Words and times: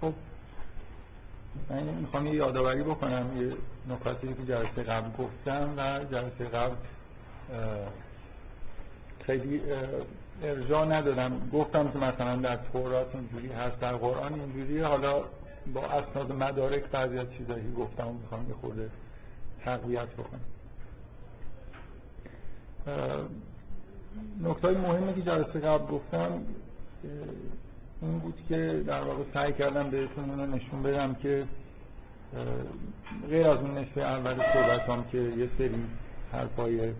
خب 0.00 0.12
من 1.70 1.82
می‌خوام 1.82 2.26
یه 2.26 2.34
یادآوری 2.34 2.82
بکنم 2.82 3.26
یه 3.42 3.56
نکاتی 3.94 4.34
که 4.34 4.44
جلسه 4.44 4.82
قبل 4.82 5.24
گفتم 5.24 5.74
و 5.76 6.04
جلسه 6.04 6.44
قبل 6.44 6.74
خیلی 9.26 9.60
ارجاع 10.42 10.84
ندادم 10.84 11.50
گفتم 11.52 11.90
که 11.90 11.98
مثلا 11.98 12.36
در 12.36 12.56
تورات 12.56 13.14
اینجوری 13.14 13.52
هست 13.52 13.80
در 13.80 13.96
قرآن 13.96 14.34
اینجوری 14.34 14.80
حالا 14.80 15.22
با 15.74 15.84
اسناد 15.86 16.32
مدارک 16.32 16.84
بعضی 16.84 17.18
از 17.18 17.26
چیزایی 17.38 17.72
گفتم 17.72 18.08
و 18.08 18.12
می‌خوام 18.12 18.48
یه 18.48 18.54
خورده 18.54 18.90
تقویت 19.64 20.08
بکنم. 20.08 20.40
نکته 24.40 24.68
مهمی 24.68 25.14
که 25.14 25.22
جلسه 25.22 25.60
قبل 25.60 25.86
گفتم 25.86 26.44
این 28.02 28.18
بود 28.18 28.34
که 28.48 28.82
در 28.86 29.00
واقع 29.00 29.22
سعی 29.34 29.52
کردم 29.52 29.90
بهتون 29.90 30.30
اونو 30.30 30.56
نشون 30.56 30.82
بدم 30.82 31.14
که 31.14 31.44
غیر 33.28 33.48
از 33.48 33.58
اون 33.58 33.78
نصف 33.78 33.98
اول 33.98 34.34
صحبتام 34.52 35.04
که 35.12 35.18
یه 35.18 35.48
سری 35.58 35.84
حرفای 36.32 36.92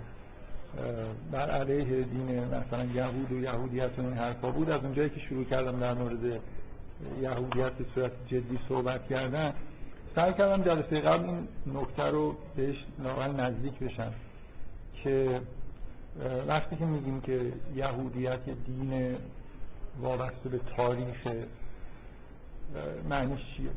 بر 1.32 1.50
علیه 1.50 2.02
دین 2.02 2.44
مثلا 2.44 2.84
یهود 2.84 3.32
و 3.32 3.40
یهودیت 3.40 3.98
و 3.98 4.02
این 4.02 4.12
حرفا 4.12 4.50
بود. 4.50 4.70
از 4.70 4.84
اونجایی 4.84 5.10
که 5.10 5.20
شروع 5.20 5.44
کردم 5.44 5.80
در 5.80 5.94
مورد 5.94 6.40
یهودیت 7.22 7.72
به 7.72 7.84
صورت 7.94 8.12
جدی 8.26 8.58
صحبت 8.68 9.08
کردن 9.08 9.52
سعی 10.14 10.32
کردم 10.32 10.62
جلسه 10.62 11.00
قبل 11.00 11.24
این 11.24 11.48
نکته 11.74 12.02
رو 12.02 12.36
بهش 12.56 12.76
نزدیک 13.36 13.78
بشم 13.78 14.12
که 14.94 15.40
وقتی 16.46 16.76
که 16.76 16.84
میگیم 16.84 17.20
که 17.20 17.52
یهودیت 17.76 18.44
دین 18.66 19.16
وابسته 20.00 20.48
به 20.48 20.60
تاریخ 20.76 21.28
معنیش 23.08 23.40
چیه؟ 23.56 23.70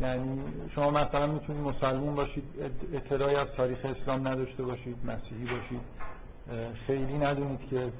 یعنی 0.00 0.40
شما 0.74 0.90
مثلا 0.90 1.26
می‌تونید 1.26 1.62
مسلمون 1.62 2.14
باشید 2.14 2.44
اطلاعی 2.92 3.36
از 3.36 3.48
تاریخ 3.56 3.78
اسلام 3.84 4.28
نداشته 4.28 4.62
باشید 4.62 4.96
مسیحی 5.04 5.44
باشید 5.44 5.80
خیلی 6.86 7.18
ندونید 7.18 7.68
که 7.70 7.92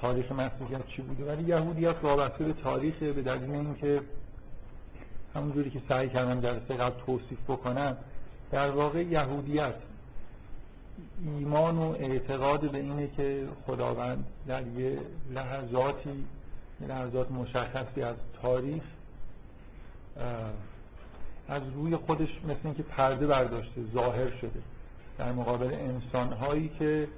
تاریخ 0.00 0.32
مسیحیت 0.32 0.86
چی 0.86 1.02
بوده. 1.02 1.32
ولی 1.32 1.42
یهودیت 1.42 1.96
وابسته 2.02 2.44
به 2.44 2.52
تاریخ 2.52 2.98
به 2.98 3.22
دلیل 3.22 3.50
اینکه 3.50 4.00
همونجوری 5.34 5.70
که 5.70 5.80
سعی 5.88 6.08
کردم 6.08 6.40
جلسه 6.40 6.74
قبل 6.74 7.00
توصیف 7.06 7.38
بکنم 7.48 7.96
در 8.50 8.70
واقع 8.70 9.02
یهودیت 9.02 9.74
ایمان 11.24 11.78
و 11.78 11.94
اعتقاد 11.98 12.70
به 12.70 12.78
اینه 12.78 13.08
که 13.16 13.48
خداوند 13.66 14.24
در 14.46 14.66
یه 14.66 14.98
لحظاتی 15.30 16.24
لحظات 16.88 17.30
مشخصی 17.30 18.02
از 18.02 18.16
تاریخ 18.42 18.82
از 21.48 21.62
روی 21.74 21.96
خودش 21.96 22.28
مثل 22.44 22.60
اینکه 22.64 22.82
پرده 22.82 23.26
برداشته 23.26 23.82
ظاهر 23.94 24.30
شده. 24.30 24.62
در 25.18 25.32
مقابل 25.32 25.74
انسان 25.74 26.32
هایی 26.32 26.68
که 26.78 27.08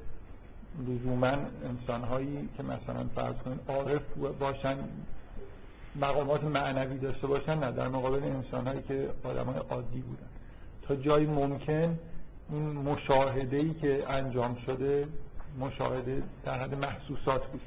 لزوما 0.89 1.37
انسان 1.65 2.03
هایی 2.03 2.49
که 2.57 2.63
مثلا 2.63 3.05
فرض 3.15 3.37
کنید 3.37 3.61
عارف 3.69 4.03
باشن 4.41 4.77
مقامات 5.97 6.45
معنوی 6.45 6.99
داشته 6.99 7.27
باشن 7.27 7.59
نه. 7.59 7.73
در 7.73 7.89
مقابل 7.89 8.23
انسان 8.23 8.67
هایی 8.67 8.83
که 8.83 9.11
آدم 9.25 9.45
های 9.45 9.59
عادی 9.71 10.01
بودن. 10.01 10.29
تا 10.83 10.97
جایی 10.97 11.27
ممکن 11.27 11.99
این 12.51 12.73
مشاهده 12.73 13.57
ای 13.57 13.75
که 13.75 14.05
انجام 14.09 14.57
شده 14.67 15.09
مشاهده 15.59 16.23
در 16.45 16.59
حد 16.59 16.75
محسوسات 16.75 17.47
بود. 17.47 17.61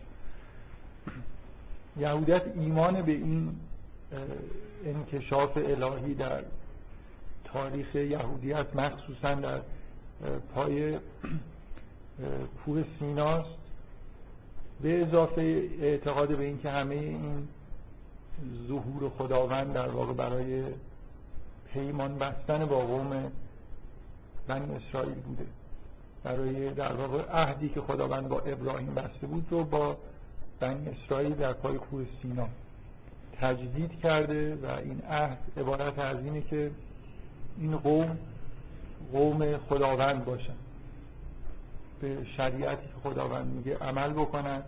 یهودیت 1.97 2.41
ایمان 2.55 3.01
به 3.01 3.11
این 3.11 3.55
انکشاف 4.85 5.57
الهی 5.57 6.13
در 6.13 6.43
تاریخ 7.43 7.95
یهودیت 7.95 8.75
مخصوصا 8.75 9.35
در 9.35 9.59
پای 10.55 10.99
کوه 12.65 12.83
سیناست. 12.99 13.49
به 14.81 15.03
اضافه 15.03 15.69
اعتقاد 15.81 16.37
به 16.37 16.43
اینکه 16.43 16.69
همه 16.69 16.95
این 16.95 17.47
ظهور 18.67 19.09
خداوند 19.09 19.73
در 19.73 19.87
واقع 19.87 20.13
برای 20.13 20.63
پیمان 21.73 22.17
بستن 22.19 22.65
با 22.65 22.79
قوم 22.79 23.31
بنی 24.47 24.75
اسرائیل 24.75 25.13
بوده. 25.13 25.45
برای 26.23 26.69
در 26.69 26.93
واقع 26.93 27.23
عهدی 27.31 27.69
که 27.69 27.81
خداوند 27.81 28.27
با 28.27 28.39
ابراهیم 28.39 28.93
بسته 28.93 29.27
بود 29.27 29.47
رو 29.49 29.63
با 29.63 29.97
بنی 30.59 30.89
اسرائیل 30.89 31.35
در 31.35 31.53
پای 31.53 31.77
کوه 31.77 32.05
سینا 32.21 32.47
تجدید 33.41 33.99
کرده 33.99 34.55
و 34.55 34.65
این 34.65 35.01
عهد 35.09 35.37
عبارت 35.57 35.99
از 35.99 36.17
اینه 36.23 36.41
که 36.41 36.71
این 37.57 37.77
قوم 37.77 38.17
قوم 39.11 39.57
خداوند 39.57 40.25
باشن. 40.25 40.53
به 42.01 42.17
شریعتی 42.37 42.87
که 42.87 43.09
خداوند 43.09 43.53
میگه 43.53 43.77
عمل 43.77 44.13
بکنن 44.13 44.61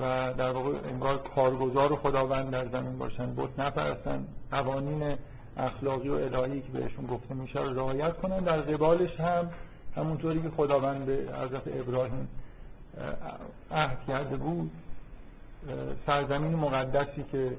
و 0.00 0.32
در 0.38 0.50
واقع 0.50 0.78
انگار 0.88 1.18
کارگزار 1.18 1.96
خداوند 1.96 2.50
در 2.50 2.68
زمین 2.68 2.98
باشن. 2.98 3.34
بت 3.36 3.58
نپرستن 3.58 4.26
قوانین 4.50 5.16
اخلاقی 5.56 6.08
و 6.08 6.14
الهی 6.14 6.60
که 6.60 6.72
بهشون 6.72 7.06
گفته 7.06 7.34
میشه 7.34 7.60
رو 7.60 7.74
رعایت 7.74 8.16
کنن. 8.16 8.38
در 8.38 8.60
قبالش 8.60 9.20
هم 9.20 9.50
همونطوری 9.96 10.42
که 10.42 10.50
خداوند 10.50 11.06
به 11.06 11.12
حضرت 11.12 11.62
ابراهیم 11.66 12.28
عهد 13.70 13.98
کرده 14.08 14.36
بود 14.36 14.70
سرزمین 16.06 16.54
مقدسی 16.54 17.24
که 17.32 17.56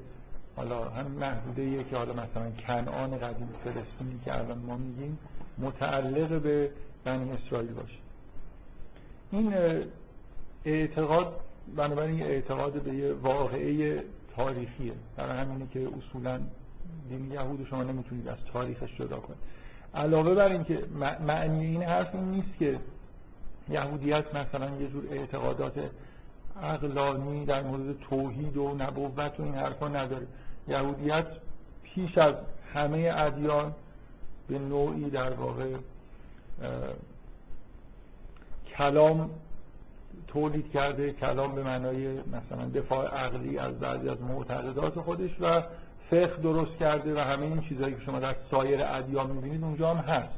حالا 0.56 0.88
هم 0.88 1.06
محدوده 1.06 1.84
که 1.84 1.96
حالا 1.96 2.12
مثلا 2.12 2.50
کنعان 2.66 3.18
قدیم 3.18 3.48
فلسطینی 3.64 4.20
که 4.24 4.38
الان 4.38 4.58
ما 4.58 4.76
میگیم 4.76 5.18
متعلق 5.58 6.42
به 6.42 6.70
بنی 7.04 7.30
اسرائیل 7.32 7.72
باشه. 7.72 7.98
این 9.30 9.54
اعتقاد 10.64 11.40
بنابراین 11.76 12.22
اعتقاد 12.22 12.82
به 12.82 12.94
یه 12.94 13.12
واقعه 13.12 14.02
تاریخیه. 14.36 14.92
برای 15.16 15.38
همینه 15.38 15.66
که 15.66 15.88
اصولا 15.98 16.40
دین 17.08 17.32
یهود 17.32 17.66
شما 17.70 17.82
نمی‌تونید 17.82 18.28
از 18.28 18.38
تاریخش 18.52 18.96
جدا 18.98 19.16
کنید. 19.16 19.38
علاوه 19.94 20.34
بر 20.34 20.48
اینکه 20.48 20.84
معنی 21.26 21.66
این 21.66 21.82
حرف 21.82 22.14
این 22.14 22.24
نیست 22.24 22.58
که 22.58 22.78
یهودیت 23.68 24.34
مثلا 24.34 24.70
یه 24.80 24.88
جور 24.88 25.04
اعتقادات 25.10 25.72
عقلانی 26.62 27.44
در 27.44 27.62
مورد 27.62 27.98
توحید 28.00 28.56
و 28.56 28.74
نبوت 28.78 29.40
و 29.40 29.42
این 29.42 29.54
حرفا 29.54 29.88
نداره. 29.88 30.26
یهودیت 30.68 31.26
پیش 31.82 32.18
از 32.18 32.34
همه 32.74 33.12
ادیان 33.16 33.72
به 34.48 34.58
نوعی 34.58 35.10
در 35.10 35.30
واقع 35.30 35.74
کلام 38.76 39.30
تولید 40.26 40.70
کرده. 40.70 41.12
کلام 41.12 41.54
به 41.54 41.62
معنای 41.62 42.16
مثلا 42.16 42.68
دفاع 42.74 43.24
عقلی 43.24 43.58
از 43.58 43.78
بعضی 43.78 44.08
از 44.08 44.22
معتقدات 44.22 45.00
خودش 45.00 45.30
و 45.40 45.62
فقه 46.10 46.36
درست 46.42 46.78
کرده 46.78 47.14
و 47.14 47.18
همه 47.18 47.42
این 47.42 47.60
چیزهایی 47.60 47.94
که 47.94 48.00
شما 48.00 48.20
در 48.20 48.36
سایر 48.50 48.84
ادیان 48.84 49.30
می‌بینید 49.30 49.64
اونجا 49.64 49.94
هم 49.94 50.14
هست. 50.14 50.34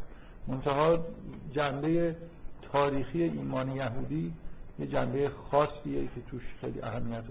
منتها 0.49 0.99
جنبه 1.53 2.17
تاریخی 2.73 3.23
ایمان 3.23 3.77
یهودی 3.77 4.33
یه 4.81 4.87
جنبه 4.87 5.31
خاصیه 5.51 6.05
که 6.05 6.21
توش 6.31 6.43
خیلی 6.61 6.81
اهمیت 6.81 7.25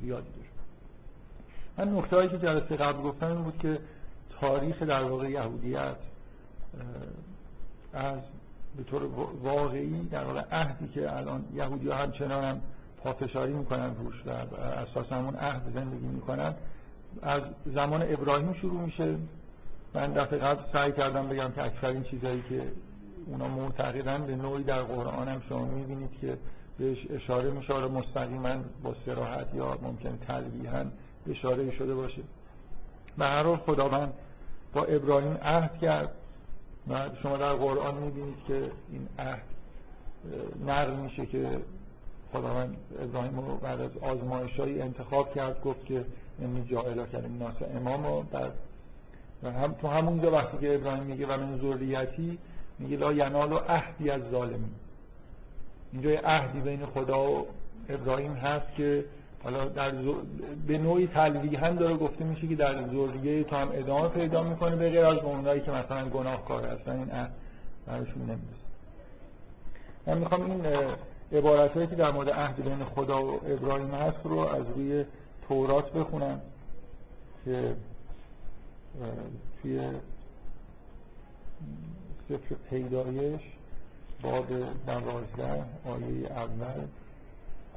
زیادی 0.00 0.28
داره. 0.28 0.48
من 1.78 1.98
نکته 1.98 2.28
که 2.28 2.38
جلسه 2.38 2.76
قبل 2.76 3.02
گفتم 3.02 3.26
این 3.26 3.42
بود 3.42 3.58
که 3.58 3.78
تاریخ 4.40 4.82
در 4.82 5.02
واقع 5.02 5.30
یهودیت 5.30 5.96
از 7.92 8.18
به 8.76 8.84
طور 8.84 9.02
واقعی 9.42 10.02
در 10.02 10.24
واقع 10.24 10.42
عهدی 10.52 10.88
که 10.88 11.16
الان 11.16 11.44
یهودی 11.54 11.88
ها 11.88 11.96
همچنان 11.96 12.44
هم 12.44 12.60
پافشاری 13.02 13.52
می‌کنن 13.52 13.94
روش 13.96 14.26
و 14.26 14.30
اساس 14.60 15.12
همون 15.12 15.34
عهد 15.34 15.62
زندگی 15.74 16.06
می‌کنن 16.06 16.54
از 17.22 17.42
زمان 17.66 18.02
ابراهیم 18.02 18.52
شروع 18.52 18.80
میشه. 18.80 19.16
من 19.94 20.12
دفعه 20.12 20.38
قبل 20.38 20.62
سعی 20.72 20.92
کردم 20.92 21.28
بگم 21.28 21.52
که 21.52 21.62
اکثر 21.62 21.86
این 21.86 22.02
چیزهایی 22.02 22.42
که 22.48 22.62
اونا 23.28 23.48
معتقدن 23.48 24.26
به 24.26 24.36
نوعی 24.36 24.64
در 24.64 24.82
قرآن 24.82 25.28
هم 25.28 25.42
شما 25.48 25.64
می‌بینید 25.64 26.10
که 26.20 26.38
بهش 26.78 27.06
اشاره 27.10 27.50
میشه 27.50 27.74
مستقیما 27.74 28.56
با 28.82 28.94
سراحت 29.06 29.54
یا 29.54 29.78
ممکن 29.82 30.18
تلویحا 30.26 30.84
اشاره 31.30 31.70
شده 31.70 31.94
باشه. 31.94 32.22
به 33.18 33.24
هر 33.24 33.42
حال 33.42 33.56
خداوند 33.56 34.12
با 34.72 34.84
ابراهیم 34.84 35.38
عهد 35.42 35.78
کرد. 35.78 36.10
و 36.90 37.10
شما 37.22 37.36
در 37.36 37.52
قرآن 37.52 37.94
می‌بینید 37.94 38.36
که 38.48 38.70
این 38.90 39.08
عهد 39.18 39.42
نقل 40.66 40.94
میشه 40.94 41.26
که 41.26 41.60
خداوند 42.32 42.76
ابراهیم 43.02 43.40
رو 43.40 43.56
بعد 43.56 43.80
از 43.80 43.90
آزمایشایی 44.02 44.82
انتخاب 44.82 45.34
کرد 45.34 45.62
گفت 45.62 45.86
که 45.86 46.04
این 46.38 46.66
جائلا 46.66 47.06
کردیم 47.06 47.38
ناس 47.38 47.54
امام 47.76 48.06
رو. 48.06 48.24
و 49.42 49.52
هم 49.52 49.72
تو 49.72 49.88
همونجا 49.88 50.30
وقتی 50.30 50.58
که 50.58 50.74
ابراهیم 50.74 51.02
میگه 51.02 51.26
و 51.26 51.36
من 51.36 51.58
ذریتی 51.58 52.38
میگه 52.78 52.96
لا 52.96 53.12
ینال 53.12 53.52
و 53.52 53.56
عهدی 53.56 54.10
از 54.10 54.20
ظالمین. 54.30 54.70
اینجا 55.92 56.10
یه 56.10 56.20
عهدی 56.20 56.60
بین 56.60 56.86
خدا 56.86 57.30
و 57.30 57.46
ابراهیم 57.88 58.32
هست 58.32 58.74
که 58.76 59.04
حالا 59.42 59.68
در 59.68 59.92
به 60.66 60.78
نوعی 60.78 61.06
تلویحا 61.06 61.70
داره 61.70 61.96
گفته 61.96 62.24
میشه 62.24 62.46
که 62.46 62.54
در 62.56 62.86
ذریه 62.86 63.44
تو 63.44 63.56
هم 63.56 63.68
ادامه 63.72 64.08
پیدا 64.08 64.42
می‌کنه 64.42 64.76
به 64.76 64.90
غیر 64.90 65.06
از 65.06 65.18
اونایی 65.18 65.60
که 65.60 65.70
مثلا 65.70 66.08
گناهکار 66.08 66.66
هستن. 66.66 66.98
این 66.98 67.10
عهد 67.10 67.30
براشون 67.86 68.22
نمی‌رسه. 68.22 68.68
من 70.06 70.18
می‌خوام 70.18 70.50
این 70.50 70.66
عبارت 71.32 71.90
که 71.90 71.96
در 71.96 72.10
مورد 72.10 72.30
عهد 72.30 72.64
بین 72.64 72.84
خدا 72.84 73.24
و 73.24 73.40
ابراهیم 73.46 73.90
هست 73.90 74.18
رو 74.24 74.38
از 74.38 74.62
روی 74.76 75.04
تورات 75.48 75.92
بخونم 75.92 76.40
که 77.44 77.74
توی 79.62 79.80
سفر 82.28 82.54
پیدایش 82.70 83.40
باب 84.22 84.46
دوازده 84.86 85.64
آیه 85.84 86.30
اول. 86.30 86.86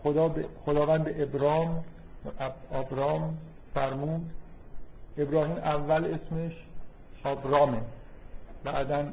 خدا 0.03 0.27
به 0.27 0.45
خداوند 0.65 1.21
ابرام 1.21 1.83
ابرام 2.71 3.37
فرمود 3.73 4.31
ابراهیم 5.17 5.57
اول 5.57 6.05
اسمش 6.05 6.53
ابرامه. 7.25 7.81
بعدا 8.63 9.05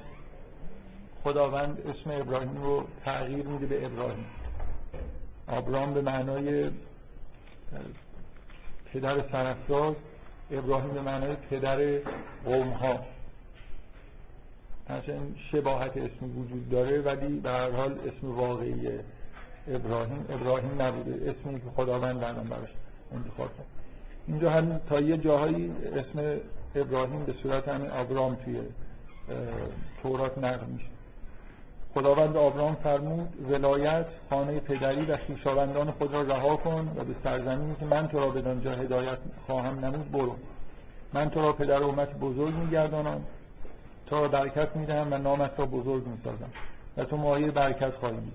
خداوند 1.25 1.79
اسم 1.81 2.11
ابراهیم 2.11 2.63
رو 2.63 2.85
تغییر 3.05 3.47
میده 3.47 3.67
به 3.67 3.87
ابراهیم. 3.87 4.27
ابرام 5.49 5.95
به 5.95 6.03
معنای 6.03 6.71
پدر 8.93 9.29
سرفراز 9.33 9.95
ابراهیم 10.51 10.91
به 10.91 11.01
معنای 11.01 11.37
پدر 11.51 11.99
قوم 12.45 12.69
ها 12.69 12.99
این 14.91 15.35
شباهت 15.53 15.97
اسمی 15.97 16.29
وجود 16.29 16.71
داره 16.71 17.01
ولی 17.01 17.41
به 17.41 17.51
هر 17.51 17.71
حال 17.71 17.93
اسم 17.93 18.37
واقعی 18.37 18.89
ابراهیم 19.69 20.25
ابراهیم 20.29 20.83
نبوده. 20.83 21.31
اسمی 21.31 21.61
که 21.61 21.67
خداوند 21.77 22.25
الان 22.25 22.45
براش 22.45 22.69
انتخاب 23.15 23.49
کرد. 23.57 23.67
اینجا 24.27 24.51
هم 24.51 24.81
تا 24.89 25.01
یه 25.01 25.17
جاهایی 25.17 25.73
اسم 25.97 26.41
ابراهیم 26.75 27.25
به 27.25 27.35
صورت 27.43 27.69
همین 27.69 27.91
ابرام 27.91 28.35
توی 28.35 28.61
تورات 30.03 30.39
نقل 30.39 30.67
میشه. 30.67 30.87
خداوند 31.95 32.37
آبرام 32.37 32.75
فرمود 32.75 33.51
ولایت 33.51 34.07
خانه 34.31 34.61
پدری 34.61 35.05
و 35.05 35.17
خویشاوندان 35.17 35.91
خود 35.91 36.13
را 36.13 36.23
رها 36.23 36.57
کن 36.57 36.93
و 36.97 37.05
به 37.05 37.15
سرزمینی 37.25 37.75
که 37.81 37.85
من 37.85 38.09
تو 38.09 38.21
را 38.21 38.31
بدانجا 38.31 38.73
هدایت 38.73 39.19
خواهم 39.47 39.85
نمود 39.85 40.13
برو. 40.13 40.37
من 41.13 41.31
تو 41.31 41.43
را 41.43 41.53
پدر 41.53 41.83
امت 41.83 42.19
بزرگ 42.19 42.55
میگردانم. 42.55 43.21
تو 44.11 44.17
را 44.17 44.29
برکت 44.29 44.77
می‌دهم 44.77 45.13
و 45.13 45.19
نامت 45.19 45.51
را 45.57 45.67
بزرگ 45.67 46.07
می‌سازم. 46.07 46.51
و 46.97 47.05
تو 47.05 47.17
مایه 47.17 47.51
برکت 47.51 47.95
خواهی 47.95 48.17
بود 48.17 48.33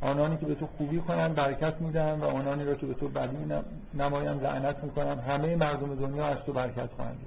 آنانی 0.00 0.36
که 0.36 0.46
به 0.46 0.54
تو 0.54 0.66
خوبی 0.66 0.98
کنند 0.98 1.34
برکت 1.34 1.74
می‌دهم 1.80 2.20
و 2.20 2.24
آنانی 2.24 2.64
را 2.64 2.74
که 2.74 2.86
به 2.86 2.94
تو 2.94 3.08
بدی 3.08 3.36
نمایم 3.94 4.40
لعنت 4.40 4.84
می‌کنم. 4.84 5.18
همه 5.28 5.56
مردم 5.56 5.94
دنیا 5.94 6.26
از 6.26 6.38
تو 6.46 6.52
برکت 6.52 6.88
خواهند 6.96 7.18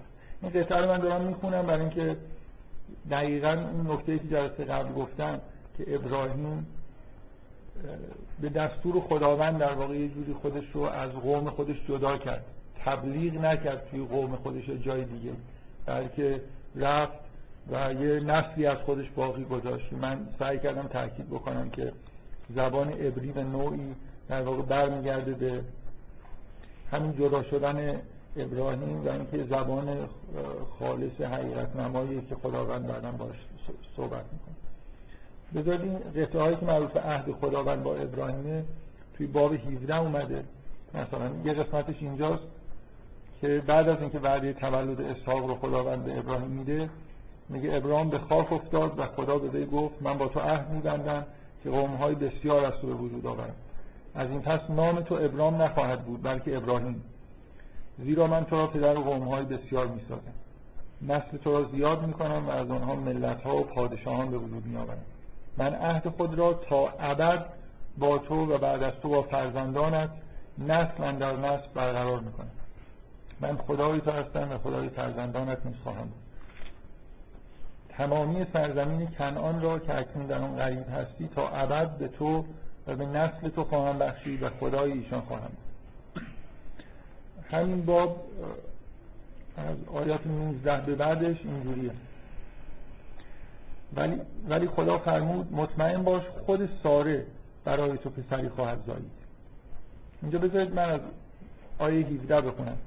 این 0.42 0.52
قطعه 0.52 0.78
رو 0.78 0.88
من 0.88 0.98
دارم 0.98 1.22
می‌خونم 1.22 1.66
برای 1.66 1.82
اینکه 1.82 2.18
دقیقا 3.12 3.68
اون 3.74 3.92
نکته 3.92 4.20
که 4.20 4.28
جلسه 4.28 4.66
قبل 4.66 4.94
گفتم 4.94 5.40
که 5.78 5.96
ابراهیم 5.96 6.68
به 8.42 8.50
دستور 8.50 9.02
خداوند 9.02 9.58
در 9.58 9.74
واقع 9.74 9.96
یه 9.96 10.10
جوری 10.10 10.34
خودش 10.34 10.64
رو 10.74 10.82
از 10.82 11.12
قوم 11.12 11.50
خودش 11.50 11.76
جدا 11.88 12.18
کرد. 12.18 12.46
تبلیغ 12.86 13.34
نکرد 13.34 13.88
توی 13.92 14.06
قوم 14.06 14.36
خودش 14.36 14.70
جای 14.70 15.04
دیگه. 15.06 15.32
بلکه 15.86 16.42
رفت 16.76 17.20
و 17.72 17.94
یه 17.94 18.20
نسلی 18.20 18.66
از 18.66 18.78
خودش 18.78 19.10
باقی 19.16 19.44
گذاشت. 19.44 19.94
من 19.94 20.28
سعی 20.40 20.60
کردم 20.60 20.88
تاکید 20.88 21.30
بکنم 21.30 21.70
که 21.70 21.92
زبان 22.56 22.90
عبری 22.90 23.32
به 23.32 23.44
نوعی 23.44 23.96
در 24.30 24.42
واقع 24.42 24.62
برمیگرده 24.62 25.34
به 25.34 25.62
همین 26.92 27.18
جدا 27.18 27.44
شدن 27.44 28.02
ابراهیم 28.38 29.06
و 29.06 29.10
اینکه 29.10 29.44
زبان 29.44 30.10
خالص 30.80 31.22
حقیقت 31.22 31.76
نمایی 31.76 32.22
که 32.22 32.36
خداوند 32.36 32.88
بعدا 32.88 33.12
باش 33.12 33.36
صحبت 33.96 34.24
می‌کنه. 34.34 34.56
بذارید 35.56 35.82
این 35.82 36.26
قطعه 36.26 36.42
هایی 36.42 36.56
که 36.56 36.66
به 36.66 37.00
عهد 37.00 37.32
خداوند 37.32 37.84
با 37.84 37.96
ابراهیمه 37.96 38.64
توی 39.18 39.28
باب 39.28 39.54
17 39.54 39.98
اومده. 39.98 40.44
مثلا 40.94 41.32
یه 41.46 41.54
قسمتش 41.54 41.96
اینجاست. 42.00 42.44
که 43.44 43.64
بعد 43.68 43.90
از 43.90 44.02
اینکه 44.02 44.20
وعده 44.20 44.54
تولد 44.54 45.02
اسحاق 45.02 45.46
رو 45.46 45.56
خداوند 45.56 46.06
به 46.06 46.18
ابراهیم 46.18 46.48
میده 46.48 46.90
میگه 47.50 47.74
ابراهیم 47.74 48.10
به 48.10 48.20
خاک 48.20 48.54
افتاد 48.54 49.00
و 49.00 49.06
خدا 49.06 49.38
به 49.38 49.66
گفت 49.66 50.02
من 50.02 50.18
با 50.18 50.28
تو 50.28 50.40
عهد 50.40 50.70
میبندم 50.70 51.26
که 51.64 51.70
های 51.70 52.16
بسیار 52.16 52.66
از 52.66 52.74
تو 52.82 52.88
به 52.88 52.94
وجود 52.94 53.28
آورم. 53.28 53.56
از 54.16 54.30
این 54.30 54.42
پس 54.42 54.70
نام 54.70 55.02
تو 55.02 55.16
ابرام 55.16 55.62
نخواهد 55.62 56.06
بود 56.06 56.24
بلکه 56.24 56.58
ابراهیم. 56.58 57.04
زیرا 57.98 58.28
من 58.28 58.46
تو 58.46 58.56
را 58.56 58.68
پدر 58.68 58.96
های 58.96 59.46
بسیار 59.46 59.88
می‌سازم. 59.88 60.34
نسل 61.02 61.38
تو 61.38 61.54
را 61.54 61.64
زیاد 61.64 62.08
می‌کنم 62.08 62.48
و 62.48 62.52
از 62.52 62.72
آنها 62.72 62.96
ملت 62.96 63.42
ها 63.42 63.58
و 63.58 63.64
پادشاهان 63.64 64.32
به 64.32 64.38
وجود 64.38 64.66
میآورم. 64.66 65.06
من 65.58 65.74
عهد 65.74 66.10
خود 66.10 66.36
را 66.36 66.54
تا 66.54 66.90
ابد 67.00 67.46
با 67.98 68.18
تو 68.18 68.54
و 68.54 68.58
بعد 68.58 68.84
از 68.84 68.94
تو 69.02 69.10
با 69.10 69.22
فرزندانت 69.22 70.10
نسل 70.58 71.12
در 71.12 71.36
نسل 71.36 71.68
برقرار 71.74 72.20
می‌کنم. 72.20 72.63
من 73.44 73.58
خدای 73.58 74.02
تو 74.02 74.12
هستم 74.12 74.52
و 74.52 74.58
خدای 74.58 74.90
فرزندانت 74.90 75.66
می‌خواهم 75.66 76.10
تمامی 77.90 78.46
سرزمین 78.54 79.08
کنعان 79.08 79.62
را 79.62 79.80
که 79.80 79.98
اکنون 79.98 80.26
در 80.26 80.38
آن 80.38 80.56
غریب 80.56 80.90
هستی 80.90 81.30
تا 81.36 81.50
ابد 81.50 81.98
به 81.98 82.08
تو 82.08 82.46
و 82.88 82.96
به 82.96 83.06
نسل 83.06 83.50
تو 83.50 83.64
خواهم 83.64 84.00
بخشید 84.00 84.44
و 84.44 84.50
خدای 84.50 84.92
ایشان 84.92 85.22
خواهم 85.22 85.52
همین 87.52 87.86
باب 87.86 88.26
از 89.58 89.78
آیات 89.94 90.28
19 90.28 90.82
به 90.86 90.96
بعدش 90.96 91.38
اینجوریه. 91.44 91.92
ولی, 93.96 94.22
ولی 94.50 94.68
خدا 94.68 94.98
فرمود 94.98 95.54
مطمئن 95.54 96.04
باش 96.04 96.24
خود 96.46 96.70
ساره 96.84 97.26
برای 97.66 97.98
تو 97.98 98.10
پسری 98.10 98.50
خواهد 98.50 98.80
زایید. 98.88 99.12
اینجا 100.22 100.40
بذارید 100.40 100.74
من 100.74 100.90
از 100.90 101.02
آیه 101.80 102.06
17 102.06 102.42
بخونم. 102.42 102.78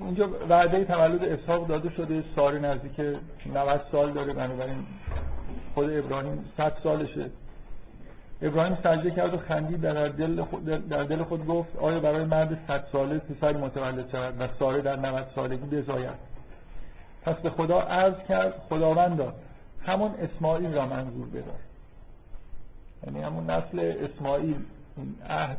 اینجا 0.00 0.28
وعده 0.48 0.84
تولد 0.84 1.24
اسحاق 1.24 1.66
داده 1.66 1.90
شده 1.90 2.24
ساره 2.36 2.58
نزدیک 2.58 3.00
90 3.54 3.80
سال 3.92 4.12
داره 4.12 4.32
بنابراین 4.32 4.86
خود 5.74 5.90
ابراهیم 5.90 6.44
صد 6.56 6.72
سالشه. 6.82 7.30
ابراهیم 8.42 8.78
سجده 8.82 9.10
کرد 9.10 9.34
و 9.34 9.38
خندید 9.38 9.80
در 9.80 10.08
دل 10.08 10.42
خود, 10.42 10.64
در 10.64 11.02
دل 11.02 11.22
خود 11.22 11.46
گفت 11.46 11.76
آیا 11.76 12.00
برای 12.00 12.24
مرد 12.24 12.58
صد 12.68 12.84
ساله 12.92 13.18
پسری 13.18 13.58
متولد 13.58 14.10
شود 14.10 14.40
و 14.40 14.48
ساره 14.58 14.82
در 14.82 14.96
90 14.96 15.26
سالگی 15.34 15.76
بزاید 15.76 16.36
پس 17.22 17.36
به 17.36 17.50
خدا 17.50 17.80
عرض 17.80 18.26
کرد 18.28 18.54
خداوندا 18.68 19.32
همون 19.86 20.10
اسماعیل 20.10 20.74
را 20.74 20.86
منظور 20.86 21.26
بدار. 21.26 21.60
یعنی 23.06 23.22
همون 23.22 23.50
نسل 23.50 23.94
اسماعیل 24.04 24.56
این 24.96 25.14
عهد 25.28 25.58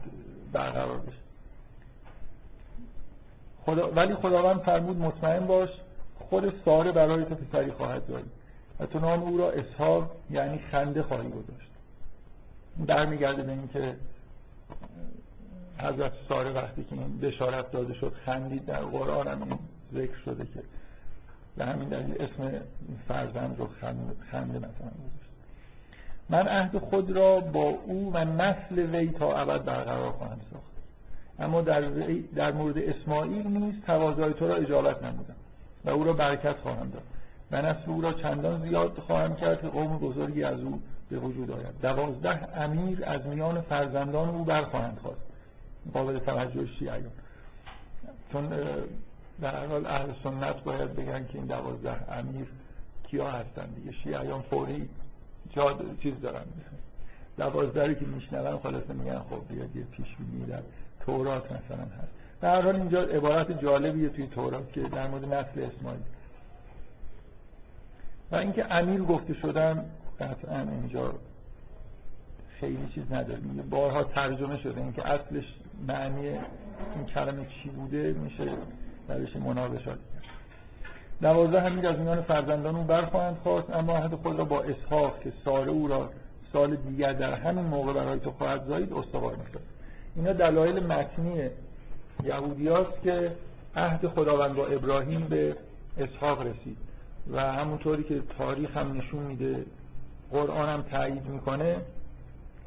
برقرار 0.54 0.98
بشه. 0.98 1.27
خدا 3.68 3.92
ولی 3.92 4.16
خداوند 4.16 4.60
فرمود 4.60 4.98
مطمئن 4.98 5.48
باش 5.48 5.70
خود 6.30 6.54
ساره 6.66 6.92
برای 6.92 7.26
تو 7.26 7.36
پسری 7.36 7.72
خواهد 7.72 8.04
زایید 8.08 8.32
و 8.80 8.86
تو 8.86 9.00
نام 9.00 9.24
او 9.24 9.38
را 9.38 9.52
اسحاق 9.52 10.12
یعنی 10.30 10.60
خنده 10.72 11.04
خواهی 11.04 11.30
گذاشت. 11.30 11.70
برمیگرده 12.78 13.44
به 13.44 13.52
اینکه 13.52 13.96
حضرت 15.78 16.12
ساره 16.30 16.52
وقتی 16.52 16.84
که 16.84 16.92
این 16.96 17.20
بشارت 17.20 17.72
داده 17.72 17.94
شد 17.94 18.14
خندید 18.26 18.66
در 18.66 18.82
قرآن 18.82 19.28
هم 19.28 19.44
این 19.44 19.60
ذکر 19.94 20.18
شده 20.26 20.46
که 20.46 20.64
به 21.58 21.66
همین 21.66 21.90
دلیل 21.90 22.22
اسم 22.22 22.62
فرزند 23.08 23.60
رو 23.60 23.68
خنده 24.32 24.58
مثلا 24.58 24.70
گذاشت. 24.70 25.28
من 26.30 26.48
عهد 26.48 26.78
خود 26.78 27.12
را 27.12 27.40
با 27.40 27.64
او 27.86 28.12
و 28.14 28.26
نسل 28.26 28.80
وی 28.80 29.12
تا 29.12 29.38
ابد 29.38 29.66
برقرار 29.66 30.12
خواهم 30.12 30.40
ساخت. 30.54 30.77
اما 31.40 31.62
در, 31.62 31.82
در 32.36 32.52
مورد 32.52 32.78
اسماعیل 32.78 33.48
نیز 33.48 33.82
تقاضای 33.88 34.34
تو 34.34 34.48
را 34.48 34.56
اجابت 34.56 35.04
نمودم 35.04 35.36
و 35.86 35.90
او 35.90 36.04
را 36.04 36.14
برکت 36.14 36.58
خواهم 36.58 36.90
داد. 36.90 37.04
و 37.52 37.62
نسل 37.62 37.92
او 37.92 38.02
را 38.02 38.14
چندان 38.14 38.62
زیاد 38.62 39.00
خواهم 39.08 39.36
کرد 39.36 39.62
که 39.62 39.68
قوم 39.68 39.98
بزرگی 39.98 40.44
از 40.44 40.60
او 40.60 40.82
به 41.10 41.20
وجود 41.20 41.52
آید. 41.52 41.82
دوازده 41.82 42.62
امیر 42.62 43.06
از 43.06 43.26
میان 43.26 43.62
فرزندان 43.62 44.30
او 44.30 44.44
برخواهند 44.44 44.98
خواست. 44.98 45.22
قابل 45.94 46.20
توجه 46.20 46.68
شیعیان. 46.80 47.12
چون 48.32 48.50
در 49.42 49.66
حال 49.66 49.86
اهل 49.86 50.10
سنت 50.24 50.64
باید 50.64 50.96
بگن 50.96 51.26
که 51.26 51.38
این 51.38 51.46
دوازده 51.46 52.14
امیر 52.14 52.48
کیا 53.08 53.32
هستن 53.32 53.66
دیگه؟ 53.66 53.92
شیعیان 53.92 54.42
فوری 54.42 54.90
جا 55.50 55.80
چیز 56.04 56.22
دارن. 56.22 56.44
دوازده 57.38 57.96
که 57.96 58.06
میشنون 58.06 58.60
خلاصه 58.60 58.94
میگن 58.94 59.20
خب 59.20 59.52
یه 59.52 59.84
پیش 59.84 60.08
در 60.50 60.62
تورات 61.08 61.46
مثلا 61.46 61.84
هست. 61.84 62.12
در 62.42 62.62
حال 62.62 62.76
اینجا 62.76 63.02
عبارت 63.02 63.62
جالبیه 63.62 64.10
توی 64.10 64.28
تورات 64.28 64.74
که 64.74 64.82
در 64.82 65.08
مورد 65.08 65.26
نسل 65.26 65.64
اسماعیل. 65.64 66.02
و 68.32 68.36
اینکه 68.36 68.74
امیر 68.74 69.02
گفته 69.02 69.34
شدن 69.34 69.86
قطعا 70.20 70.60
اینجا 70.60 71.14
خیلی 72.60 72.88
چیز 72.96 73.12
نداره. 73.12 73.40
بارها 73.70 74.04
ترجمه 74.04 74.58
شده 74.58 74.82
اینکه 74.82 75.08
اصلش 75.08 75.46
معنی 75.88 76.28
این 76.96 77.06
کلمه 77.14 77.46
چی 77.46 77.70
بوده 77.70 78.14
میشه 78.14 78.52
درش 79.08 79.36
مناقشات 79.36 79.86
کرد. 79.86 80.24
دوازده 81.22 81.62
همین 81.62 81.86
از 81.86 82.00
میان 82.00 82.22
فرزندان 82.22 82.76
اون 82.76 82.88
برخواهند 82.88 83.38
خواست 83.44 83.70
اما 83.70 83.98
عهد 83.98 84.16
خود 84.16 84.38
را 84.38 84.46
با 84.46 84.64
اسحاق 84.64 85.20
که 85.20 85.34
ساره 85.46 85.72
او 85.72 85.88
را 85.88 86.10
سال 86.54 86.76
دیگر 86.76 87.14
در 87.14 87.34
همین 87.34 87.66
موقع 87.66 87.94
برای 87.94 88.20
تو 88.20 88.32
خواهد 88.32 88.66
زایید 88.66 88.94
استوار 88.94 89.36
می‌کنه 89.36 89.62
اینا 90.18 90.34
دلایل 90.34 90.84
متنی 90.84 91.50
یهودیاست 92.24 93.02
که 93.04 93.32
عهد 93.76 94.08
خداوند 94.08 94.56
با 94.56 94.68
ابراهیم 94.68 95.28
به 95.28 95.56
اسحاق 95.98 96.42
رسید 96.42 96.78
و 97.32 97.54
همونطوری 97.54 98.04
که 98.04 98.22
تاریخ 98.38 98.78
هم 98.78 98.98
نشون 98.98 99.24
میده 99.24 99.66
قرآن 100.32 100.70
هم 100.70 100.82
تایید 100.82 101.26
می‌کنه 101.26 101.76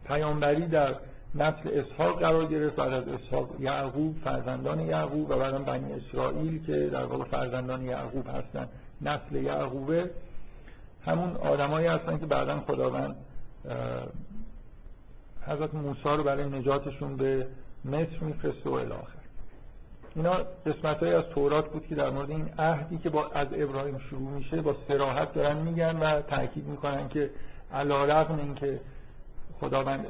پیامبری 0.06 0.66
در 0.66 0.94
نسل 1.34 1.70
اسحاق 1.72 2.20
قرار 2.20 2.46
گرفت 2.46 2.76
بعد 2.76 2.92
از 2.92 3.08
اسحاق 3.08 3.48
یعقوب 3.60 4.16
فرزندان 4.24 4.80
یعقوب 4.80 5.30
و 5.30 5.36
بعدا 5.36 5.58
بنی 5.58 5.92
اسرائیل 5.92 6.66
که 6.66 6.88
در 6.92 7.04
واقع 7.04 7.24
فرزندان 7.24 7.82
یعقوب 7.82 8.26
هستن 8.28 8.68
نسل 9.02 9.36
یعقوبه. 9.36 10.10
همون 11.04 11.36
آدمایی 11.36 11.86
هستن 11.86 12.18
که 12.18 12.26
بعدا 12.26 12.60
خداوند 12.60 13.16
حضرت 15.46 15.74
موسی 15.74 16.00
رو 16.04 16.22
برای 16.22 16.48
نجاتشون 16.48 17.16
به 17.16 17.46
مصر 17.84 18.18
میفرسته 18.20 18.70
و 18.70 18.72
الاخر 18.72 19.20
اینا 20.14 20.34
قسمت 20.66 21.02
از 21.02 21.24
تورات 21.24 21.70
بود 21.70 21.86
که 21.86 21.94
در 21.94 22.10
مورد 22.10 22.30
این 22.30 22.48
عهدی 22.58 22.98
که 22.98 23.10
با 23.10 23.26
از 23.26 23.48
ابراهیم 23.52 23.98
شروع 23.98 24.30
میشه 24.30 24.60
با 24.60 24.76
سراحت 24.88 25.34
دارن 25.34 25.56
میگن 25.56 25.96
و 25.96 26.22
تاکید 26.22 26.66
می‌کنن 26.66 27.08
که 27.08 27.30
علا 27.72 28.04
رقم 28.04 28.38
این 28.38 28.54
که 28.54 28.80
خداوند 29.60 30.06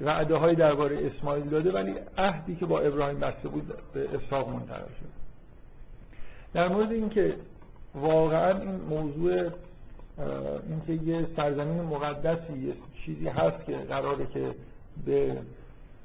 وعده 0.00 0.36
های 0.36 0.54
درباره 0.54 1.06
اسماعیل 1.06 1.48
داده 1.48 1.72
ولی 1.72 1.94
عهدی 2.18 2.56
که 2.56 2.66
با 2.66 2.80
ابراهیم 2.80 3.20
بسته 3.20 3.48
بود 3.48 3.72
به 3.94 4.08
اسحاق 4.14 4.48
منتقل 4.48 4.88
شد. 5.00 5.10
در 6.54 6.68
مورد 6.68 6.92
اینکه 6.92 7.34
واقعا 7.94 8.58
این 8.58 8.80
موضوع 8.88 9.50
اینکه 10.68 11.04
یه 11.04 11.26
سرزمین 11.36 11.82
مقدسی 11.82 12.52
یه 12.52 12.74
چیزی 13.04 13.28
هست 13.28 13.66
که 13.66 13.76
قراره 13.76 14.26
که 14.26 14.54
به 15.06 15.36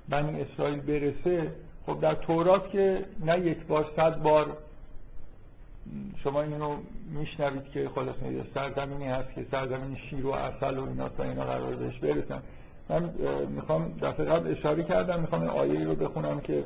بنی 0.10 0.42
اسرائیل 0.42 0.80
برسه. 0.80 1.52
خب 1.86 2.00
در 2.02 2.16
تورات 2.16 2.70
که 2.70 3.06
نه 3.26 3.40
یک 3.40 3.66
بار 3.66 3.86
صد 3.96 4.22
بار 4.22 4.58
شما 6.24 6.42
اینو 6.42 6.76
میشنوید 7.12 7.64
که 7.74 7.90
خلاص 7.96 8.16
یه 8.22 8.44
سرزمینی 8.54 9.08
هست 9.08 9.34
که 9.36 9.46
سرزمین 9.52 9.98
شیر 10.10 10.26
و 10.26 10.32
اصل 10.32 10.78
و 10.78 10.88
اینا 10.88 11.10
تا 11.10 11.24
اینا 11.24 11.44
قرار 11.44 11.76
بهش 11.76 12.00
برسن. 12.00 12.42
من 12.90 13.10
می‌خوام 13.50 13.94
دفعه 14.02 14.26
قبل 14.26 14.52
اشاره 14.52 14.84
کردم 14.84 15.22
می‌خوام 15.22 15.44
آیه 15.44 15.84
رو 15.84 15.96
بخونم 15.96 16.40
که 16.40 16.64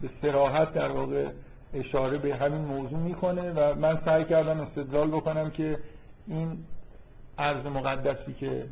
به 0.00 0.10
سراحت 0.22 0.72
در 0.74 0.88
واقع 0.88 1.26
اشاره 1.74 2.18
به 2.18 2.36
همین 2.36 2.60
موضوع 2.60 2.98
می‌کنه 2.98 3.52
و 3.52 3.74
من 3.74 3.98
سعی 4.04 4.24
کردم 4.24 4.60
استدلال 4.60 5.08
بکنم 5.08 5.50
که 5.50 5.78
این 6.26 6.58
عرض 7.38 7.66
مقدسی 7.66 8.32
که 8.32 8.64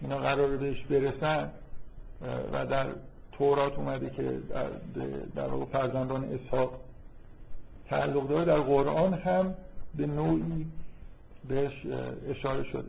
اینا 0.00 0.18
قرار 0.18 0.56
بهش 0.56 0.82
برسن 0.82 1.50
و 2.52 2.66
در 2.66 2.86
تورات 3.32 3.78
اومده 3.78 4.10
که 4.10 4.38
در 5.34 5.46
واقع 5.46 5.64
فرزندان 5.64 6.24
اسحاق 6.24 6.80
تعلق 7.88 8.28
داره. 8.28 8.44
در 8.44 8.60
قرآن 8.60 9.14
هم 9.14 9.54
به 9.94 10.06
نوعی 10.06 10.66
بهش 11.48 11.86
اشاره 12.28 12.64
شده. 12.64 12.88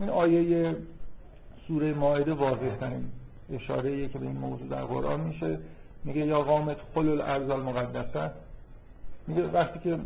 این 0.00 0.08
آیه 0.08 0.76
سوره 1.68 1.94
ماعده 1.94 2.32
واضح 2.32 2.76
ترین 2.80 3.04
اشاره 3.52 4.08
که 4.08 4.18
به 4.18 4.26
این 4.26 4.36
موضوع 4.36 4.68
در 4.68 4.84
قرآن 4.84 5.20
میشه. 5.20 5.58
میگه 6.04 6.26
یا 6.26 6.42
قامت 6.42 6.76
خل 6.94 7.08
الارض 7.08 7.50
المقدسه. 7.50 8.30
میگه 9.26 9.42
وقتی 9.42 9.78
که 9.78 9.98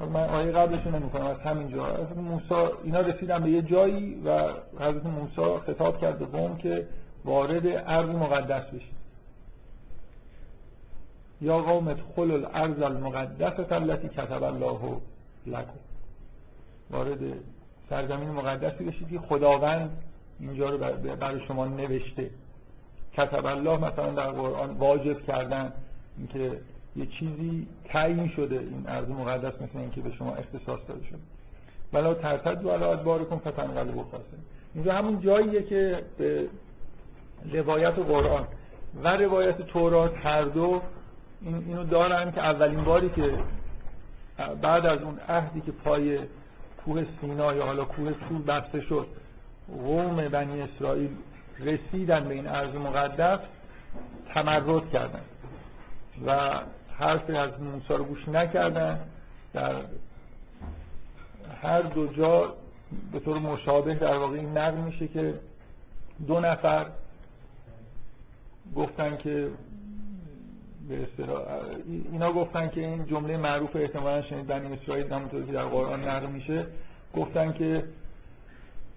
من 0.00 0.28
آیه 0.30 0.52
قبلش 0.52 0.86
نمی 0.86 1.10
کنم 1.10 1.26
از 1.26 1.40
همینجا 1.40 1.86
از 1.86 2.16
موسی 2.16 2.54
اینا 2.84 3.00
رسیدن 3.00 3.42
به 3.42 3.50
یه 3.50 3.62
جایی 3.62 4.14
و 4.24 4.48
حضرت 4.80 5.06
موسی 5.06 5.58
خطاب 5.66 6.00
کرد 6.00 6.18
به 6.18 6.26
قوم 6.26 6.56
که 6.56 6.86
وارد 7.24 7.66
ارض 7.66 8.08
مقدس 8.08 8.66
بشید. 8.66 8.96
یا 11.40 11.58
قوم 11.58 11.88
ادخل 11.88 12.30
الارض 12.30 12.82
المقدسه 12.82 13.72
التي 13.72 14.08
کتب 14.08 14.42
الله 14.42 14.80
لكم. 15.46 15.78
وارد 16.90 17.18
سرزمین 17.90 18.30
مقدسی 18.30 18.84
بشید 18.84 19.08
که 19.08 19.18
خداوند 19.18 19.90
اینجا 20.40 20.70
رو 20.70 20.78
برای 21.16 21.40
شما 21.48 21.64
نوشته. 21.64 22.30
کتب 23.12 23.46
الله 23.46 23.76
مثلا 23.76 24.10
در 24.10 24.30
قرآن 24.30 24.70
واجب 24.70 25.22
کردن 25.26 25.72
اینکه 26.18 26.60
یه 26.96 27.06
چیزی 27.06 27.66
تعیین 27.84 28.28
شده 28.28 28.58
این 28.58 28.84
ارض 28.86 29.08
مقدس 29.08 29.62
مثل 29.62 29.78
اینکه 29.78 30.00
به 30.00 30.12
شما 30.12 30.34
اختصاص 30.34 30.80
داده 30.88 31.06
شده. 31.06 31.18
ولا 31.92 32.14
ترتد 32.14 32.64
و 32.64 32.70
علا 32.70 32.92
ادبارکم 32.92 33.36
فتنقلبوا 33.36 34.04
خاسرین 34.04 34.42
اینجا 34.74 34.92
همون 34.92 35.20
جاییه 35.20 35.62
که 35.62 36.02
به 36.18 36.48
روایت 37.52 37.94
قرآن 37.94 38.44
و 39.02 39.08
روایت 39.08 39.62
تورات 39.62 40.26
هر 40.26 40.42
دو 40.42 40.82
این 41.42 41.54
اینو 41.54 41.84
دارن 41.84 42.32
که 42.32 42.40
اولین 42.40 42.84
باری 42.84 43.08
که 43.08 43.38
بعد 44.62 44.86
از 44.86 45.02
اون 45.02 45.18
عهدی 45.28 45.60
که 45.60 45.72
پای 45.72 46.18
کوه 46.84 47.04
سینا 47.20 47.54
یا 47.54 47.64
حالا 47.64 47.84
کوه 47.84 48.14
سور 48.28 48.42
بسته 48.42 48.80
شد 48.80 49.06
قوم 49.68 50.28
بنی 50.28 50.62
اسرائیل 50.62 51.10
رسیدن 51.60 52.28
به 52.28 52.34
این 52.34 52.46
ارض 52.46 52.74
مقدس 52.74 53.38
تمرد 54.34 54.90
کردن. 54.90 55.20
و 56.26 56.60
حرف 56.98 57.30
از 57.30 57.60
موسی 57.60 57.94
رو 57.94 58.04
گوش 58.04 58.28
نکردن. 58.28 59.00
در 59.52 59.74
هر 61.62 61.82
دو 61.82 62.06
جا 62.06 62.54
به 63.12 63.20
طور 63.20 63.38
مشابه 63.38 63.94
در 63.94 64.18
واقع 64.18 64.36
این 64.36 64.58
نقل 64.58 64.78
میشه 64.78 65.08
که 65.08 65.34
دو 66.26 66.40
نفر 66.40 66.86
گفتن 68.76 69.16
که 69.16 69.50
به 70.88 71.06
اینا 72.12 72.32
گفتن 72.32 72.68
که 72.68 72.80
این 72.80 73.06
جمله 73.06 73.36
معروف 73.36 73.76
احتمالا 73.76 74.22
شنید 74.22 74.46
بنی 74.46 74.72
اسرائیل 74.72 75.12
همونطور 75.12 75.46
که 75.46 75.52
در 75.52 75.64
قرآن 75.64 76.08
نقل 76.08 76.26
میشه 76.26 76.66
گفتن 77.16 77.52
که 77.52 77.84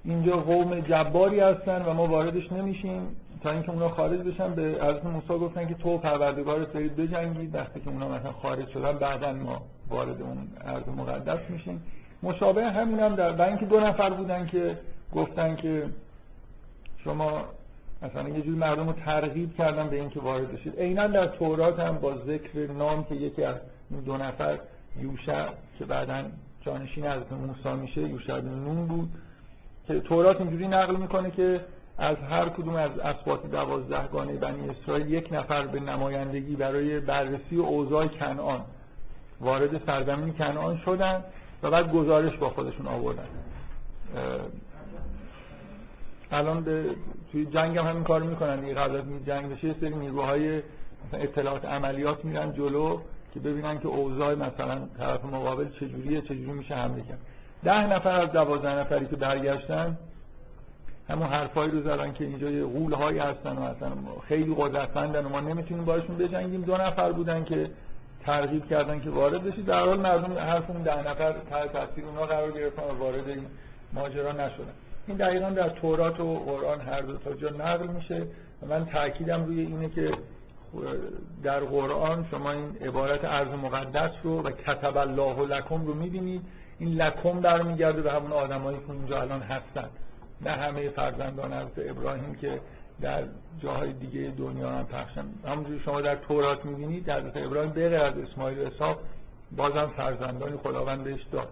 اینجا 0.03 0.37
قوم 0.37 0.79
جباری 0.79 1.39
هستن 1.39 1.81
و 1.81 1.93
ما 1.93 2.07
واردش 2.07 2.51
نمیشیم. 2.51 3.15
تا 3.41 3.51
اینکه 3.51 3.71
اونا 3.71 3.89
خارج 3.89 4.19
بشن 4.19 4.53
به 4.55 4.61
حضرت 4.61 5.05
موسی 5.05 5.27
گفتن 5.27 5.67
که 5.67 5.73
تو 5.73 5.97
پروردگار 5.97 6.65
برید 6.65 6.95
بجنگید. 6.95 7.55
وقتی 7.55 7.79
که 7.79 7.89
اونا 7.89 8.07
مثلا 8.07 8.31
خارج 8.31 8.69
شدن 8.69 8.97
بعدا 8.97 9.33
ما 9.33 9.61
وارد 9.89 10.21
اون 10.21 10.37
ارض 10.65 10.87
مقدس 10.87 11.49
میشیم. 11.49 11.83
مشابه 12.23 12.65
همین 12.65 12.99
هم 12.99 13.15
در 13.15 13.47
اینکه 13.47 13.65
دو 13.65 13.79
نفر 13.79 14.09
بودن 14.09 14.47
که 14.47 14.77
گفتن 15.15 15.55
که 15.55 15.85
شما 17.03 17.45
مثلا 18.01 18.29
یه 18.29 18.41
جوری 18.41 18.57
مردم 18.57 18.87
رو 18.87 18.93
ترغیب 18.93 19.55
کردن 19.57 19.89
به 19.89 19.95
اینکه 19.95 20.19
وارد 20.19 20.51
بشید. 20.51 20.79
عینا 20.79 21.07
در 21.07 21.27
تورات 21.27 21.79
هم 21.79 21.97
با 21.97 22.15
ذکر 22.15 22.71
نام 22.71 23.03
که 23.03 23.15
یکی 23.15 23.43
از 23.43 23.55
این 23.91 23.99
دو 23.99 24.17
نفر 24.17 24.59
یوشع 25.01 25.47
که 25.79 25.85
بعدا 25.85 26.23
جانشین 26.61 27.07
از 27.07 27.21
موسی 27.31 27.81
میشه 27.81 28.01
یوشع 28.01 28.39
بن 28.39 28.49
نون 28.49 28.87
بود 28.87 29.09
که 29.87 29.99
تورات 29.99 30.41
اینجوری 30.41 30.67
نقل 30.67 30.95
می‌کنه 30.95 31.31
که 31.31 31.61
از 31.99 32.17
هر 32.29 32.49
کدوم 32.49 32.75
از 32.75 32.99
اسباط 32.99 33.45
دوازدهگانه 33.45 34.33
بنی 34.33 34.69
اسرائیل 34.69 35.13
یک 35.13 35.29
نفر 35.31 35.67
به 35.67 35.79
نمایندگی 35.79 36.55
برای 36.55 36.99
بررسی 36.99 37.55
اوضاع 37.55 38.07
کنعان 38.07 38.61
وارد 39.41 39.85
سرزمین 39.85 40.33
کنعان 40.33 40.77
شدن 40.77 41.23
و 41.63 41.71
بعد 41.71 41.91
گزارش 41.91 42.37
با 42.37 42.49
خودشون 42.49 42.87
آوردن. 42.87 43.27
الان 46.31 46.63
به 46.63 46.85
توی 47.31 47.45
جنگ 47.45 47.77
هم 47.77 47.87
همین 47.87 48.03
کار 48.03 48.23
می‌کنن. 48.23 48.59
دیگه 48.59 48.73
قبل 48.73 48.95
از 48.95 49.03
جنگ 49.25 49.51
بشه 49.51 49.67
یه 49.67 49.75
سری 49.79 49.95
نیروهای 49.95 50.61
اطلاعات 51.13 51.65
عملیات 51.65 52.25
میرن 52.25 52.53
جلو 52.53 52.99
که 53.33 53.39
ببینن 53.39 53.79
که 53.79 53.87
اوضاع 53.87 54.35
مثلا 54.35 54.79
طرف 54.97 55.25
مقابل 55.25 55.69
چجوریه 55.69 56.21
چجوری 56.21 56.51
میشه 56.51 56.75
حمله 56.75 57.01
کرد. 57.01 57.19
ده 57.63 57.93
نفر 57.93 58.21
از 58.21 58.31
دوازده 58.31 58.75
نفری 58.75 59.05
که 59.05 59.15
برگشتن 59.15 59.97
همون 61.09 61.27
حرفایی 61.27 61.71
رو 61.71 61.81
زدن 61.81 62.13
که 62.13 62.23
اینجا 62.23 62.49
یه 62.49 62.95
هایی 62.95 63.19
هستن 63.19 63.57
و 63.57 63.61
اصلا 63.61 63.91
خیلی 64.27 64.55
قدرتمندن 64.57 65.25
و 65.25 65.29
ما 65.29 65.39
نمی‌تونیم 65.39 65.85
باشون 65.85 66.17
بجنگیم. 66.17 66.61
دو 66.61 66.77
نفر 66.77 67.11
بودن 67.11 67.43
که 67.43 67.69
ترغیب 68.25 68.69
کردن 68.69 68.99
که 68.99 69.09
وارد 69.09 69.43
بشید. 69.43 69.65
در 69.65 69.79
حال 69.79 69.99
مردم 69.99 70.33
حرف 70.33 70.69
اون 70.69 70.81
ده 70.81 71.09
نفر 71.09 71.35
تحت 71.49 71.73
تاثیر 71.73 72.05
اونها 72.05 72.25
قرار 72.25 72.51
گرفتن 72.51 72.83
و 72.83 72.99
وارد 72.99 73.29
این 73.29 73.45
ماجرا 73.93 74.31
نشدن. 74.31 74.73
این 75.07 75.17
دقیقا 75.17 75.49
در 75.49 75.69
تورات 75.69 76.19
و 76.19 76.39
قرآن 76.39 76.81
هر 76.81 77.01
دو 77.01 77.17
تا 77.17 77.33
جا 77.33 77.49
نقل 77.49 77.87
میشه 77.87 78.21
و 78.61 78.65
من 78.65 78.85
تاکیدم 78.85 79.45
روی 79.45 79.59
اینه 79.59 79.89
که 79.89 80.11
در 81.43 81.59
قرآن 81.59 82.25
شما 82.31 82.51
این 82.51 82.77
عبارت 82.81 83.25
عرض 83.25 83.47
مقدس 83.47 84.11
رو 84.23 84.41
و 84.41 84.51
کتب 84.51 84.97
الله 84.97 85.41
لکم 85.41 85.85
رو 85.85 85.93
می‌بینید. 85.93 86.41
این 86.79 86.89
لکم 86.89 87.39
برمیگرده 87.39 88.01
به 88.01 88.11
همون 88.11 88.31
آدمایی 88.31 88.77
که 88.77 88.91
اینجا 88.91 89.21
الان 89.21 89.41
هستن. 89.41 89.89
نه 90.41 90.51
همه 90.51 90.89
فرزندان 90.89 91.53
از 91.53 91.67
ابراهیم 91.77 92.35
که 92.35 92.61
در 93.01 93.23
جاهای 93.59 93.93
دیگه 93.93 94.33
دنیا 94.37 94.69
هم 94.69 94.85
پخشن 94.85 95.25
همونجوری 95.45 95.79
شما 95.79 96.01
در 96.01 96.15
تورات 96.15 96.65
می‌بینید 96.65 97.09
حضرت 97.09 97.37
ابراهیم 97.37 97.71
بغیر 97.71 97.95
از 97.95 98.13
اسماعیل 98.17 98.69
و 98.79 98.95
بازم 99.51 99.87
فرزندانی 99.97 100.57
خداوند 100.57 101.03
بهش 101.03 101.21
داد. 101.31 101.47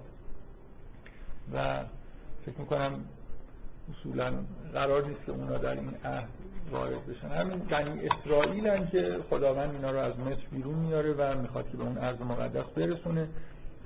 و 1.54 1.84
فکر 2.45 2.60
می‌کنم 2.60 2.91
اصولا 3.91 4.34
قرار 4.73 5.06
نیست 5.06 5.26
که 5.26 5.32
اونا 5.32 5.58
در 5.58 5.71
این 5.71 5.93
عهد 6.06 6.30
وارد 6.71 7.06
بشن. 7.08 7.28
همین 7.28 7.60
بنی 7.60 8.10
اسرائیل 8.10 8.67
هم 8.67 8.88
که 8.88 9.17
خداوند 9.30 9.76
اینا 9.76 9.91
رو 9.91 9.97
از 9.97 10.19
مصر 10.19 10.47
بیرون 10.52 10.76
میاره 10.76 11.13
و 11.13 11.41
می‌خواد 11.41 11.69
که 11.71 11.78
به 11.78 11.84
اون 11.84 11.97
ارض 11.97 12.21
مقدس 12.21 12.65
برسونه. 12.76 13.28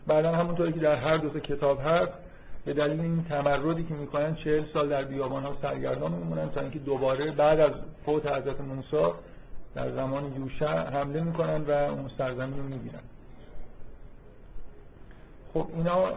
بعدا 0.07 0.31
همونطوری 0.31 0.73
که 0.73 0.79
در 0.79 0.95
هر 0.95 1.17
دو 1.17 1.39
کتاب 1.39 1.81
هست 1.85 2.13
به 2.65 2.73
دلیل 2.73 2.99
این 2.99 3.23
تمردی 3.23 3.83
که 3.83 3.93
می‌کنن 3.93 4.35
چهل 4.35 4.63
سال 4.73 4.89
در 4.89 5.03
بیابان 5.03 5.43
ها 5.43 5.55
سرگردان 5.61 6.11
میمونن 6.11 6.49
تا 6.49 6.61
اینکه 6.61 6.79
دوباره 6.79 7.31
بعد 7.31 7.59
از 7.59 7.71
فوت 8.05 8.25
حضرت 8.25 8.61
موسی 8.61 9.13
در 9.75 9.91
زمان 9.91 10.33
یوشع 10.35 10.89
حمله 10.89 11.21
می‌کنن 11.21 11.61
و 11.61 11.71
اون 11.71 12.09
سرزمین 12.17 12.57
رو 12.57 12.63
می‌گیرن. 12.63 12.99
خب 15.53 15.67
اینا 15.75 16.09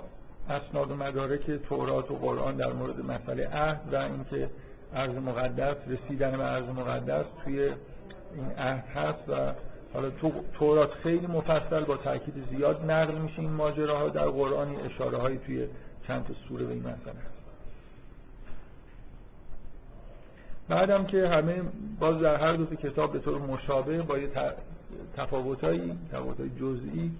اسناد 0.48 0.90
و 0.90 0.96
مدارک 0.96 1.50
تورات 1.50 2.10
و 2.10 2.14
قرآن 2.14 2.56
در 2.56 2.72
مورد 2.72 3.04
مسئله 3.04 3.48
عهد 3.48 3.80
و 3.92 3.96
اینکه 3.96 4.50
ارز 4.94 5.14
مقدس 5.16 5.76
رسیدن 5.88 6.36
به 6.36 6.44
ارز 6.44 6.64
مقدس 6.64 7.24
توی 7.44 7.60
این 7.60 8.50
عهد 8.58 8.84
هست 8.94 9.28
و 9.28 9.52
حالا 9.94 10.10
تو 10.10 10.32
تورات 10.58 10.92
خیلی 10.92 11.26
مفصل 11.26 11.84
با 11.84 11.96
تاکید 11.96 12.34
زیاد 12.50 12.90
نقل 12.90 13.14
میشه 13.14 13.38
این 13.38 13.50
ماجراها. 13.50 14.08
در 14.08 14.26
قرآن 14.26 14.76
اشاره 14.76 15.18
هایی 15.18 15.38
توی 15.38 15.66
چند 16.06 16.24
تا 16.24 16.34
سوره 16.48 16.64
به 16.64 16.72
این 16.72 16.84
هست. 16.84 17.00
بعدم 20.68 21.04
که 21.04 21.28
همه 21.28 21.62
باز 22.00 22.20
در 22.20 22.36
هر 22.36 22.52
دو 22.52 22.76
کتاب 22.76 23.12
به 23.12 23.18
طور 23.18 23.38
مشابه 23.38 24.02
با 24.02 24.18
یه 24.18 24.28
تفاوتایی 25.16 25.98
تفاوتای 26.12 26.50
جزئی 26.50 27.10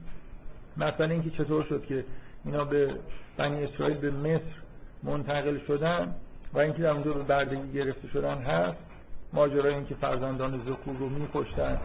مثلا 0.77 1.07
اینکه 1.07 1.31
چطور 1.31 1.65
شد 1.65 1.85
که 1.87 2.05
اینا 2.45 2.65
به 2.65 2.95
بنی 3.37 3.65
اسرائیل 3.65 3.97
به 3.97 4.11
مصر 4.11 4.55
منتقل 5.03 5.59
شدن 5.59 6.15
و 6.53 6.59
اینکه 6.59 6.83
در 6.83 6.91
اونجا 6.91 7.13
به 7.13 7.23
بردگی 7.23 7.73
گرفته 7.73 8.09
شدن 8.09 8.39
هست. 8.39 8.79
ماجرای 9.33 9.75
اینکه 9.75 9.95
فرزندان 9.95 10.61
ذکور 10.61 10.97
رو 10.97 11.09
میکشتن 11.09 11.79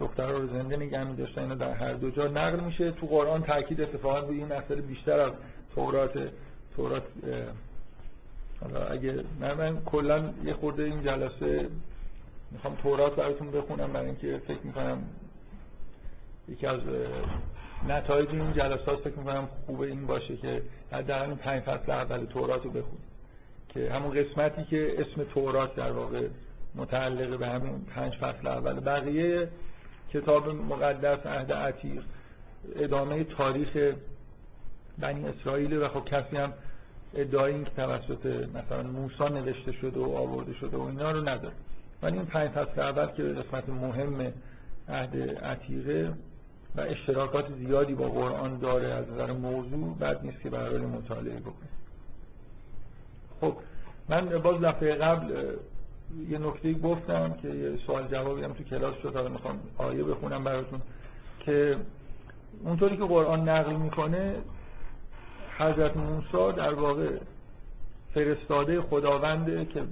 دخترها 0.00 0.30
رو 0.30 0.46
زنده 0.46 0.76
نگه 0.76 1.04
می‌داشتن 1.04 1.42
اینا 1.42 1.54
در 1.54 1.72
هر 1.72 1.92
دو 1.92 2.10
جا 2.10 2.28
نقل 2.28 2.60
میشه. 2.60 2.90
تو 2.90 3.06
قرآن 3.06 3.42
تاکید 3.42 3.80
اتفاقا 3.80 4.18
روی 4.18 4.38
این 4.38 4.52
مسئله 4.52 4.80
بیشتر 4.80 5.20
از 5.20 5.32
تورات 5.74 6.30
تورات 6.76 7.02
حالا 8.60 8.86
اگه 8.86 9.24
من, 9.40 9.54
من 9.54 9.84
کلا 9.84 10.30
یه 10.44 10.54
خورده 10.54 10.82
این 10.82 11.02
جلسه 11.02 11.68
می‌خوام 12.50 12.74
تورات 12.74 13.16
براتون 13.16 13.50
بخونم 13.50 13.92
برای 13.92 14.06
اینکه 14.06 14.40
فکر 14.46 14.60
می‌کنم 14.64 15.02
یکی 16.48 16.66
از 16.66 16.80
نتایج 17.88 18.28
این 18.28 18.52
جلسات 18.52 19.00
فکر 19.00 19.18
می‌کنم 19.18 19.48
خوبه 19.66 19.86
این 19.86 20.06
باشه 20.06 20.36
که 20.36 20.62
در 20.90 21.22
این 21.22 21.36
پنج 21.36 21.62
فصل 21.62 21.90
اول 21.90 22.24
تورات 22.24 22.64
رو 22.64 22.70
بخونیم 22.70 23.04
که 23.68 23.92
همون 23.92 24.22
قسمتی 24.22 24.64
که 24.64 25.00
اسم 25.00 25.24
تورات 25.24 25.74
در 25.74 25.92
واقع 25.92 26.28
متعلق 26.74 27.38
به 27.38 27.46
همین 27.48 27.84
پنج 27.94 28.12
فصل 28.14 28.46
اول. 28.46 28.80
بقیه 28.80 29.48
کتاب 30.12 30.48
مقدس 30.48 31.26
عهد 31.26 31.52
عتیق 31.52 32.02
ادامه 32.76 33.24
تاریخ 33.24 33.94
بنی 34.98 35.28
اسرائیل 35.28 35.82
و 35.82 35.88
خب 35.88 36.04
کسی 36.04 36.36
هم 36.36 36.52
ادعای 37.14 37.54
این 37.54 37.64
که 37.64 37.70
توسط 37.70 38.26
مثلا 38.26 38.82
موسی 38.82 39.24
نوشته 39.24 39.72
شده 39.72 40.00
و 40.00 40.16
آورده 40.16 40.54
شده 40.54 40.76
و 40.76 40.80
اینا 40.80 41.10
رو 41.10 41.28
نداره. 41.28 41.54
ولی 42.02 42.16
این 42.16 42.26
پنج 42.26 42.50
فصل 42.50 42.80
اول 42.80 43.06
که 43.06 43.22
قسمت 43.22 43.68
مهم 43.68 44.32
عهد 44.88 45.16
عتیقه 45.44 46.12
و 46.76 46.80
اشتراکات 46.80 47.46
زیادی 47.58 47.94
با 47.94 48.08
قرآن 48.08 48.58
داره 48.58 48.88
از 48.88 49.10
نظر 49.10 49.32
موضوع 49.32 49.96
بعد 49.98 50.24
نیست 50.24 50.40
که 50.40 50.50
برای 50.50 50.78
مطالعه 50.78 51.40
بکنیم 51.40 51.72
خب 53.40 53.56
من 54.08 54.38
باز 54.38 54.60
دفعه 54.60 54.94
قبل 54.94 55.46
یه 56.28 56.38
نکته 56.38 56.72
گفتم 56.72 57.32
که 57.42 57.48
یه 57.48 57.78
سوال 57.86 58.08
جوابی 58.08 58.42
هم 58.42 58.52
تو 58.52 58.64
کلاس 58.64 58.94
شد 59.02 59.14
حالا 59.14 59.28
می‌خوام 59.28 59.60
آیه 59.78 60.04
بخونم 60.04 60.44
براتون 60.44 60.80
که 61.40 61.76
اونطوری 62.64 62.96
که 62.96 63.04
قرآن 63.04 63.48
نقل 63.48 63.76
می‌کنه 63.76 64.34
حضرت 65.58 65.96
موسی 65.96 66.56
در 66.56 66.74
واقع 66.74 67.08
فرستاده 68.14 68.80
خداونده 68.80 69.64
که 69.64 69.82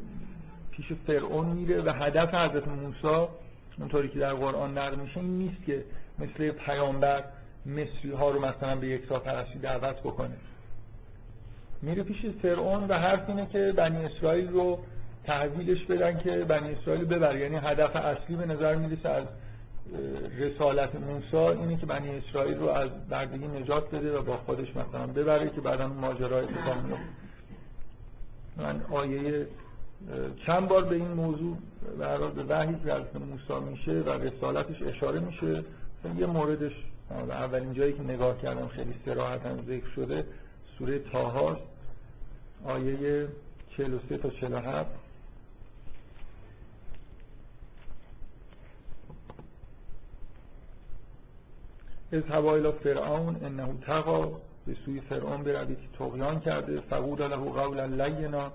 پیش 0.70 0.92
فرعون 1.06 1.46
میره 1.46 1.82
و 1.82 1.92
هدف 1.92 2.34
حضرت 2.34 2.68
موسی 2.68 3.28
اونطوری 3.78 4.08
که 4.08 4.18
در 4.18 4.34
قرآن 4.34 4.78
نقل 4.78 4.96
میشه 4.96 5.22
نیست 5.22 5.64
که 5.66 5.84
مثل 6.18 6.50
پیامبر 6.50 7.24
مصری 7.66 8.10
ها 8.18 8.30
رو 8.30 8.46
مثلا 8.46 8.76
به 8.76 8.86
یک 8.86 9.06
پرستی 9.06 9.58
دعوت 9.58 10.00
بکنه. 10.00 10.36
میره 11.82 12.02
پیش 12.02 12.26
فرعون 12.42 12.84
و 12.88 12.94
حرف 12.94 13.28
اینه 13.28 13.46
که 13.46 13.72
بنی 13.76 14.04
اسرائیل 14.04 14.48
رو 14.48 14.78
تحویلش 15.24 15.84
بدن 15.84 16.18
که 16.18 16.30
بنی 16.30 16.72
اسرائیل 16.72 17.04
ببر 17.04 17.36
یعنی 17.36 17.56
هدف 17.56 17.96
اصلی 17.96 18.36
به 18.36 18.46
نظر 18.46 18.74
می‌رسه 18.74 19.08
از 19.08 19.24
رسالت 20.38 20.94
موسی 20.94 21.36
اینه 21.36 21.76
که 21.76 21.86
بنی 21.86 22.08
اسرائیل 22.08 22.58
رو 22.58 22.68
از 22.68 22.90
بردگی 23.08 23.48
نجات 23.48 23.94
بده 23.94 24.18
و 24.18 24.22
با 24.22 24.36
خودش 24.36 24.68
مثلا 24.76 25.06
ببره 25.06 25.50
که 25.50 25.60
بعدا 25.60 25.88
ماجرا 25.88 26.38
اتفاق 26.38 26.84
میفته 26.84 27.04
من 28.56 28.82
آیه 28.90 29.46
چند 30.46 30.68
بار 30.68 30.84
به 30.84 30.94
این 30.94 31.08
موضوع 31.08 31.56
برای 31.98 32.30
به 32.30 32.44
وحی 32.44 32.90
از 32.90 33.02
موسی 33.14 33.70
میشه 33.70 33.92
و 33.92 34.10
رسالتش 34.10 34.82
اشاره 34.82 35.20
میشه. 35.20 35.64
یه 36.18 36.26
موردش 36.26 36.72
اولین 37.10 37.74
جایی 37.74 37.92
که 37.92 38.02
نگاه 38.02 38.38
کردم 38.42 38.68
خیلی 38.68 38.94
هم 39.44 39.58
ذکر 39.66 39.88
شده 39.96 40.24
سوره 40.78 40.98
تاهاست 40.98 41.62
آیه 42.64 43.28
43 43.76 44.18
تا 44.18 44.30
47 44.30 44.90
از 52.12 52.22
هوایلا 52.22 52.72
فرعون 52.72 53.36
انه 53.44 53.74
تقا 53.86 54.26
به 54.66 54.76
سوی 54.84 55.00
فرعون 55.00 55.42
بروید 55.42 55.78
تغیان 55.98 56.40
کرده. 56.40 56.80
فقود 56.80 57.22
له 57.22 57.36
قولا 57.36 57.84
لینا 57.84 58.52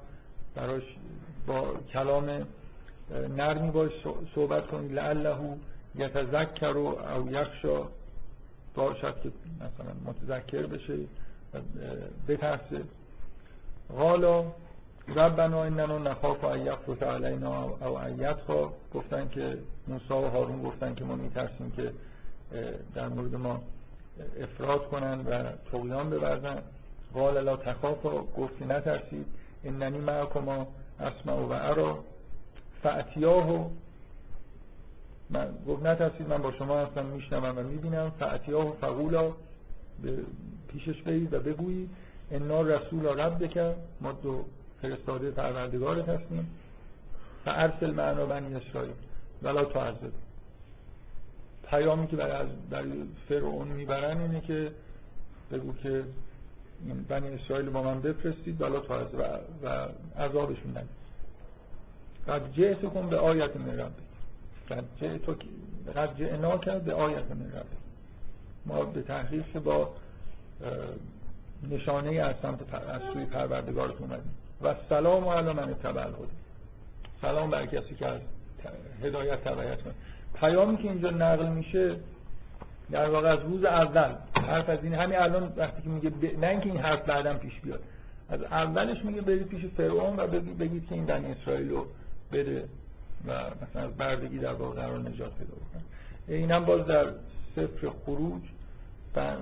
براش 0.56 0.84
با 1.48 1.74
کلام 1.94 2.48
نرمی 3.38 3.72
باش 3.72 3.92
صحبت 4.36 4.68
کنید 4.68 4.92
لعله 4.92 5.38
یتذکر 5.96 6.78
او 6.78 7.30
یخشا 7.32 7.88
باشد 8.76 9.16
که 9.24 9.32
مثلا 9.56 9.94
متذکر 10.06 10.66
بشه 10.66 10.98
بترسه. 12.28 12.82
قالا 13.98 14.46
ربنا 15.08 15.64
اننا 15.64 15.98
نخاف 15.98 16.44
ان 16.44 16.66
یخفت 16.66 17.04
علینا 17.04 17.64
او 17.64 17.98
ان 17.98 18.36
گفتن 18.94 19.30
که 19.30 19.58
موسی 19.88 20.14
و 20.14 20.30
هارون 20.30 20.62
گفتن 20.62 20.96
که 20.96 21.06
ما 21.06 21.16
میترسیم 21.16 21.72
که 21.72 21.92
در 22.96 23.08
مورد 23.08 23.36
ما 23.36 23.62
افراد 24.42 24.88
کنن 24.90 25.20
و 25.20 25.44
طغیان 25.72 26.10
بورزن 26.10 26.62
قال 27.14 27.44
لا 27.44 27.58
تخافا 27.58 28.22
گفت 28.38 28.62
نترسید. 28.62 29.26
اننی 29.64 29.98
معکما 29.98 30.68
اسمع 31.00 31.34
و 31.34 31.52
ارا 31.52 32.00
فاتیاه 32.84 33.70
من 35.30 35.48
گفت 35.68 35.86
نترسید 35.86 36.30
من 36.30 36.38
با 36.38 36.52
شما 36.52 36.80
هستم 36.80 37.06
میشنوم 37.06 37.58
و 37.58 37.64
می‌بینم. 37.64 38.12
فاتیاه 38.20 38.74
فقولا 38.82 39.32
پیشش 40.68 41.02
برید 41.02 41.34
و 41.34 41.40
بگویید. 41.40 41.90
انا 42.32 42.62
رسول 42.62 43.06
رب 43.06 43.44
بکن 43.44 43.76
ما 44.02 44.12
دو 44.12 44.46
فرستاده 44.82 45.32
پروردگارت 45.32 46.10
هستیم. 46.10 46.50
فارسل 47.46 47.92
معنا 47.92 48.26
بنی 48.26 48.56
اسرائیل. 48.56 48.94
ولا 49.44 49.66
تعذب. 49.66 50.25
پیامی 51.70 52.08
که 52.08 52.16
برای 52.16 52.48
برای 52.70 52.92
فرعون 53.30 53.68
می‌برن 53.68 54.22
اینه 54.22 54.42
که 54.42 54.72
بگو 55.52 55.74
که 55.74 56.04
بنی 57.08 57.28
اسرائیل 57.28 57.70
با 57.70 57.84
من 57.84 58.02
بفرستید 58.02 58.62
ولا 58.62 58.80
تعذب 58.80 59.20
و, 59.64 59.68
و 59.68 59.88
عذابشون 60.24 60.72
ندید 60.72 61.06
قد 62.28 62.52
جئتکم 62.54 63.10
به 63.10 63.18
آیت 63.18 63.56
من 63.56 63.80
رب 63.80 63.92
قد 65.96 66.18
جئنا 66.18 66.58
کرد 66.58 66.84
به 66.84 66.94
آیت 66.94 67.32
من 67.32 67.52
ما 68.66 68.86
به 68.86 69.02
تحقیق 69.02 69.60
با 69.60 69.90
نشانه 71.70 72.22
از 72.22 72.36
سمت 72.42 72.74
از 72.74 73.02
سوی 73.14 73.26
پروردگارت 73.26 74.02
اومدیم. 74.02 74.36
و 74.62 74.76
سلام 74.90 75.28
علی 75.28 75.54
من 75.54 75.74
تبع 75.74 76.08
سلام 77.22 77.50
بر 77.50 77.66
کسی 77.66 77.96
که 77.96 78.08
از 78.08 78.22
هدایت 79.04 79.44
تبعیت 79.44 79.82
کنه 79.82 79.94
پیامی 80.40 80.78
که 80.78 80.84
اینجا 80.84 81.10
نقل 81.10 81.48
میشه 81.50 81.96
در 82.92 83.10
واقع 83.10 83.34
از 83.34 83.40
روز 83.40 83.64
اول 83.64 84.16
حرف 84.48 84.70
از 84.70 84.80
این 84.84 84.94
همین 84.94 85.20
الان 85.20 85.54
وقتی 85.58 85.82
که 85.82 85.90
میگه 85.90 86.10
ب... 86.10 86.40
نه 86.40 86.48
اینکه 86.48 86.66
این 86.66 86.78
حرف 86.78 87.06
بعدم 87.06 87.38
پیش 87.38 87.60
بیاد 87.60 87.80
از 88.30 88.42
اولش 88.42 89.06
میگه 89.06 89.22
برید 89.22 89.48
پیش 89.48 89.66
فرعون 89.66 90.20
و 90.20 90.28
بگید 90.60 90.88
که 90.88 90.96
این 90.96 91.06
بنی 91.06 91.32
اسرائیل 91.32 91.70
رو 91.70 91.86
بده 92.32 92.64
و 93.28 93.32
مثلا 93.32 93.82
از 93.82 93.98
بردگی 93.98 94.38
در 94.38 94.54
واقع 94.54 94.82
قرار 94.82 95.00
نجات 95.00 95.32
پیدا 95.38 95.54
اینم 96.28 96.66
باز 96.66 96.86
در 96.86 97.06
سفر 97.56 97.90
خروج 98.06 98.42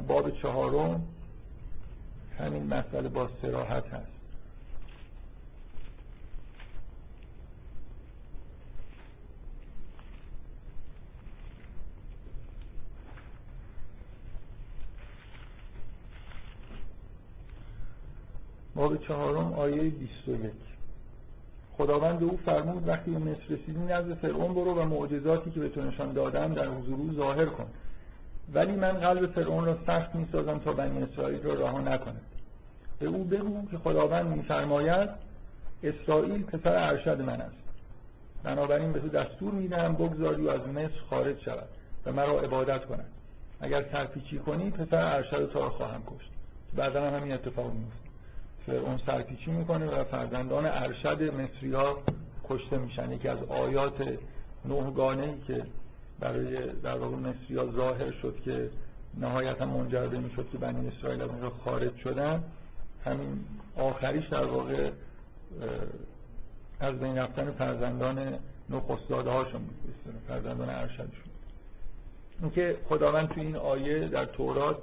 باب 0.08 0.30
چهارم 0.30 1.02
همین 2.40 2.74
مسئله 2.74 3.10
با 3.10 3.30
سراحت 3.42 3.94
هست. 3.94 4.13
باب 18.76 18.98
چهارم 18.98 19.54
آیه 19.54 19.90
21 19.90 20.52
خداوند 21.78 22.24
او 22.24 22.40
فرمود 22.46 22.88
وقتی 22.88 23.12
به 23.12 23.20
مصر 23.20 23.44
رسیدی 23.50 23.80
نزد 23.80 24.14
فرعون 24.14 24.54
برو 24.54 24.74
و 24.74 24.86
معجزاتی 24.86 25.52
که 25.52 25.60
به 25.60 25.70
تو 25.70 25.82
نشان 25.82 26.14
دادم 26.14 26.54
در 26.54 26.68
حضور 26.68 27.00
او 27.00 27.14
ظاهر 27.14 27.46
کن. 27.46 27.66
ولی 28.54 28.72
من 28.72 28.92
قلب 28.92 29.32
فرعون 29.32 29.66
را 29.66 29.78
سخت 29.88 30.16
می‌سازم 30.16 30.60
تا 30.60 30.74
بنی 30.74 31.04
اسرائیل 31.04 31.44
را 31.44 31.54
رها 31.54 31.80
نکند. 31.80 32.22
به 33.00 33.06
او 33.06 33.24
بگو 33.24 33.68
که 33.72 33.78
خداوند 33.78 34.26
میفرماید 34.26 35.10
اسرائیل 35.84 36.44
پسر 36.44 36.76
ارشد 36.76 37.22
من 37.22 37.42
است. 37.42 37.56
بنابراین 38.44 38.92
به 38.92 39.00
تو 39.00 39.10
دستور 39.10 39.54
می‌دهم 39.54 39.94
بگذاری 39.94 40.44
و 40.44 40.50
از 40.50 40.68
مصر 40.68 41.00
خارج 41.10 41.40
شود 41.40 41.68
و 42.06 42.12
مرا 42.12 42.40
عبادت 42.40 42.86
کند. 42.86 43.10
اگر 43.62 43.86
سرپیچی 43.92 44.40
کنی 44.40 44.72
پسر 44.72 45.16
ارشد 45.16 45.52
تو 45.52 45.60
را 45.60 45.70
خواهم 45.70 46.02
کشت. 46.02 46.30
بعدا 46.76 47.08
هم 47.08 47.16
همین 47.16 47.32
اتفاق 47.34 47.74
میفته 47.74 48.03
فرعون 48.66 49.00
سرپیچی 49.06 49.52
می‌کنه 49.52 49.86
و 49.86 50.04
فرزندان 50.04 50.66
ارشد 50.66 51.24
مصری 51.24 51.74
ها 51.74 51.98
کشته 52.50 52.78
میشن. 52.78 53.12
یکی 53.12 53.28
از 53.28 53.44
آیات 53.44 54.18
نهگانه 54.66 55.34
که 55.48 55.66
برای 56.20 56.72
در 56.84 56.98
واقع 56.98 57.16
مصری 57.16 57.58
ها 57.58 57.72
ظاهر 57.72 58.12
شد 58.12 58.36
که 58.46 58.70
نهایتا 59.18 59.66
منجر 59.66 60.08
به 60.08 60.30
شد 60.36 60.50
که 60.52 60.58
بنی 60.58 60.88
اسرائیل 60.88 61.22
از 61.22 61.30
اونجا 61.30 61.50
خارج 61.50 61.98
شدن. 61.98 62.44
همین 63.06 63.46
آخریش 63.78 64.28
در 64.28 64.46
واقع 64.46 64.92
از 66.80 67.00
بین 67.00 67.18
رفتن 67.18 67.52
فرزندان 67.52 68.40
نخستاده 68.70 69.30
هاشون 69.30 69.62
فرزندان 70.28 70.70
ارشدشون. 70.70 71.34
اینکه 72.42 72.78
خداوند 72.90 73.30
تو 73.30 73.42
این 73.42 73.56
آیه 73.56 74.08
در 74.08 74.26
تورات 74.26 74.78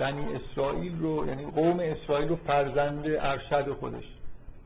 بنی 0.00 0.26
اسرائیل 0.34 0.98
رو 0.98 1.26
یعنی 1.26 1.50
قوم 1.50 1.80
اسرائیل 1.80 2.28
رو 2.28 2.36
فرزند 2.36 3.04
ارشد 3.06 3.72
خودش 3.72 4.04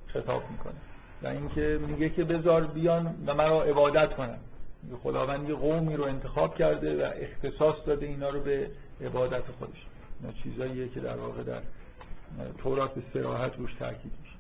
خطاب 0.06 0.42
می‌کنه. 0.50 0.74
و 1.22 1.26
اینکه 1.26 1.80
میگه 1.86 2.08
که 2.08 2.24
بذار 2.24 2.64
بیان 2.64 3.14
و 3.26 3.34
مرا 3.34 3.62
عبادت 3.62 4.14
کنن. 4.14 4.38
خداوند 5.02 5.48
یه 5.48 5.54
قومی 5.54 5.96
رو 5.96 6.04
انتخاب 6.04 6.54
کرده 6.54 7.06
و 7.06 7.10
اختصاص 7.16 7.74
داده 7.86 8.06
اینا 8.06 8.28
رو 8.28 8.40
به 8.40 8.70
عبادت 9.04 9.42
خودش. 9.58 9.86
اینا 10.20 10.32
چیزاییه 10.42 10.88
که 10.88 11.00
در 11.00 11.16
واقع 11.16 11.42
در 11.42 11.60
تورات 12.58 12.94
به 12.94 13.02
سراحت 13.14 13.58
روش 13.58 13.74
تاکید 13.74 14.12
میشه. 14.22 14.34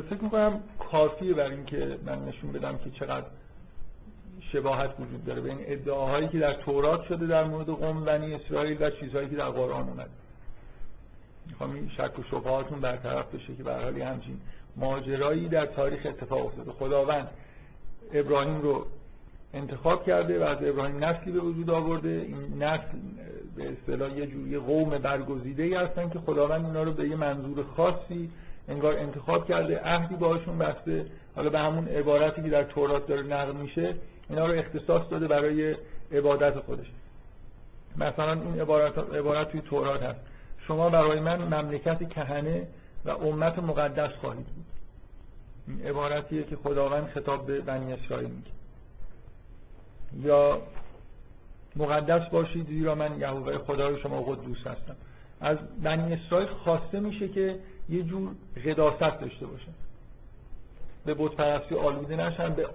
فکر 0.00 0.22
می‌کنم 0.22 0.60
کافیه 0.90 1.34
برای 1.34 1.54
اینکه 1.54 1.98
من 2.06 2.24
نشون 2.24 2.52
بدم 2.52 2.78
که 2.78 2.90
چقدر 2.90 3.26
شباهت 4.52 4.90
وجود 5.00 5.24
داره. 5.24 5.40
بین 5.40 5.58
ادعاهایی 5.60 6.28
که 6.28 6.38
در 6.38 6.52
تورات 6.52 7.04
شده 7.04 7.26
در 7.26 7.44
مورد 7.44 7.66
قوم 7.66 8.04
بنی 8.04 8.34
اسرائیل 8.34 8.76
و 8.80 8.90
چیزهایی 8.90 9.28
که 9.28 9.36
در 9.36 9.48
قرآن 9.48 9.88
اومده. 9.88 10.10
می‌خوام 11.46 11.74
این 11.74 11.90
شک 11.96 12.18
و 12.18 12.22
شبهاتون 12.30 12.80
برطرف 12.80 13.34
بشه 13.34 13.56
که 13.56 13.62
به 13.62 13.74
حال 13.74 14.02
همچین 14.02 14.40
ماجرایی 14.76 15.48
در 15.48 15.66
تاریخ 15.66 16.06
اتفاق 16.06 16.46
افتاده. 16.46 16.72
خداوند 16.72 17.28
ابراهیم 18.12 18.60
رو 18.60 18.86
انتخاب 19.54 20.06
کرده 20.06 20.44
و 20.44 20.48
از 20.48 20.58
ابراهیم 20.62 21.04
نسلی 21.04 21.32
به 21.32 21.40
وجود 21.40 21.70
آورده. 21.70 22.08
این 22.08 22.62
نسل 22.62 22.98
به 23.56 23.72
اصطلاح 23.72 24.18
یه 24.18 24.26
جوری 24.26 24.58
قوم 24.58 24.98
برگزیده 24.98 25.62
ای 25.62 25.74
هستن 25.74 26.08
که 26.08 26.18
خداوند 26.18 26.64
اینا 26.64 26.82
رو 26.82 26.92
به 26.92 27.08
یه 27.08 27.16
منظور 27.16 27.64
خاصی 27.76 28.30
انگار 28.68 28.98
انتخاب 28.98 29.48
کرده 29.48 29.80
عهدی 29.84 30.14
باشون 30.14 30.58
بسته. 30.58 31.06
حالا 31.36 31.50
به 31.50 31.58
همون 31.58 31.88
عبارتی 31.88 32.42
که 32.42 32.48
در 32.48 32.64
تورات 32.64 33.06
داره 33.06 33.22
نقل 33.22 33.52
میشه 33.52 33.94
اینا 34.30 34.46
رو 34.46 34.58
اختصاص 34.58 35.02
داده 35.10 35.28
برای 35.28 35.76
عبادت 36.12 36.58
خودش. 36.58 36.86
مثلا 37.96 38.32
این 38.32 38.60
عبارت, 38.60 38.98
عبارت 38.98 39.50
توی 39.50 39.60
تورات 39.60 40.02
هست. 40.02 40.20
شما 40.66 40.90
برای 40.90 41.20
من 41.20 41.42
مملکت 41.42 42.08
کهنه 42.08 42.66
و 43.04 43.10
امت 43.10 43.58
مقدس 43.58 44.10
خواهید 44.20 44.46
بود. 44.46 44.64
این 45.66 45.86
عبارتیه 45.86 46.44
که 46.44 46.56
خداوند 46.56 47.06
خطاب 47.06 47.46
به 47.46 47.60
بنی 47.60 47.92
اسرائیل 47.92 48.30
میگه 48.30 48.50
یا 50.14 50.62
مقدس 51.76 52.28
باشید 52.30 52.66
زیرا 52.66 52.94
من 52.94 53.20
یهوه 53.20 53.58
خدای 53.58 54.00
شما 54.00 54.22
قدوس 54.22 54.58
هستم. 54.58 54.96
از 55.40 55.58
بنی 55.82 56.14
اسرائیل 56.14 56.48
خواسته 56.48 57.00
میشه 57.00 57.28
که 57.28 57.58
یه 57.88 58.02
جور 58.02 58.30
قداست 58.64 59.20
داشته 59.20 59.46
باشه. 59.46 59.68
به 61.04 61.14
بت 61.14 61.32
پرستی 61.32 61.74
آلوده 61.74 62.16
نشن 62.16 62.54
به 62.54 62.66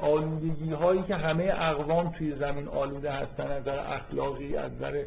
آلودگی 0.00 0.72
هایی 0.72 1.02
که 1.02 1.14
همه 1.14 1.52
اقوام 1.58 2.10
توی 2.10 2.36
زمین 2.36 2.68
آلوده 2.68 3.12
هستن 3.12 3.42
از 3.42 3.62
نظر 3.62 3.78
اخلاقی 3.78 4.56
از 4.56 4.72
نظر 4.72 5.04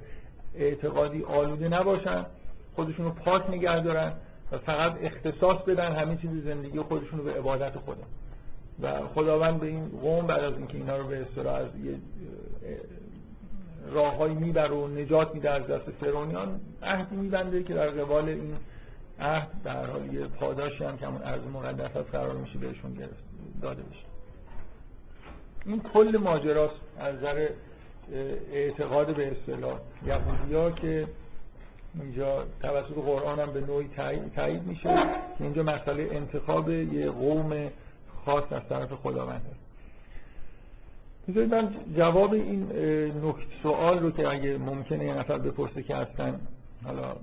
اعتقادی 0.55 1.23
آلوده 1.23 1.67
نباشن 1.67 2.25
خودشون 2.75 3.05
رو 3.05 3.11
پاک 3.11 3.49
نگه 3.49 3.79
دارن 3.79 4.13
و 4.51 4.57
فقط 4.57 4.95
اختصاص 5.01 5.61
بدن 5.61 5.91
همه 5.91 6.15
چیز 6.15 6.43
زندگی 6.43 6.79
خودشون 6.79 7.19
رو 7.19 7.25
به 7.25 7.33
عبادت 7.33 7.77
خدا 7.77 8.03
و 8.81 9.07
خداوند 9.07 9.59
به 9.59 9.67
این 9.67 9.89
قوم 10.01 10.27
بعد 10.27 10.43
از 10.43 10.53
اینکه 10.57 10.77
اینا 10.77 10.97
رو 10.97 11.07
به 11.07 11.21
اصطلاح 11.21 11.55
از 11.55 11.67
یه 11.83 11.95
راههایی 13.91 14.35
می‌بره 14.35 14.75
و 14.75 14.87
نجات 14.87 15.35
میده 15.35 15.49
از 15.49 15.67
دست 15.67 15.91
فرعونیان 15.91 16.59
عهدی 16.83 17.15
میبنده 17.15 17.63
که 17.63 17.73
در 17.73 17.89
قبال 17.89 18.29
این 18.29 18.53
عهد 19.21 19.47
در 19.63 19.85
حال 19.85 20.13
یه 20.13 20.27
پاداشی 20.27 20.83
هم 20.83 20.97
که 20.97 21.07
همون 21.07 21.21
ارز 21.23 21.41
مقدس 21.53 21.97
هست 21.97 22.11
قرار 22.11 22.35
میشه 22.35 22.59
بهشون 22.59 22.93
گرفت 22.93 23.23
داده 23.61 23.83
بشه. 23.83 24.05
این 25.65 25.81
کل 25.81 26.17
ماجراست 26.23 26.75
از 26.99 27.15
نظر 27.15 27.49
اعتقاد 28.51 29.15
به 29.15 29.31
اصطلاح. 29.31 29.79
یهودی 30.05 30.55
ها 30.55 30.71
که 30.71 31.07
اینجا 32.01 32.45
توسط 32.61 32.93
قرآن 32.93 33.39
هم 33.39 33.53
به 33.53 33.61
نوعی 33.61 33.89
تایید 34.35 34.63
میشه 34.63 34.89
که 35.37 35.43
اینجا 35.43 35.63
مسئله 35.63 36.09
انتخاب 36.11 36.69
یه 36.69 37.11
قوم 37.11 37.69
خاص 38.25 38.43
از 38.51 38.61
طرف 38.69 38.93
خداوند 38.93 39.41
هست. 39.41 39.59
می‌ذارید 41.27 41.55
من 41.55 41.75
جواب 41.97 42.33
این 42.33 42.63
نکت 43.23 43.47
سوال 43.63 43.99
رو 43.99 44.11
که 44.11 44.27
اگه 44.27 44.57
ممکنه 44.57 45.05
یه 45.05 45.13
نفر 45.13 45.37
بپرسه 45.37 45.83
که 45.83 45.95
هستن 45.95 46.39
حالا 46.83 47.15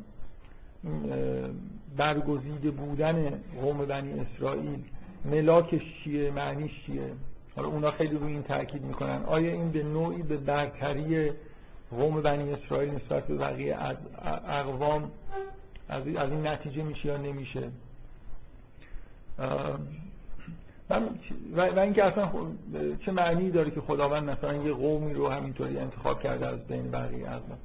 برگزیده 1.96 2.70
بودن 2.70 3.40
قوم 3.60 3.78
بنی 3.78 4.20
اسرائیل. 4.20 4.78
ملاکش 5.24 5.82
چیه 6.04 6.30
معنیش 6.30 6.72
چیه 6.86 7.12
حالا 7.56 7.68
اونا 7.68 7.90
خیلی 7.90 8.16
روی 8.16 8.32
این 8.32 8.42
تاکید 8.42 8.82
می‌کنن. 8.82 9.22
آیا 9.26 9.52
این 9.52 9.70
به 9.70 9.82
نوعی 9.82 10.22
به 10.22 10.36
برتری 10.36 11.30
قوم 11.90 12.22
بنی 12.22 12.52
اسرائیل 12.52 12.94
نسبت 12.94 13.26
به 13.26 13.34
بقیه 13.36 13.76
اقوام 14.48 15.10
از 15.88 16.06
این 16.06 16.46
نتیجه 16.46 16.82
میشه 16.82 17.06
یا 17.06 17.16
نمیشه؟ 17.16 17.70
من 20.90 21.08
و 21.56 21.80
اینکه 21.80 22.04
اصلا 22.04 22.28
چه 23.00 23.12
معنی 23.12 23.50
داره 23.50 23.70
که 23.70 23.80
خداوند 23.80 24.30
مثلا 24.30 24.54
یه 24.54 24.72
قومی 24.72 25.14
رو 25.14 25.28
همینطوری 25.28 25.78
انتخاب 25.78 26.22
کرده 26.22 26.46
از 26.46 26.66
بین 26.66 26.90
بقیه 26.90 27.30
اقوام؟ 27.30 27.58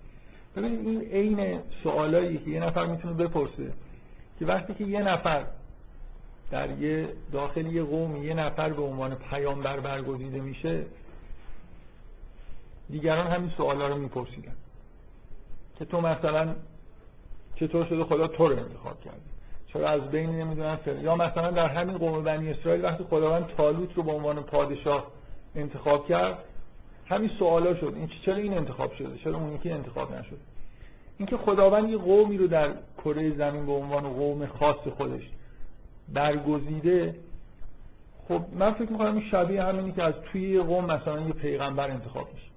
ببینید 0.56 0.88
این 0.88 1.02
عین 1.02 1.60
سوالایی 1.84 2.38
که 2.38 2.50
یه 2.50 2.64
نفر 2.64 2.86
می‌تونه 2.86 3.14
بپرسه. 3.14 3.74
که 4.42 4.48
وقتی 4.48 4.74
که 4.74 4.84
یه 4.84 5.02
نفر 5.02 5.46
در 6.52 6.70
یه 6.70 7.10
داخل 7.32 7.66
یه 7.66 7.84
قوم 7.84 8.24
یه 8.24 8.34
نفر 8.34 8.70
به 8.70 8.82
عنوان 8.82 9.16
پیامبر 9.16 9.80
برگزیده 9.80 10.42
میشه 10.42 10.86
دیگران 12.90 13.28
همین 13.28 13.52
سوالا 13.58 13.88
رو 13.88 13.96
میپرسیدن 13.96 14.56
که 15.80 15.86
تو 15.86 16.02
مثلا 16.02 16.56
چطور 17.56 17.86
شده 17.86 18.04
خدا 18.04 18.28
تو 18.28 18.48
رو 18.48 18.58
انتخاب 18.58 19.02
کرده؟ 19.02 19.22
چرا 19.68 19.90
از 19.90 20.02
بین 20.02 20.30
نمی‌دونن 20.30 20.78
یا 21.02 21.16
مثلا 21.16 21.52
در 21.52 21.68
همین 21.68 21.98
قوم 21.98 22.24
بنی 22.24 22.50
اسرائیل 22.50 22.86
وقتی 22.86 23.04
خداوند 23.04 23.48
تالوت 23.48 23.94
رو 23.96 24.04
به 24.04 24.12
عنوان 24.12 24.44
پادشاه 24.44 25.08
انتخاب 25.56 26.08
کرد 26.08 26.38
همین 27.06 27.30
سوالا 27.40 27.76
شد. 27.76 27.94
این 27.96 28.10
چرا 28.26 28.36
این 28.36 28.58
انتخاب 28.58 28.94
شده؟ 28.94 29.18
چرا 29.18 29.38
اون 29.38 29.56
یکی 29.56 29.72
انتخاب 29.72 30.16
نشد؟ 30.16 30.51
اینکه 31.18 31.38
خداوند 31.38 31.90
یه 31.90 31.98
قومی 31.98 32.38
رو 32.38 32.48
در 32.48 32.70
کره 32.98 33.36
زمین 33.36 33.66
به 33.66 33.72
عنوان 33.72 34.04
قوم 34.04 34.46
خاص 34.46 34.88
خودش 34.98 35.22
برگزیده 36.14 37.16
خب 38.28 38.42
من 38.54 38.72
فکر 38.72 38.92
می‌کنم 38.92 39.16
این 39.16 39.30
شبیه 39.32 39.64
همینی 39.64 39.92
که 39.92 40.04
از 40.04 40.14
توی 40.32 40.60
قوم 40.60 40.86
مثلا 40.86 41.20
یه 41.20 41.34
پیغمبر 41.34 41.92
انتخاب 41.92 42.28
میشه. 42.34 42.48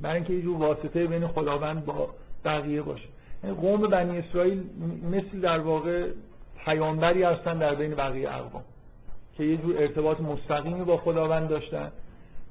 برای 0.00 0.16
اینکه 0.16 0.32
یه 0.32 0.42
جور 0.42 0.56
واسطه 0.56 1.06
بین 1.06 1.26
خداوند 1.26 1.84
با 1.84 2.08
بقیه 2.44 2.82
باشه. 2.82 3.08
یعنی 3.44 3.56
قوم 3.56 3.80
بنی 3.80 4.18
اسرائیل 4.18 4.64
مثل 5.10 5.40
در 5.40 5.58
واقع 5.58 6.08
پیامبری 6.64 7.22
هستن 7.22 7.58
در 7.58 7.74
بین 7.74 7.94
بقیه 7.94 8.30
اقوام 8.30 8.64
که 9.36 9.44
یه 9.44 9.56
جور 9.56 9.78
ارتباط 9.78 10.20
مستقیمی 10.20 10.84
با 10.84 10.96
خداوند 10.96 11.48
داشتن. 11.48 11.92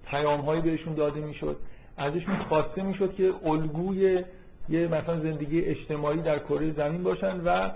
پیامهایی 0.05 0.61
بهشون 0.61 0.93
داده 0.93 1.21
می‌شد. 1.21 1.57
ازشون 1.97 2.38
خواسته 2.49 2.81
می‌شد 2.81 3.15
که 3.15 3.33
الگوی 3.45 4.23
یه 4.69 4.88
مثلا 4.88 5.19
زندگی 5.19 5.62
اجتماعی 5.62 6.21
در 6.21 6.39
کره 6.39 6.71
زمین 6.71 7.04
باشن 7.04 7.41
و 7.45 7.69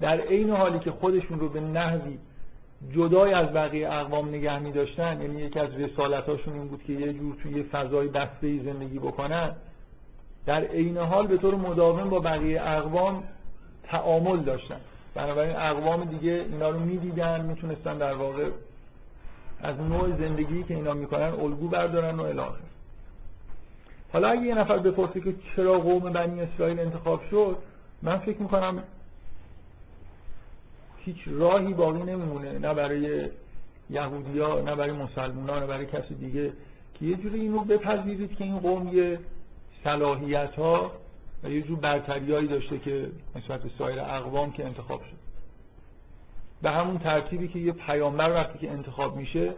در 0.00 0.20
عین 0.20 0.50
حالی 0.50 0.78
که 0.78 0.90
خودشون 0.90 1.40
رو 1.40 1.48
به 1.48 1.60
نحوی 1.60 2.18
جدای 2.92 3.32
از 3.32 3.52
بقیه 3.52 3.92
اقوام 3.92 4.28
نگه 4.28 4.58
می 4.58 4.72
داشتن 4.72 5.20
یعنی 5.20 5.40
یکی 5.40 5.58
از 5.58 5.74
رسالتاشون 5.74 6.54
این 6.54 6.68
بود 6.68 6.82
که 6.82 6.92
یه 6.92 7.12
جور 7.12 7.36
توی 7.42 7.62
فضای 7.62 8.08
بسته 8.08 8.62
زندگی 8.62 8.98
بکنن 8.98 9.52
در 10.46 10.64
عین 10.64 10.96
حال 10.98 11.26
به 11.26 11.36
طور 11.36 11.54
مداوم 11.54 12.10
با 12.10 12.20
بقیه 12.20 12.62
اقوام 12.62 13.22
تعامل 13.84 14.40
داشتن. 14.40 14.80
بنابراین 15.14 15.56
اقوام 15.56 16.04
دیگه 16.04 16.32
اینا 16.32 16.70
رو 16.70 16.80
می‌دیدن 16.80 17.40
می‌تونستن 17.46 17.98
در 17.98 18.14
واقع 18.14 18.48
از 19.62 19.80
نوع 19.80 20.16
زندگی 20.16 20.62
که 20.62 20.74
اینا 20.74 20.94
می‌کنن 20.94 21.32
الگو 21.32 21.68
بردارن 21.68 22.14
و 22.14 22.22
الاخر 22.22 22.60
حالا 24.12 24.28
اگه 24.28 24.42
یه 24.42 24.54
نفر 24.54 24.78
بپرسه 24.78 25.20
که 25.20 25.34
چرا 25.56 25.78
قوم 25.78 26.12
بنی 26.12 26.40
اسرائیل 26.40 26.80
انتخاب 26.80 27.20
شد 27.30 27.56
من 28.02 28.18
فکر 28.18 28.42
می‌کنم 28.42 28.82
هیچ 31.04 31.16
راهی 31.26 31.74
باقی 31.74 32.02
نمیمونه 32.02 32.58
نه 32.58 32.74
برای 32.74 33.28
یهودیا 33.90 34.60
نه 34.60 34.74
برای 34.74 34.92
مسلمان 34.92 35.60
نه 35.60 35.66
برای 35.66 35.86
کسی 35.86 36.14
دیگه. 36.14 36.52
که 36.94 37.04
یه 37.06 37.16
جوری 37.16 37.40
اینو 37.40 37.60
بپذیرید 37.60 38.36
که 38.36 38.44
این 38.44 38.58
قوم 38.58 38.88
یه 38.88 39.18
صلاحیت 39.84 40.54
ها 40.54 40.92
و 41.42 41.50
یه 41.50 41.62
جور 41.62 41.78
برتریایی 41.78 42.48
داشته 42.48 42.78
که 42.78 43.10
نسبت 43.36 43.62
به 43.62 43.70
سایر 43.78 44.00
اقوام 44.00 44.52
که 44.52 44.66
انتخاب 44.66 45.00
شد. 45.00 45.16
به 46.62 46.70
همون 46.70 46.98
ترتیبی 46.98 47.48
که 47.48 47.58
یه 47.58 47.72
پیامبر 47.72 48.30
وقتی 48.30 48.58
که 48.58 48.70
انتخاب 48.70 49.16
میشه 49.16 49.52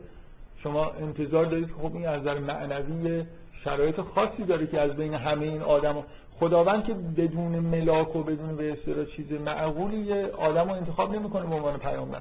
شما 0.62 0.90
انتظار 0.90 1.44
دارید 1.44 1.68
که 1.68 1.74
خب 1.74 1.94
این 1.94 2.08
از 2.08 2.20
نظر 2.20 2.38
معنوی 2.38 3.24
شرایط 3.64 4.00
خاصی 4.00 4.44
داره 4.44 4.66
که 4.66 4.80
از 4.80 4.96
بین 4.96 5.14
همه 5.14 5.46
این 5.46 5.62
آدم 5.62 6.04
خداوند 6.40 6.84
که 6.84 6.94
بدون 6.94 7.58
ملاک 7.58 8.16
و 8.16 8.22
بدون 8.22 8.56
به 8.56 8.72
اصطلاح 8.72 9.04
چیز 9.04 9.32
معقولی 9.32 9.96
یه 9.96 10.26
آدم 10.26 10.68
رو 10.68 10.74
انتخاب 10.74 11.14
نمی‌کنه 11.14 11.46
به 11.46 11.54
عنوان 11.54 11.78
پیامبر. 11.78 12.20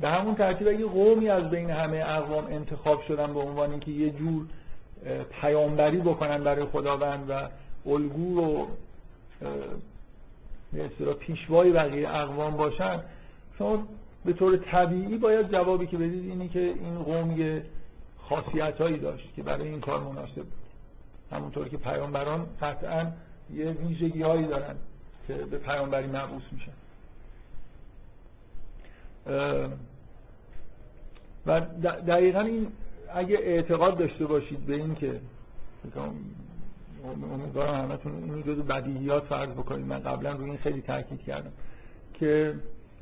به 0.00 0.08
همون 0.08 0.34
ترتیب 0.34 0.68
اگه 0.68 0.84
قومی 0.84 1.28
از 1.28 1.50
بین 1.50 1.70
همه 1.70 2.04
اقوام 2.06 2.46
انتخاب 2.46 3.02
شدن 3.08 3.34
به 3.34 3.40
عنوان 3.40 3.70
اینکه 3.70 3.90
یه 3.90 4.10
جور 4.10 4.46
پیامبری 5.40 6.00
بکنن 6.00 6.44
برای 6.44 6.64
خداوند 6.64 7.30
و 7.30 7.48
الگو 7.90 8.40
و 8.40 8.66
به 10.72 10.84
اصطلاح 10.84 11.14
پیشوای 11.14 11.72
بقیه 11.72 12.08
اقوام 12.08 12.56
باشن 12.56 13.00
شما 13.58 13.86
به 14.24 14.32
طور 14.32 14.56
طبیعی 14.56 15.18
باید 15.18 15.52
جوابی 15.52 15.86
که 15.86 15.96
بدید 15.96 16.30
اینی 16.30 16.48
که 16.48 16.60
این 16.60 17.02
قوم 17.02 17.40
یه 17.40 17.62
خاصیت 18.32 18.80
هایی 18.80 18.98
داشت 18.98 19.34
که 19.34 19.42
برای 19.42 19.68
این 19.68 19.80
کار 19.80 20.00
مناسب 20.00 20.34
بود. 20.34 20.52
همونطور 21.32 21.68
که 21.68 21.76
پیامبران 21.76 22.46
قطعا 22.60 23.06
یه 23.54 23.70
ویژگی 23.70 24.22
هایی 24.22 24.46
دارن 24.46 24.76
که 25.26 25.34
به 25.34 25.58
پیامبری 25.58 26.06
مبعوث 26.06 26.42
میشن. 26.52 26.72
و 31.46 31.60
دقیقا 32.06 32.40
این 32.40 32.66
اگه 33.14 33.36
اعتقاد 33.36 33.98
داشته 33.98 34.26
باشید 34.26 34.66
به 34.66 34.74
این 34.74 34.94
که 34.94 35.20
امیدوارم 37.32 37.74
همتون 37.74 38.12
این 38.12 38.42
جزو 38.42 38.62
بدیهیات 38.62 39.24
فرض 39.24 39.50
بکنید. 39.50 39.86
من 39.86 39.98
قبلا 39.98 40.32
روی 40.32 40.50
این 40.50 40.58
خیلی 40.58 40.80
تاکید 40.80 41.22
کردم 41.22 41.52
که 42.14 42.54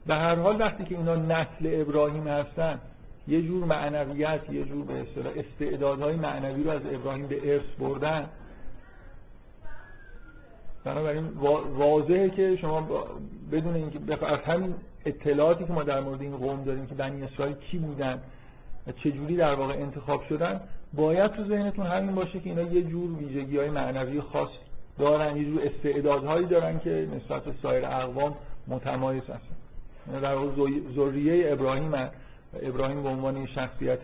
به 0.06 0.14
هر 0.14 0.34
حال 0.34 0.60
وقتی 0.60 0.84
که 0.84 0.96
اینا 0.96 1.16
نسل 1.16 1.80
ابراهیم 1.80 2.28
هستن 2.28 2.80
یه 3.30 3.42
جور 3.42 3.64
معنویت 3.64 4.40
یه 4.50 4.64
جور 4.64 4.84
به 4.84 5.00
اصطلاح 5.00 5.32
استعدادهای 5.36 6.16
معنوی 6.16 6.64
رو 6.64 6.70
از 6.70 6.80
ابراهیم 6.92 7.26
به 7.26 7.54
ارث 7.54 7.66
بردن. 7.78 8.26
بنابراین 10.84 11.24
واضحه 11.78 12.30
که 12.30 12.56
شما 12.56 13.06
بدون 13.52 13.74
اینکه 13.74 14.26
از 14.26 14.38
همین 14.38 14.74
اطلاعاتی 15.04 15.64
که 15.64 15.72
ما 15.72 15.82
در 15.82 16.00
مورد 16.00 16.20
این 16.20 16.36
قوم 16.36 16.64
داریم 16.64 16.86
که 16.86 16.94
بنی 16.94 17.22
اسرائیل 17.22 17.56
کی 17.56 17.78
بودن 17.78 18.20
و 18.86 18.92
چجوری 18.92 19.36
در 19.36 19.54
واقع 19.54 19.74
انتخاب 19.74 20.22
شدن 20.28 20.60
باید 20.92 21.30
تو 21.30 21.44
ذهنتون 21.44 21.86
همین 21.86 22.14
باشه 22.14 22.40
که 22.40 22.50
اینا 22.50 22.62
یه 22.62 22.82
جور 22.82 23.18
ویژگی 23.18 23.58
های 23.58 23.70
معنوی 23.70 24.20
خاص 24.20 24.48
دارن 24.98 25.36
یه 25.36 25.44
جور 25.44 25.62
استعدادهایی 25.62 26.46
دارن 26.46 26.78
که 26.78 27.08
نسبت 27.16 27.42
سایر 27.62 27.86
اقوام 27.86 28.34
متمایز 28.68 29.22
هستن. 29.22 30.20
در 30.22 30.34
واقع 30.34 30.70
ذریه 30.96 31.52
ابراهیم 31.52 32.10
ابراهیم 32.62 33.02
به 33.02 33.08
عنوان 33.08 33.46
شخصیت 33.46 34.00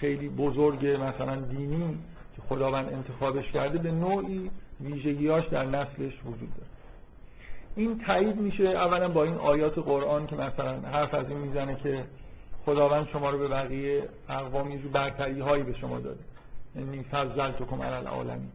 خیلی 0.00 0.28
بزرگ 0.28 0.86
مثلا 0.86 1.36
دینی 1.36 1.98
که 2.36 2.42
خداوند 2.48 2.92
انتخابش 2.92 3.52
کرده 3.52 3.78
به 3.78 3.90
نوعی 3.90 4.50
ویژگیاش 4.80 5.48
در 5.48 5.64
نسلش 5.64 6.12
وجود 6.24 6.54
داره. 6.56 6.68
این 7.76 7.98
تایید 8.06 8.36
میشه 8.36 8.64
اولا 8.64 9.08
با 9.08 9.24
این 9.24 9.34
آیات 9.34 9.78
قرآن 9.78 10.26
که 10.26 10.36
مثلا 10.36 10.80
حرف 10.80 11.14
از 11.14 11.28
این 11.28 11.38
می‌زنه 11.38 11.74
که 11.74 12.04
خداوند 12.66 13.08
شما 13.08 13.30
رو 13.30 13.38
به 13.38 13.48
بقیه 13.48 14.02
اقوام 14.28 14.70
یه 14.70 14.78
برتری 14.78 15.40
هایی 15.40 15.62
به 15.62 15.72
شما 15.72 16.00
داده. 16.00 16.20
یعنی 16.76 17.02
فضلتکم 17.02 17.82
علی 17.82 17.94
العالمین. 17.94 18.50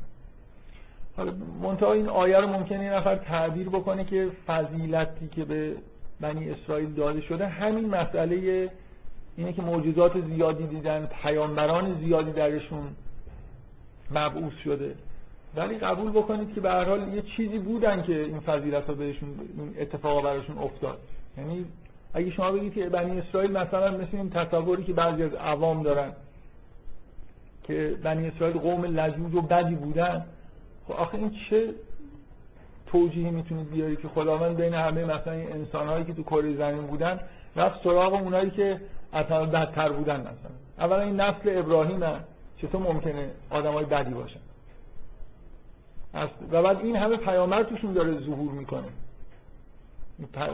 حالا 1.17 1.34
منتها 1.62 1.93
این 1.93 2.09
آیه 2.09 2.38
رو 2.38 2.47
ممکنه 2.47 2.84
یه 2.84 2.93
نفر 2.93 3.16
تعبیر 3.16 3.70
بکنه 3.70 4.03
که 4.05 4.32
فضیلتی 4.47 5.28
که 5.28 5.45
به 5.45 5.76
بنی 6.22 6.51
اسرائیل 6.51 6.93
داده 6.93 7.22
شده 7.22 7.47
همین 7.47 7.89
مسئله 7.89 8.70
اینه 9.38 9.53
که 9.53 9.61
معجزات 9.61 10.22
زیادی 10.26 10.68
دیدن 10.68 11.09
پیامبران 11.24 11.99
زیادی 11.99 12.32
درشون 12.32 12.88
مبعوث 14.11 14.53
شده. 14.63 14.95
ولی 15.55 15.78
قبول 15.78 16.11
بکنید 16.11 16.53
که 16.53 16.61
به 16.61 16.70
هر 16.70 16.84
حال 16.84 17.13
یه 17.13 17.22
چیزی 17.22 17.59
بودن 17.59 18.03
که 18.03 18.22
این 18.22 18.39
فضیلت 18.39 18.86
ها 18.86 18.93
بهشون 18.93 19.30
این 19.57 19.76
اتفاقا 19.80 20.22
براشون 20.22 20.57
افتاد. 20.57 20.99
یعنی 21.38 21.65
اگه 22.13 22.32
شما 22.32 22.51
بگید 22.51 22.74
که 22.74 22.89
بنی 22.89 23.20
اسرائیل 23.20 23.51
مثلا 23.51 23.91
مثل 23.91 24.18
این 24.18 24.30
تصوری 24.30 24.84
که 24.84 24.93
بعضی 24.93 25.24
از 25.24 25.34
عوام 25.34 25.84
دارن 25.84 26.11
که 27.63 27.97
بنی 28.03 28.28
اسرائیل 28.28 28.57
قوم 28.57 28.86
لجوج 28.86 29.34
و 29.34 29.41
بدی 29.41 29.76
بودن 29.76 30.26
خب 30.88 30.93
آخه 30.93 31.15
این 31.15 31.32
چه 31.49 31.74
توجیهی 32.88 33.32
می‌تونید 33.32 33.70
بیارید 33.70 34.00
که 34.00 34.08
خداوند 34.08 34.58
بین 34.58 34.74
همه 34.74 35.06
مثلا 35.06 35.34
این 35.34 35.52
انسانهایی 35.52 36.06
که 36.06 36.14
تو 36.14 36.24
کره 36.24 36.56
زمین 36.56 36.88
بودن 36.88 37.20
رفت 37.56 37.84
سراغ 37.84 38.14
اونایی 38.14 38.50
که 38.50 38.82
اصلا 39.14 39.46
بدتر 39.46 39.90
بودن 39.90 40.20
مثلا. 40.20 40.52
اولا 40.80 41.02
این 41.02 41.22
نسل 41.22 41.58
ابراهیم. 41.60 42.04
چطور 42.62 42.82
ممکنه 42.82 43.30
آدمای 43.50 43.86
بدی 43.86 44.14
باشن. 44.14 44.40
و 46.52 46.64
بعد 46.64 46.80
این 46.80 46.96
همه 46.96 47.18
پیامبر 47.18 47.64
توشون 47.64 47.94
داره 47.94 48.20
ظهور 48.20 48.52
می‌کنه. 48.52 48.88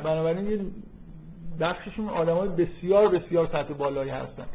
بنابراین 0.03 0.47
یه 0.47 0.59
بخششون 1.59 2.09
آدمای 2.09 2.49
بسیار 2.49 3.07
بسیار 3.07 3.47
سطح 3.47 3.73
بالایی 3.73 4.09
هستن. 4.09 4.45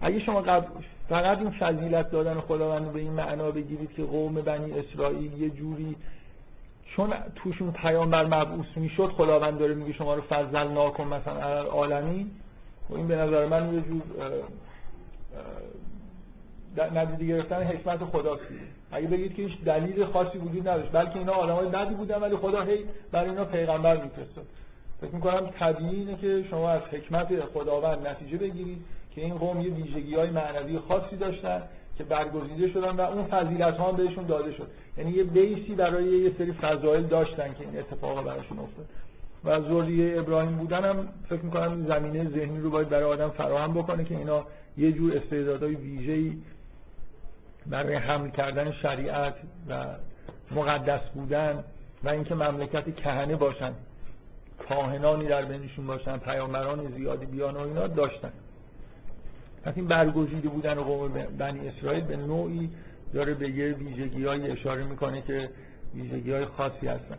اگه 0.00 0.20
شما 0.20 0.40
قبل 0.40 0.66
فقط 1.08 1.38
این 1.38 1.50
فضیلت 1.50 2.10
دادن 2.10 2.40
خداوند 2.40 2.92
به 2.92 3.00
این 3.00 3.12
معنا 3.12 3.50
بگیرید 3.50 3.92
که 3.92 4.02
قوم 4.02 4.34
بنی 4.34 4.72
اسرائیل 4.72 5.42
یه 5.42 5.50
جوری 5.50 5.96
چون 6.96 7.14
توشون 7.34 7.72
پیامبر 7.72 8.26
مبعوث 8.26 8.66
می‌شد 8.76 9.06
خداوند 9.06 9.58
داره 9.58 9.74
میگه 9.74 9.92
شما 9.92 10.14
رو 10.14 10.22
فضل 10.22 10.58
ناکن 10.58 11.04
مثلا 11.04 11.62
عالمی 11.62 12.30
و 12.90 12.94
این 12.94 13.08
به 13.08 13.16
نظر 13.16 13.46
من 13.46 13.74
یه 13.74 13.80
جور 13.80 14.02
ندیده 16.94 17.26
گرفتن 17.26 17.62
حکمت 17.62 18.04
خدا 18.04 18.38
اگه 18.92 19.08
بگید 19.08 19.34
که 19.34 19.42
هیچ 19.42 19.60
دلیل 19.64 20.04
خاصی 20.04 20.38
وجود 20.38 20.68
نداشت 20.68 20.92
بلکه 20.92 21.18
اینا 21.18 21.32
آدمای 21.32 21.68
بدی 21.68 21.94
بودن 21.94 22.20
ولی 22.20 22.36
خدا 22.36 22.62
هی 22.62 22.78
برای 23.12 23.30
اینا 23.30 23.44
پیغمبر 23.44 24.02
میفرستاد. 24.02 24.46
فکر 25.00 25.14
می‌کنم 25.14 25.50
طبیعی 25.58 25.96
اینه 25.96 26.16
که 26.16 26.44
شما 26.50 26.70
از 26.70 26.82
حکمت 26.82 27.44
خداوند 27.54 28.06
نتیجه 28.06 28.38
بگیرید 28.38 28.84
که 29.14 29.20
این 29.20 29.34
قوم 29.34 29.60
یه 29.60 29.70
ویژگی 29.70 30.14
های 30.14 30.30
معنوی 30.30 30.78
خاصی 30.78 31.16
داشتن. 31.16 31.62
که 31.98 32.04
برگزیده 32.04 32.68
شدن 32.68 32.96
و 32.96 33.00
اون 33.00 33.24
فضیلت 33.24 33.76
ها 33.76 33.88
هم 33.88 33.96
بهشون 33.96 34.26
داده 34.26 34.52
شد. 34.52 34.66
یعنی 34.98 35.10
یه 35.10 35.24
بیسی 35.24 35.74
برای 35.74 36.04
یه 36.04 36.32
سری 36.38 36.52
فضایل 36.52 37.02
داشتن 37.02 37.54
که 37.54 37.60
این 37.60 37.78
اتفاق 37.78 38.24
براشون 38.24 38.58
افتاد. 38.58 38.86
و 39.44 39.60
ذریه 39.60 40.20
ابراهیم 40.20 40.56
بودن 40.56 40.84
هم 40.84 41.08
فکر 41.28 41.42
می‌کنم 41.42 41.86
زمینه 41.86 42.30
ذهنی 42.30 42.60
رو 42.60 42.70
باید 42.70 42.88
برای 42.88 43.04
آدم 43.04 43.28
فراهم 43.28 43.74
بکنه 43.74 44.04
که 44.04 44.16
اینا 44.16 44.44
یه 44.78 44.92
جور 44.92 45.16
استعدادهای 45.16 45.74
ویژه‌ای 45.74 46.36
برای 47.66 47.94
حمل 47.94 48.30
کردن 48.30 48.72
شریعت 48.72 49.34
و 49.68 49.84
مقدس 50.50 51.00
بودن 51.14 51.64
و 52.04 52.08
اینکه 52.08 52.34
مملکت 52.34 52.96
کهنه 52.96 53.36
باشن 53.36 53.72
کاهنانی 54.68 55.26
در 55.26 55.44
بینشون 55.44 55.86
باشن 55.86 56.16
پیامبران 56.16 56.92
زیادی 56.96 57.26
بیان 57.26 57.54
و 57.56 57.60
اینا 57.60 57.86
داشتن. 57.86 58.32
این 59.74 59.86
برگزیده 59.86 60.48
بودن 60.48 60.74
قوم 60.74 61.12
بنی 61.38 61.68
اسرائیل 61.68 62.04
به 62.04 62.16
نوعی 62.16 62.70
داره 63.14 63.34
به 63.34 63.50
یه 63.50 63.72
ویژگی 63.72 64.24
های 64.24 64.50
اشاره 64.50 64.84
می‌کنه 64.84 65.22
که 65.22 65.50
ویژگی 65.94 66.32
های 66.32 66.44
خاصی 66.44 66.86
هستن. 66.86 67.16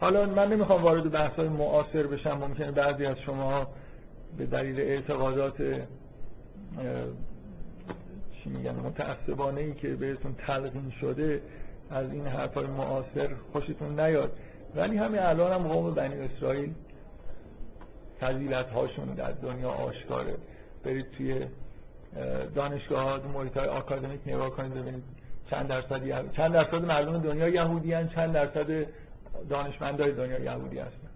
حالا 0.00 0.26
من 0.26 0.52
نمی‌خوام 0.52 0.82
وارد 0.82 1.10
بحث 1.10 1.32
های 1.32 1.48
معاصر 1.48 2.06
بشم 2.06 2.38
ممکنه 2.38 2.70
بعضی 2.70 3.06
از 3.06 3.18
شما 3.18 3.66
به 4.38 4.46
دلیل 4.46 4.80
اعتقادات 4.80 5.56
چی 8.32 8.50
میگن 8.50 8.74
متعصبانه 8.74 9.60
ای 9.60 9.74
که 9.74 9.88
بهتون 9.88 10.34
تلقین 10.46 10.92
شده 11.00 11.42
از 11.90 12.12
این 12.12 12.26
حرفای 12.26 12.66
معاصر 12.66 13.28
خوشتون 13.52 14.00
نیاد. 14.00 14.32
ولی 14.74 14.96
همین 14.96 15.20
الان 15.20 15.52
هم 15.52 15.68
قوم 15.68 15.94
بنی 15.94 16.14
اسرائیل 16.14 16.72
فضیلت 18.20 18.66
هاشون 18.66 19.14
در 19.14 19.30
دنیا 19.30 19.70
آشکاره. 19.70 20.34
برید 20.84 21.06
توی 21.10 21.46
دانشگاه 22.54 23.02
ها 23.02 23.20
محیط 23.34 23.56
های 23.56 23.68
آکادمیک 23.68 24.20
نگاه 24.26 24.50
کنید 24.50 24.74
ببینید 24.74 25.02
چند 25.50 25.68
درصد 25.68 26.32
چند 26.32 26.52
درصد 26.52 26.84
مردم 26.84 27.18
دنیا 27.18 27.48
یهودی 27.48 27.92
هن 27.92 28.08
چند 28.08 28.32
درصد 28.32 28.86
دانشمندای 29.48 30.12
دنیا 30.12 30.38
یهودی 30.38 30.78
هستن. 30.78 31.08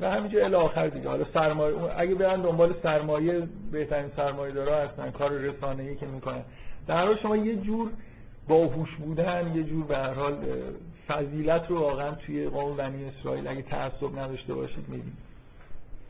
و 0.00 0.10
همینجا 0.10 0.44
الی 0.44 0.54
آخر 0.54 0.88
دیگه. 0.88 1.08
حالا 1.08 1.24
سرمایه 1.34 1.76
اگه 1.96 2.14
برن 2.14 2.40
دنبال 2.40 2.74
سرمایه 2.82 3.48
بهترین 3.72 4.10
سرمایه 4.16 4.54
دارا 4.54 4.76
هستن 4.76 5.10
کار 5.10 5.30
رسانه‌ای 5.30 5.96
که 5.96 6.06
می‌کنن. 6.06 6.42
در 6.86 7.06
حال 7.06 7.16
شما 7.16 7.36
یه 7.36 7.56
جور 7.56 7.90
باهوش 8.48 8.96
بودن 8.96 9.52
یه 9.54 9.62
جور 9.62 9.84
به 9.84 9.96
هر 9.96 10.14
حال 10.14 10.34
فضیلت 11.08 11.62
رو 11.68 11.80
واقعا 11.80 12.10
توی 12.10 12.48
قوم 12.48 12.76
بنی 12.76 13.04
اسرائیل 13.04 13.48
اگه 13.48 13.62
تعصب 13.62 14.18
نداشته 14.18 14.54
باشید 14.54 14.88
می‌بینید. 14.88 15.12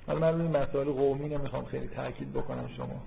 حالا 0.07 0.19
من 0.19 0.39
روی 0.39 0.49
مسائل 0.49 0.87
قومی 0.87 1.29
نمی‌خوام 1.29 1.65
خیلی 1.65 1.89
تاکید 1.89 2.33
بکنم 2.33 2.69
شما. 2.77 3.03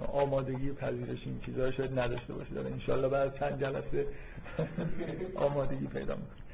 آمادگی 0.00 0.72
پذیرش 0.72 1.18
این 1.26 1.40
چیزها 1.46 1.70
شاید 1.70 1.98
نداشته 1.98 2.32
باشید 2.32 2.58
ان 2.58 2.66
انشالله 2.66 3.08
بعد 3.08 3.38
چند 3.38 3.60
جلسه 3.60 4.06
آمادگی 5.34 5.86
پیدا 5.86 6.16
می‌کنم 6.16 6.44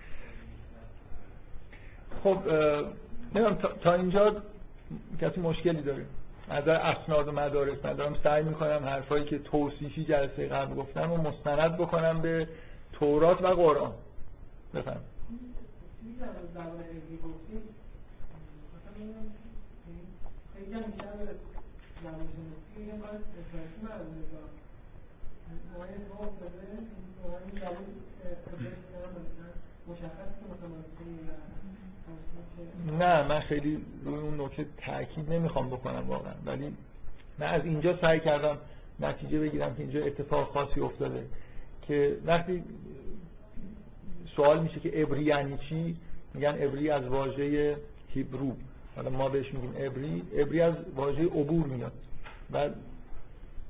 خب 2.24 2.49
نمی‌دونم 3.34 3.55
تا 3.80 3.95
اینجا 3.95 4.43
کسی 5.20 5.41
مشکلی 5.41 5.82
داره؟ 5.82 6.07
از 6.49 6.68
اسناد 6.68 7.28
و 7.28 7.32
مدارک 7.32 7.86
من 7.86 8.16
سعی 8.24 8.43
می‌کنم 8.43 8.84
حرفایی 8.84 9.24
که 9.24 9.38
توصیفی 9.38 10.05
جلسه 10.05 10.49
قبل 10.49 10.74
گفتم 10.74 11.12
و 11.12 11.16
مستند 11.16 11.76
بکنم 11.76 12.20
به 12.22 12.49
تورات 12.93 13.43
و 13.43 13.47
قرآن. 13.47 13.93
بفهم 14.74 15.01
نه 32.99 33.28
من 33.28 33.41
خیلی 33.41 33.85
روی 34.05 34.18
اون 34.18 34.41
نکته 34.41 34.66
تاکید 34.87 35.33
نمی‌خوام 35.33 35.70
بکنم 35.70 36.09
واقعا. 36.09 36.35
ولی 36.47 36.76
من 37.39 37.47
از 37.47 37.64
اینجا 37.64 37.99
سعی 38.01 38.20
کردم 38.20 38.59
نتیجه 39.01 39.39
بگیرم 39.39 39.74
که 39.74 39.83
اینجا 39.83 40.05
اتفاق 40.05 40.53
خاصی 40.53 40.81
افتاده 40.81 41.26
که 41.83 42.16
وقتی 42.26 42.64
سوال 44.37 44.62
میشه 44.62 44.81
که 44.81 45.03
ابری 45.03 45.24
یعنی 45.24 45.59
چی 45.68 45.97
میگن 46.35 46.57
ابری 46.61 46.91
از 46.91 47.05
واژه 47.05 47.76
هیبرو. 48.09 48.57
حالا 48.97 49.11
ما 49.11 49.28
بهش 49.28 49.55
میگیم 49.55 49.74
ابری. 49.76 50.22
ابری 50.35 50.61
از 50.61 50.74
واژه 50.97 51.24
عبور 51.24 51.66
میاد. 51.66 51.93
و 52.53 52.68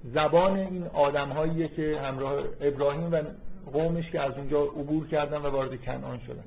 زبان 0.05 0.57
این 0.57 0.85
آدم 0.87 1.69
که 1.77 2.01
همراه 2.03 2.45
ابراهیم 2.61 3.13
و 3.13 3.23
قومش 3.73 4.11
که 4.11 4.21
از 4.21 4.33
اونجا 4.37 4.63
عبور 4.63 5.09
کردن 5.09 5.37
و 5.37 5.51
وارد 5.51 5.83
کنعان 5.83 6.21
شدن. 6.27 6.45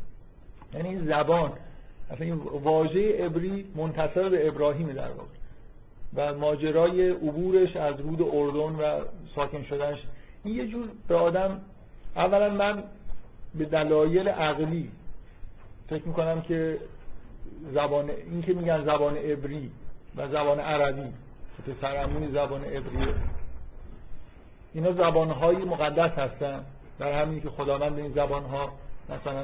یعنی 0.73 0.89
این 0.89 1.05
زبان 1.05 1.51
اصلا 2.11 2.25
این 2.25 2.33
واژه 2.63 3.15
ابری 3.19 3.65
منتصر 3.75 4.29
به 4.29 4.47
ابراهیم 4.47 4.87
در 4.87 5.09
واقع. 5.11 5.29
و 6.15 6.33
ماجرای 6.39 7.09
عبورش 7.09 7.75
از 7.75 7.99
رود 7.99 8.21
اردن 8.21 8.75
و 8.75 9.01
ساکن 9.35 9.63
شدنش. 9.63 9.99
این 10.43 10.55
یه 10.55 10.67
جور 10.67 10.87
به 11.07 11.15
آدم 11.15 11.61
اولا 12.15 12.49
من 12.49 12.83
به 13.55 13.65
دلایل 13.65 14.27
عقلی 14.27 14.91
فکر 15.89 16.07
می‌کنم 16.07 16.41
که 16.41 16.77
زبان 17.73 18.09
این 18.09 18.41
که 18.41 18.53
میگن 18.53 18.85
زبان 18.85 19.17
عبری 19.17 19.71
و 20.15 20.27
زبان 20.27 20.59
عربی 20.59 21.13
که 21.57 21.71
پسرموی 21.71 22.31
زبان 22.31 22.63
عبری 22.63 23.13
اینا 24.73 24.91
زبانهای 24.91 25.55
مقدس 25.55 26.11
هستن. 26.11 26.63
در 26.99 27.21
همین 27.21 27.41
که 27.41 27.49
خداوند 27.49 27.99
این 27.99 28.11
زبانها 28.11 28.71
مثلا 29.09 29.43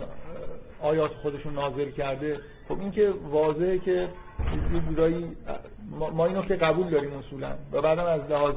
آیات 0.82 1.12
خودشون 1.12 1.54
نازل 1.54 1.90
کرده. 1.90 2.40
خب 2.68 2.80
این 2.80 2.92
که 2.92 3.14
واضحه 3.30 3.80
که 3.80 4.08
یه 4.74 4.82
جورایی 4.90 5.38
ما 6.14 6.26
اینو 6.26 6.42
که 6.42 6.56
قبول 6.56 6.90
داریم 6.90 7.14
اصولا. 7.14 7.52
و 7.72 7.82
بعدم 7.82 8.06
از 8.06 8.22
لحاظ 8.30 8.56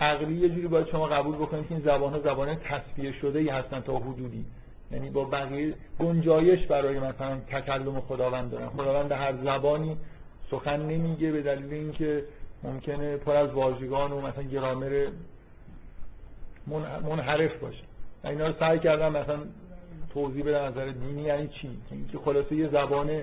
عقلی 0.00 0.34
یه 0.34 0.48
جوری 0.48 0.68
باید 0.68 0.86
شما 0.86 1.06
قبول 1.06 1.36
بکنید 1.36 1.68
که 1.68 1.74
این 1.74 1.84
زبان 1.84 2.12
ها 2.12 2.18
زبان 2.18 2.56
تصفیه 2.56 3.12
شده 3.12 3.38
ای 3.38 3.48
هستن 3.48 3.80
تا 3.80 3.96
حدودی. 3.96 4.44
یعنی 4.92 5.10
با 5.10 5.24
بقیه 5.24 5.74
گنجایش 5.98 6.66
برای 6.66 6.98
مثلا 6.98 7.36
تکلم 7.48 8.00
خداوند 8.00 8.50
دارن. 8.50 8.68
خداوند 8.68 9.12
هر 9.12 9.34
زبانی 9.44 9.96
سخن 10.50 10.80
نمیگه 10.80 11.30
به 11.30 11.42
دلیل 11.42 11.72
اینکه 11.72 12.24
ممکنه 12.62 13.16
پر 13.16 13.36
از 13.36 13.50
واژگان 13.50 14.12
و 14.12 14.20
مثلا 14.20 14.42
گرامر 14.42 15.06
منحرف 17.02 17.56
باشه. 17.58 17.82
اینا 18.24 18.46
رو 18.46 18.54
سعی 18.60 18.78
کردم 18.78 19.12
مثلا 19.12 19.38
توضیح 20.14 20.44
بدم 20.44 20.64
نظر 20.64 20.86
دینی 20.86 21.22
یعنی 21.22 21.48
چی؟ 21.48 21.70
که 22.12 22.18
خلاصه 22.18 22.56
یه 22.56 22.68
زبان 22.68 23.22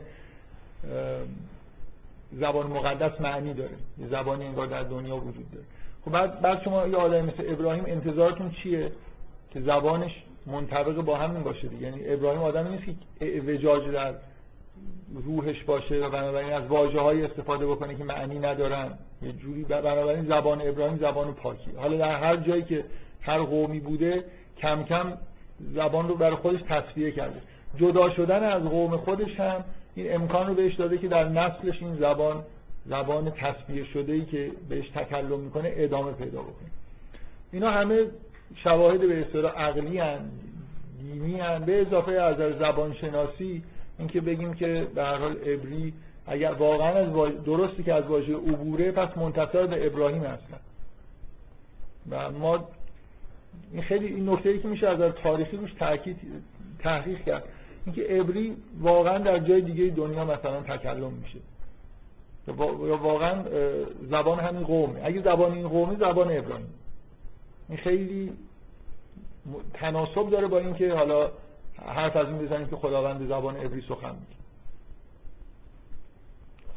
زبان 2.31 2.67
مقدس 2.67 3.21
معنی 3.21 3.53
داره. 3.53 3.75
یه 3.97 4.07
زبانی 4.07 4.45
انگار 4.45 4.67
در 4.67 4.83
دنیا 4.83 5.15
وجود 5.15 5.51
داره. 5.51 5.65
خب 6.05 6.11
بعد 6.11 6.41
بعد 6.41 6.63
شما 6.63 6.88
یه 6.88 6.95
آدم 6.95 7.25
مثل 7.25 7.43
ابراهیم 7.47 7.83
انتظارتون 7.88 8.51
چیه؟ 8.51 8.91
که 9.51 9.61
زبانش 9.61 10.11
منطبق 10.45 10.95
با 10.95 11.17
همین 11.17 11.43
باشه 11.43 11.67
دیگه. 11.67 11.83
یعنی 11.83 12.13
ابراهیم 12.13 12.41
آدمی 12.41 12.69
نیست 12.69 12.85
که 13.19 13.25
وجاج 13.25 13.91
در 13.91 14.13
روحش 15.25 15.63
باشه 15.63 15.95
و 15.95 16.09
بنابراین 16.09 16.53
از 16.53 16.67
واژه 16.67 16.99
های 16.99 17.25
استفاده 17.25 17.67
بکنه 17.67 17.95
که 17.95 18.03
معنی 18.03 18.39
ندارن. 18.39 18.91
یه 19.21 19.32
جوری 19.32 19.63
بنابراین 19.63 20.25
زبان 20.25 20.61
ابراهیم 20.61 20.97
زبان 20.97 21.34
پاکی. 21.34 21.71
حالا 21.78 21.97
در 21.97 22.15
هر 22.15 22.36
جایی 22.36 22.63
که 22.63 22.86
هر 23.21 23.38
قومی 23.38 23.80
بوده 23.80 24.23
کم 24.57 24.84
کم 24.84 25.13
زبان 25.59 26.07
رو 26.07 26.15
برای 26.15 26.36
خودش 26.36 26.59
تصفیه 26.69 27.11
کرده. 27.11 27.41
جدا 27.78 28.09
شدن 28.09 28.43
از 28.43 28.63
قوم 28.63 28.97
خودش 28.97 29.39
هم 29.39 29.63
این 29.95 30.15
امکان 30.15 30.47
رو 30.47 30.53
بهش 30.53 30.75
داده 30.75 30.97
که 30.97 31.07
در 31.07 31.30
نسلش 31.30 31.82
این 31.82 31.95
زبان 31.95 32.43
زبان 32.86 33.32
تصویر 33.32 33.86
شده 33.86 34.13
ای 34.13 34.25
که 34.25 34.51
بهش 34.69 34.89
تکلم 34.89 35.39
می‌کنه 35.39 35.73
ادامه 35.75 36.11
پیدا 36.11 36.41
بکنه. 36.41 36.69
اینا 37.51 37.71
همه 37.71 38.05
شواهد 38.63 38.99
به 38.99 39.21
اصطلاح 39.21 39.51
عقلی 39.51 39.97
هن 39.97 40.19
دینی 41.01 41.39
هن. 41.39 41.65
به 41.65 41.82
اضافه 41.82 42.11
از 42.11 42.38
زبان 42.59 42.93
شناسی 42.93 43.63
اینکه 43.99 44.21
بگیم 44.21 44.53
که 44.53 44.87
به 44.95 45.03
هر 45.03 45.17
حال 45.17 45.31
عبری 45.31 45.93
اگر 46.27 46.51
واقعا 46.51 46.89
از 46.89 47.43
درستی 47.45 47.83
که 47.83 47.93
از 47.93 48.03
واژه 48.03 48.35
عبوره 48.35 48.91
پس 48.91 49.17
منتصر 49.17 49.67
به 49.67 49.87
ابراهیم 49.87 50.23
هستن. 50.23 50.59
و 52.09 52.31
ما 52.31 52.67
این 53.71 53.81
خیلی 53.81 54.07
این 54.07 54.29
نکته 54.29 54.49
ای 54.49 54.59
که 54.59 54.67
میشه 54.67 54.87
از 54.87 55.13
تاریخی 55.23 55.57
روش 55.57 55.73
تاکید 55.73 56.17
تحقیق 56.79 57.23
کرد. 57.23 57.43
اینکه 57.85 58.03
عبری 58.03 58.57
واقعا 58.81 59.17
در 59.17 59.39
جای 59.39 59.61
دیگه 59.61 59.95
دنیا 59.95 60.25
مثلا 60.25 60.61
تکلم 60.61 61.13
میشه. 61.13 61.39
یا 62.87 62.97
واقعا 62.97 63.43
زبان 64.09 64.39
همین 64.39 64.63
قومه. 64.63 64.99
اگه 65.03 65.21
زبان 65.21 65.51
این 65.51 65.67
قومه 65.67 65.95
زبان 65.95 66.37
ابراهیم. 66.37 66.73
این 67.69 67.77
خیلی 67.77 68.33
تناسب 69.73 70.29
داره 70.29 70.47
با 70.47 70.59
اینکه 70.59 70.93
حالا 70.93 71.31
حرف 71.86 72.15
از 72.15 72.28
این 72.28 72.38
بزنیم 72.38 72.67
که 72.67 72.75
خداوند 72.75 73.28
زبان 73.28 73.55
عبری 73.55 73.82
سخن 73.82 74.15
میگه. 74.15 74.38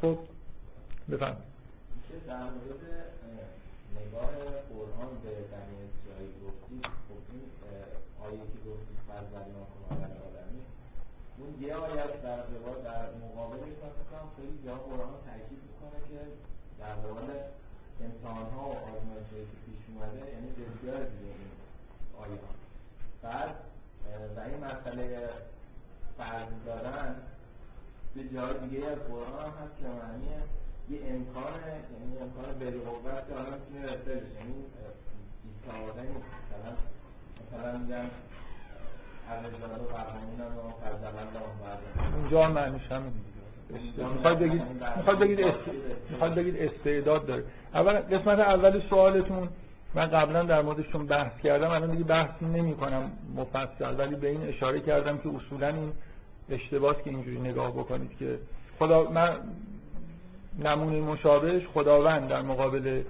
خب 0.00 0.18
بفهم 1.10 1.36
در 2.26 2.42
مورد 2.42 2.84
نگاه 4.00 4.32
قرآن 4.72 5.12
به 5.22 5.30
بنی 5.52 5.76
اسرائیل 5.86 6.32
گفتید 6.44 6.84
خب 6.86 7.22
این 7.32 7.44
آیه 8.24 8.44
که 8.52 8.58
گفتید 8.68 8.98
فرزندنا 9.08 9.64
کن 9.70 9.94
آدمی 10.28 10.62
اون 11.38 11.50
یه 11.60 11.74
آیت 11.74 12.22
در 12.22 12.36
در 12.84 13.06
مقابلش 13.24 13.74
من 13.82 13.92
فکر 13.98 14.22
خیلی 14.36 14.58
جا 14.64 14.74
قرآن 14.74 15.14
تاکید 15.26 15.60
می‌کنه 15.68 15.98
که 16.08 16.20
در 16.80 16.94
مورد 16.94 17.40
انسان 18.00 18.46
ها 18.52 18.64
و 18.68 18.74
آزمایشهایی 18.90 19.46
که 19.50 19.58
پیش 19.66 19.80
اومده 19.88 20.20
یعنی 20.32 20.48
بسیار 20.50 21.00
دیگه 21.12 21.30
این 21.40 21.50
آیه 22.22 22.38
بعد 23.22 23.54
و 24.36 24.40
این 24.40 24.64
مسئله 24.64 25.28
فرض 26.18 26.48
دادن 26.66 27.16
به 28.14 28.20
جای 28.34 28.68
دیگه 28.68 28.86
از 28.86 28.98
قرآن 28.98 29.50
هست 29.50 29.76
که 29.78 29.84
معنی 29.84 30.30
یه 30.90 30.98
امکان 31.14 31.52
یعنی 31.92 32.18
امکان 32.20 32.58
بالقوت 32.60 33.28
که 33.28 33.34
آدم 33.34 33.58
می‌تونه 33.60 33.92
رسه 33.92 34.14
بشه. 34.14 34.34
یعنی 34.34 34.54
ایستاده 35.44 36.02
مثلا 36.02 36.72
مثلا 37.52 37.78
میگن 37.78 38.10
اینجا 42.14 42.48
معنیش 42.48 42.92
همین 42.92 43.12
بگید 44.38 44.62
می‌خواد 44.96 45.18
بگید 45.18 45.40
می‌خواد 46.10 46.34
بگید 46.34 46.56
استعداد 46.56 47.26
داره. 47.26 47.44
اول 47.74 47.92
قسمت 47.92 48.38
اول 48.38 48.82
سوالتون 48.90 49.48
من 49.94 50.06
قبلا 50.06 50.42
در 50.42 50.62
موردشون 50.62 51.06
بحث 51.06 51.40
کردم 51.40 51.70
الان 51.70 51.90
دیگه 51.90 52.04
بحث 52.04 52.42
نمی 52.42 52.74
کنم 52.74 53.10
مفصل 53.36 53.98
ولی 53.98 54.16
به 54.16 54.28
این 54.28 54.48
اشاره 54.48 54.80
کردم 54.80 55.18
که 55.18 55.28
اصولا 55.28 55.68
این 55.68 55.92
اشتباس 56.50 56.96
که 56.96 57.10
اینجوری 57.10 57.40
نگاه 57.40 57.72
بکنید 57.72 58.18
که 58.18 58.38
خدا 58.78 59.10
من 59.10 59.36
نمونه 60.58 61.00
مشابهش 61.00 61.62
خداوند 61.74 62.28
در 62.28 62.42
مقابل 62.42 63.02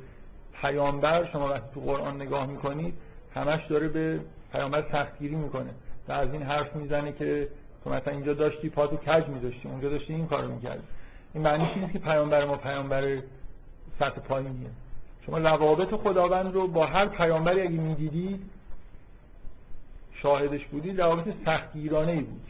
پیامبر 0.61 1.29
شما 1.33 1.49
وقتی 1.49 1.67
تو 1.75 1.81
قرآن 1.81 2.17
نگاه 2.17 2.47
می‌کنید 2.47 2.95
همش 3.35 3.67
داره 3.67 3.89
به 3.89 4.21
پیامبر 4.53 4.85
سختگیری 4.93 5.35
می‌کنه 5.35 5.71
و 6.09 6.13
از 6.13 6.33
این 6.33 6.43
حرف 6.43 6.77
می‌زنه 6.77 7.13
که 7.13 7.49
تو 7.85 7.91
مثلا 7.91 8.13
اینجا 8.13 8.35
داشتی 8.35 8.69
پاتو 8.69 8.97
کج 8.97 9.29
میذاشتی 9.29 9.69
اونجا 9.69 9.89
داشتی 9.89 10.15
این 10.15 10.27
کارو 10.27 10.49
می‌کردی. 10.49 10.83
این 11.35 11.43
معنیش 11.43 11.77
نیست 11.77 11.93
که 11.93 11.99
پیامبر 11.99 12.45
ما 12.45 12.57
پیامبر 12.57 13.19
سطح 13.99 14.21
پایینیه. 14.21 14.71
شما 15.27 15.39
روابط 15.39 15.95
خداوند 15.95 16.55
رو 16.55 16.67
با 16.67 16.87
هر 16.87 17.07
پیامبری 17.07 17.61
اگه 17.61 17.71
می‌دیدید 17.71 18.41
شاهدش 20.23 20.67
بودید 20.67 21.01
روابط 21.01 21.35
سختگیرانه 21.45 22.13
ای 22.13 22.21
بود. 22.21 22.41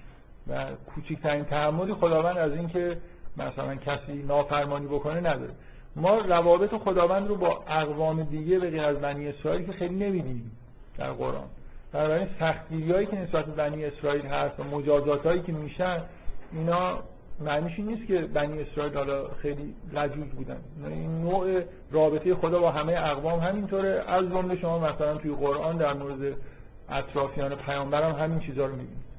و 0.48 0.64
کوچکترین 0.94 1.44
تحملی 1.44 1.94
خداوند 1.94 2.38
از 2.38 2.52
اینکه 2.52 2.96
مثلا 3.36 3.74
کسی 3.74 4.12
نافرمانی 4.12 4.86
بکنه 4.86 5.20
نداره. 5.20 5.52
ما 5.96 6.18
روابط 6.18 6.70
خداوند 6.70 7.28
رو 7.28 7.36
با 7.36 7.64
اقوام 7.68 8.22
دیگه 8.22 8.58
به 8.58 8.70
غیر 8.70 8.84
از 8.84 8.96
بنی 8.96 9.28
اسرائیل 9.28 9.66
که 9.66 9.72
خیلی 9.72 9.94
نمیدیم 9.94 10.56
در 10.98 11.12
قرآن. 11.12 11.48
بنابراین 11.92 12.28
سختگیریایی 12.40 13.06
که 13.06 13.16
نسبت 13.16 13.44
به 13.46 13.52
بنی 13.52 13.84
اسرائیل 13.84 14.26
هست 14.26 14.60
و 14.60 14.64
مجازاتایی 14.64 15.42
که 15.42 15.52
میشن 15.52 16.02
اینا 16.52 16.98
معنیش 17.40 17.72
این 17.76 17.86
نیست 17.86 18.06
که 18.06 18.18
بنی 18.18 18.62
اسرائیل 18.62 18.94
حالا 18.94 19.28
خیلی 19.28 19.74
لجوج 19.92 20.28
بودن. 20.28 20.56
این 20.86 21.20
نوع 21.20 21.62
رابطه 21.90 22.34
خدا 22.34 22.58
با 22.58 22.70
همه 22.70 22.92
اقوام 22.92 23.40
همینطوره. 23.40 24.04
از 24.08 24.24
جمله 24.24 24.56
شما 24.56 24.78
مثلا 24.78 25.16
توی 25.16 25.34
قرآن 25.34 25.76
در 25.76 25.92
مورد 25.92 26.36
اطرافیان 26.88 27.54
پیامبر 27.54 28.02
هم 28.02 28.24
همین 28.24 28.40
چیزا 28.40 28.66
رو 28.66 28.72
می‌بینید. 28.72 29.10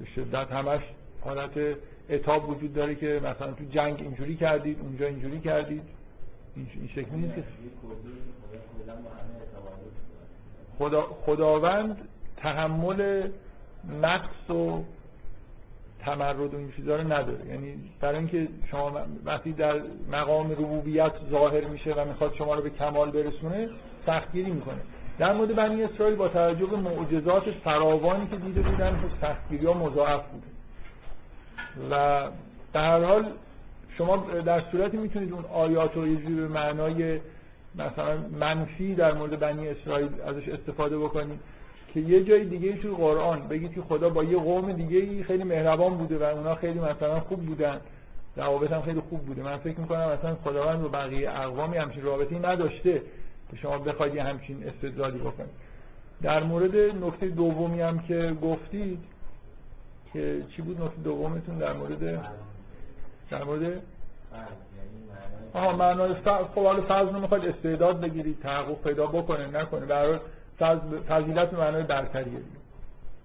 به 0.00 0.06
شدت 0.06 0.52
همش 0.52 0.80
حالت 1.20 1.76
اتاب 2.10 2.48
وجود 2.48 2.74
داره 2.74 2.94
که 2.94 3.20
مثلا 3.24 3.52
تو 3.52 3.64
جنگ 3.70 4.00
اینجوری 4.00 4.36
کردید 4.36 4.80
اونجا 4.80 5.06
اینجوری 5.06 5.40
کردید. 5.40 5.82
این 6.56 6.88
شکلی 6.88 7.20
نیست 7.20 7.34
که 7.34 7.42
خدا 10.78 11.02
خداوند 11.02 12.08
تحمل 12.36 13.30
نقص 14.02 14.50
و 14.50 14.82
تمرد 16.04 16.54
و 16.54 16.56
این 16.56 16.72
چیزا 16.76 16.96
رو 16.96 17.12
نداره. 17.12 17.46
یعنی 17.48 17.74
برای 18.00 18.18
اینکه 18.18 18.48
شما 18.70 19.00
وقتی 19.24 19.52
در 19.52 19.80
مقام 20.12 20.50
ربوبیت 20.50 21.12
ظاهر 21.30 21.64
میشه 21.64 21.94
و 21.94 22.04
می‌خواد 22.04 22.34
شما 22.34 22.54
رو 22.54 22.62
به 22.62 22.70
کمال 22.70 23.10
برسونه 23.10 23.68
سختگیری 24.06 24.50
می‌کنه. 24.50 24.80
در 25.18 25.32
مورد 25.32 25.54
بنی 25.54 25.82
اسرائیل 25.82 26.16
با 26.16 26.28
توجه 26.28 26.66
به 26.66 26.76
معجزات 26.76 27.50
فراوانی 27.64 28.26
که 28.26 28.36
دیده 28.36 28.60
بودن 28.60 28.90
که 28.90 29.26
سختگیری 29.26 29.66
ها 29.66 29.72
مضاعف 29.72 30.22
بوده. 30.26 30.46
و 31.90 32.24
در 32.72 32.80
هر 32.80 33.04
حال 33.04 33.26
شما 33.98 34.16
در 34.46 34.62
صورتی 34.72 34.96
می‌تونید 34.96 35.32
اون 35.32 35.44
آیات 35.44 35.94
رو 35.94 36.08
یه 36.08 36.16
به 36.16 36.48
معنای 36.48 37.20
مثلا 37.74 38.18
منفی 38.40 38.94
در 38.94 39.12
مورد 39.12 39.38
بنی 39.38 39.68
اسرائیل 39.68 40.08
ازش 40.26 40.48
استفاده 40.48 40.98
بکنید. 40.98 41.40
که 41.94 42.00
یه 42.00 42.24
جای 42.24 42.44
دیگه 42.44 42.72
توی 42.72 42.90
قرآن 42.90 43.48
بگید 43.48 43.74
که 43.74 43.82
خدا 43.82 44.08
با 44.08 44.24
یه 44.24 44.38
قوم 44.38 44.72
دیگه 44.72 45.24
خیلی 45.24 45.44
مهربان 45.44 45.96
بوده 45.96 46.18
و 46.18 46.22
اونا 46.22 46.54
خیلی 46.54 46.78
مثلا 46.78 47.20
خوب 47.20 47.46
بودن. 47.46 47.80
روابط 48.36 48.72
هم 48.72 48.82
خیلی 48.82 49.00
خوب 49.00 49.20
بوده. 49.20 49.42
من 49.42 49.56
فکر 49.56 49.80
می‌کنم 49.80 50.08
مثلا 50.08 50.34
خداوند 50.34 50.82
با 50.82 50.88
بقیه 50.88 51.30
اقوامی 51.30 51.76
همچین 51.76 52.02
رابطی 52.02 52.38
نداشته 52.38 53.02
که 53.50 53.56
شما 53.56 53.78
بخواید 53.78 54.14
یه 54.14 54.22
همچین 54.22 54.68
استدلالی 54.68 55.18
بکنید. 55.18 55.50
در 56.22 56.42
مورد 56.42 56.76
نکته 56.76 57.28
دومی 57.28 57.80
هم 57.80 57.98
که 57.98 58.36
گفتید 58.42 58.98
که 60.12 60.42
چی 60.56 60.62
بود 60.62 60.82
نکته 60.82 61.00
دومتون 61.04 61.58
در 61.58 61.72
مورد؟ 61.72 62.22
در 63.30 63.44
مورد؟ 63.44 63.82
آها 65.52 65.76
معنای 65.76 66.14
خب 66.54 66.64
حالا 66.64 66.82
فضل 66.82 67.14
رو 67.14 67.20
می‌خواید 67.20 67.44
استعداد 67.44 68.00
بگیرید 68.00 68.40
تحقق 68.42 68.82
پیدا 68.82 69.06
بکنه 69.06 69.46
نکنه. 69.46 69.86
برای 69.86 70.18
فضیلت 71.08 71.52
معنای 71.52 71.82
برتریه 71.82 72.40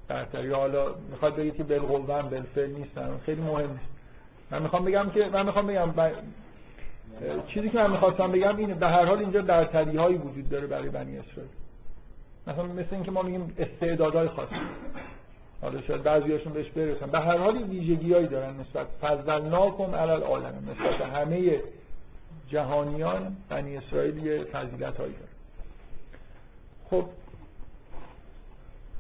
برتری. 0.08 0.52
حالا 0.52 0.86
می‌خواد 1.12 1.36
بگید 1.36 1.56
که 1.56 1.64
بالقوه 1.64 2.22
بالفعل 2.22 2.72
نیستن 2.72 3.20
خیلی 3.26 3.42
مهم 3.42 3.72
نیست. 3.72 3.86
من 4.52 4.62
می‌خوام 4.62 4.86
بگم 4.86 5.10
که 5.10 5.30
من 5.34 5.46
می‌خوام 5.46 5.68
بگم 5.68 5.90
چیزی 7.48 7.70
که 7.70 7.78
من 7.78 7.92
می‌خواستم 7.92 8.32
بگم 8.32 8.58
اینه. 8.58 8.74
به 8.74 8.88
هر 8.88 9.06
حال 9.06 9.20
اینجا 9.20 9.42
برتری 9.42 9.98
هایی 9.98 10.18
وجود 10.18 10.50
داره 10.50 10.68
برای 10.68 10.90
بنی 10.90 11.18
اسرائیل. 11.18 11.52
مثلا 12.48 12.64
مثل 12.64 12.88
اینکه 12.92 13.12
ما 13.12 13.22
میگیم 13.22 13.56
استعدادهای 13.58 14.28
خاصی. 14.28 14.56
حالا 15.62 15.82
شاید 15.82 16.04
بعضیاشون 16.04 16.54
بهش 16.54 16.70
برسن. 16.70 17.06
به 17.06 17.20
هر 17.20 17.38
حال 17.38 17.58
ویژگیهایی 17.58 18.28
دارن 18.28 18.54
نسبت 18.60 18.88
فضلناکم 19.02 19.96
علی 19.96 20.12
العالم 20.12 20.70
نسبت 20.72 21.02
همه 21.02 21.62
جهانیان 22.48 23.36
بنی 23.50 23.78
اسرائیل 23.78 24.26
یه 24.26 24.44
فضیلت 24.44 24.98
هایی 24.98 25.14
داره. 25.14 25.32
خب 26.90 27.10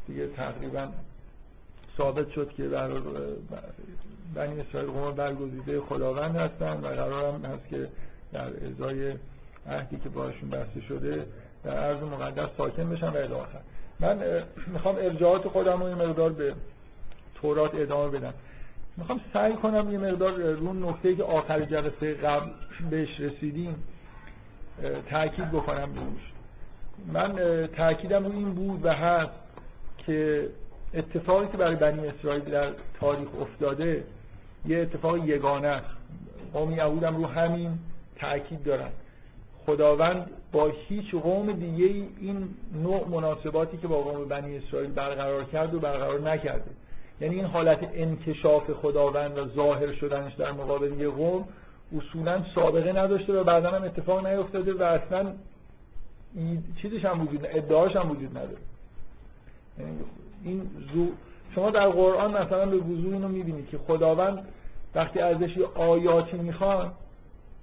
دیگه 0.08 0.28
تقریبا 0.28 0.88
ثابت 1.97 2.32
شد 2.32 2.49
که 2.58 2.64
بنی 4.36 4.60
اسرائیل 4.60 4.91
قوم 4.91 5.12
برگزیده 5.12 5.82
خداوند 5.82 6.36
هستن 6.36 6.74
و 6.74 6.88
قرار 6.88 7.34
هم 7.34 7.45
هست 7.45 7.70
که 7.70 7.88
در 8.34 8.47
ازای 8.47 9.14
عهدی 9.70 9.97
که 10.03 10.10
باشون 10.10 10.49
بسته 10.49 10.82
شده 10.82 11.26
در 11.64 11.72
عرض 11.72 12.03
مقدس 12.03 12.49
ساکن 12.58 12.89
بشن 12.89 13.10
و 13.10 13.18
الاخر 13.18 13.60
من 13.99 14.43
می‌خوام 14.68 14.95
ارجاعات 14.95 15.47
خودم 15.47 15.84
رو 15.84 15.89
یه 15.89 15.95
مقدار 15.95 16.30
به 16.30 16.53
تورات 17.36 17.76
ادامه 17.76 18.20
بدم. 18.20 18.34
می‌خوام 18.97 19.22
سعی 19.34 19.53
کنم 19.53 19.91
یه 19.91 19.97
مقدار 19.97 20.32
رو 20.34 20.74
نکته 20.74 21.16
که 21.16 21.24
آخر 21.24 21.62
جلسه 21.62 22.14
قبل 22.14 22.49
بهش 22.89 23.20
رسیدیم 23.20 23.84
تاکید 25.10 25.51
بکنم 25.51 25.89
روش 25.95 26.32
من 27.14 27.68
تاکیدم 27.68 28.26
رو 28.26 28.32
این 28.32 28.53
بود 28.53 28.86
و 28.86 28.93
هست 28.93 29.45
که 30.06 30.49
اتفاقی 30.93 31.47
که 31.47 31.58
برای 31.58 31.76
بنی 31.76 32.08
اسرائیل 32.08 32.43
در 32.43 32.72
تاریخ 32.99 33.28
افتاده 33.41 34.03
یه 34.66 34.78
اتفاق 34.78 35.18
یگانه 35.18 35.68
است. 35.68 35.89
قوم 36.53 36.72
یهود 36.72 37.03
هم 37.03 37.18
رو 37.18 37.26
همین 37.26 37.80
تاکید 38.16 38.64
دارن. 38.64 38.89
خداوند 39.66 40.30
با 40.51 40.72
هیچ 40.88 41.16
قوم 41.16 41.51
دیگه 41.51 41.86
این 42.22 42.49
نوع 42.84 43.08
مناسباتی 43.08 43.78
که 43.78 43.88
با 43.88 44.01
قوم 44.01 44.28
بنی 44.28 44.58
اسرائیل 44.58 44.91
برقرار 44.91 45.43
کرد 45.43 45.74
و 45.74 45.80
برقرار 45.80 46.22
نکرده. 46.22 46.72
یعنی 47.22 47.36
این 47.36 47.45
حالت 47.45 47.80
انکشاف 47.93 48.72
خداوند 48.72 49.38
و 49.38 49.47
ظاهر 49.47 49.93
شدنش 49.93 50.34
در 50.34 50.51
مقابل 50.51 50.99
یه 50.99 51.10
قوم 51.10 51.47
اصولا 51.97 52.43
سابقه 52.56 52.91
نداشته 52.91 53.34
و 53.34 53.43
بعدا 53.43 53.72
هم 53.72 53.84
اتفاق 53.84 54.28
نیفتاده 54.28 54.74
و 54.74 54.84
اصلا 54.84 55.34
چیزش 56.82 57.06
هم 57.06 57.22
وجود 57.22 57.47
ادعاش 57.49 57.95
هم 57.95 58.12
وجود 58.12 58.30
نداره. 58.30 58.58
این 60.43 60.61
زو 60.93 61.07
شما 61.55 61.69
در 61.69 61.89
قرآن 61.89 62.32
مثلا 62.32 62.65
به 62.65 62.78
وضوح 62.78 63.13
اینو 63.13 63.28
می‌بینید 63.28 63.69
که 63.69 63.78
خداوند 63.78 64.47
وقتی 64.95 65.19
ازش 65.19 65.57
آیاتی 65.76 66.38
می‌خوان 66.38 66.91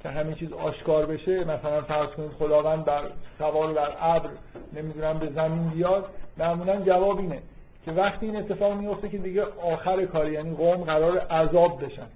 که 0.03 0.09
همه 0.09 0.35
چیز 0.35 0.53
آشکار 0.53 1.07
بشه 1.07 1.45
مثلا 1.45 1.83
فرض 1.83 2.09
کنید 2.09 2.31
خداوند 2.31 2.85
بر 2.85 3.03
سوار 3.39 3.73
بر 3.73 3.97
ابر 4.01 4.31
نمی‌دونم 4.73 5.19
به 5.19 5.31
زمین 5.31 5.69
بیاد 5.69 6.05
معمولا 6.39 6.81
جواب 6.81 7.19
اینه 7.19 7.43
که 7.85 7.93
وقتی 7.93 8.27
این 8.27 8.37
اتفاق 8.37 8.73
میفته 8.73 9.09
که 9.09 9.19
دیگه 9.19 9.45
آخر 9.63 10.05
کاری 10.05 10.33
یعنی 10.33 10.57
قوم 10.57 10.85
قرار 10.85 11.19
عذاب 11.19 11.85
بشن. 11.85 12.07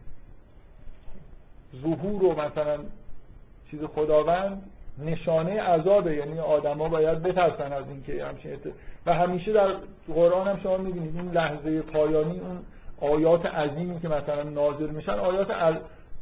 ظهور 1.82 2.24
و 2.24 2.32
مثلا 2.32 2.78
چیز 3.70 3.80
خداوند 3.84 4.62
نشانه 4.98 5.62
عذابه 5.62 6.16
یعنی 6.16 6.38
آدما 6.38 6.88
باید 6.88 7.22
بترسن 7.22 7.72
از 7.72 7.84
اینکه 7.88 8.24
همچین 8.24 8.52
و 9.06 9.14
همیشه 9.14 9.52
در 9.52 9.74
قرآن 10.14 10.48
هم 10.48 10.60
شما 10.62 10.76
می‌بینید 10.76 11.16
این 11.16 11.30
لحظه 11.30 11.82
پایانی 11.82 12.40
اون 12.40 12.58
آیات 13.00 13.46
عظیمی 13.46 14.00
که 14.00 14.08
مثلا 14.08 14.42
نازل 14.42 14.90
میشن 14.90 15.12
آیات 15.12 15.48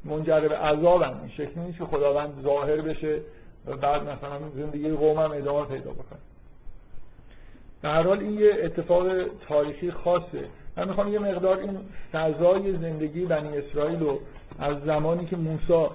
منجر 0.04 0.40
به 0.40 0.56
عذاب 0.56 1.02
هم 1.02 1.20
این 1.20 1.30
شکلی 1.30 1.64
نیست 1.64 1.78
که 1.78 1.84
خداوند 1.84 2.42
ظاهر 2.42 2.80
بشه 2.80 3.20
و 3.66 3.76
بعد 3.76 4.02
مثلا 4.02 4.38
زندگی 4.56 4.90
قوم 4.90 5.18
هم 5.18 5.32
ادامه 5.32 5.66
پیدا 5.66 5.90
بکنه. 5.90 6.18
در 7.82 7.94
هر 7.94 8.02
حال 8.02 8.18
این 8.18 8.38
یه 8.38 8.52
اتفاق 8.62 9.06
تاریخی 9.48 9.90
خاصه. 9.90 10.44
من 10.76 10.88
می‌خوام 10.88 11.12
یه 11.12 11.18
مقدار 11.18 11.58
این 11.58 11.78
فضای 12.12 12.72
زندگی 12.72 13.24
بنی 13.24 13.58
اسرائیل 13.58 14.00
رو 14.00 14.20
از 14.58 14.76
زمانی 14.86 15.26
که 15.26 15.36
موسی 15.36 15.86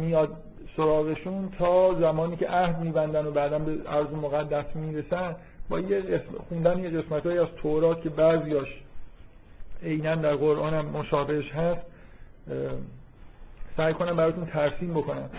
میاد 0.00 0.36
سراغشون 0.76 1.48
تا 1.58 1.94
زمانی 1.94 2.36
که 2.36 2.48
عهد 2.48 2.80
میبندن 2.80 3.26
و 3.26 3.30
بعدا 3.30 3.58
به 3.58 3.72
عرض 3.88 4.10
مقدس 4.10 4.76
می‌رسن 4.76 5.36
با 5.68 5.80
یه 5.80 6.00
قسم 6.00 6.38
خوندن 6.48 6.78
یه 6.78 6.90
قسمت 6.90 7.26
از 7.26 7.48
تورات 7.62 8.02
که 8.02 8.08
بعضیاش 8.08 8.68
عینا 9.82 10.14
در 10.14 10.34
قرآن 10.34 10.74
هم 10.74 10.86
مشابهش 10.86 11.50
هست 11.52 11.80
سعی 13.76 13.94
کنم 13.94 14.16
براتون 14.16 14.46
ترسیم 14.46 14.94
بکنم. 14.94 15.30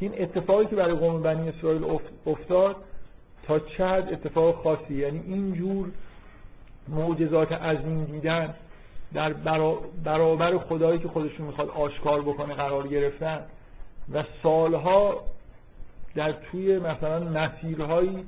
که 0.00 0.06
این 0.06 0.22
اتفاقی 0.22 0.66
که 0.66 0.76
برای 0.76 0.94
قوم 0.94 1.22
بنی 1.22 1.48
اسرائیل 1.48 1.84
افتاد 2.26 2.76
تا 3.42 3.58
چه 3.58 3.84
اتفاق 3.84 4.62
خاصی؟ 4.62 4.94
یعنی 4.94 5.22
اینجور 5.26 5.90
معجزات 6.88 7.52
عظیم 7.52 8.04
دیدن 8.04 8.54
در 9.14 9.32
برابر 10.04 10.58
خدایی 10.58 10.98
که 10.98 11.08
خودشون 11.08 11.46
می‌خواد 11.46 11.68
آشکار 11.68 12.22
بکنه 12.22 12.54
قرار 12.54 12.88
گرفتن 12.88 13.40
و 14.12 14.24
سالها 14.42 15.22
در 16.14 16.32
توی 16.32 16.78
مثلا 16.78 17.20
مسیرهایی 17.20 18.24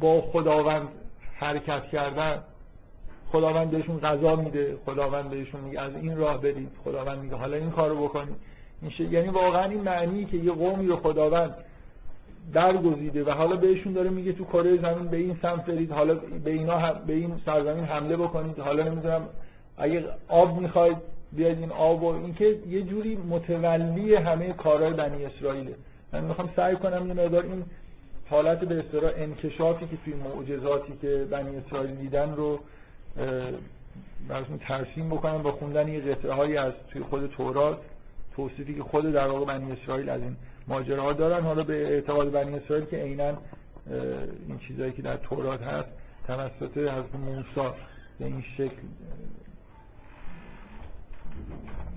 با 0.00 0.20
خداوند 0.20 0.88
حرکت 1.34 1.84
کردن 1.92 2.42
خداوند 3.32 3.70
بهشون 3.70 4.00
غذا 4.00 4.36
میده 4.36 4.76
خداوند 4.86 5.30
بهشون 5.30 5.60
میگه 5.60 5.80
از 5.80 5.94
این 5.94 6.16
راه 6.16 6.40
برید 6.40 6.70
خداوند 6.84 7.18
میگه 7.18 7.36
حالا 7.36 7.56
این 7.56 7.70
کارو 7.70 8.04
بکنید 8.04 8.36
این 8.82 9.12
یعنی 9.12 9.28
واقعا 9.28 9.64
این 9.64 9.80
معنی 9.80 10.24
که 10.24 10.36
یه 10.36 10.52
قومی 10.52 10.86
رو 10.86 10.96
خداوند 10.96 11.54
درگزیده 12.52 13.24
و 13.24 13.30
حالا 13.30 13.56
بهشون 13.56 13.92
داره 13.92 14.10
میگه 14.10 14.32
تو 14.32 14.44
کره 14.44 14.76
زمین 14.76 15.08
به 15.08 15.16
این 15.16 15.38
سمت 15.42 15.66
برید 15.66 15.92
حالا 15.92 16.14
به 16.14 16.50
اینا 16.50 16.92
به 16.92 17.12
این 17.12 17.40
سرزمین 17.46 17.84
حمله 17.84 18.16
بکنید 18.16 18.58
حالا 18.58 18.82
نمی‌دونم 18.82 19.22
اگه 19.78 20.04
آب 20.28 20.60
می‌خواید 20.60 20.96
بیاید 21.32 21.58
این 21.58 21.72
آب 21.72 22.02
و 22.02 22.06
اینکه 22.06 22.58
یه 22.68 22.82
جوری 22.82 23.16
متولی 23.16 24.14
همه 24.14 24.52
کارهای 24.52 24.92
بنی 24.92 25.24
اسرائیله 25.24 25.74
من 26.12 26.24
می‌خوام 26.24 26.50
سعی 26.56 26.76
کنم 26.76 27.02
این 27.02 27.12
مقدار 27.12 27.42
این 27.42 27.64
حالت 28.30 28.60
به 28.60 28.78
اصطلاح 28.78 29.12
انکشافی 29.16 29.86
که 29.86 29.96
توی 30.04 30.14
معجزاتی 30.14 30.92
که 31.02 31.26
بنی 31.30 31.56
اسرائیل 31.56 31.94
دیدن 31.94 32.34
رو 32.34 32.60
براتون 34.28 34.58
ترسیم 34.58 35.08
بکنم 35.08 35.42
با 35.42 35.52
خوندن 35.52 35.88
یه 35.88 36.00
قطعه 36.00 36.32
هایی 36.32 36.56
از 36.56 36.72
توی 36.92 37.02
خود 37.02 37.26
تورات 37.26 37.78
توصیفی 38.36 38.74
که 38.74 38.82
خود 38.82 39.12
در 39.12 39.26
واقع 39.26 39.58
بنی 39.58 39.72
اسرائیل 39.72 40.08
از 40.08 40.20
این 40.22 40.36
ماجراها 40.68 41.12
دارن. 41.12 41.42
حالا 41.44 41.62
به 41.62 41.86
اعتقاد 41.88 42.30
بنی 42.30 42.54
اسرائیل 42.56 42.84
که 42.84 42.96
عینا 42.96 43.38
این 44.48 44.58
چیزهایی 44.68 44.92
که 44.92 45.02
در 45.02 45.16
تورات 45.16 45.62
هست 45.62 45.88
توسط 46.26 46.78
حضرت 46.78 47.14
موسی 47.14 47.76
به 48.18 48.24
این 48.24 48.44
شکل 48.56 48.82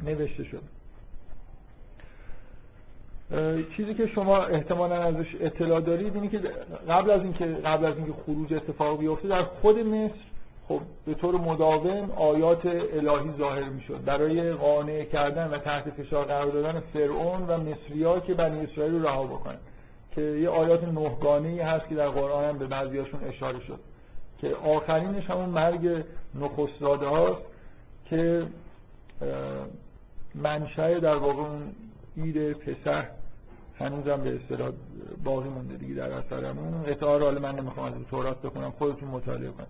نوشته 0.04 0.44
شده. 0.44 0.81
چیزی 3.78 3.94
که 3.94 4.08
شما 4.08 4.46
احتمالا 4.46 4.96
ازش 4.96 5.36
اطلاع 5.40 5.82
دارید 5.82 6.16
اینه 6.16 6.28
که 6.28 6.42
قبل 6.90 7.12
از 7.12 7.22
اینکه 7.22 7.46
قبل 7.46 7.86
از 7.86 7.98
اینکه 7.98 8.14
خروج 8.26 8.54
اتفاق 8.54 9.00
بیفته 9.00 9.28
در 9.28 9.44
خود 9.44 9.80
مصر 9.80 10.16
خب 10.68 10.82
به 11.06 11.14
طور 11.14 11.36
مداوم 11.36 12.12
آیات 12.12 12.66
الهی 12.66 13.32
ظاهر 13.38 13.70
می‌شد. 13.70 14.04
برای 14.06 14.54
قانع 14.54 15.04
کردن 15.04 15.50
و 15.50 15.58
تحت 15.58 15.90
فشار 15.90 16.26
قرار 16.26 16.52
دادن 16.52 16.80
فرعون 16.94 17.48
و 17.48 17.58
مصریا 17.58 18.20
که 18.20 18.34
بنی 18.34 18.60
اسرائیل 18.60 18.94
رو 18.94 19.04
رها 19.04 19.24
بکنن. 19.24 19.58
که 20.16 20.22
یه 20.22 20.50
آیات 20.50 20.84
نهگانه 20.84 21.64
هست 21.64 21.88
که 21.90 21.96
در 21.96 22.10
قرآن 22.10 22.46
هم 22.46 22.58
به 22.58 22.66
بعضیاشون 22.66 23.24
اشاره 23.24 23.60
شد. 23.60 23.80
که 24.42 24.56
آخرینش 24.56 25.30
همون 25.30 25.50
مرگ 25.50 26.04
نخستزاده 26.36 27.06
هاست 27.06 27.42
که 28.06 28.46
منشأ 30.36 31.00
در 31.00 31.16
واقع 31.16 31.42
اون 31.42 31.62
اید 32.16 32.54
پسر 32.54 33.06
هنوزم 33.82 34.24
به 34.24 34.36
اصطلاح 34.36 34.72
باقی 35.24 35.50
مونده 35.50 35.78
دیگه 35.78 35.94
در 35.94 36.12
اثرمون. 36.12 36.84
قطعه 36.84 37.18
رو 37.18 37.40
من 37.40 37.56
نمی‌خوام 37.56 37.86
از 37.86 37.94
تورات 38.10 38.42
بخونم 38.42 38.72
خودتون 38.72 39.10
مطالعه 39.10 39.52
کنید. 39.52 39.70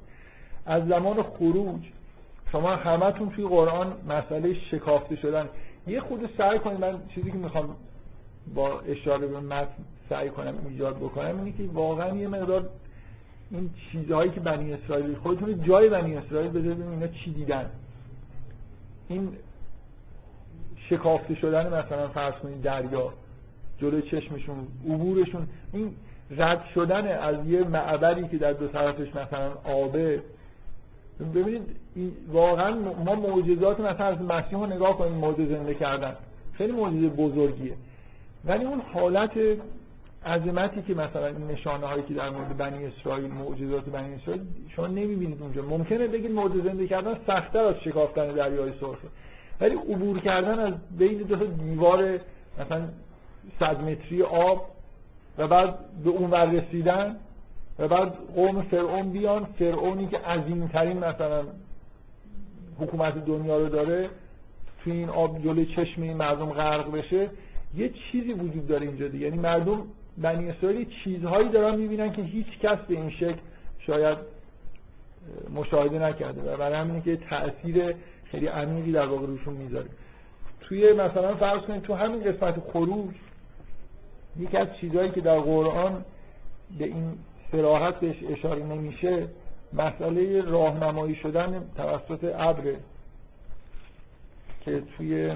از 0.66 0.88
زمان 0.88 1.24
خروج 1.24 1.82
شما 2.52 2.76
همتون 2.76 3.30
توی 3.30 3.48
قرآن 3.48 3.94
مسئله 4.08 4.54
شکافته 4.54 5.16
شدن. 5.16 5.50
یه 5.88 6.00
خود 6.00 6.30
سعی 6.38 6.60
کنید 6.60 6.80
من 6.80 6.98
چیزی 7.16 7.32
که 7.32 7.38
می‌خوام 7.38 7.76
با 8.56 8.80
اشاره 8.80 9.28
به 9.28 9.40
متن 9.40 9.74
سعی 10.10 10.30
کنم 10.30 10.54
ایجاد 10.70 10.96
بکنم 10.96 11.38
اینه 11.38 11.52
که 11.58 11.64
واقعا 11.74 12.18
یه 12.18 12.28
مقدار 12.28 12.70
این 13.52 13.70
چیزهایی 13.92 14.32
که 14.32 14.40
بنی 14.40 14.74
اسرائیل 14.74 15.16
خودتون 15.16 15.64
جای 15.64 15.90
بنی 15.90 16.18
اسرائیل 16.18 16.50
بذارید 16.52 16.82
اینا 16.82 17.08
چی 17.08 17.34
دیدن. 17.34 17.70
این 19.08 19.38
شکافته 20.90 21.36
شدن 21.36 21.68
مثلا 21.68 22.08
فرض 22.08 22.34
کنید 22.34 22.62
دریا. 22.62 23.14
جلوی 23.82 24.02
چشمشون 24.02 24.68
عبورشون. 24.90 25.48
این 25.74 25.92
رد 26.38 26.64
شدن 26.76 27.08
از 27.08 27.48
یه 27.48 27.64
معبری 27.64 28.28
که 28.28 28.38
در 28.38 28.54
دو 28.54 28.68
طرفش 28.68 29.08
مثلا 29.16 29.52
آبه. 29.64 30.22
ببینید 31.36 31.62
واقعا 32.32 32.76
ما 33.06 33.16
معجزات 33.16 33.80
مثلا 33.80 34.06
از 34.06 34.22
مسیح 34.22 34.60
رو 34.60 34.66
نگاه 34.66 34.98
کنیم 34.98 35.14
معجزه 35.14 35.46
زنده 35.46 35.74
کردن. 35.74 36.16
خیلی 36.54 36.72
معجزه 36.72 37.08
بزرگیه. 37.08 37.74
ولی 38.46 38.66
اون 38.66 38.82
حالت 38.94 39.32
عظمتی 40.26 40.82
که 40.82 40.94
مثلا 40.94 41.28
این 41.28 41.48
نشانه 41.48 41.88
هایی 41.88 42.04
که 42.04 42.14
در 42.14 42.30
مورد 42.30 42.58
بنی 42.58 42.86
اسرائیل 42.86 43.32
معجزات 43.32 43.86
بنی 43.86 44.16
اسرائیل 44.16 44.42
شما 44.76 44.88
نمی‌بینید 44.88 45.42
اونجا. 45.42 45.62
ممکنه 45.62 46.08
بگید 46.08 46.32
معجزه 46.32 46.64
زنده 46.64 46.88
کردن 46.88 47.18
سختتر 47.28 47.60
از 47.60 47.76
شکافتن 47.84 48.28
دریای 48.28 48.72
سرخه 48.80 49.08
ولی 49.62 49.76
عبور 49.76 50.20
کردن 50.20 50.60
از 50.60 50.74
بین 50.98 51.18
دو 51.18 51.36
دیوار 51.36 52.20
مثلا 52.60 52.82
صد 53.60 53.84
متری 53.84 54.24
آب 54.24 54.66
و 55.38 55.48
بعد 55.48 55.76
به 56.04 56.10
اون 56.10 56.32
ور 56.32 56.46
رسیدن 56.46 57.16
و 57.80 57.88
بعد 57.88 58.14
قوم 58.36 58.62
فرعون 58.62 59.12
بیان. 59.12 59.46
فرعونی 59.60 60.08
که 60.08 60.18
عظیمترین 60.18 60.98
مثلا 60.98 61.44
حکومت 62.80 63.26
دنیا 63.26 63.58
رو 63.58 63.70
داره 63.70 64.10
توی 64.84 64.94
این 64.94 65.10
آب 65.10 65.44
جلوی 65.44 65.66
چشم 65.66 66.02
این 66.02 66.18
مردم 66.18 66.50
غرق 66.50 66.92
بشه 66.92 67.30
یه 67.76 67.90
چیزی 67.90 68.34
وجود 68.34 68.68
داره 68.68 68.88
اینجا 68.88 69.08
دیگه. 69.08 69.26
یعنی 69.26 69.38
مردم 69.38 69.84
بنی 70.18 70.50
اسرائیل 70.50 70.88
چیزهایی 71.04 71.50
دارن 71.50 71.76
می‌بینن 71.76 72.14
که 72.14 72.22
هیچ 72.22 72.60
کس 72.60 72.78
به 72.88 72.94
این 72.94 73.10
شکل 73.10 73.40
شاید 73.80 74.18
مشاهده 75.54 76.00
نکرده 76.00 76.54
و 76.54 76.58
برای 76.58 76.76
همینه 76.76 77.02
که 77.02 77.18
تاثیر 77.18 77.96
خیلی 78.26 78.48
عمیقی 78.48 78.92
در 78.92 79.06
واقع 79.06 79.26
روشون 79.26 79.54
می‌ذاره. 79.54 79.90
توی 80.62 80.94
مثلا 80.94 81.36
فرض 81.36 81.62
کنید 81.62 81.82
تو 81.82 81.94
همین 81.94 82.24
قسمت 82.24 82.60
خروج 82.60 83.16
یکی 84.40 84.58
از 84.58 84.68
چیزهایی 84.82 85.12
که 85.12 85.22
در 85.22 85.40
قرآن 85.40 86.06
به 86.78 86.86
این 86.86 87.18
سراحت 87.52 88.00
بهش 88.00 88.24
اشاره 88.30 88.64
نمیشه 88.64 89.28
مسئله 89.74 90.42
راهنمایی 90.42 91.16
شدن 91.16 91.70
توسط 91.78 92.34
ابر 92.38 92.76
که 94.62 94.84
توی 94.98 95.36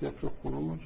سفر 0.00 0.28
خروج 0.42 0.80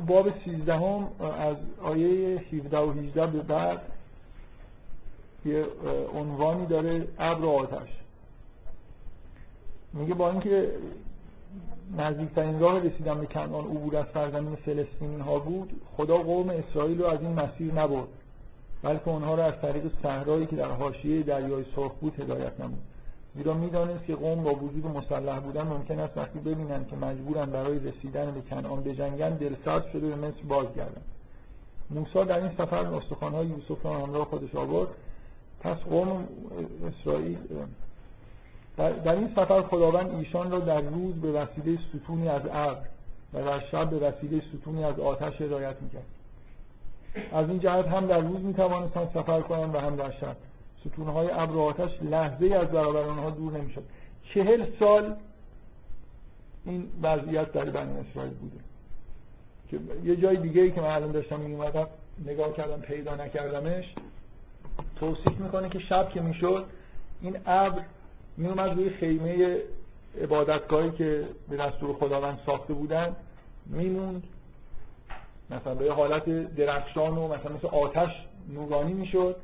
تو 0.00 0.06
باب 0.06 0.28
13 0.44 0.74
هم 0.74 1.08
از 1.20 1.56
آیه 1.82 2.38
17 2.52 2.78
و 2.78 2.92
18 2.92 3.26
به 3.26 3.42
بعد 3.42 3.80
یه 5.44 5.64
عنوانی 6.14 6.66
داره 6.66 7.08
ابر 7.18 7.44
و 7.44 7.48
آتش. 7.48 7.88
میگه 9.92 10.14
با 10.14 10.30
اینکه 10.30 10.70
نزدیکترین 11.96 12.60
راه 12.60 12.78
رسیدن 12.78 13.20
به 13.20 13.26
کنعان 13.26 13.64
عبور 13.64 13.96
از 13.96 14.06
سرزمین 14.14 14.56
فلسطینی 14.56 15.20
ها 15.20 15.38
بود 15.38 15.80
خدا 15.96 16.18
قوم 16.18 16.50
اسرائیل 16.50 16.98
رو 16.98 17.06
از 17.06 17.20
این 17.20 17.32
مسیر 17.32 17.74
نبرد 17.74 18.08
بلکه 18.82 19.08
اونها 19.08 19.34
رو 19.34 19.42
از 19.42 19.54
طریق 19.62 19.90
صحرایی 20.02 20.46
که 20.46 20.56
در 20.56 20.70
حاشیه 20.70 21.22
دریای 21.22 21.64
سرخ 21.76 21.92
بود 21.92 22.20
هدایت 22.20 22.60
نمود. 22.60 22.82
زیرا 23.36 23.54
می‌دانست 23.54 24.04
که 24.04 24.14
قوم 24.14 24.42
با 24.42 24.54
وجود 24.54 24.86
مسلح 24.86 25.40
بودن 25.40 25.62
ممکن 25.62 25.98
است 26.00 26.16
وقتی 26.16 26.38
ببینند 26.38 26.88
که 26.88 26.96
مجبورن 26.96 27.50
برای 27.50 27.78
رسیدن 27.78 28.30
به 28.30 28.40
کنعان 28.40 28.82
بجنگن 28.82 29.30
دلسرد 29.30 29.90
شده 29.92 30.08
به 30.08 30.16
مصر 30.16 30.42
بازگردن 30.48 31.02
موسی 31.90 32.24
در 32.24 32.38
این 32.38 32.50
سفر 32.58 32.76
استخوان‌های 32.76 33.46
یوسف 33.46 33.86
را 33.86 33.98
همراه 33.98 34.24
خودش 34.24 34.54
آورد. 34.54 34.88
پس 35.60 35.76
قوم 35.76 36.28
اسرائیل 36.88 37.38
در 38.76 39.12
این 39.12 39.28
سفر 39.36 39.62
خداوند 39.62 40.14
ایشان 40.14 40.50
را 40.50 40.58
در 40.58 40.80
روز 40.80 41.14
به 41.14 41.32
وسیله 41.32 41.78
ستونی 41.88 42.28
از 42.28 42.42
ابر 42.52 42.86
و 43.34 43.44
در 43.44 43.60
شب 43.60 43.90
به 43.90 43.98
وسیله 43.98 44.42
ستونی 44.54 44.84
از 44.84 45.00
آتش 45.00 45.40
هدایت 45.40 45.76
می‌کرد. 45.82 46.06
از 47.32 47.48
این 47.48 47.60
جهت 47.60 47.86
هم 47.86 48.06
در 48.06 48.20
روز 48.20 48.40
می‌توانستند 48.40 49.10
سفر 49.14 49.40
کنند 49.40 49.74
و 49.74 49.78
هم 49.78 49.96
در 49.96 50.10
شب. 50.10 50.36
ستونهای 50.80 51.30
ابر 51.30 51.56
و 51.56 51.60
آتش 51.60 51.90
لحظه 52.02 52.54
از 52.54 52.68
برابر 52.68 53.00
آنها 53.00 53.30
دور 53.30 53.52
نمی‌شد. 53.52 53.82
چهل 54.34 54.66
سال 54.78 55.14
این 56.64 56.88
وضعیت 57.02 57.52
در 57.52 57.64
بنی 57.64 57.98
اسرائیل 57.98 58.34
بوده. 58.34 58.56
که 59.68 59.78
یه 60.04 60.16
جای 60.16 60.36
دیگه 60.36 60.62
ای 60.62 60.70
که 60.70 60.80
من 60.80 60.90
الان 60.90 61.12
داشتم 61.12 61.40
میومدم 61.40 61.86
نگاه 62.26 62.52
کردم 62.52 62.80
پیدا 62.80 63.14
نکردمش 63.14 63.94
توصیف 64.96 65.38
می‌کنه 65.38 65.68
که 65.68 65.78
شب 65.78 66.08
که 66.08 66.20
می‌شد 66.20 66.64
این 67.20 67.36
ابر 67.46 67.82
میومد 68.36 68.70
روی 68.70 68.90
خیمه 68.90 69.58
عبادتگاهی 70.22 70.90
که 70.90 71.28
به 71.48 71.56
دستور 71.56 71.96
خداوند 71.96 72.38
ساخته 72.46 72.74
بودن 72.74 73.16
میموند. 73.66 74.22
مثلا 75.50 75.74
به 75.74 75.92
حالت 75.92 76.54
درخشان 76.54 77.18
و 77.18 77.28
مثلا 77.28 77.52
مثل 77.52 77.66
آتش 77.66 78.10
نورانی 78.48 78.92
می‌شد. 78.92 79.36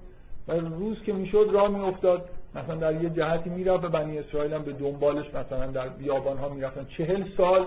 و 0.48 0.52
روز 0.52 1.02
که 1.02 1.12
می‌شد 1.12 1.48
راه 1.52 1.68
میافتاد. 1.68 2.28
مثلا 2.54 2.74
در 2.74 3.02
یه 3.02 3.10
جهتی 3.10 3.50
می‌رفت 3.50 3.84
و 3.84 3.88
بنی 3.88 4.18
اسرائیل 4.18 4.52
هم 4.52 4.62
به 4.62 4.72
دنبالش 4.72 5.26
مثلا 5.34 5.66
در 5.66 5.88
بیابان 5.88 6.38
ها 6.38 6.48
می‌رفتن. 6.48 6.86
چهل 6.98 7.24
سال 7.36 7.66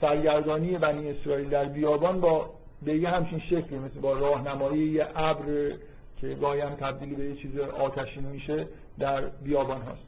سرگردانی 0.00 0.78
بنی 0.78 1.10
اسرائیل 1.10 1.48
در 1.48 1.64
بیابان 1.64 2.20
با 2.20 2.50
به 2.82 2.96
یه 2.96 3.08
همچین 3.08 3.38
شکلی 3.38 3.78
مثل 3.78 4.00
با 4.00 4.12
راهنمایی 4.12 4.88
یه 4.88 5.06
ابر 5.16 5.72
که 6.20 6.34
گاهی 6.40 6.60
هم 6.60 6.74
تبدیلی 6.74 7.14
به 7.14 7.24
یه 7.24 7.34
چیز 7.36 7.58
آتشین 7.58 8.24
میشه 8.24 8.66
در 8.98 9.20
بیابان 9.20 9.82
هاست. 9.82 10.06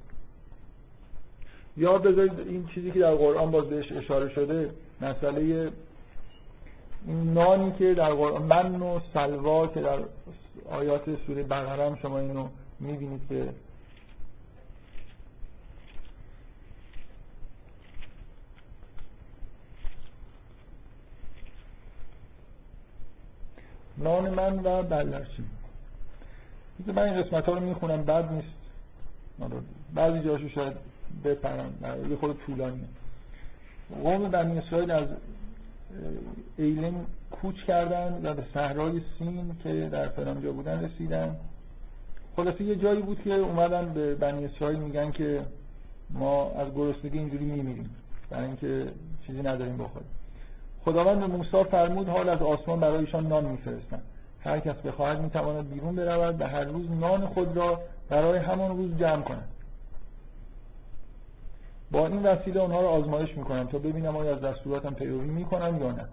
یا 1.76 1.98
بذارید 1.98 2.38
این 2.48 2.66
چیزی 2.74 2.90
که 2.90 3.00
در 3.00 3.14
قرآن 3.14 3.50
باز 3.50 3.68
بهش 3.68 3.92
اشاره 3.92 4.28
شده 4.28 4.70
مسئله 5.00 5.70
نانی 7.34 7.72
که 7.78 7.94
در 7.94 8.12
قرآن 8.12 8.42
من 8.42 8.82
و 8.82 9.00
سلوا 9.14 9.66
که 9.66 9.80
در 9.80 9.98
آیات 10.70 11.26
سوره 11.26 11.42
بقره 11.42 11.86
هم 11.90 11.96
شما 11.96 12.18
اینو 12.18 12.48
می‌بینید 12.80 13.20
که 13.28 13.48
نان 23.98 24.30
من 24.30 24.58
و 24.58 24.82
بلرچین 24.82 25.46
من 26.86 26.98
این 26.98 27.22
قسمت 27.22 27.44
ها 27.44 27.52
رو 27.52 27.60
می‌خونم 27.60 28.04
بد 28.04 28.32
نیست. 28.32 28.58
بعضی 29.94 30.20
جاشو 30.24 30.48
شاید 30.48 30.76
بپرم 31.24 31.74
یه 32.10 32.16
خود 32.16 32.40
طولانی 32.46 32.84
قوم 34.02 34.30
بنی 34.30 34.58
اسرائیل 34.58 34.90
از 34.90 35.08
ایلم 36.56 37.06
کوچ 37.30 37.56
کردن 37.66 38.20
و 38.22 38.34
به 38.34 38.42
صحرای 38.54 39.00
سین 39.18 39.56
که 39.62 39.88
در 39.92 40.08
فلانجا 40.08 40.52
بودن 40.52 40.84
رسیدن. 40.84 41.36
خلاصه 42.36 42.64
یه 42.64 42.76
جایی 42.76 43.02
بود 43.02 43.22
که 43.22 43.34
اومدن 43.34 43.94
به 43.94 44.14
بنی 44.14 44.44
اسرائیل 44.44 44.78
میگن 44.78 45.10
که 45.10 45.42
ما 46.10 46.50
از 46.50 46.74
گرسنگی 46.74 47.18
اینجوری 47.18 47.44
میمیریم 47.44 47.90
برای 48.30 48.46
اینکه 48.46 48.92
چیزی 49.26 49.42
نداریم 49.42 49.76
بخوریم. 49.76 50.08
خداوند 50.84 51.20
به 51.20 51.26
موسی 51.26 51.64
فرمود 51.70 52.08
حال 52.08 52.28
از 52.28 52.42
آسمان 52.42 52.80
برایشان 52.80 53.26
نان 53.26 53.44
میفرستن 53.44 54.00
هر 54.40 54.60
کس 54.60 54.76
بخواهد 54.76 55.20
می‌تواند 55.20 55.70
بیرون 55.70 55.96
برود 55.96 56.40
و 56.40 56.44
هر 56.44 56.64
روز 56.64 56.90
نان 56.90 57.26
خود 57.26 57.56
را 57.56 57.80
برای 58.08 58.38
همان 58.38 58.76
روز 58.76 58.96
جمع 58.98 59.22
کند. 59.22 59.48
با 61.90 62.06
این 62.06 62.22
وسیله 62.22 62.60
اونها 62.60 62.80
رو 62.80 62.86
آزمایش 62.86 63.36
می‌کنم 63.36 63.66
تا 63.66 63.78
ببینم 63.78 64.16
آیا 64.16 64.34
از 64.34 64.40
دستوراتم 64.40 64.94
پیروی 64.94 65.26
می‌کنم 65.26 65.78
یا 65.80 65.92
نه. 65.92 66.04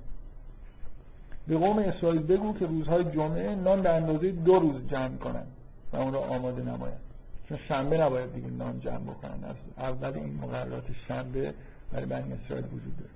به 1.48 1.58
قوم 1.58 1.80
اسرائیل 1.80 2.22
بگو 2.22 2.54
که 2.54 2.66
روزهای 2.66 3.04
جمعه 3.04 3.56
نان 3.56 3.82
به 3.82 3.90
اندازه 3.90 4.32
دو 4.32 4.60
روز 4.60 4.88
جمع 4.88 5.18
کنن 5.18 5.46
و 5.94 5.98
اون 5.98 6.14
رو 6.14 6.20
آماده 6.20 6.62
نماید. 6.62 7.06
چون 7.50 7.58
شنبه 7.68 7.98
نباید 7.98 8.34
دیگه 8.34 8.48
نان 8.48 8.80
جمع 8.80 9.00
بکنن. 9.00 9.44
از 9.44 9.56
اول 9.78 10.14
این 10.14 10.40
مقررات 10.42 10.84
شنبه 11.08 11.54
برای 11.92 12.06
بنی 12.06 12.34
اسرائیل 12.34 12.66
وجود 12.66 12.98
داره. 12.98 13.12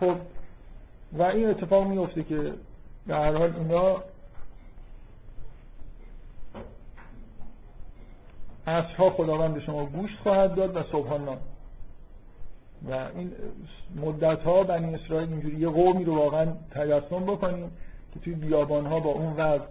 خب 0.00 0.20
و 1.12 1.22
این 1.22 1.50
اتفاق 1.50 1.86
میفته 1.86 2.22
که 2.22 2.54
به 3.06 3.14
هر 3.14 3.32
حال 3.32 3.56
اینا 3.56 4.02
عصرها 8.66 9.10
خداوند 9.10 9.54
به 9.54 9.60
شما 9.60 9.86
گوشت 9.86 10.18
خواهد 10.22 10.54
داد 10.54 10.76
و 10.76 10.82
صبحان 10.92 11.24
نان. 11.24 11.38
و 12.88 12.92
این 12.92 13.32
مدت 13.96 14.42
ها 14.42 14.62
بنی 14.62 14.94
اسرائیل 14.94 15.28
اینجوری 15.28 15.56
یه 15.56 15.68
قومی 15.68 16.04
رو 16.04 16.14
واقعا 16.14 16.46
تجسم 16.70 17.24
بکنیم 17.26 17.70
که 18.14 18.20
توی 18.20 18.34
بیابان 18.34 18.86
ها 18.86 19.00
با 19.00 19.10
اون 19.10 19.32
وضع 19.32 19.64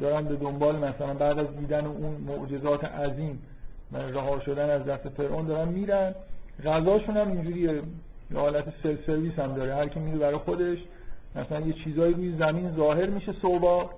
دارن 0.00 0.24
به 0.24 0.36
دنبال 0.36 0.76
مثلا 0.76 1.14
بعد 1.14 1.38
از 1.38 1.56
دیدن 1.56 1.86
اون 1.86 2.12
معجزات 2.26 2.84
عظیم 2.84 3.38
و 3.92 3.96
رها 3.96 4.40
شدن 4.40 4.70
از 4.70 4.84
دست 4.84 5.08
فرعون 5.08 5.46
دارن 5.46 5.68
میرن. 5.68 6.14
غذاشون 6.64 7.16
هم 7.16 7.28
اینجوری 7.32 7.60
یه 7.60 7.82
حالت 8.34 8.64
سل 8.82 8.96
سرویس 9.06 9.38
هم 9.38 9.54
داره. 9.54 9.74
هر 9.74 9.88
کی 9.88 10.00
میره 10.00 10.18
برای 10.18 10.36
خودش 10.36 10.78
مثلا 11.36 11.60
یه 11.60 11.72
چیزایی 11.72 12.14
روی 12.14 12.36
زمین 12.38 12.76
ظاهر 12.76 13.06
میشه 13.06 13.32
صبح. 13.42 13.90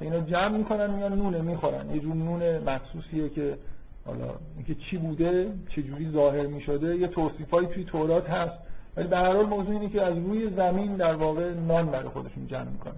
اینا 0.00 0.20
جمع 0.20 0.56
می‌کنن 0.56 0.90
میان 0.90 1.12
نونه 1.12 1.40
می‌خورن. 1.40 1.90
یه 1.90 2.00
جور 2.00 2.14
نون 2.14 2.58
مخصوصیه 2.58 3.28
که 3.28 3.54
حالا 4.08 4.34
اینکه 4.56 4.74
چی 4.74 4.96
بوده 4.98 5.52
چه 5.74 5.82
جوری 5.82 6.10
ظاهر 6.10 6.46
می 6.46 6.60
شده 6.60 6.96
یه 6.96 7.08
توصیفایی 7.08 7.66
توی 7.68 7.84
تورات 7.84 8.30
هست. 8.30 8.58
ولی 8.96 9.08
به 9.08 9.16
هر 9.16 9.32
حال 9.32 9.46
موضوع 9.46 9.70
اینه 9.70 9.88
که 9.88 10.02
از 10.02 10.16
روی 10.16 10.50
زمین 10.50 10.96
در 10.96 11.14
واقع 11.14 11.54
نان 11.54 11.86
برای 11.86 12.08
خودشون 12.08 12.46
جمع 12.46 12.68
می‌کنن. 12.70 12.94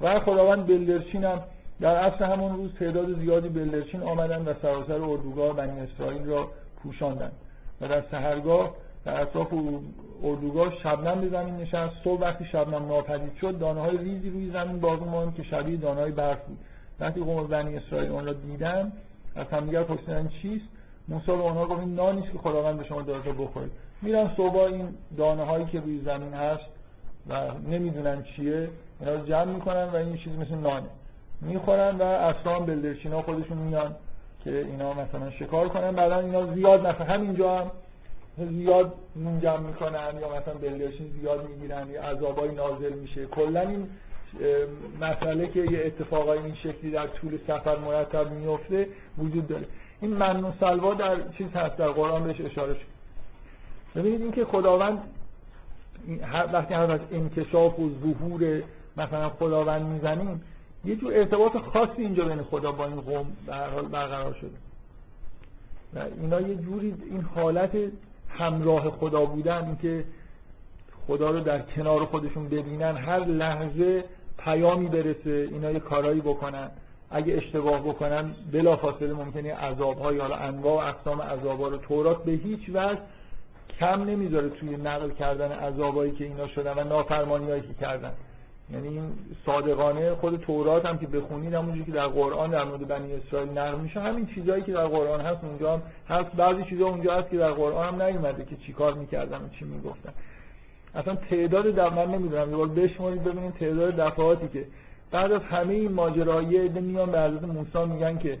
و 0.00 0.20
خداوند 0.20 0.66
بلدرچین 0.66 1.24
هم 1.24 1.40
در 1.80 1.94
اصل 1.94 2.24
همون 2.24 2.56
روز 2.56 2.74
تعداد 2.74 3.20
زیادی 3.20 3.48
بلدرچین 3.48 4.02
آمدن 4.02 4.42
و 4.42 4.54
سراسر 4.62 5.02
اردوگاه 5.02 5.56
بنی 5.56 5.80
اسرائیل 5.80 6.24
را 6.24 6.48
پوشاندند 6.82 7.32
و 7.80 7.88
در 7.88 8.02
سهرگاه 8.10 8.74
در 9.04 9.20
اطراف 9.20 9.52
اردوگاه 10.22 10.72
شبنم 10.82 11.20
به 11.20 11.28
زمین 11.28 11.56
نشست. 11.56 11.94
صبح 12.04 12.20
وقتی 12.20 12.44
شبنم 12.44 12.86
ناپدید 12.86 13.36
شد 13.40 13.58
دانه 13.58 13.80
های 13.80 13.98
ریزی 13.98 14.30
روی 14.30 14.50
زمین 14.50 14.80
باقی 14.80 15.04
ماند 15.04 15.34
که 15.34 15.42
شبیه 15.42 15.76
دانه 15.76 16.00
های 16.00 16.12
برف 16.12 16.44
بود. 16.46 16.58
وقتی 17.00 17.20
قوم 17.20 17.46
بنی 17.46 17.76
اسرائیل 17.76 18.12
آن 18.12 18.26
را 18.26 18.32
دیدن 18.32 18.92
از 19.36 19.46
همدیگر 19.46 19.82
پرسیدن 19.82 20.28
چیست 20.42 20.64
موسی 21.08 21.26
به 21.26 21.32
آنها 21.32 21.66
گفت 21.66 21.80
این 21.80 21.94
نانی 21.94 22.22
که 22.22 22.38
خداوند 22.38 22.78
به 22.78 22.84
شما 22.84 23.02
داده 23.02 23.32
بخورید. 23.32 23.72
میرن 24.02 24.30
صبح 24.36 24.56
این 24.56 24.94
دانه 25.16 25.44
هایی 25.44 25.64
که 25.64 25.80
روی 25.80 26.00
زمین 26.00 26.34
هست 26.34 26.64
و 27.28 27.50
نمی‌دونن 27.70 28.22
چیه 28.22 28.68
اینا 29.00 29.14
رو 29.14 29.26
جمع 29.26 29.44
می‌کنن 29.44 29.84
و 29.84 29.96
این 29.96 30.16
چیز 30.16 30.32
مثل 30.38 30.54
نانه 30.54 30.86
می‌خورن 31.40 31.96
و 31.96 32.02
اصلا 32.02 32.60
بلدرچینا 32.60 33.22
خودشون 33.22 33.58
میان 33.58 33.94
که 34.44 34.58
اینا 34.58 34.92
مثلا 34.92 35.30
شکار 35.30 35.68
کنن. 35.68 35.90
بعدا 35.90 36.18
اینا 36.18 36.54
زیاد 36.54 36.86
مثلا 36.86 37.06
همینجا 37.06 37.58
هم 37.58 37.70
زیاد 38.38 38.92
نون 39.16 39.40
جمع 39.40 39.58
می‌کنن 39.58 40.12
یا 40.20 40.28
مثلا 40.28 40.54
بلدرچین 40.54 41.10
زیاد 41.20 41.48
می‌گیرن 41.48 41.90
یا 41.90 42.02
عذابای 42.02 42.54
نازل 42.54 42.92
میشه. 42.92 43.26
کلا 43.26 43.60
این 43.60 43.88
مسئله 45.00 45.48
که 45.48 45.60
یه 45.60 45.86
اتفاقای 45.86 46.38
این 46.38 46.54
شکلی 46.54 46.90
در 46.90 47.06
طول 47.06 47.38
سفر 47.46 47.78
مرتب 47.78 48.32
میفته 48.32 48.88
وجود 49.18 49.48
داره. 49.48 49.66
این 50.00 50.10
من 50.10 50.44
و 50.44 50.94
در 50.94 51.16
چیز 51.38 51.46
هست 51.54 51.76
در 51.76 51.88
قرآن 51.88 52.24
بهش 52.24 52.40
اشاره 52.40 52.74
شد. 52.74 52.86
ببینید 53.94 54.22
اینکه 54.22 54.44
خداوند 54.44 54.98
وقتی 56.52 56.74
هم 56.74 56.90
از 56.90 57.00
انکشاف 57.12 57.78
و 57.78 57.90
ظهور 58.00 58.62
مثلا 58.96 59.28
خداوند 59.28 59.86
می‌زنیم 59.86 60.42
یه 60.84 60.96
جور 60.96 61.14
ارتباط 61.14 61.56
خاصی 61.56 62.02
اینجا 62.02 62.24
بین 62.24 62.42
خدا 62.42 62.72
با 62.72 62.86
این 62.86 63.00
قوم 63.00 63.26
برقرار 63.92 64.32
شده. 64.32 64.56
و 65.94 65.98
اینا 66.20 66.40
یه 66.40 66.54
جوری 66.54 66.94
این 67.10 67.20
حالت 67.20 67.70
همراه 68.28 68.90
خدا 68.90 69.24
بودن 69.24 69.64
اینکه 69.64 70.04
خدا 71.06 71.30
رو 71.30 71.40
در 71.40 71.58
کنار 71.58 72.04
خودشون 72.04 72.48
ببینن 72.48 72.96
هر 72.96 73.24
لحظه 73.24 74.04
پیامی 74.38 74.88
برسه 74.88 75.48
اینا 75.52 75.70
یه 75.70 75.80
کارایی 75.80 76.20
بکنن. 76.20 76.70
اگه 77.10 77.34
اشتباه 77.34 77.80
بکنن 77.80 78.34
بلافاصله 78.52 79.12
ممکنه 79.12 79.54
عذاب 79.54 79.98
ها 79.98 80.12
یا 80.12 80.34
انواع 80.34 80.84
و 80.84 80.88
اقسام 80.88 81.22
عذاب 81.22 81.60
ها 81.60 81.68
رو 81.68 81.76
تورات 81.76 82.24
به 82.24 82.32
هیچ 82.32 82.68
وجه 82.68 82.98
کم 83.80 84.04
نمی‌ذاره 84.04 84.48
توی 84.48 84.76
نقل 84.76 85.10
کردن 85.10 85.52
عذابایی 85.52 86.12
که 86.12 86.24
اینا 86.24 86.46
شدن 86.46 86.72
و 86.72 86.84
نافرمانیایی 86.84 87.62
که 87.62 87.74
کردن. 87.80 88.12
یعنی 88.72 88.88
این 88.88 89.12
صادقانه 89.46 90.14
خود 90.14 90.36
تورات 90.36 90.86
هم 90.86 90.98
که 90.98 91.06
بخونید 91.06 91.54
همونجوری 91.54 91.84
که 91.84 91.92
در 91.92 92.06
قرآن 92.06 92.50
در 92.50 92.64
مورد 92.64 92.88
بنی 92.88 93.14
اسرائیل 93.14 93.58
نقل 93.58 93.78
میشه 93.78 94.00
همین 94.00 94.26
چیزایی 94.26 94.62
که 94.62 94.72
در 94.72 94.86
قرآن 94.86 95.20
هست 95.20 95.44
اونجا 95.44 95.72
هم 95.72 95.82
هست. 96.08 96.36
بعضی 96.36 96.64
چیزا 96.64 96.86
اونجا 96.86 97.14
هست 97.14 97.30
که 97.30 97.36
در 97.36 97.50
قرآن 97.50 97.94
هم 97.94 98.02
نیومده 98.02 98.44
که 98.44 98.56
چیکار 98.56 98.94
می‌کردن 98.94 99.36
و 99.36 99.48
چی 99.58 99.64
می‌گفتن. 99.64 100.12
اصلا 100.94 101.14
تعداد 101.14 101.74
در 101.74 101.88
من 101.88 102.14
نمی‌دونم. 102.14 102.50
یه 102.50 102.56
بار 102.56 102.68
بشمارید 102.68 103.24
ببینید 103.24 103.54
تعداد 103.54 103.96
دفعاتی 103.96 104.48
که 104.48 104.64
بعد 105.10 105.32
از 105.32 105.42
همه 105.42 105.74
این 105.74 105.92
ماجرایی 105.92 106.56
عده 106.56 106.80
میان 106.80 107.10
به 107.10 107.20
حضرت 107.20 107.44
موسی 107.44 107.92
میگن 107.92 108.18
که 108.18 108.38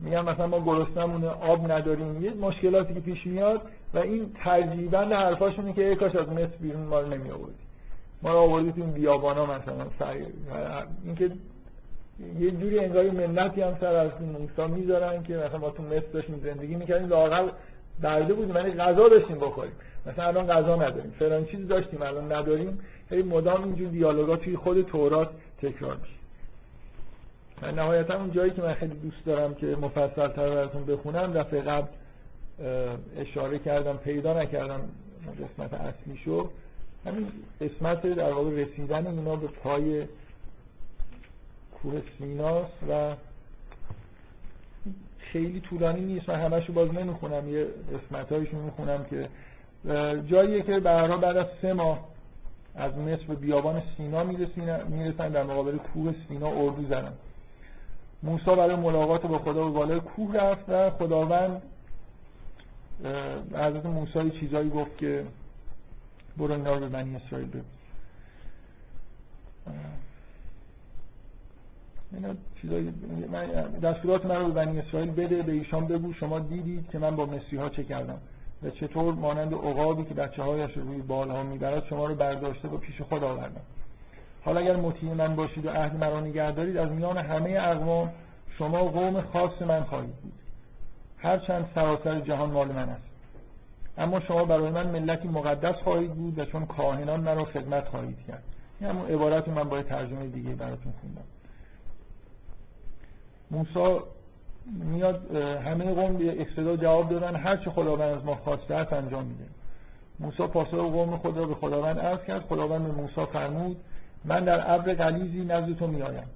میگن 0.00 0.20
مثلا 0.20 0.46
ما 0.46 0.60
گرسنمونه 0.60 1.28
آب 1.28 1.72
نداریم. 1.72 2.24
یه 2.24 2.34
مشکلاتی 2.34 2.94
که 2.94 3.00
پیش 3.00 3.26
میاد 3.26 3.60
و 3.94 3.98
این 3.98 4.32
ترجیبند 4.44 5.12
حرفاشونه 5.12 5.72
که 5.72 5.94
کاش 5.94 6.16
از 6.16 6.28
مصر 6.28 6.56
بیرون 6.60 6.82
ما 6.82 7.00
رو 7.00 7.08
نمی 7.08 7.30
آوردی 7.30 7.54
ما 8.22 8.32
رو 8.32 8.38
آوردی 8.38 8.72
تو 8.72 8.80
این 8.80 8.92
بیابانا 8.92 9.46
مثلا 9.46 9.86
اینکه 11.04 11.30
یه 12.38 12.50
جوری 12.50 12.78
انگاری 12.78 13.10
منتی 13.10 13.62
هم 13.62 13.76
سر 13.80 13.94
از 13.94 14.10
موسی 14.22 14.74
می‌ذارن 14.74 15.22
که 15.22 15.36
مثلا 15.36 15.58
ما 15.58 15.70
تو 15.70 15.82
مصر 15.82 16.06
داشتیم 16.12 16.40
زندگی 16.44 16.74
می‌کردیم. 16.74 17.08
لاقل 17.08 17.48
برده 18.02 18.34
بودیم 18.34 18.56
یعنی 18.56 18.70
غذا 18.70 19.08
داشتیم 19.08 19.38
بخوریم. 19.38 19.72
مثلا 20.08 20.26
الان 20.26 20.46
غذا 20.46 20.76
نداریم 20.76 21.14
فلان 21.18 21.44
چیزی 21.44 21.64
داشتیم 21.64 22.02
الان 22.02 22.32
نداریم. 22.32 22.78
هی 23.10 23.22
مدام 23.22 23.64
اینجور 23.64 23.88
دیالوگا 23.88 24.36
توی 24.36 24.56
خود 24.56 24.82
تورات 24.82 25.30
تکرار 25.62 25.96
میشه. 25.96 26.12
و 27.62 27.72
نهایتا 27.72 28.14
اون 28.14 28.32
جایی 28.32 28.50
که 28.50 28.62
من 28.62 28.74
خیلی 28.74 28.94
دوست 28.94 29.24
دارم 29.26 29.54
که 29.54 29.66
مفصل 29.66 30.28
تر 30.28 30.50
براتون 30.50 30.84
بخونم 30.84 31.32
دفعه 31.32 31.60
قبل 31.60 31.86
اشاره 33.16 33.58
کردم 33.58 33.96
پیدا 33.96 34.42
نکردم 34.42 34.80
قسمت 35.44 35.74
اصلی 35.74 36.16
شو 36.24 36.50
همین 37.06 37.26
قسمت 37.60 38.02
در 38.02 38.32
واقع 38.32 38.50
رسیدن 38.50 39.06
اینا 39.06 39.36
به 39.36 39.46
پای 39.46 40.06
کوه 41.82 42.02
سیناست 42.18 42.72
و 42.90 43.14
خیلی 45.18 45.60
طولانی 45.60 46.00
نیست. 46.00 46.28
من 46.28 46.40
همشو 46.40 46.72
باز 46.72 46.94
نمی‌خونم 46.94 47.48
یه 47.48 47.66
قسمت 47.66 48.32
هایشو 48.32 48.56
می‌خونم 48.56 49.04
که 49.04 49.28
جاییه 50.26 50.62
که 50.62 50.80
برها 50.80 51.16
بعد 51.16 51.36
از 51.36 51.46
سه 51.62 51.72
ماه 51.72 52.08
از 52.74 52.98
مصر 52.98 53.24
به 53.28 53.34
بیابان 53.34 53.82
سینا 53.96 54.24
می‌رسن 54.88 55.28
در 55.28 55.42
مقابل 55.42 55.76
کوه 55.78 56.14
سینا 56.28 56.48
اردو 56.48 56.84
زدن 56.86 57.12
موسی 58.22 58.44
برای 58.44 58.76
ملاقات 58.76 59.26
با 59.26 59.38
خدا 59.38 59.64
به 59.64 59.70
بالای 59.70 60.00
کوه 60.00 60.36
رفت 60.36 60.68
و 60.68 60.90
خداوند 60.90 61.62
حضرت 63.52 63.86
موسی 63.86 64.30
چیزایی 64.30 64.70
گفت 64.70 64.98
که 64.98 65.24
برو 66.38 66.52
اینا 66.52 66.74
رو 66.74 66.80
به 66.80 66.88
بنی 66.88 67.16
اسرائیل 67.16 67.48
بگو 67.48 67.62
چیزایی 72.60 72.92
دستورات 73.82 74.26
من 74.26 74.36
رو 74.36 74.46
به 74.46 74.64
بنی 74.64 74.78
اسرائیل 74.78 75.10
بده 75.10 75.42
به 75.42 75.52
ایشان 75.52 75.86
بگو 75.86 76.12
شما 76.12 76.38
دیدید 76.38 76.90
که 76.90 76.98
من 76.98 77.16
با 77.16 77.26
مصری 77.26 77.58
ها 77.58 77.68
چه 77.68 77.84
کردم. 77.84 78.18
و 78.62 78.70
چطور 78.70 79.14
مانند 79.14 79.54
عقابی 79.54 80.04
که 80.04 80.14
بچه 80.14 80.42
هایش 80.42 80.76
رو 80.76 80.82
روی 80.82 81.02
بالها 81.02 81.42
می‌برد 81.42 81.84
شما 81.86 82.06
رو 82.06 82.14
برداشته 82.14 82.68
و 82.68 82.76
پیش 82.76 83.02
خود 83.02 83.24
آوردم 83.24 83.60
حالا 84.44 84.60
اگر 84.60 84.76
مطیع 84.76 85.12
من 85.12 85.36
باشید 85.36 85.66
و 85.66 85.70
عهد 85.70 85.96
مرا 85.96 86.20
نگه 86.20 86.52
دارید 86.52 86.76
از 86.76 86.90
میان 86.90 87.18
همه 87.18 87.58
اقوام 87.60 88.12
شما 88.58 88.84
قوم 88.84 89.20
خاص 89.20 89.62
من 89.62 89.84
خواهید 89.84 90.14
بود. 90.14 90.32
هرچند 91.18 91.70
سراسر 91.74 92.20
جهان 92.20 92.50
مال 92.50 92.68
من 92.68 92.88
است. 92.88 93.02
اما 93.98 94.20
شما 94.20 94.44
برای 94.44 94.70
من 94.70 94.86
ملتی 94.86 95.28
مقدس 95.28 95.74
خواهید 95.74 96.14
بود 96.14 96.38
و 96.38 96.44
چون 96.44 96.66
کاهنان 96.66 97.20
مرا 97.20 97.44
خدمت 97.44 97.88
خواهید 97.88 98.18
کرد. 98.28 98.42
این 98.80 98.90
همون 98.90 99.06
عبارت 99.06 99.48
من 99.48 99.68
باید 99.68 99.86
ترجمه 99.86 100.26
دیگه 100.26 100.50
براتون 100.50 100.92
خوندم. 101.00 101.24
موسی 103.50 104.00
میاد 104.72 105.34
همه 105.36 105.94
قوم 105.94 106.16
به 106.16 106.40
اقتدا 106.40 106.76
جواب 106.76 107.08
دادن. 107.08 107.36
هر 107.36 107.56
چه 107.56 107.70
خداوند 107.70 108.18
از 108.18 108.24
ما 108.24 108.34
خواسته 108.34 108.74
است 108.74 108.92
انجام 108.92 109.24
میده. 109.24 109.44
موسی 110.20 110.46
پاسخ 110.46 110.70
قوم 110.70 111.16
خود 111.16 111.36
را 111.36 111.46
به 111.46 111.54
خداوند 111.54 111.98
عرض 111.98 112.24
کرد. 112.26 112.42
خداوند 112.42 112.86
به 112.86 112.92
موسی 112.92 113.24
فرمود 113.32 113.76
من 114.24 114.44
در 114.44 114.74
ابر 114.74 114.94
غلیظی 114.94 115.44
نزد 115.44 115.78
تو 115.78 115.86
میآیم. 115.86 116.28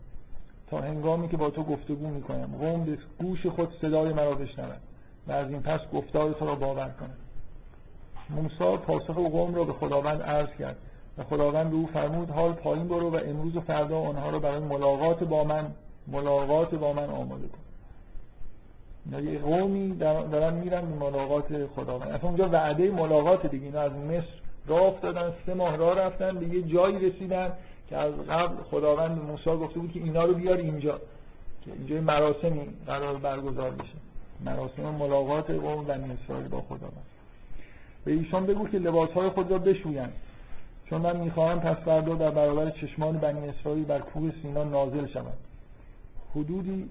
تا 0.70 0.80
هنگامی 0.80 1.28
که 1.28 1.37
با 1.37 1.51
تو 1.51 1.62
گفتگو 1.62 2.09
می‌کنم. 2.09 2.51
قوم 2.61 2.85
به 2.85 2.99
گوش 3.18 3.47
خود 3.47 3.68
صدای 3.80 4.12
مرا 4.12 4.35
بشنوند 4.35 4.80
و 5.26 5.33
از 5.33 5.51
این 5.51 5.62
پس 5.62 5.80
گفتار 5.93 6.33
تو 6.33 6.47
را 6.47 6.55
باور 6.55 6.89
کنند 7.01 7.18
موسی 8.30 8.76
پاسخ 8.87 9.14
قوم 9.14 9.55
را 9.55 9.64
به 9.64 9.72
خداوند 9.72 10.22
عرض 10.22 10.49
کرد 10.59 10.76
و 11.18 11.24
خداوند 11.24 11.70
به 11.70 11.76
او 11.76 11.87
فرمود 11.87 12.30
حال 12.30 12.53
پایین 12.53 12.89
برو 12.89 13.11
و 13.11 13.16
امروز 13.24 13.57
و 13.57 13.61
فردا 13.61 14.01
آنها 14.01 14.30
را 14.30 14.39
برای 14.39 14.59
ملاقات 14.59 15.24
با 15.24 15.45
من 15.45 15.66
ملاقات 16.07 16.74
با 16.74 16.93
من 16.93 17.11
آماده 17.11 17.49
کن. 17.49 17.59
یه 19.11 19.39
قومی 19.39 19.97
دارن 19.97 20.55
میرن 20.55 20.85
ملاقات 20.85 21.67
خداوند. 21.67 22.09
اصلا 22.09 22.29
اونجا 22.29 22.49
وعده 22.49 22.91
ملاقات 22.91 23.47
دیگه. 23.47 23.65
اینا 23.65 23.81
از 23.81 23.93
مصر 23.93 24.27
راه 24.67 24.83
افتادن 24.83 25.33
سه 25.47 25.55
ماه 25.55 25.77
راه 25.77 25.99
رفتن 25.99 26.39
به 26.39 26.47
یه 26.47 26.63
جایی 26.63 27.11
رسیدن 27.11 27.53
که 27.89 27.97
از 27.97 28.15
قبل 28.15 28.63
خداوند 28.63 29.23
موسی 29.23 29.51
گفته 29.51 29.81
بود 29.81 29.93
که 29.93 30.01
اینا 30.01 30.25
رو 30.25 30.35
بیار 30.35 30.57
اینجا 30.57 30.99
که 31.65 31.73
اینجا 31.73 32.01
مراسمی 32.01 32.67
قرار 32.87 33.17
برگزار 33.17 33.71
بشه. 33.71 33.95
مراسم 34.45 34.83
ملاقات 34.83 35.51
قوم 35.51 35.85
بنی 35.85 36.19
اسرائیل 36.25 36.49
با 36.49 36.61
خداوند. 36.61 37.07
به 38.05 38.13
ایشان 38.13 38.47
بگو 38.47 38.69
که 38.69 38.79
لباسهای 38.79 39.29
خود 39.29 39.51
را 39.51 39.59
بشویند. 39.59 40.13
چون 40.91 41.01
من 41.01 41.17
می‌خواهم 41.17 41.61
پس 41.61 41.77
فردا 41.77 42.15
در 42.15 42.31
برابر 42.31 42.71
چشمان 42.71 43.19
بنی 43.19 43.49
اسرائیل 43.49 43.85
بر 43.85 43.99
کوه 43.99 44.33
سینا 44.43 44.65
نازل 44.65 45.07
شود 45.07 45.39
حدودی 46.35 46.89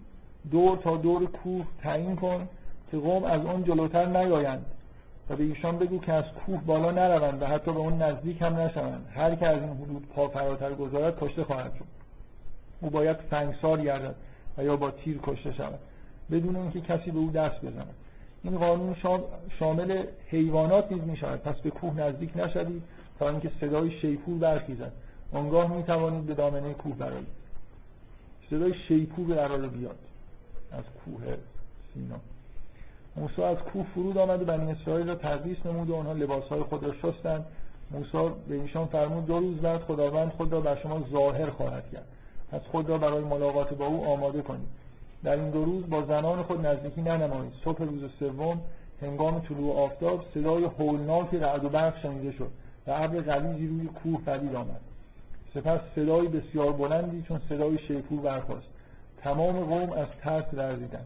دور 0.51 0.77
تا 0.77 0.97
دور 0.97 1.25
کوه 1.25 1.65
تعیین 1.81 2.15
کن 2.15 2.47
که 2.91 2.97
قوم 2.97 3.23
از 3.23 3.45
اون 3.45 3.63
جلوتر 3.63 4.05
نیایند 4.05 4.65
و 5.29 5.35
به 5.35 5.43
ایشان 5.43 5.77
بگو 5.77 5.99
که 5.99 6.13
از 6.13 6.25
کوه 6.45 6.61
بالا 6.61 6.91
نروند 6.91 7.41
و 7.41 7.45
حتی 7.45 7.71
به 7.71 7.79
اون 7.79 8.01
نزدیک 8.01 8.41
هم 8.41 8.55
نشوند. 8.55 9.05
هر 9.15 9.35
که 9.35 9.47
از 9.47 9.61
این 9.61 9.71
حدود 9.71 10.07
پا 10.15 10.27
فراتر 10.27 10.73
گذارد 10.73 11.19
کشته 11.19 11.43
خواهد 11.43 11.73
شد. 11.79 11.85
او 12.81 12.89
باید 12.89 13.17
سنگسار 13.29 13.81
گردد 13.81 14.15
و 14.57 14.63
یا 14.63 14.75
با 14.75 14.91
تیر 14.91 15.19
کشته 15.23 15.53
شود. 15.53 15.79
بدون 16.31 16.55
اینکه 16.55 16.81
کسی 16.81 17.11
به 17.11 17.19
او 17.19 17.31
دست 17.31 17.65
بزند. 17.65 17.93
این 18.43 18.57
قانون 18.57 18.95
شامل 19.59 20.03
حیوانات 20.27 20.91
نیز 20.91 21.03
می 21.03 21.17
شود 21.17 21.39
پس 21.39 21.55
به 21.59 21.69
کوه 21.69 21.99
نزدیک 21.99 22.37
نشوید 22.37 22.83
تا 23.19 23.29
اینکه 23.29 23.51
صدای 23.61 23.99
شیپور 23.99 24.37
برخیزد. 24.37 24.91
آنگاه 25.33 25.75
می 25.75 25.83
توانید 25.83 26.25
به 26.25 26.33
دامنه 26.33 26.73
کوه 26.73 26.95
برایید. 26.95 27.27
صدای 28.49 28.73
شیپور 28.87 29.35
قرار 29.35 29.67
بیاد. 29.67 30.11
از 30.72 30.84
کوه 30.84 31.36
سینا. 31.93 32.15
موسی 33.15 33.43
از 33.43 33.57
کوه 33.57 33.86
فرود 33.93 34.17
آمد 34.17 34.41
و 34.41 34.45
بنی 34.45 34.72
اسرائیل 34.72 35.07
را 35.07 35.15
تقدیس 35.15 35.65
نمود 35.65 35.89
و 35.89 35.95
آنها 35.95 36.13
لباسهای 36.13 36.61
خود 36.61 36.84
را 36.84 36.93
شستند. 36.93 37.45
موسی 37.91 38.32
به 38.47 38.55
ایشان 38.55 38.86
فرمود 38.86 39.26
دو 39.26 39.39
روز 39.39 39.57
بعد 39.57 39.82
خداوند 39.82 40.32
خود 40.32 40.53
را 40.53 40.61
بر 40.61 40.76
شما 40.76 41.03
ظاهر 41.11 41.49
خواهد 41.49 41.91
کرد. 41.91 42.05
پس 42.51 42.61
خود 42.61 42.89
را 42.89 42.97
برای 42.97 43.24
ملاقات 43.24 43.74
با 43.74 43.86
او 43.86 44.05
آماده 44.05 44.41
کنید. 44.41 44.67
در 45.24 45.36
این 45.36 45.49
دو 45.49 45.65
روز 45.65 45.89
با 45.89 46.05
زنان 46.05 46.43
خود 46.43 46.65
نزدیکی 46.65 47.01
ننمایید. 47.01 47.53
صبح 47.63 47.84
روز 47.84 48.01
سوم 48.19 48.61
هنگام 49.01 49.39
طلوع 49.39 49.76
آفتاب 49.76 50.26
صدای 50.34 50.63
هولناک 50.63 51.34
رعد 51.34 51.65
و 51.65 51.69
برق 51.69 52.01
شنیده 52.01 52.32
شد 52.32 52.51
و 52.88 52.91
ابر 52.91 53.22
غلیظی 53.22 53.67
روی 53.67 53.88
کوه 53.88 54.22
پدید 54.22 54.55
آمد. 54.55 54.82
سپس 55.53 55.80
صدای 55.95 56.28
بسیار 56.28 56.72
بلندی 56.72 57.22
چون 57.28 57.41
صدای 57.49 57.78
شیپور 57.78 58.22
برخاست. 58.22 58.67
تمام 59.24 59.59
قوم 59.59 59.91
از 59.91 60.07
ترس 60.22 60.53
لرزیدند. 60.53 61.05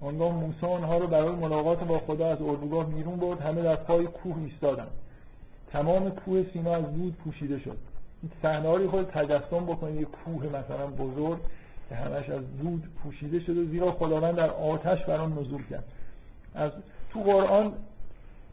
آنگاه 0.00 0.32
موسی 0.32 0.66
آنها 0.66 0.98
را 0.98 1.06
برای 1.06 1.34
ملاقات 1.34 1.84
با 1.84 1.98
خدا 1.98 2.30
از 2.30 2.42
اردوگاه 2.42 2.86
بیرون 2.86 3.16
برد 3.16 3.40
همه 3.40 3.62
در 3.62 3.76
پای 3.76 4.06
کوه 4.06 4.38
ایستادند. 4.38 4.90
تمام 5.72 6.10
کوه 6.10 6.44
سینا 6.52 6.74
از 6.74 6.94
دود 6.94 7.16
پوشیده 7.16 7.58
شد. 7.58 7.78
صحنه 8.42 8.88
خود 8.88 9.06
تجسم 9.06 9.66
بکنید 9.66 10.00
یه 10.00 10.06
کوه 10.06 10.46
مثلا 10.46 10.86
بزرگ 10.86 11.38
که 11.88 11.94
همش 11.94 12.28
از 12.28 12.58
دود 12.58 12.84
پوشیده 13.02 13.40
شده 13.40 13.64
زیرا 13.64 13.92
خداوند 13.92 14.34
در 14.34 14.50
آتش 14.50 15.04
بر 15.04 15.16
آن 15.16 15.32
نزول 15.32 15.62
کرد. 15.70 15.84
از 16.54 16.72
تو 17.12 17.20
قرآن 17.20 17.72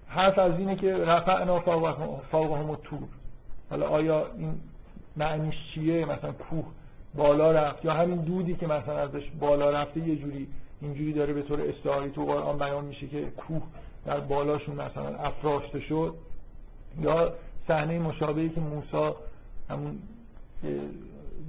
حرف 0.07 0.39
از 0.39 0.59
اینه 0.59 0.75
که 0.75 0.97
رفعنا 0.97 1.59
فوقهم 2.31 2.69
الطور. 2.69 3.07
حالا 3.69 3.87
آیا 3.87 4.25
این 4.37 4.59
معنیش 5.17 5.55
چیه؟ 5.73 6.05
مثلا 6.05 6.31
کوه 6.31 6.65
بالا 7.15 7.51
رفت. 7.51 7.85
یا 7.85 7.93
همین 7.93 8.21
دودی 8.21 8.55
که 8.55 8.67
مثلا 8.67 8.97
ازش 8.97 9.31
بالا 9.39 9.69
رفته 9.69 9.99
یه 9.99 10.15
جوری 10.15 10.47
اینجوری 10.81 11.13
داره 11.13 11.33
به 11.33 11.41
طور 11.41 11.61
استعاری 11.61 12.11
تو 12.11 12.25
قرآن 12.25 12.57
بیان 12.57 12.85
میشه 12.85 13.07
که 13.07 13.25
کوه 13.25 13.61
در 14.05 14.19
بالاشون 14.19 14.75
مثلا 14.75 15.17
افراشته 15.17 15.79
شد. 15.79 16.15
یا 17.01 17.33
صحنه 17.67 17.99
مشابهی 17.99 18.49
که 18.49 18.61
موسی 18.61 19.15
همون 19.69 19.99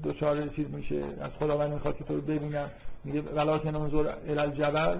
دوچار 0.02 0.48
چیز 0.48 0.70
میشه 0.70 1.04
از 1.20 1.30
خداوند 1.38 1.72
می‌خواد 1.72 1.96
که 1.96 2.04
تو 2.04 2.14
رو 2.14 2.20
ببینم 2.20 2.70
میگه 3.04 3.20
ولکن 3.20 3.74
انظر 3.74 4.12
الالجبل 4.28 4.98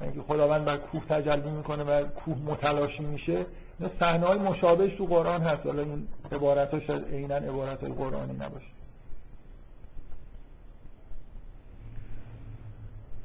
اینکه 0.00 0.20
خداوند 0.20 0.64
بر 0.64 0.76
کوه 0.76 1.04
تجلی 1.08 1.50
می‌کنه 1.50 1.84
و 1.84 2.04
کوه 2.04 2.36
متلاشی 2.46 3.02
میشه. 3.02 3.46
اینا 3.78 3.92
صحنه 4.00 4.26
های 4.26 4.38
مشابهش 4.38 4.94
تو 4.94 5.06
قرآن 5.06 5.40
هست. 5.40 5.66
حالا 5.66 5.82
این 5.82 6.08
عبارتاش 6.32 6.90
عینا 6.90 7.36
عبارت 7.36 7.84
قرآنی 7.84 8.32
نباشه. 8.32 8.66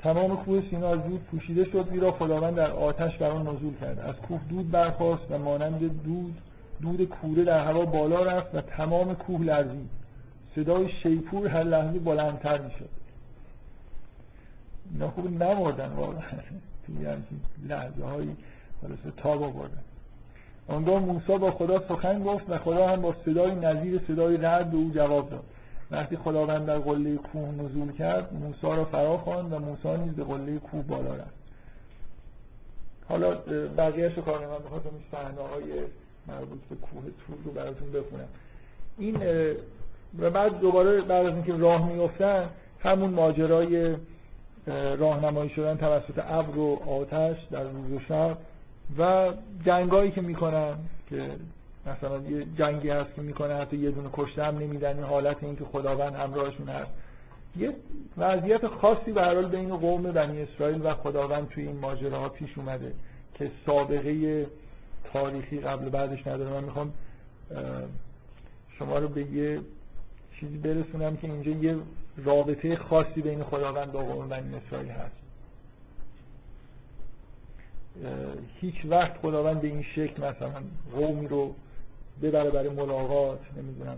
تمام 0.07 0.37
کوه 0.37 0.61
سینا 0.69 0.89
از 0.89 1.03
دود 1.03 1.23
پوشیده 1.23 1.65
شد 1.65 1.89
زیرا 1.89 2.11
خداوند 2.11 2.55
در 2.55 2.71
آتش 2.71 3.17
بر 3.17 3.29
آن 3.29 3.47
نزول 3.47 3.73
کرد. 3.81 3.99
از 3.99 4.15
کوه 4.15 4.39
دود 4.49 4.71
برخاست 4.71 5.31
و 5.31 5.37
مانند 5.37 5.79
دود 5.79 6.35
دود 6.81 7.03
کوره 7.03 7.43
در 7.43 7.65
هوا 7.65 7.85
بالا 7.85 8.23
رفت 8.23 8.55
و 8.55 8.61
تمام 8.61 9.15
کوه 9.15 9.41
لرزید. 9.41 9.89
صدای 10.55 10.89
شیپور 11.03 11.47
هر 11.47 11.63
لحظه 11.63 11.99
بلندتر 11.99 12.57
می‌شد. 12.57 12.89
اینا 14.93 15.09
خوب 15.09 15.43
نمردن 15.43 15.89
واقعا. 15.89 16.21
توی 16.85 17.05
همچین 17.05 17.39
لحظه 17.67 18.03
هایی 18.03 18.35
تاب 19.17 19.43
آوردن. 19.43 19.83
آنگاه 20.67 20.99
موسی 20.99 21.37
با 21.37 21.51
خدا 21.51 21.87
سخن 21.87 22.23
گفت 22.23 22.49
و 22.49 22.57
خدا 22.57 22.87
هم 22.87 23.01
با 23.01 23.15
صدای 23.25 23.55
نظیر 23.55 24.01
صدای 24.07 24.37
رد 24.37 24.71
به 24.71 24.77
او 24.77 24.91
جواب 24.95 25.29
داد. 25.29 25.43
وقتی 25.91 26.17
خداوند 26.17 26.65
در 26.65 26.79
قله 26.79 27.15
کوه 27.15 27.49
نزول 27.51 27.91
کرد 27.91 28.33
موسی 28.33 28.77
را 28.77 28.85
فرا 28.85 29.17
خواند 29.17 29.53
و 29.53 29.59
موسی 29.59 30.03
نیز 30.03 30.13
به 30.13 30.23
قله 30.23 30.57
کوه 30.57 30.83
بالا 30.83 31.15
رفت. 31.15 31.37
حالا 33.09 33.35
بقیهش 33.77 34.13
رو 34.13 34.21
کار 34.21 34.39
من 34.39 34.57
بخواستم 34.65 34.89
این 34.89 35.03
صحنه 35.11 35.47
های 35.47 35.81
مربوط 36.27 36.59
به 36.69 36.75
کوه 36.75 37.01
تور 37.01 37.37
رو 37.45 37.51
براتون 37.51 37.91
بخونم. 37.91 38.27
این 38.97 39.17
و 40.19 40.29
بعد 40.29 40.59
دوباره 40.59 41.01
بعد 41.01 41.25
از 41.25 41.33
اینکه 41.33 41.53
راه 41.53 41.93
میفتن 41.93 42.49
همون 42.79 43.09
ماجرای 43.09 43.95
راهنمایی 44.97 45.49
شدن 45.49 45.77
توسط 45.77 46.19
ابر 46.27 46.57
و 46.57 46.79
آتش 46.87 47.37
در 47.51 47.63
روز 47.63 47.91
و 47.91 47.99
شب 47.99 48.37
و 48.97 49.33
جنگایی 49.65 50.11
که 50.11 50.21
می‌کنن 50.21 50.75
که 51.09 51.29
مثلا 51.87 52.17
یه 52.17 52.45
جنگی 52.57 52.89
هست 52.89 53.15
که 53.15 53.21
می‌کنه 53.21 53.55
حتی 53.55 53.77
یه 53.77 53.91
دونه 53.91 54.09
کشته 54.13 54.43
هم 54.43 54.57
نمیدن 54.57 54.95
این 54.95 55.03
حالت 55.03 55.43
این 55.43 55.55
که 55.55 55.65
خداوند 55.65 56.15
همراهشون 56.15 56.69
هست. 56.69 56.91
یه 57.57 57.73
وضعیت 58.17 58.67
خاصی 58.67 59.11
به 59.11 59.23
حال 59.23 59.47
بین 59.47 59.77
قوم 59.77 60.03
بنی 60.03 60.41
اسرائیل 60.41 60.85
و 60.85 60.93
خداوند 60.93 61.49
توی 61.49 61.67
این 61.67 61.79
ماجراها 61.79 62.29
پیش 62.29 62.57
اومده 62.57 62.93
که 63.33 63.51
سابقه 63.65 64.45
تاریخی 65.13 65.59
قبل 65.59 65.89
بعدش 65.89 66.27
نداره. 66.27 66.49
من 66.49 66.63
می‌خوام 66.63 66.93
شما 68.79 68.97
رو 68.97 69.07
به 69.07 69.23
یه 69.23 69.59
چیزی 70.39 70.57
برسونم 70.57 71.17
که 71.17 71.27
اینجا 71.27 71.51
یه 71.51 71.75
رابطه 72.25 72.75
خاصی 72.75 73.21
بین 73.21 73.43
خداوند 73.43 73.95
و 73.95 73.99
قوم 73.99 74.29
بنی 74.29 74.55
اسرائیل 74.55 74.89
هست. 74.89 75.15
هیچ 78.61 78.75
وقت 78.85 79.17
خداوند 79.17 79.61
به 79.61 79.67
این 79.67 79.83
شکل 79.83 80.23
مثلا 80.23 80.61
قومی 80.95 81.27
رو 81.27 81.55
ببره 82.21 82.49
برای 82.49 82.69
ملاقات 82.69 83.39
نمی‌دونم 83.57 83.97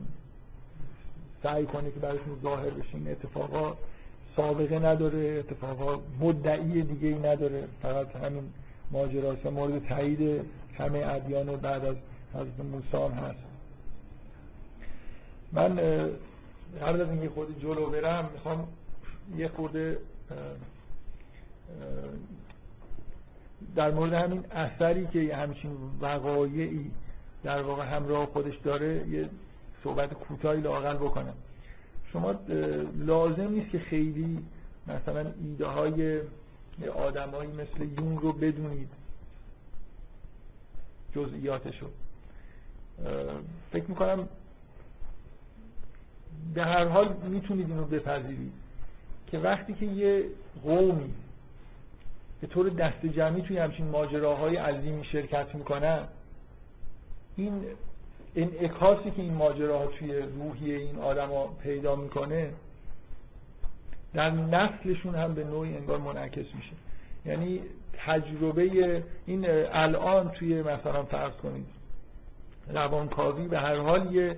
سعی 1.43 1.65
کنه 1.65 1.91
که 1.91 1.99
براشون 1.99 2.39
ظاهر 2.43 2.69
بشه 2.69 2.95
این 2.95 3.11
اتفاقا 3.11 3.73
سابقه 4.35 4.79
نداره 4.79 5.19
اتفاقا 5.19 5.99
مدعی 6.19 6.81
دیگه 6.81 7.07
ای 7.07 7.19
نداره. 7.19 7.67
فقط 7.81 8.15
همین 8.15 8.43
ماجراست 8.91 9.45
مورد 9.45 9.87
تایید 9.87 10.45
همه 10.77 10.99
ادیان 11.07 11.55
بعد 11.55 11.85
از 11.85 11.95
حضرت 12.33 12.59
موسی 12.71 13.15
هست. 13.15 13.39
من 15.51 15.75
قبل 16.81 17.01
از 17.01 17.09
اینکه 17.09 17.29
خود 17.29 17.61
جلو 17.61 17.89
برم 17.89 18.29
می‌خوام 18.33 18.67
یه 19.37 19.47
خورده 19.47 19.97
در 23.75 23.91
مورد 23.91 24.13
همین 24.13 24.43
اثری 24.51 25.07
که 25.07 25.35
همچین 25.35 25.71
وقایعی 26.01 26.91
در 27.43 27.61
واقع 27.61 27.85
همراه 27.95 28.25
خودش 28.25 28.57
داره 28.57 29.07
یه 29.07 29.29
صحبت 29.83 30.13
کوتاهی 30.13 30.61
لاقل 30.61 30.95
بکنم 30.95 31.33
شما 32.11 32.35
لازم 32.97 33.51
نیست 33.51 33.69
که 33.69 33.79
خیلی 33.79 34.43
مثلا 34.87 35.31
ایده 35.41 35.65
های 35.65 36.21
آدمایی 36.95 37.51
مثل 37.51 38.01
یون 38.01 38.17
رو 38.17 38.33
بدونید. 38.33 38.89
جزئیاتشو. 41.15 41.87
فکر 43.71 43.85
می‌کنم 43.87 44.27
به 46.53 46.63
هر 46.63 46.85
حال 46.85 47.13
می‌تونید 47.13 47.69
اینو 47.69 47.85
بپذیرید 47.85 48.53
که 49.27 49.37
وقتی 49.37 49.73
که 49.73 49.85
یه 49.85 50.25
قومی 50.63 51.13
به 52.41 52.47
طور 52.47 52.69
دست 52.69 53.05
جمعی 53.05 53.41
توی 53.41 53.57
همچین 53.57 53.87
ماجراهای 53.87 54.55
عظیمی 54.55 55.05
شرکت 55.05 55.55
می‌کنن 55.55 56.07
این 57.39 57.63
انعکاسی 58.35 59.11
که 59.11 59.21
این 59.21 59.33
ماجراها 59.33 59.85
توی 59.85 60.19
روحی 60.19 60.75
این 60.75 60.99
آدما 60.99 61.47
پیدا 61.47 61.95
می‌کنه 61.95 62.49
در 64.13 64.31
نسلشون 64.31 65.15
هم 65.15 65.33
به 65.33 65.43
نوعی 65.43 65.77
انگار 65.77 65.97
منعکس 65.97 66.55
میشه. 66.55 66.73
یعنی 67.25 67.61
تجربه 68.05 69.03
این 69.25 69.49
الان 69.71 70.29
توی 70.29 70.61
مثلا 70.61 71.03
فرض 71.03 71.33
کنید 71.33 71.65
روانکاوی 72.73 73.47
به 73.47 73.59
هر 73.59 73.75
حال 73.75 74.15
یه 74.15 74.37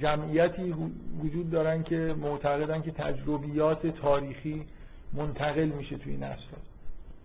جمعیتی 0.00 0.74
وجود 1.22 1.50
دارن 1.50 1.82
که 1.82 2.14
معتقدن 2.20 2.82
که 2.82 2.90
تجربیات 2.90 3.86
تاریخی 3.86 4.66
منتقل 5.12 5.64
میشه 5.64 5.96
توی 5.98 6.16
نسل. 6.16 6.56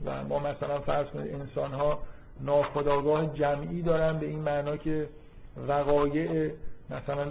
و 0.06 0.24
ما 0.24 0.40
مثلا 0.40 0.80
فرض 0.80 1.08
کنید 1.08 1.34
انسان 1.34 1.72
ها 1.72 2.00
ناخداگاه 2.42 3.34
جمعی 3.34 3.82
دارن 3.82 4.20
به 4.20 4.26
این 4.26 4.40
معنا 4.40 4.78
که 4.78 5.10
وقایع 5.68 6.52
مثلا 6.90 7.26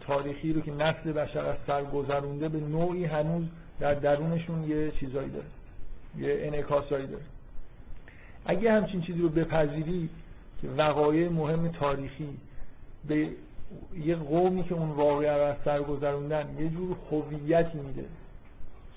تاریخی 0.00 0.52
رو 0.52 0.60
که 0.60 0.72
نسل 0.72 1.12
بشر 1.12 1.46
از 1.46 1.56
سر 1.66 1.84
گذرونده 1.84 2.48
به 2.48 2.60
نوعی 2.60 3.04
هنوز 3.04 3.44
در 3.80 3.94
درونشون 3.94 4.70
یه 4.70 4.90
چیزایی 4.90 5.30
داره 5.30 5.46
یه 6.18 6.46
انعکاسایی 6.46 7.06
داره. 7.06 7.24
اگه 8.46 8.72
همچین 8.72 9.00
چیزی 9.00 9.18
رو 9.18 9.28
بپذیری 9.28 10.08
که 10.62 10.68
وقایع 10.68 11.28
مهم 11.28 11.68
تاریخی 11.68 12.38
به 13.08 13.28
یه 13.96 14.16
قومی 14.16 14.64
که 14.64 14.74
اون 14.74 14.90
واقعه 14.90 15.32
رو 15.32 15.42
از 15.42 15.56
سر 15.64 15.82
گذروندن 15.82 16.56
یه 16.58 16.68
جور 16.68 16.96
هویتی 17.10 17.78
میده 17.78 18.04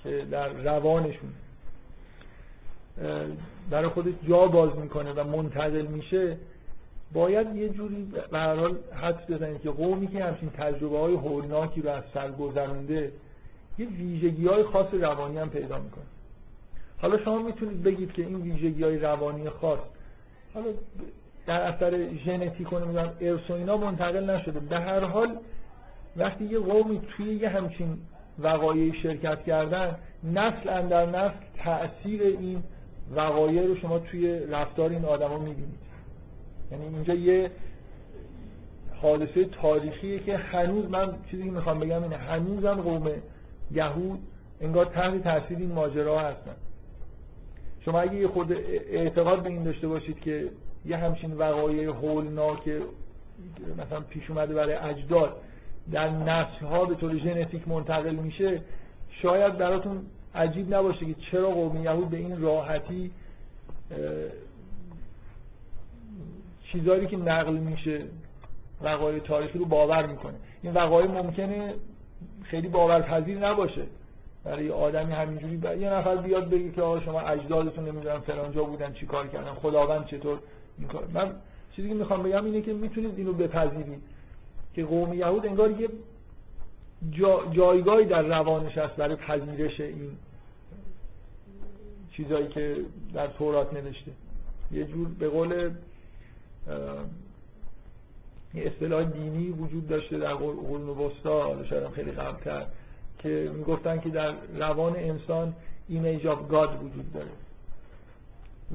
که 0.02 0.26
در 0.30 0.48
روانشون 0.48 1.30
برای 3.70 3.88
خودش 3.88 4.14
جا 4.28 4.46
باز 4.46 4.78
می‌کنه 4.78 5.12
و 5.12 5.24
منتقل 5.24 5.86
میشه 5.86 6.36
باید 7.12 7.56
یه 7.56 7.68
جوری 7.68 8.12
به 8.30 8.38
هر 8.38 8.54
حال 8.54 8.76
حدس 8.92 9.30
بزنید 9.30 9.60
که 9.60 9.70
قومی 9.70 10.06
که 10.06 10.24
همچین 10.24 10.50
تجربه 10.50 10.98
های 10.98 11.14
هولناکی 11.14 11.82
رو 11.82 11.90
از 11.90 12.02
سر 12.14 12.30
گذرونده 12.30 13.12
یه 13.78 13.86
ویژگی 13.86 14.46
های 14.46 14.62
خاص 14.62 14.86
روانی 14.92 15.38
هم 15.38 15.50
پیدا 15.50 15.78
می‌کنه. 15.78 16.04
حالا 16.98 17.18
شما 17.24 17.38
می‌تونید 17.38 17.82
بگید 17.82 18.12
که 18.12 18.22
این 18.22 18.40
ویژگی 18.40 18.84
های 18.84 18.98
روانی 18.98 19.50
خاص 19.50 19.78
حالا 20.54 20.66
در 21.46 21.60
اثر 21.60 22.08
ژنتیک 22.24 22.72
و 22.72 22.78
نمی‌دونم 22.78 23.12
ارث 23.20 23.50
و 23.50 23.52
اینا 23.52 23.76
منتقل 23.76 24.30
نشده. 24.30 24.60
به 24.60 24.80
هر 24.80 25.04
حال 25.04 25.36
وقتی 26.16 26.44
یه 26.44 26.58
قومی 26.58 27.00
توی 27.16 27.34
یه 27.34 27.48
همچین 27.48 27.98
وقایع 28.38 28.92
شرکت 29.02 29.44
کردن 29.44 29.96
نسل 30.24 30.68
اندر 30.68 31.06
نسل 31.06 31.34
تاثیر 31.64 32.22
این 32.22 32.62
وقایع 33.14 33.66
رو 33.66 33.76
شما 33.76 33.98
توی 33.98 34.38
رفتار 34.38 34.90
این 34.90 35.04
آدما 35.04 35.38
می‌بینید. 35.38 35.80
یعنی 36.72 36.84
اینجا 36.84 37.14
یه 37.14 37.50
حادثه 39.02 39.44
تاریخیه 39.44 40.18
که 40.18 40.36
هنوز 40.36 40.90
من 40.90 41.14
چیزی 41.30 41.44
که 41.44 41.50
می‌خوام 41.50 41.80
بگم 41.80 42.02
اینه 42.02 42.16
هنوزم 42.16 42.74
قوم 42.74 43.10
یهود 43.70 44.20
انگار 44.60 44.84
تحت 44.84 45.22
تاثیر 45.24 45.58
این 45.58 45.72
ماجرا 45.72 46.20
هستن. 46.20 46.56
شما 47.84 48.00
اگه 48.00 48.14
یه 48.14 48.28
خود 48.28 48.52
اعتقاد 48.52 49.42
به 49.42 49.48
این 49.48 49.62
داشته 49.62 49.88
باشید 49.88 50.20
که 50.20 50.50
یه 50.86 50.96
همچین 50.96 51.32
وقایع 51.32 51.88
هولناک 51.88 52.70
مثلا 53.78 54.00
پیش 54.00 54.30
اومده 54.30 54.54
برای 54.54 54.74
اجداد 54.74 55.36
در 55.92 56.10
نسل 56.10 56.66
ها 56.66 56.84
به 56.84 56.94
طور 56.94 57.18
ژنتیک 57.18 57.68
منتقل 57.68 58.14
میشه 58.14 58.62
شاید 59.10 59.58
براتون 59.58 60.06
عجیب 60.34 60.74
نباشه 60.74 61.06
که 61.06 61.14
چرا 61.30 61.50
قوم 61.50 61.84
یهود 61.84 62.10
به 62.10 62.16
این 62.16 62.42
راحتی 62.42 63.10
چیزایی 66.72 67.06
که 67.06 67.16
نقل 67.16 67.52
میشه 67.52 68.02
وقایع 68.82 69.18
تاریخی 69.18 69.58
رو 69.58 69.64
باور 69.64 70.06
می‌کنه. 70.06 70.34
این 70.62 70.72
وقایع 70.72 71.06
ممکنه 71.06 71.74
خیلی 72.42 72.68
باورپذیر 72.68 73.38
نباشه. 73.38 73.82
برای 74.44 74.70
آدمی 74.70 75.12
همینجوری 75.12 75.56
ب... 75.56 75.64
یه 75.80 75.90
نفر 75.90 76.16
بیاد 76.16 76.50
بگه 76.50 76.70
که 76.70 76.82
آقا 76.82 77.00
شما 77.00 77.20
اجدادتون 77.20 77.88
نمی‌دونم 77.88 78.20
فلانجا 78.20 78.64
بودن 78.64 78.92
چیکار 78.92 79.26
کردن 79.26 79.54
خداوند 79.54 80.06
چطور 80.06 80.38
این 80.78 80.88
کار. 80.88 81.08
من 81.14 81.32
چیزی 81.76 81.88
که 81.88 81.94
می‌خوام 81.94 82.22
بگم 82.22 82.44
اینه 82.44 82.60
که 82.60 82.72
می‌تونید 82.72 83.18
اینو 83.18 83.32
بپذیرید 83.32 84.02
که 84.74 84.84
قوم 84.84 85.14
یهود 85.14 85.46
انگار 85.46 85.70
یه 85.70 85.88
جا... 87.10 87.46
جایگاهی 87.52 88.04
در 88.04 88.22
روانش 88.22 88.78
هست 88.78 88.96
برای 88.96 89.16
پذیرش 89.16 89.80
این 89.80 90.16
چیزایی 92.12 92.48
که 92.48 92.76
در 93.14 93.26
تورات 93.26 93.72
نوشته. 93.72 94.10
یه 94.72 94.84
جور 94.84 95.08
به 95.08 95.28
قول 95.28 95.70
یه 98.54 98.66
اصطلاح 98.66 99.04
دینی 99.04 99.50
وجود 99.50 99.88
داشته 99.88 100.18
در 100.18 100.34
قرون 100.34 100.88
وسطا 100.88 101.64
شاید 101.64 101.88
خیلی 101.88 102.10
قبلتر 102.12 102.66
که 103.18 103.50
می‌گفتن 103.54 104.00
که 104.00 104.08
در 104.08 104.34
روان 104.58 104.96
انسان 104.96 105.54
image 105.88 106.26
of 106.26 106.48
God 106.48 106.82
وجود 106.84 107.12
داره. 107.12 107.30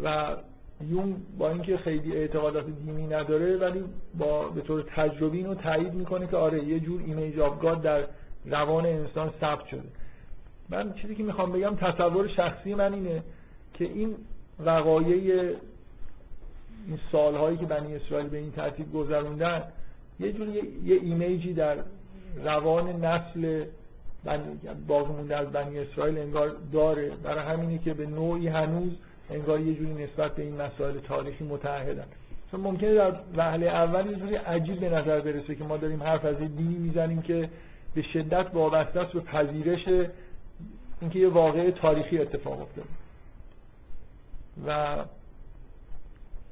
و 0.03 0.35
یونگ 0.81 1.15
با 1.37 1.49
اینکه 1.49 1.77
خیلی 1.77 2.15
اعتقادات 2.15 2.65
دینی 2.65 3.07
نداره 3.07 3.57
ولی 3.57 3.83
با 4.17 4.47
به 4.47 4.61
طور 4.61 4.85
تجربی 4.95 5.37
اینو 5.37 5.55
تایید 5.55 5.93
می‌کنه 5.93 6.27
که 6.27 6.37
آره 6.37 6.63
یه 6.63 6.79
جور 6.79 7.01
image 7.05 7.39
of 7.39 7.61
God 7.61 7.81
در 7.81 8.03
روان 8.45 8.85
انسان 8.85 9.33
ثبت 9.41 9.67
شده. 9.67 9.81
من 10.69 10.93
چیزی 10.93 11.15
که 11.15 11.23
می‌خوام 11.23 11.51
بگم 11.51 11.75
تصور 11.75 12.27
شخصی 12.27 12.73
من 12.73 12.93
اینه 12.93 13.23
که 13.73 13.85
این 13.85 14.15
وقایع 14.59 15.55
این 16.87 16.99
سالهایی 17.11 17.57
که 17.57 17.65
بنی 17.65 17.95
اسرائیل 17.95 18.27
به 18.27 18.37
این 18.37 18.51
ترتیب 18.51 18.93
گذروندن 18.93 19.63
یه 20.19 20.33
جور 20.33 20.47
یه, 20.47 20.63
image 21.01 21.45
ی 21.45 21.53
در 21.53 21.77
روان 22.43 23.05
نسل 23.05 23.65
باقی 24.87 25.13
مونده 25.13 25.37
از 25.37 25.51
بنی 25.51 25.79
اسرائیل 25.79 26.17
انگار 26.17 26.55
داره. 26.73 27.11
برای 27.23 27.45
همینی 27.45 27.77
که 27.79 27.93
به 27.93 28.05
نوعی 28.05 28.47
هنوز 28.47 28.91
انگار 29.29 29.59
یه 29.59 29.73
جوری 29.73 30.03
نسبت 30.03 30.35
به 30.35 30.43
این 30.43 30.61
مسائل 30.61 30.99
تاریخی 30.99 31.43
متحدن 31.43 32.05
چون 32.51 32.59
ممکنه 32.59 32.93
در 32.93 33.13
وهله 33.37 33.65
اول 33.65 34.05
یه 34.11 34.15
جوری 34.15 34.35
عجیب 34.35 34.79
به 34.79 34.89
نظر 34.89 35.21
برسه 35.21 35.55
که 35.55 35.63
ما 35.63 35.77
داریم 35.77 36.03
حرف 36.03 36.25
از 36.25 36.37
دینی 36.37 36.75
می‌زنیم 36.75 37.21
که 37.21 37.49
به 37.95 38.01
شدت 38.01 38.47
وابسته 38.53 38.99
است 38.99 39.13
به 39.13 39.19
پذیرش 39.19 39.87
اینکه 41.01 41.19
یه 41.19 41.27
واقع 41.27 41.71
تاریخی 41.71 42.19
اتفاق 42.19 42.61
افتاده. 42.61 42.87
و 44.67 44.97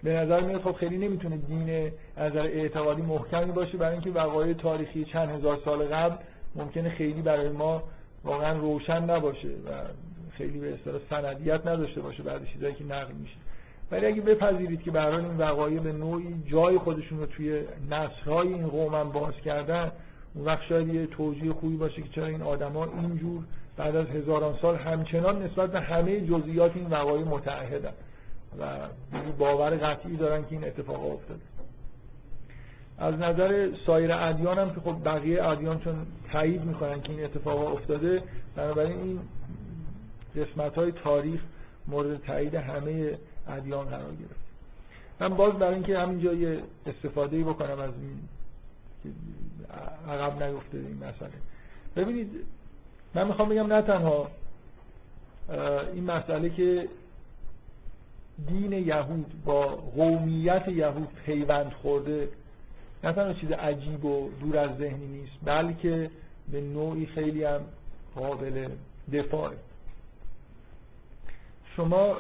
به 0.04 0.14
نظر 0.14 0.40
میاد 0.40 0.62
خب 0.62 0.72
خیلی 0.72 0.98
نمی‌تونه 0.98 1.38
دین 1.38 1.92
از 2.16 2.32
نظر 2.32 2.42
اعتقادی 2.42 3.02
محکمی 3.02 3.52
باشه. 3.52 3.78
برای 3.78 3.94
اینکه 3.94 4.12
وقایع 4.12 4.54
تاریخی 4.54 5.06
چند 5.06 5.30
هزار 5.30 5.60
سال 5.66 5.86
قبل 5.86 6.16
ممکنه 6.56 6.90
خیلی 6.90 7.22
برای 7.22 7.50
ما 7.50 7.84
واقعا 8.24 8.58
روشن 8.58 9.10
نباشه 9.10 9.48
و 9.48 9.72
خیلی 10.38 10.60
به 10.60 10.74
اصطلاح 10.74 11.02
سندیت 11.10 11.68
نداشته 11.68 12.02
باشه 12.02 12.24
بعد 12.24 12.46
چیزایی 12.46 12.74
که 12.74 12.84
نقل 12.84 13.14
میشه. 13.14 13.36
ولی 13.92 14.06
اگه 14.06 14.22
بپذیرید 14.22 14.82
که 14.82 14.92
به 14.92 15.06
این 15.06 15.38
وقایع 15.38 15.80
به 15.80 15.92
نوعی 15.92 16.44
جای 16.46 16.78
خودشون 16.78 17.20
رو 17.20 17.26
توی 17.26 17.64
نسل‌های 17.92 18.48
این 18.54 18.68
قوم 18.68 18.96
هم 18.96 19.10
باز 19.10 19.34
کردن 19.46 19.92
اون 20.36 20.46
وقت 20.46 20.64
شاید 20.64 20.94
یه 20.94 21.08
توجیه 21.08 21.54
خوبی 21.54 21.78
باشه 21.78 22.02
که 22.02 22.10
چرا 22.10 22.26
این 22.26 22.42
آدما 22.42 22.86
اینجور 22.86 23.44
بعد 23.78 23.96
از 23.96 24.08
هزاران 24.08 24.58
سال 24.62 24.76
همچنان 24.76 25.44
نسبت 25.44 25.72
به 25.72 25.80
همه 25.80 26.22
جزئیات 26.22 26.76
این 26.76 26.88
وقایع 26.88 27.24
متعهدن 27.24 27.94
و 28.60 28.78
باور 29.38 29.70
قطعی 29.70 30.18
دارن 30.18 30.42
که 30.42 30.52
این 30.52 30.64
اتفاق 30.64 31.12
افتاده. 31.12 31.42
از 32.98 33.16
نظر 33.16 33.70
سایر 33.86 34.14
ادیان 34.14 34.60
هم 34.60 34.74
که 34.74 34.82
خب 34.82 34.96
بقیه 35.06 35.44
ادیان 35.44 35.80
چون 35.80 35.96
تایید 36.32 36.66
می‌کنن 36.66 37.02
که 37.02 37.10
این 37.10 37.24
اتفاق 37.24 37.74
افتاده 37.74 38.24
بنابراین 38.56 38.98
این 38.98 39.20
قسمت 40.36 40.76
های 40.76 40.92
تاریخ 40.92 41.42
مورد 41.88 42.24
تایید 42.26 42.56
همه 42.56 43.18
ادیان 43.48 43.86
قرار 43.86 44.12
گرفت. 44.12 44.44
من 45.20 45.30
باز 45.30 45.54
برای 45.54 45.74
اینکه 45.74 46.00
همینجا 46.00 46.34
یه 46.34 46.64
استفاده 46.86 47.44
بکنم 47.44 47.80
از 47.80 47.92
این 48.02 48.20
عقب 50.08 50.44
نیفته 50.44 50.78
این 50.78 50.98
مسئله. 50.98 51.32
ببینید 51.96 52.32
من 53.16 53.28
می‌خوام 53.28 53.50
بگم 53.50 53.74
نه 53.74 53.82
تنها 53.82 54.32
این 55.94 56.04
مسئله 56.04 56.50
که 56.50 56.88
دین 58.48 58.72
یهود 58.74 59.44
با 59.46 59.66
قومیت 59.76 60.68
یهود 60.68 61.08
پیوند 61.26 61.72
خورده 61.72 62.30
نه 63.04 63.14
تنها 63.14 63.34
چیز 63.34 63.52
عجیب 63.52 64.06
و 64.06 64.30
دور 64.42 64.58
از 64.58 64.78
ذهنی 64.78 65.08
نیست 65.08 65.34
بلکه 65.44 66.10
به 66.52 66.62
نوعی 66.62 67.06
خیلی 67.06 67.44
هم 67.44 67.62
قابل 68.16 68.70
دفاعه. 69.14 69.58
شما 71.76 72.16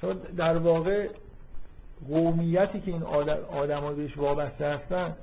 شما 0.00 0.12
در 0.36 0.58
واقع 0.58 1.08
قومیتی 2.08 2.80
که 2.80 2.90
این 2.90 3.02
آدم 3.02 3.80
ها 3.80 3.92
بهش 3.92 4.18
وابسته 4.18 4.66
هستن 4.66 5.16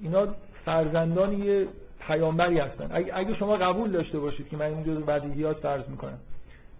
اینا 0.00 0.26
فرزندان 0.64 1.32
یه 1.42 1.68
پیامبری 2.06 2.58
هستن. 2.58 2.88
اگه 3.12 3.34
شما 3.34 3.56
قبول 3.56 3.90
داشته 3.90 4.18
باشید 4.18 4.48
که 4.48 4.56
من 4.56 4.66
این 4.66 4.84
جزء 4.84 5.00
بدیهیات 5.00 5.56
فرض 5.56 5.88
می‌کنم 5.88 6.18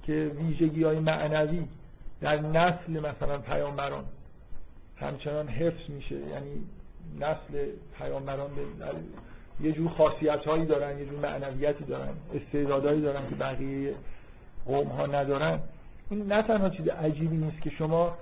که 0.02 0.30
ویژگی 0.38 0.82
های 0.82 0.98
معنوی 0.98 1.64
در 2.20 2.40
نسل 2.40 2.92
مثلا 2.92 3.38
پیامبران 3.38 4.04
همچنان 4.96 5.48
حفظ 5.48 5.90
میشه 5.90 6.14
یعنی 6.14 6.64
نسل 7.20 7.66
پیامبران 7.98 8.50
یه 9.62 9.72
جور 9.72 9.88
خاصیت 9.88 10.44
هایی 10.46 10.66
دارن 10.66 10.98
یه 10.98 11.06
جور 11.06 11.20
معنویتی 11.20 11.84
دارن 11.84 12.08
استعدادهایی 12.34 13.00
دارن 13.00 13.28
که 13.30 13.34
بقیه 13.34 13.94
قوم 14.66 14.86
ها 14.86 15.06
ندارن. 15.06 15.60
این 16.10 16.32
نه 16.32 16.42
تنها 16.42 16.68
چیز 16.68 16.88
عجیبی 16.88 17.36
نیست 17.36 17.62
که 17.62 17.70
شما 17.70 18.12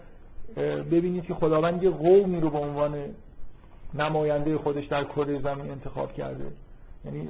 ببینید 0.90 1.24
که 1.24 1.34
خداوند 1.34 1.82
یه 1.82 1.90
قومی 1.90 2.40
رو 2.40 2.50
به 2.50 2.58
عنوان 2.58 2.94
نماینده 3.94 4.58
خودش 4.58 4.86
در 4.86 5.04
کره 5.04 5.40
زمین 5.40 5.70
انتخاب 5.70 6.12
کرده. 6.12 6.44
یعنی 7.04 7.28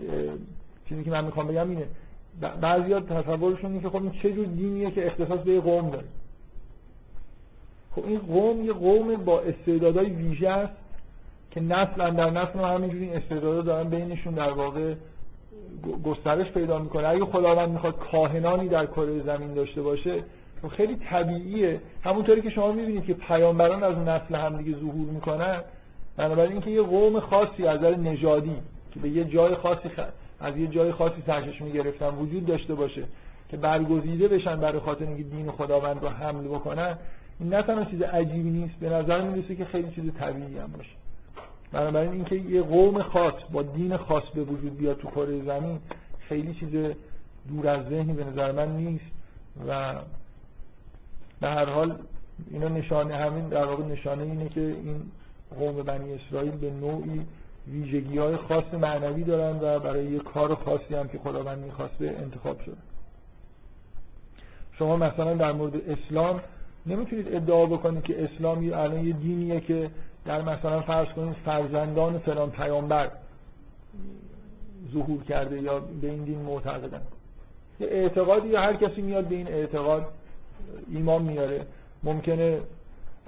چیزی 0.89 1.05
که 1.05 1.11
من 1.11 1.25
می‌خوام 1.25 1.47
بگم 1.47 1.71
اینه 1.71 1.87
بعضی 2.61 2.95
تصورشون 2.95 3.71
اینه 3.71 3.83
که 3.83 3.89
خب 3.89 4.03
این 4.03 4.13
چه 4.13 4.33
جور 4.33 4.47
دینیه 4.47 4.91
که 4.91 5.07
اختصاص 5.07 5.41
به 5.41 5.61
قوم 5.61 5.91
داره. 5.91 6.07
خب 7.91 8.05
این 8.07 8.19
قوم 8.19 8.65
یه 8.65 8.73
قوم 8.73 9.17
با 9.17 9.41
استعدادهای 9.41 10.11
ویژه 10.11 10.49
است. 10.49 10.73
که 11.51 11.61
نسل 11.61 12.11
در 12.11 12.31
نسل 12.31 12.59
همینجوری 12.59 13.05
این 13.05 13.17
استعدادا 13.17 13.63
دارن 13.63 13.89
بینشون 13.89 14.35
در 14.35 14.53
واقع 14.53 14.95
گسترش 16.05 16.53
پیدا 16.53 16.79
می‌کنه. 16.79 17.09
اگه 17.09 17.25
خداوند 17.25 17.69
می‌خواد 17.69 17.99
کاهنانی 17.99 18.69
در 18.69 18.87
کره 18.87 19.23
زمین 19.23 19.55
داشته 19.55 19.83
باشه 19.83 20.23
خب 20.63 20.69
خیلی 20.69 20.97
طبیعیه. 20.97 21.81
همونطوری 22.05 22.43
که 22.43 22.51
شما 22.51 22.73
می‌بینید 22.73 23.05
که 23.05 23.15
پیامبران 23.15 23.83
از 23.83 23.99
نسل 23.99 24.35
همدیگه 24.35 24.79
ظهور 24.79 25.11
می‌کنن 25.11 25.61
بنابراین 26.17 26.53
اینکه 26.53 26.71
یه 26.71 26.83
قوم 26.83 27.21
خاصی 27.21 27.67
از 27.67 27.79
نظر 27.79 27.97
نژادی 27.97 28.57
که 28.91 29.01
به 29.01 29.09
یه 29.09 29.25
جای 29.25 29.55
خاصی 29.55 29.89
از 30.41 30.57
یه 30.57 30.67
جای 30.67 30.93
خاصی 30.93 31.23
سرچشمه 31.27 31.71
گرفتن 31.71 32.09
وجود 32.09 32.47
داشته 32.47 32.75
باشه 32.75 33.03
که 33.49 33.57
برگزیده 33.57 34.29
بشن 34.29 34.57
برای 34.57 34.81
خاطر 34.81 35.05
اینکه 35.05 35.23
دین 35.23 35.51
خداوند 35.51 36.03
رو 36.03 36.09
حمل 36.09 36.45
بکنن 36.45 36.99
این 37.41 37.55
نه 37.55 37.63
تنها 37.63 37.85
چیز 37.85 38.03
عجیبی 38.03 38.51
نیست 38.51 38.75
به 38.81 38.89
نظر 38.89 39.21
می‌رسه 39.21 39.57
که 39.57 39.65
خیلی 39.65 39.91
چیز 39.91 40.05
طبیعی 40.19 40.59
هم 40.59 40.73
باشه. 40.77 40.91
بنابراین 41.73 42.13
اینکه 42.13 42.35
یه 42.35 42.63
قوم 42.63 43.03
خاص 43.03 43.35
با 43.53 43.63
دین 43.63 43.97
خاص 43.97 44.23
به 44.35 44.43
وجود 44.43 44.77
بیاد 44.77 44.97
تو 44.97 45.09
کره 45.09 45.45
زمین 45.45 45.79
خیلی 46.29 46.55
چیز 46.55 46.95
دور 47.49 47.69
از 47.69 47.89
ذهنی 47.89 48.13
به 48.13 48.25
نظر 48.25 48.53
من 48.53 48.77
نیست 48.77 49.05
و 49.69 49.95
به 51.41 51.49
هر 51.49 51.65
حال 51.65 51.99
اینا 52.51 52.69
نشانه 52.69 53.17
همین 53.17 53.49
در 53.49 53.65
واقع 53.65 53.85
نشانه 53.85 54.23
اینه 54.23 54.49
که 54.49 54.61
این 54.61 55.03
قوم 55.59 55.83
بنی 55.83 56.15
اسرائیل 56.15 56.51
به 56.51 56.71
نوعی 56.71 57.27
ویژگی 57.73 58.19
های 58.19 58.37
خاص 58.37 58.75
معنوی 58.75 59.25
دارن 59.25 59.57
و 59.63 59.79
برای 59.79 60.05
یه 60.05 60.19
کار 60.19 60.55
خاصی 60.55 60.95
هم 60.95 61.09
که 61.09 61.19
خداوند 61.19 61.65
می‌خواسته 61.65 62.17
انتخاب 62.19 62.61
شده. 62.61 62.77
شما 64.79 64.97
مثلا 64.97 65.35
در 65.35 65.53
مورد 65.53 65.91
اسلام 65.91 66.41
نمی‌تونید 66.87 67.35
ادعا 67.35 67.67
بکنید 67.67 68.03
که 68.03 68.25
اسلام 68.25 68.59
الان 68.59 69.07
یه 69.07 69.13
دینیه 69.13 69.61
که 69.61 69.91
در 70.29 70.43
مثلا 70.43 70.81
فرض 70.81 71.09
کنید 71.09 71.37
فرزندان 71.45 72.19
فلان 72.19 72.51
پیامبر 72.51 73.11
ظهور 74.93 75.23
کرده 75.25 75.63
یا 75.63 75.81
به 76.01 76.11
این 76.11 76.25
دین 76.25 76.39
معتقدن. 76.39 77.01
اعتقادی 77.81 78.49
یا 78.49 78.61
هر 78.61 78.77
کسی 78.77 79.03
میاد 79.03 79.25
به 79.25 79.35
این 79.35 79.49
اعتقاد 79.49 80.07
ایمان 80.91 81.23
میاره. 81.23 81.67
ممکنه 82.03 82.61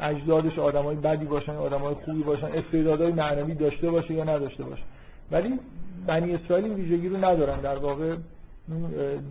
اجدادش 0.01 0.59
آدمای 0.59 0.97
بدی 0.97 1.25
باشن 1.25 1.57
آدمای 1.57 1.95
خوبی 1.95 2.23
باشن 2.23 2.47
استعدادهای 2.47 3.13
معنوی 3.13 3.55
داشته 3.55 3.91
باشه 3.91 4.15
یا 4.15 4.25
نداشته 4.25 4.65
باشه. 4.65 4.83
ولی 5.31 5.59
بنی 6.07 6.35
اسرائیل 6.35 6.65
این 6.65 6.75
ویژگی 6.75 7.09
رو 7.09 7.17
ندارن. 7.17 7.61
در 7.61 7.77
واقع 7.77 8.17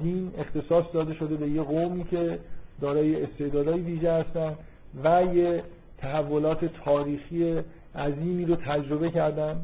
دین 0.02 0.32
اختصاص 0.38 0.86
داده 0.94 1.14
شده 1.14 1.36
به 1.36 1.48
یه 1.48 1.62
قومی 1.62 2.04
که 2.04 2.40
دارای 2.82 3.24
استعدادهای 3.24 3.80
ویژه 3.80 4.12
هستن 4.12 4.56
و 5.04 5.24
یه 5.36 5.64
تحولات 6.02 6.66
تاریخی 6.66 7.64
عظیمی 7.96 8.46
رو 8.46 8.56
تجربه 8.56 9.10
کردن. 9.12 9.62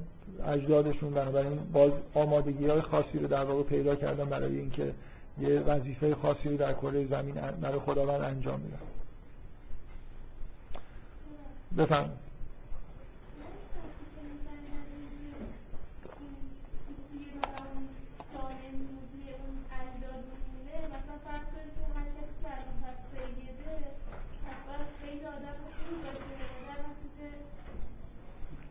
اجدادشون 0.48 1.14
بنابراین 1.14 1.60
باز 1.74 1.92
آمادگی 2.14 2.68
های 2.68 2.82
خاصی 2.82 3.20
رو 3.20 3.28
در 3.28 3.44
واقع 3.44 3.64
پیدا 3.64 3.96
کردن 3.96 4.26
برای 4.26 4.58
اینکه 4.58 4.94
یه 5.42 5.60
وظیفه 5.60 6.16
خاصی 6.16 6.50
رو 6.50 6.58
در 6.58 6.74
کره 6.74 7.06
زمین 7.08 7.36
برای 7.62 7.80
خداوند 7.80 8.22
انجام 8.22 8.60
میدن 8.60 8.80
بفهم 11.78 12.10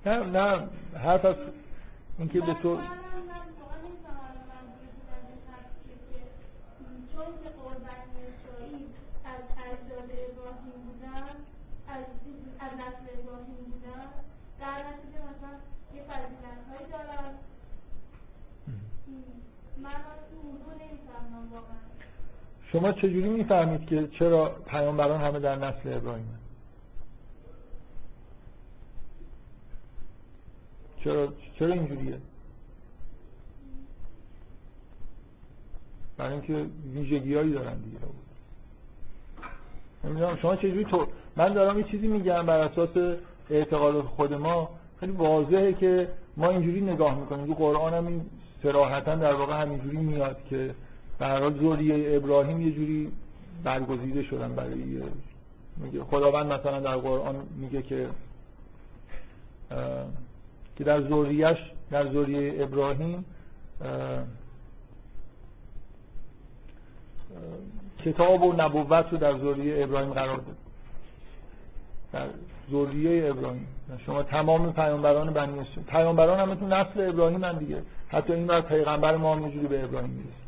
نه 0.06 0.18
نه 0.18 0.68
حرف 1.04 1.24
از 1.24 1.36
اینکه 2.18 2.40
به 2.40 2.54
تو 2.62 2.78
شما 22.72 22.92
چجوری 22.92 23.28
می‌فهمید 23.28 23.86
که 23.86 24.08
چرا 24.18 24.48
پیامبران 24.66 25.20
همه 25.20 25.40
در 25.40 25.56
نسل 25.56 25.92
ابراهیم 25.92 26.43
چرا 31.04 31.28
چرا 31.58 31.72
اینجوریه؟ 31.72 32.18
برای 36.16 36.32
اینکه 36.32 36.66
ویژگیهایی 36.94 37.52
دارن 37.52 37.74
دیگه. 37.74 37.98
نمی‌دونم 40.04 40.36
شما 40.36 40.56
چجوری 40.56 40.84
تو 40.84 41.06
من 41.36 41.52
دارم 41.52 41.78
یه 41.78 41.84
چیزی 41.84 42.06
میگم 42.06 42.46
بر 42.46 42.58
اساس 42.58 43.16
اعتقاد 43.50 44.00
خود 44.00 44.34
ما. 44.34 44.70
خیلی 45.00 45.12
واضحه 45.12 45.72
که 45.72 46.08
ما 46.36 46.50
اینجوری 46.50 46.80
نگاه 46.80 47.20
می‌کنیم. 47.20 47.46
تو 47.46 47.54
قرآن 47.54 47.94
هم 47.94 48.06
این 48.06 48.22
سراحتا 48.62 49.14
در 49.14 49.34
واقع 49.34 49.62
همینجوری 49.62 49.96
میاد 49.96 50.36
که 50.50 50.74
به 51.18 51.26
حال 51.26 52.16
ابراهیم 52.16 52.60
یه 52.60 52.72
جوری 52.72 53.12
برگزیده 53.64 54.22
شدن 54.22 54.54
برای 54.54 55.02
میگه 55.76 56.04
خداوند 56.04 56.52
مثلا 56.52 56.80
در 56.80 56.96
قرآن 56.96 57.36
میگه 57.56 57.82
که 57.82 58.08
که 60.76 60.84
در 60.84 61.00
ذریهش 61.00 61.58
در 61.90 62.12
ذریه 62.12 62.62
ابراهیم 62.62 63.24
کتاب 68.04 68.42
و 68.42 68.52
نبوت 68.52 69.06
رو 69.12 69.18
در 69.18 69.38
ذریه 69.38 69.84
ابراهیم 69.84 70.12
قرار 70.12 70.36
داد. 70.36 70.56
در 72.12 72.26
ذریه 72.72 73.30
ابراهیم. 73.30 73.66
شما 74.06 74.22
تمام 74.22 74.72
پیامبران 74.72 75.32
بنی 75.32 75.52
اسرائیل 75.52 75.86
پیامبران 75.88 76.40
هم 76.40 76.54
تو 76.54 76.66
نسل 76.66 77.08
ابراهیم 77.08 77.44
هم 77.44 77.58
دیگه. 77.58 77.82
حتی 78.08 78.32
این 78.32 78.46
بر 78.46 78.60
پیغمبر 78.60 79.16
ما 79.16 79.36
هم 79.36 79.50
به 79.50 79.84
ابراهیم 79.84 80.10
می‌رسه. 80.10 80.44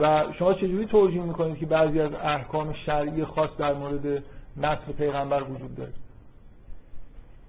و 0.00 0.32
شما 0.32 0.54
چجوری 0.54 0.86
توجیه 0.86 1.22
می‌کنید 1.22 1.58
که 1.58 1.66
بعضی 1.66 2.00
از 2.00 2.12
احکام 2.12 2.72
شرعی 2.72 3.24
خاص 3.24 3.50
در 3.58 3.74
مورد 3.74 4.22
نسل 4.56 4.92
پیغمبر 4.98 5.42
وجود 5.42 5.76
داره؟ 5.76 5.92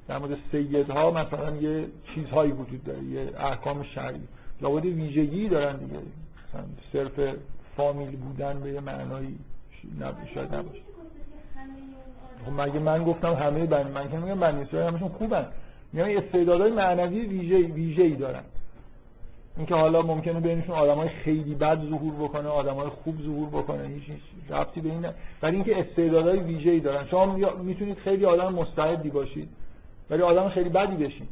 در 0.07 0.17
مورد 0.17 0.37
سیدها 0.51 1.11
مثلا 1.11 1.55
یه 1.55 1.85
چیزهایی 2.15 2.51
وجود 2.51 2.83
داره 2.83 3.03
یه 3.03 3.31
احکام 3.39 3.83
شرعی. 3.83 4.19
لابد 4.61 4.85
ویژگی 4.85 5.49
دارن 5.49 5.77
دیگه. 5.77 5.99
مثلا 6.49 6.63
صرف 6.93 7.35
فامیل 7.77 8.15
بودن 8.15 8.59
به 8.59 8.71
یه 8.71 8.79
معنایی 8.79 9.37
شاید 10.33 10.55
نباشه. 10.55 10.81
خب 12.45 12.61
مگه 12.61 12.79
من 12.79 13.03
گفتم 13.03 13.33
همه 13.33 13.65
بنی 13.65 13.91
من 13.91 14.09
که 14.09 14.17
میگم 14.17 14.39
بنی 14.39 14.61
اسرائیل 14.61 14.87
همشون 14.93 15.09
خوبن. 15.09 15.45
میگم 15.93 16.17
استعدادهای 16.17 16.71
معنوی 16.71 17.19
ویژه 17.19 17.57
ویژه‌ای 17.57 18.15
دارن. 18.15 18.43
اینکه 19.57 19.75
حالا 19.75 20.01
ممکنه 20.01 20.39
بینشون 20.39 20.75
آدمای 20.75 21.09
خیلی 21.09 21.55
بد 21.55 21.81
ظهور 21.89 22.13
بکنه 22.13 22.47
آدمای 22.47 22.89
خوب 22.89 23.21
ظهور 23.21 23.49
بکنه 23.49 23.87
هیچ 23.87 24.03
ربطی 24.49 24.81
به 24.81 24.89
این 24.89 25.05
ولی 25.41 25.55
اینکه 25.55 25.79
استعدادهای 25.79 26.39
ویژه‌ای 26.39 26.79
دارن. 26.79 27.07
شما 27.07 27.25
می‌تونید 27.63 27.97
خیلی 27.97 28.25
آدم 28.25 28.53
مستعدی 28.53 29.09
باشید. 29.09 29.49
ولی 30.09 30.21
آدم 30.21 30.49
خیلی 30.49 30.69
بدی 30.69 31.05
بشین. 31.05 31.27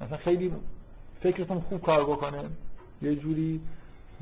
مثلا 0.00 0.16
خیلی 0.16 0.52
فکرتون 1.22 1.60
خوب 1.60 1.82
کار 1.82 2.04
بکنه. 2.04 2.38
یه 3.02 3.16
جوری 3.16 3.60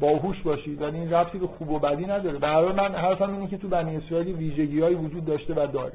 باهوش 0.00 0.42
باشید. 0.42 0.82
ولی 0.82 0.98
این 0.98 1.12
ربطی 1.12 1.38
به 1.38 1.46
خوب 1.46 1.70
و 1.70 1.78
بدی 1.78 2.06
نداره. 2.06 2.48
هر 2.48 2.72
من 2.72 2.94
حرفم 2.94 3.32
اینه 3.32 3.46
که 3.46 3.58
تو 3.58 3.68
بنی 3.68 3.96
اسرائیل 3.96 4.36
ویژگی‌هایی 4.36 4.94
وجود 4.94 5.24
داشته 5.24 5.54
و 5.54 5.66
داره. 5.66 5.92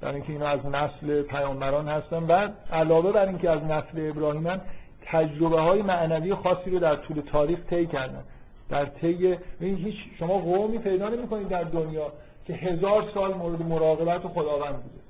در 0.00 0.12
اینکه 0.12 0.32
اینا 0.32 0.46
از 0.46 0.66
نسل 0.66 1.22
پیامبران 1.22 1.88
هستن. 1.88 2.22
و 2.22 2.48
علاوه 2.72 3.12
بر 3.12 3.26
اینکه 3.26 3.50
از 3.50 3.62
نسل 3.64 4.10
ابراهیمن 4.10 4.60
تجربه 5.02 5.60
های 5.60 5.82
معنوی 5.82 6.34
خاصی 6.34 6.70
رو 6.70 6.78
در 6.78 6.96
طول 6.96 7.20
تاریخ 7.20 7.58
طی 7.70 7.86
کردن. 7.86 8.24
در 8.68 8.84
طی 8.84 9.38
هیچ 9.60 9.96
شما 10.18 10.38
قومی 10.38 10.78
پیدا 10.78 11.08
نمی‌کنید 11.08 11.48
در 11.48 11.64
دنیا 11.64 12.12
که 12.46 12.52
هزار 12.52 13.10
سال 13.14 13.34
مورد 13.34 13.62
مراقبت 13.62 14.20
خداوند 14.20 14.74
بوده. 14.74 15.09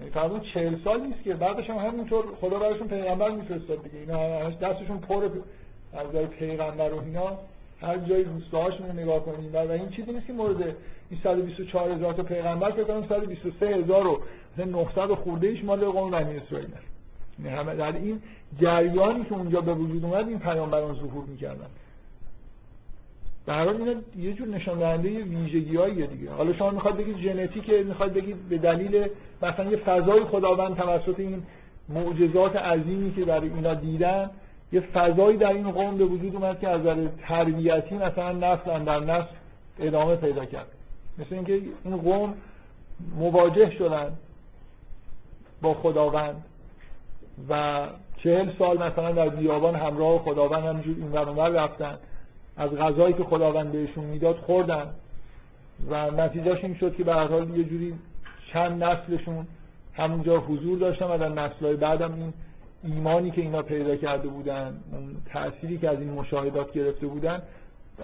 یعنی 0.00 0.12
فرض 0.12 0.32
40 0.54 0.74
سال 0.84 1.00
نیست 1.00 1.22
که 1.22 1.34
بعدش 1.34 1.70
هم 1.70 1.76
همینطور 1.76 2.24
خدا 2.40 2.58
براشون 2.58 2.88
پیغمبر 2.88 3.30
میفرستاد 3.30 3.82
دیگه. 3.82 3.98
اینا 3.98 4.50
دستشون 4.50 4.98
پر 4.98 5.24
از 5.92 6.12
جای 6.12 6.26
پیغمبر 6.26 6.92
و 6.92 7.00
اینا. 7.04 7.38
هر 7.80 7.98
جای 7.98 8.24
روستاهاشون 8.24 8.86
رو 8.86 8.92
نگاه 8.92 9.24
کنید 9.24 9.54
و 9.54 9.58
این 9.58 9.88
چیزی 9.88 10.12
نیست 10.12 10.26
که 10.26 10.32
مورد 10.32 10.62
این 11.10 11.20
124 11.22 11.90
هزار 11.90 12.14
تا 12.14 12.22
پیغمبر 12.22 12.70
فکر 12.70 12.84
کنم 12.84 13.06
123 13.08 13.66
هزار 13.66 14.06
و 14.06 14.20
900 14.58 15.14
خورده 15.14 15.46
ایش 15.46 15.64
مال 15.64 15.84
قوم 15.84 16.10
بنی 16.10 16.36
اسرائیل. 16.36 16.68
یعنی 17.44 17.56
همه 17.56 17.74
در 17.74 17.92
این 17.92 18.22
جریانی 18.60 19.24
که 19.24 19.32
اونجا 19.32 19.60
به 19.60 19.74
وجود 19.74 20.04
اومد 20.04 20.28
این 20.28 20.38
پیامبران 20.38 20.94
ظهور 20.94 21.24
می‌کردن. 21.24 21.66
حال 23.46 23.68
اینا 23.68 23.94
یه 24.18 24.32
جور 24.32 24.48
نشان 24.48 24.78
دهنده 24.78 25.08
ویژگی‌هاییه 25.08 26.06
دیگه. 26.06 26.30
حالا 26.30 26.52
شما 26.52 26.70
می‌خواد 26.70 26.96
بگید 26.96 27.18
ژنتیک 27.18 27.70
می‌خواد 27.70 28.12
بگید 28.12 28.48
به 28.48 28.58
دلیل 28.58 29.08
مثلا 29.42 29.70
یه 29.70 29.76
فضای 29.76 30.24
خداوند 30.24 30.76
توسط 30.76 31.20
این 31.20 31.42
معجزات 31.88 32.56
عظیمی 32.56 33.14
که 33.14 33.24
در 33.24 33.40
اینا 33.40 33.74
دیدن 33.74 34.30
یه 34.72 34.80
فضایی 34.80 35.36
در 35.36 35.52
این 35.52 35.70
قوم 35.70 35.98
به 35.98 36.04
وجود 36.04 36.34
اومد 36.36 36.60
که 36.60 36.68
از 36.68 36.80
نظر 36.80 37.08
تربیتی 37.28 37.94
مثلا 37.94 38.32
نسل 38.32 38.84
در 38.84 39.00
نسل 39.00 39.30
ادامه 39.78 40.16
پیدا 40.16 40.44
کرد. 40.44 40.66
مثل 41.18 41.34
اینکه 41.34 41.60
این 41.84 41.96
قوم 41.96 42.34
مواجه 43.18 43.70
شدن 43.70 44.12
با 45.62 45.74
خداوند 45.74 46.44
و 47.48 47.86
چهل 48.16 48.50
سال 48.58 48.82
مثلا 48.82 49.12
در 49.12 49.28
بیابان 49.28 49.74
همراه 49.74 50.18
خداوند 50.18 50.64
همینجور 50.64 50.96
این 50.96 51.54
رفتن. 51.56 51.98
از 52.56 52.70
غذایی 52.70 53.14
که 53.14 53.24
خداوند 53.24 53.72
بهشون 53.72 54.04
می‌داد 54.04 54.36
خوردن 54.36 54.90
و 55.90 56.10
نتیجهش 56.10 56.64
این 56.64 56.74
شد 56.74 56.96
که 56.96 57.04
به 57.04 57.14
حال 57.14 57.58
یه 57.58 57.64
جوری 57.64 57.94
چند 58.52 58.84
نسلشون 58.84 59.46
همونجا 59.94 60.38
حضور 60.38 60.78
داشتن 60.78 61.06
و 61.06 61.18
در 61.18 61.28
نسلهای 61.28 61.76
بعدم 61.76 62.14
این 62.14 62.32
ایمانی 62.84 63.30
که 63.30 63.40
اینا 63.40 63.62
پیدا 63.62 63.96
کرده 63.96 64.28
بودن 64.28 64.80
اون 64.92 65.16
تأثیری 65.26 65.78
که 65.78 65.88
از 65.88 66.00
این 66.00 66.10
مشاهدات 66.10 66.72
گرفته 66.72 67.06
بودن 67.06 67.42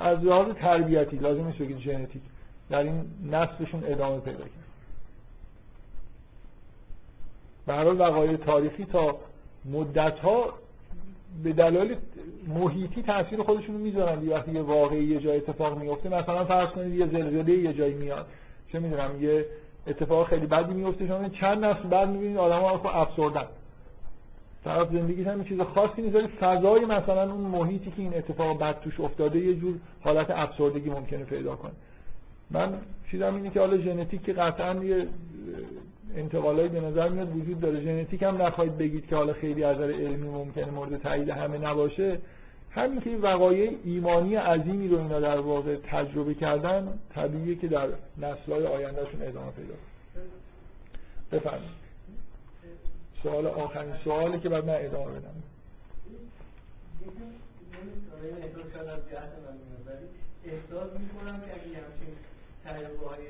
از 0.01 0.25
لحاظ 0.25 0.55
تربیتی 0.55 1.17
لازم 1.17 1.47
نیست 1.47 1.59
بگید 1.59 1.79
ژنتیک 1.79 2.23
در 2.71 2.79
این 2.79 3.05
نسلشون 3.31 3.85
ادامه 3.87 4.21
پیدا 4.21 4.39
کرد. 4.39 4.65
به 7.67 7.75
هر 7.75 7.95
وقایع 7.95 8.37
تاریخی 8.37 8.85
تا 8.85 9.17
مدت 9.65 10.19
ها 10.19 10.55
به 11.45 11.53
دلایل 11.53 11.97
محیطی 12.49 13.03
تاثیر 13.03 13.43
خودشون 13.43 13.75
رو 13.75 13.81
می‌ذارن 13.81 14.29
وقتی 14.29 14.53
یه 14.53 14.63
واقعی 14.63 15.05
یه 15.05 15.21
جای 15.21 15.37
اتفاق 15.37 15.79
میفته 15.79 16.09
مثلا 16.09 16.45
فرض 16.45 16.69
کنید 16.69 16.95
یه 16.95 17.07
زلزله 17.07 17.53
یه 17.53 17.73
جایی 17.73 17.95
میاد. 17.95 18.27
چه 18.73 18.79
می‌دونم 18.79 19.23
یه 19.23 19.47
اتفاق 19.87 20.29
خیلی 20.29 20.47
بدی 20.47 20.75
میفته 20.75 21.07
شما 21.07 21.29
چند 21.29 21.65
نسل 21.65 21.89
بعد 21.89 22.09
می‌بینید 22.09 22.37
آدم‌ها 22.37 22.79
خب 22.79 22.87
افسردن. 22.87 23.47
طرف 24.65 24.91
زندگی 24.93 25.23
هم 25.23 25.45
چیز 25.45 25.61
خاصی 25.61 26.03
نیست 26.03 26.15
ولی 26.15 26.27
فضای 26.27 26.85
مثلا 26.85 27.33
اون 27.33 27.41
محیطی 27.41 27.91
که 27.91 28.03
این 28.03 28.15
اتفاق 28.15 28.59
بد 28.59 28.81
توش 28.81 29.01
افتاده 29.01 29.39
یه 29.39 29.55
جور 29.55 29.75
حالت 30.01 30.31
افسردگی 30.31 30.91
ممکنه 30.91 31.25
پیدا 31.25 31.57
کنه. 31.57 31.73
من 32.51 32.73
چیزم 33.11 33.35
اینه 33.35 33.51
که 33.51 33.61
حالا 33.61 33.79
ژنتیک 33.79 34.23
که 34.23 34.33
قطعا 34.33 34.75
یه 34.85 35.07
انتقالایی 36.17 36.69
به 36.69 36.81
نظر 36.81 37.09
میاد 37.09 37.37
وجود 37.37 37.61
داره. 37.61 37.81
ژنتیک 37.81 38.23
هم 38.23 38.43
نخواهید 38.43 38.79
بگید 38.79 39.07
که 39.07 39.17
حالا 39.17 39.33
خیلی 39.33 39.65
از 39.65 39.81
علمی 39.81 40.29
ممکنه 40.29 40.71
مورد 40.71 41.03
تایید 41.03 41.29
همه 41.29 41.59
نباشه. 41.59 42.19
همین 42.75 43.01
که 43.01 43.17
وقایع 43.17 43.79
ایمانی 43.85 44.35
عظیمی 44.35 44.89
رو 44.89 44.99
اینا 44.99 45.21
در 45.21 45.39
واقع 45.39 45.77
تجربه 45.77 46.35
کردن 46.35 46.99
طبیعیه 47.15 47.57
که 47.57 47.69
در 47.69 47.89
نسل‌های 48.19 48.67
آیندهشون 48.67 49.23
ادامه 49.23 49.51
پیدا 49.51 49.75
بفرمایید. 51.33 51.85
سوال 53.23 53.47
آخرین 53.47 53.95
سوالی 54.05 54.41
که 54.41 54.49
بعد 54.49 54.65
من 54.65 54.75
ادامه 54.75 55.11
بدم. 55.11 55.43
احساس 60.45 60.91
می‌کنم 61.01 61.41
که 61.41 61.53
اگه 61.53 61.77
همچین 61.85 62.15
تجربه 62.65 63.09
های 63.09 63.25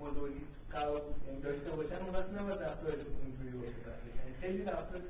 بزرگی 0.00 0.40
قرار 0.72 1.02
داشته 1.42 1.70
باشن 1.70 2.02
اون 2.04 2.14
وقت 2.14 2.30
نباید 2.38 2.62
رفتارشون 2.62 3.14
اینجوری 3.24 3.56
باشه 3.58 4.06
یعنی 4.18 4.34
خیلی 4.40 4.62
رفتار 4.62 5.00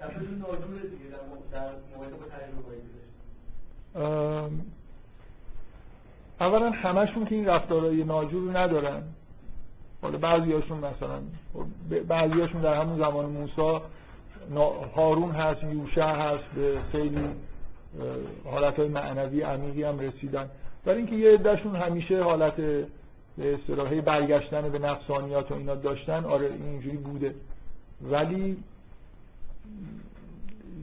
رفتارشون 0.00 0.38
ناجوره 0.38 0.88
دیگه 0.88 1.06
در 1.12 1.22
مورد 1.96 2.10
با 2.20 2.26
تجربه 2.26 2.62
هایی 2.68 2.80
اولا 6.40 6.70
همشون 6.70 7.24
که 7.24 7.34
این 7.34 7.46
رفتارهای 7.46 8.04
ناجور 8.04 8.42
رو 8.42 8.56
ندارن. 8.56 9.02
حالا 10.02 10.18
بعضیاشون 10.18 10.78
مثلا 10.78 11.20
بعضیاشون 12.08 12.60
در 12.60 12.74
همون 12.74 12.98
زمان 12.98 13.26
موسی 13.26 13.80
هارون 14.96 15.30
هست 15.30 15.64
یوشع 15.64 16.12
هست 16.12 16.44
به 16.44 16.78
خیلی 16.92 17.24
حالت 18.44 18.78
های 18.78 18.88
معنوی 18.88 19.42
عمیقی 19.42 19.82
هم 19.82 19.98
رسیدن. 19.98 20.50
برای 20.84 20.98
اینکه 20.98 21.16
یه 21.16 21.34
عدهشون 21.34 21.76
همیشه 21.76 22.22
حالت 22.22 22.56
به 22.56 23.54
اصطلاحی 23.54 24.00
برگشتن 24.00 24.68
به 24.68 24.78
نفسانیات 24.78 25.50
و 25.50 25.54
اینا 25.54 25.74
داشتن 25.74 26.24
آره 26.24 26.50
اینجوری 26.52 26.96
بوده. 26.96 27.34
ولی 28.02 28.56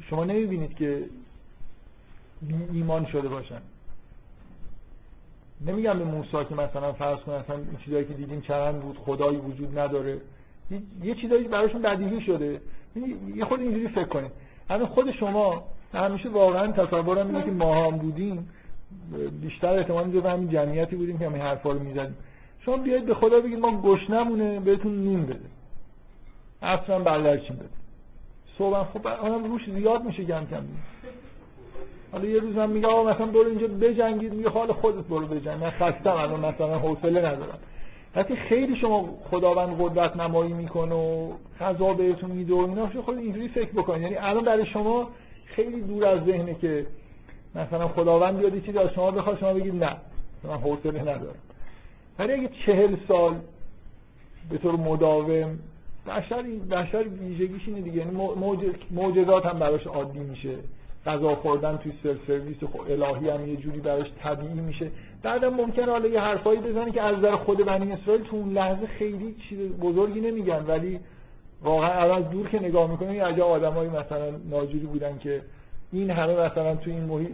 شما 0.09 0.25
نمی‌بینید 0.25 0.75
که 0.75 1.03
ایمان 2.73 3.05
شده 3.05 3.27
باشن. 3.27 3.61
نمیگم 5.67 5.99
به 5.99 6.05
موسی 6.05 6.45
که 6.49 6.55
مثلا 6.55 6.93
فرض 6.93 7.19
کن 7.19 7.33
مثلا 7.33 7.55
این 7.55 7.77
چیزایی 7.85 8.05
که 8.05 8.13
دیدیم 8.13 8.41
چرند 8.41 8.81
بود 8.81 8.97
خدایی 8.97 9.37
وجود 9.37 9.79
نداره. 9.79 10.21
یه 11.03 11.15
چیزایی 11.15 11.43
براشون 11.43 11.81
بدیهی 11.81 12.21
شده. 12.21 12.61
یه 13.35 13.45
خود 13.45 13.59
اینجوری 13.59 13.87
فکر 13.87 14.05
کنید. 14.05 14.31
همین 14.69 14.87
خود 14.87 15.11
شما 15.11 15.63
همیشه 15.93 16.29
واقعا 16.29 16.71
تصورم 16.71 17.27
اینه 17.27 17.43
که 17.43 17.51
ما 17.51 17.85
هم 17.85 17.97
بودیم. 17.97 18.49
بیشتر 19.41 19.77
احتمال 19.77 20.11
جزو 20.11 20.27
همین 20.27 20.49
جمعیتی 20.49 20.95
بودیم 20.95 21.19
که 21.19 21.25
همین 21.25 21.41
حرفا 21.41 21.71
رو 21.71 21.79
می‌زدیم. 21.79 22.15
شما 22.59 22.77
بیاید 22.77 23.05
به 23.05 23.13
خدا 23.13 23.39
بگید 23.39 23.59
ما 23.59 23.81
گشنمونه 23.81 24.59
بهتون 24.59 25.03
نون 25.03 25.25
بده. 25.25 25.45
اصلا 26.61 26.99
بلرچین 26.99 27.55
بده. 27.55 27.69
صبح 28.57 28.83
خب 28.83 29.07
اونم 29.07 29.43
روش 29.43 29.69
زیاد 29.69 30.03
میشه 30.03 30.25
کم 30.25 30.45
کم 30.45 30.63
حالا 32.13 32.25
یه 32.25 32.39
روزم 32.39 32.69
میگه 32.69 32.87
آقا 32.87 33.11
مثلا 33.11 33.25
برو 33.25 33.47
اینجا 33.49 33.67
بجنگید 33.67 34.33
میگه 34.33 34.49
حال 34.49 34.73
خودت 34.73 35.05
برو 35.05 35.27
بجنگ. 35.27 35.63
من 35.63 35.69
خستم 35.69 36.11
الان 36.11 36.39
مثلا 36.45 36.79
حوصله 36.79 37.19
ندارم. 37.19 37.59
وقتی 38.15 38.35
خیلی 38.35 38.75
شما 38.75 39.09
خداوند 39.31 39.81
قدرت 39.81 40.15
نمایی 40.15 40.53
می‌کنه 40.53 40.95
و 40.95 41.31
غذا 41.59 41.93
بهتون 41.93 42.31
میده 42.31 42.53
و 42.53 42.57
اینا 42.57 42.89
خود 43.05 43.17
اینجوری 43.17 43.47
فکر 43.47 43.71
بکنید. 43.71 44.01
یعنی 44.01 44.15
الان 44.15 44.43
برای 44.43 44.65
شما 44.65 45.09
خیلی 45.45 45.81
دور 45.81 46.05
از 46.05 46.25
ذهنه 46.25 46.53
که 46.53 46.85
مثلا 47.55 47.87
خداوند 47.87 48.37
بیاد 48.37 48.65
چیزی 48.65 48.77
از 48.77 48.89
شما 48.89 49.11
بخواد 49.11 49.39
شما 49.39 49.53
بگید 49.53 49.83
نه 49.83 49.95
من 50.43 50.57
حوصله 50.57 51.01
ندارم. 51.01 51.35
ولی 52.19 52.33
اگه 52.33 52.49
چهل 52.65 52.95
سال 53.07 53.35
به 54.49 54.57
طور 54.57 54.75
مداوم 54.75 55.59
بشر 56.07 56.41
بشر 56.71 57.03
ویژگیش 57.03 57.67
اینه 57.67 57.81
دیگه. 57.81 57.97
یعنی 57.97 58.17
معجزات 58.91 59.45
هم 59.45 59.59
براش 59.59 59.87
عادی 59.87 60.19
میشه. 60.19 60.55
غذا 61.05 61.35
خوردن 61.35 61.77
توی 61.77 61.91
سر 62.03 62.15
سرویس 62.27 62.57
خب 62.63 62.81
الهی 62.81 63.29
هم 63.29 63.47
یه 63.49 63.55
جوری 63.55 63.79
براش 63.79 64.07
طبیعی 64.23 64.53
میشه. 64.53 64.91
بعدم 65.23 65.53
ممکنه 65.53 65.85
حالا 65.85 66.07
یه 66.07 66.21
حرفایی 66.21 66.59
بزنه 66.59 66.91
که 66.91 67.01
از 67.01 67.17
نظر 67.17 67.35
خود 67.35 67.65
بنی 67.65 67.91
اسرائیل 67.91 68.23
تو 68.23 68.35
اون 68.35 68.53
لحظه 68.53 68.87
خیلی 68.87 69.35
چیز 69.49 69.59
بزرگی 69.59 70.21
نمیگن 70.21 70.65
ولی 70.67 70.99
واقعا 71.63 72.15
از 72.15 72.29
دور 72.29 72.49
که 72.49 72.59
نگاه 72.59 72.91
می‌کنه 72.91 73.15
یه 73.15 73.23
عجب 73.23 73.41
آدمایی 73.41 73.89
مثلا 73.89 74.31
ناجوری 74.49 74.85
بودن 74.85 75.17
که 75.17 75.41
این 75.91 76.09
همه 76.09 76.33
مثلا 76.33 76.75
تو 76.75 76.91
این 76.91 77.03
محیط 77.03 77.29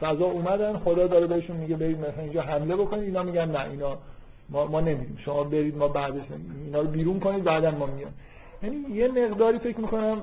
فضا 0.00 0.24
اومدن 0.24 0.78
خدا 0.78 1.06
داره 1.06 1.26
بهشون 1.26 1.56
میگه 1.56 1.76
برید 1.76 1.98
مثلا 1.98 2.22
اینجا 2.22 2.42
حمله 2.42 2.76
بکنید 2.76 3.04
اینا 3.04 3.22
میگن 3.22 3.50
نه 3.50 3.70
اینا 3.70 3.98
ما 4.48 4.66
ما 4.66 4.80
نمیدیم 4.80 5.18
شما 5.24 5.44
برید 5.44 5.76
ما 5.76 5.88
بعدش 5.88 6.22
اینا 6.64 6.80
رو 6.80 6.88
بیرون 6.88 7.20
کنید 7.20 7.44
بعدا 7.44 7.70
ما 7.70 7.86
میان 7.86 8.12
یعنی 8.62 8.96
یه 8.96 9.08
مقداری 9.08 9.58
فکر 9.58 9.80
می‌کنم 9.80 10.22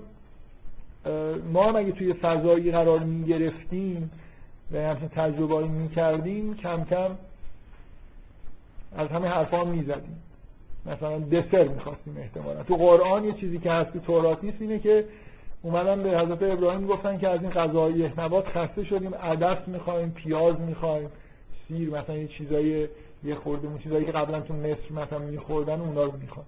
ما 1.53 1.67
هم 1.67 1.75
اگه 1.75 1.91
توی 1.91 2.13
فضایی 2.13 2.71
قرار 2.71 2.99
می‌گرفتیم 2.99 4.11
و 4.71 4.77
همچین 4.77 5.09
تجربه 5.09 5.67
می‌کردیم 5.67 6.55
کم 6.55 6.83
کم 6.83 7.11
از 8.97 9.07
همه 9.09 9.27
حرفا 9.27 9.61
هم 9.61 9.67
می‌زدیم. 9.67 10.21
مثلا 10.85 11.19
دسر 11.19 11.67
می‌خواستیم 11.67 12.17
احتمالا. 12.17 12.63
تو 12.63 12.75
قرآن 12.75 13.25
یه 13.25 13.33
چیزی 13.33 13.59
که 13.59 13.71
هست 13.71 13.93
تو 13.93 13.99
تورات 13.99 14.43
نیست 14.43 14.61
اینه 14.61 14.79
که 14.79 15.05
اومدن 15.61 16.03
به 16.03 16.09
حضرت 16.09 16.43
ابراهیم 16.43 16.87
گفتن 16.87 17.17
که 17.17 17.27
از 17.27 17.41
این 17.41 17.51
غذای 17.51 18.09
نبات 18.17 18.47
خسته 18.47 18.83
شدیم 18.83 19.15
عدس 19.15 19.67
می‌خوایم 19.67 20.11
پیاز 20.11 20.59
می‌خوایم 20.59 21.09
سیر 21.67 21.89
مثلا 21.89 22.17
یه 22.17 22.27
چیزای 22.27 22.87
یه 23.23 23.35
خورده 23.35 23.67
اون 23.67 23.77
چیزایی 23.77 24.05
که 24.05 24.11
قبلا 24.11 24.41
تو 24.41 24.53
مصر 24.53 25.05
مثلا 25.05 25.19
میخوردن 25.19 25.81
اونا 25.81 26.03
رو 26.03 26.11
می‌خوان. 26.21 26.45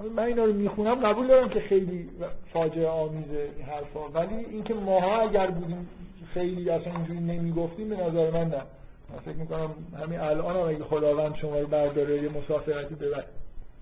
من 0.00 0.22
اینا 0.22 0.44
رو 0.44 0.52
می‌خونم 0.52 0.94
قبول 0.94 1.26
دارم 1.26 1.48
که 1.48 1.60
خیلی 1.60 2.08
فاجعه 2.52 2.88
آمیزه 2.88 3.48
این 3.56 3.64
حرفا. 3.64 4.08
ولی 4.08 4.34
اینکه 4.34 4.74
ماها 4.74 5.20
اگر 5.20 5.46
بودیم 5.46 5.88
خیلی 6.34 6.70
اصلا 6.70 6.92
اینجوری 6.92 7.20
نمی‌گفتیم 7.20 7.88
به 7.88 7.96
نظر 7.96 8.30
من 8.30 8.48
نه. 8.48 8.62
من 9.10 9.18
فکر 9.24 9.36
می‌کنم 9.36 9.70
همین 10.02 10.20
الان 10.20 10.56
هم 10.56 10.68
اگه 10.68 10.84
خداوند 10.84 11.36
شما 11.36 11.58
رو 11.58 11.66
برداره 11.66 12.22
یه 12.22 12.28
مسافرتی 12.28 12.94
ببر 12.94 13.24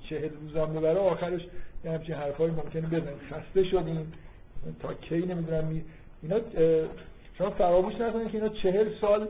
چهل 0.09 0.31
روزم 0.43 0.73
ببره 0.73 0.99
آخرش 0.99 1.43
یه 1.85 1.91
همچین 1.91 2.15
حرفایی 2.15 2.51
ممکنه 2.51 2.87
بزنیم. 2.87 3.21
خسته 3.31 3.65
شدیم. 3.65 4.13
تا 4.81 4.95
کی 4.95 5.19
نمی‌دونم 5.19 5.65
می... 5.65 5.85
اینا 6.23 6.37
شما 7.39 7.51
فراموش 7.51 7.95
نکنید 7.95 8.31
که 8.31 8.39
اینا 8.39 8.49
چهل 8.49 8.89
سال 9.01 9.29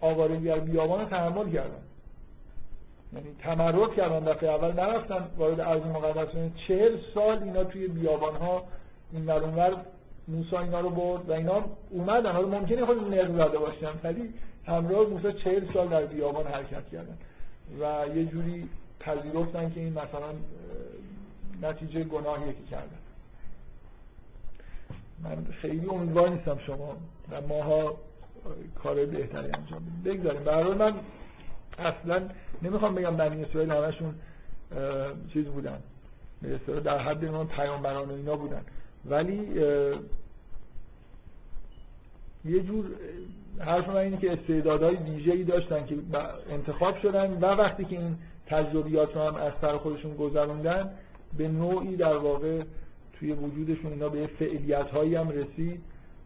آوارگی 0.00 0.50
بیابان 0.50 1.08
تحمل 1.08 1.52
کردن. 1.52 1.82
یعنی 3.12 3.34
تمرد 3.42 3.94
کردن 3.94 4.32
دفعه 4.32 4.50
اول 4.50 4.72
نرفتن 4.72 5.28
وارد 5.38 5.60
ارض 5.60 5.82
مقدس. 5.82 6.52
چهل 6.68 6.96
سال 7.14 7.42
اینا 7.42 7.64
توی 7.64 7.88
بیابان 7.88 8.36
ها 8.36 8.62
این 9.12 9.26
ور 9.26 9.76
موسی 10.28 10.56
اینا 10.56 10.80
رو 10.80 10.90
برد 10.90 11.30
و 11.30 11.32
اینا 11.32 11.64
اومدن. 11.90 12.32
حالا 12.32 12.48
ممکنه 12.48 12.86
خود 12.86 13.14
نقل 13.14 13.48
زده 13.48 13.58
باشن 13.58 13.92
ولی 14.04 14.34
همراه 14.66 15.06
موسی 15.06 15.32
چهل 15.32 15.72
سال 15.72 15.88
در 15.88 16.06
بیابان 16.06 16.46
حرکت 16.46 16.88
کردن 16.92 17.18
و 17.80 18.16
یه 18.16 18.24
جوری 18.24 18.68
پذیرفتن 19.00 19.70
که 19.70 19.80
این 19.80 19.92
مثلا 19.92 20.32
نتیجه 21.62 22.04
گناهیه 22.04 22.52
که 22.52 22.64
کردن. 22.70 22.98
من 25.22 25.46
خیلی 25.62 25.88
امیدوار 25.88 26.28
نیستم 26.28 26.58
شما 26.66 26.96
و 27.30 27.40
ماها 27.40 27.96
کار 28.82 28.94
بهتری 29.06 29.50
انجام 29.52 29.84
بدیم. 30.02 30.02
بگذاریم. 30.04 30.44
به 30.44 30.74
من 30.74 30.94
اصلا 31.80 32.28
نمی‌خوام 32.62 32.94
بگم 32.94 33.16
بنی 33.16 33.44
اسرائیل 33.44 33.70
همشون 33.70 34.14
چیز 35.32 35.46
بودن. 35.46 35.78
به 36.42 36.80
در 36.80 36.98
حد 36.98 37.24
اینا 37.24 37.44
پیامبران 37.44 38.08
و 38.08 38.12
اینا 38.12 38.36
بودن. 38.36 38.62
ولی 39.06 39.60
یه 42.44 42.60
جور 42.60 42.84
حرف 43.58 43.88
من 43.88 43.96
اینه 43.96 44.16
که 44.16 44.32
استعدادهای 44.32 44.96
ویژه‌ای 44.96 45.44
داشتن 45.44 45.86
که 45.86 45.96
انتخاب 46.50 46.98
شدن 47.02 47.32
و 47.32 47.46
وقتی 47.46 47.84
که 47.84 47.98
این 47.98 48.16
تجربیات 48.46 49.16
رو 49.16 49.22
هم 49.22 49.34
از 49.34 49.52
سر 49.60 49.76
خودشون 49.76 50.16
گذروندن 50.16 50.90
به 51.38 51.48
نوعی 51.48 51.96
در 51.96 52.16
واقع 52.16 52.62
توی 53.18 53.32
وجودشون 53.32 53.92
اینا 53.92 54.08
به 54.08 54.26
فعلیت 54.26 54.86
هایی 54.86 55.14
هم 55.14 55.28
رسید. 55.28 55.80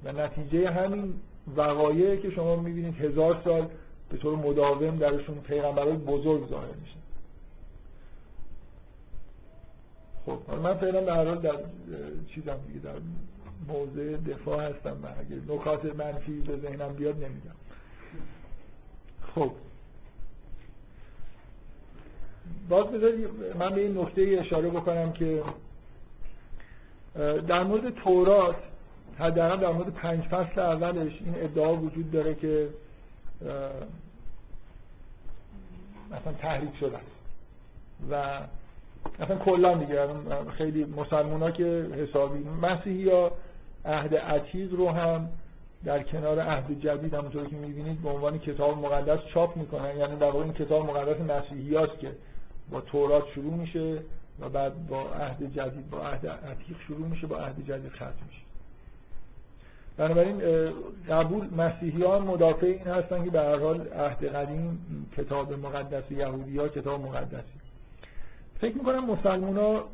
و 0.05 0.12
نتیجه 0.12 0.70
همین 0.70 1.14
وقایع 1.56 2.16
که 2.16 2.31
شما 2.31 2.56
می‌بینید 2.56 2.94
هزار 2.94 3.40
سال 3.44 3.68
به 4.10 4.16
طور 4.16 4.36
مداوم 4.36 4.97
درشون 4.97 5.40
پیغمبرای 5.40 5.97
بزرگ 5.97 6.48
ظاهر 6.48 6.74
میشه. 6.81 6.97
خب 10.26 10.55
من 10.62 10.74
فعلا 10.74 11.01
به 11.01 11.12
هر 11.12 11.24
حال 11.24 11.39
در 11.39 11.56
چیزم 12.35 12.56
دیگه 12.66 12.81
در 12.81 12.94
موضع 13.68 14.16
دفاع 14.16 14.70
هستم 14.70 14.97
و 15.02 15.06
اگه 15.06 15.55
نکات 15.55 15.85
منفی 15.85 16.40
به 16.40 16.56
ذهنم 16.56 16.93
بیاد 16.93 17.14
نمیگم. 17.14 17.55
خب. 19.35 19.51
باز 22.68 22.86
بذارید 22.86 23.28
من 23.59 23.74
به 23.74 23.81
این 23.81 23.98
نکته 23.98 24.36
اشاره 24.40 24.70
بکنم 24.70 25.12
که 25.12 25.43
در 27.48 27.64
مورد 27.64 27.94
تورات 27.94 28.56
حداقل 29.18 29.60
در 29.60 29.72
مورد 29.72 29.94
پنج 29.94 30.24
فصل 30.24 30.60
اولش 30.60 31.12
این 31.24 31.35
ادعا 31.36 31.76
وجود 31.76 32.10
داره 32.10 32.35
که 32.35 32.68
مثلا 36.11 36.33
تحریف 36.41 36.77
شده 36.81 36.99
و 38.11 38.41
مثلا 39.21 39.37
کلا 39.37 39.75
دیگه 39.75 40.09
خیلی 40.51 40.85
مسلمان 40.85 41.43
ها 41.43 41.51
که 41.51 41.89
حسابی 41.97 42.39
مسیحی 42.62 42.97
یا 42.97 43.33
عهد 43.85 44.15
عتیق 44.15 44.75
رو 44.75 44.91
هم 44.91 45.29
در 45.85 46.03
کنار 46.03 46.41
عهد 46.41 46.81
جدید 46.81 47.15
همونطور 47.15 47.47
که 47.47 47.57
می‌بینید 47.57 48.03
به 48.03 48.09
عنوان 48.09 48.39
کتاب 48.39 48.79
مقدس 48.79 49.19
چاپ 49.35 49.57
می‌کنن. 49.57 49.97
یعنی 49.97 50.16
در 50.16 50.31
واقع 50.31 50.45
این 50.45 50.53
کتاب 50.53 50.87
مقدس 50.87 51.21
مسیحی 51.21 51.77
هست 51.77 51.99
که 51.99 52.12
با 52.71 52.81
تورات 52.81 53.25
شروع 53.35 53.55
میشه 53.55 54.03
و 54.41 54.49
بعد 54.49 54.87
با 54.87 55.01
عهد 55.01 55.53
جدید 55.55 55.91
با 55.91 55.99
عهد 56.09 56.27
عتیق 56.27 56.77
شروع 56.87 57.09
میشه 57.09 57.27
با 57.27 57.37
عهد 57.37 57.66
جدید 57.66 57.93
ختم 57.93 58.12
میشه. 58.29 58.44
بنابراین 59.97 60.43
قبول 61.09 61.55
مسیحی 61.57 62.03
ها 62.03 62.19
مدافع 62.19 62.66
این 62.66 62.87
هستن 62.87 63.25
که 63.25 63.31
به 63.31 63.41
هر 63.41 63.59
حال 63.59 63.89
عهد 63.89 64.25
قدیم 64.25 64.87
کتاب 65.16 65.53
مقدس 65.53 66.11
یهودی 66.11 66.59
ها 66.59 66.69
کتاب 66.69 67.01
مقدسی 67.01 67.61
فکر 68.61 68.75
می‌کنم 68.75 69.11
مسلمان 69.11 69.57
ها 69.57 69.85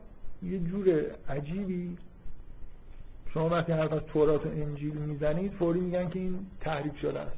یه 0.43 0.59
جور 0.59 1.07
عجیبی. 1.29 1.97
شما 3.35 3.49
وقتی 3.49 3.73
حرف 3.73 3.93
از 3.93 4.03
تورات 4.13 4.47
و 4.47 4.49
انجیل 4.49 4.95
می‌زنید 4.95 5.53
فوری 5.53 5.81
میگن 5.81 6.09
که 6.09 6.19
این 6.19 6.47
تحریف 6.61 6.99
شده 6.99 7.21
است. 7.21 7.37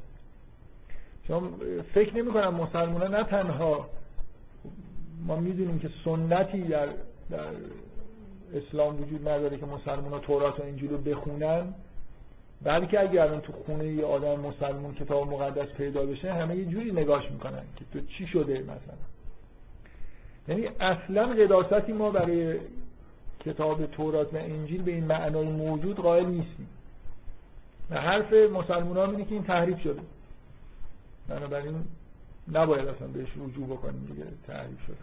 شما 1.27 1.49
فکر 1.93 2.15
نمی 2.17 2.31
کنم 2.31 2.53
مسلمان 2.53 3.01
ها 3.01 3.07
نه 3.07 3.23
تنها 3.23 3.89
ما 5.27 5.35
می‌دونیم 5.39 5.79
که 5.79 5.89
سنتی 6.05 6.61
در, 6.61 6.87
در 7.29 7.47
اسلام 8.53 9.01
وجود 9.01 9.27
نداره 9.29 9.57
که 9.57 9.65
مسلمان 9.65 10.11
ها 10.11 10.19
تورات 10.19 10.59
و 10.59 10.63
انجیل 10.63 10.89
رو 10.89 10.97
بخونن. 10.97 11.73
بلکه 12.63 12.99
اگر 12.99 13.21
الان 13.21 13.41
تو 13.41 13.53
خونه 13.53 13.87
یه 13.87 14.05
آدم 14.05 14.39
مسلمان 14.39 14.95
کتاب 14.95 15.27
مقدس 15.27 15.67
پیدا 15.67 16.05
بشه 16.05 16.33
همه 16.33 16.55
یه 16.55 16.65
جوری 16.65 16.91
نگاش 16.91 17.31
می‌کنن 17.31 17.63
که 17.75 17.85
تو 17.93 18.05
چی 18.05 18.27
شده 18.27 18.59
مثلا؟ 18.59 18.97
یعنی 20.47 20.67
اصلا 20.79 21.25
قداستی 21.25 21.93
ما 21.93 22.11
برای 22.11 22.59
کتاب 23.45 23.85
تورات 23.85 24.33
و 24.33 24.37
انجیل 24.37 24.81
به 24.81 24.91
این 24.91 25.03
معنای 25.03 25.47
موجود 25.47 25.95
قائل 25.95 26.25
نیستیم. 26.25 26.67
و 27.89 28.01
حرف 28.01 28.33
مسلمان 28.33 28.97
ها 28.97 29.23
که 29.23 29.31
این 29.31 29.43
تحریف 29.43 29.79
شده. 29.79 30.01
بنابراین 31.29 31.83
نباید 32.51 32.87
اصلا 32.87 33.07
بهش 33.07 33.29
رجوع 33.37 33.67
بکنیم 33.67 34.05
دیگه 34.05 34.25
تحریف 34.47 34.79
شده. 34.87 34.97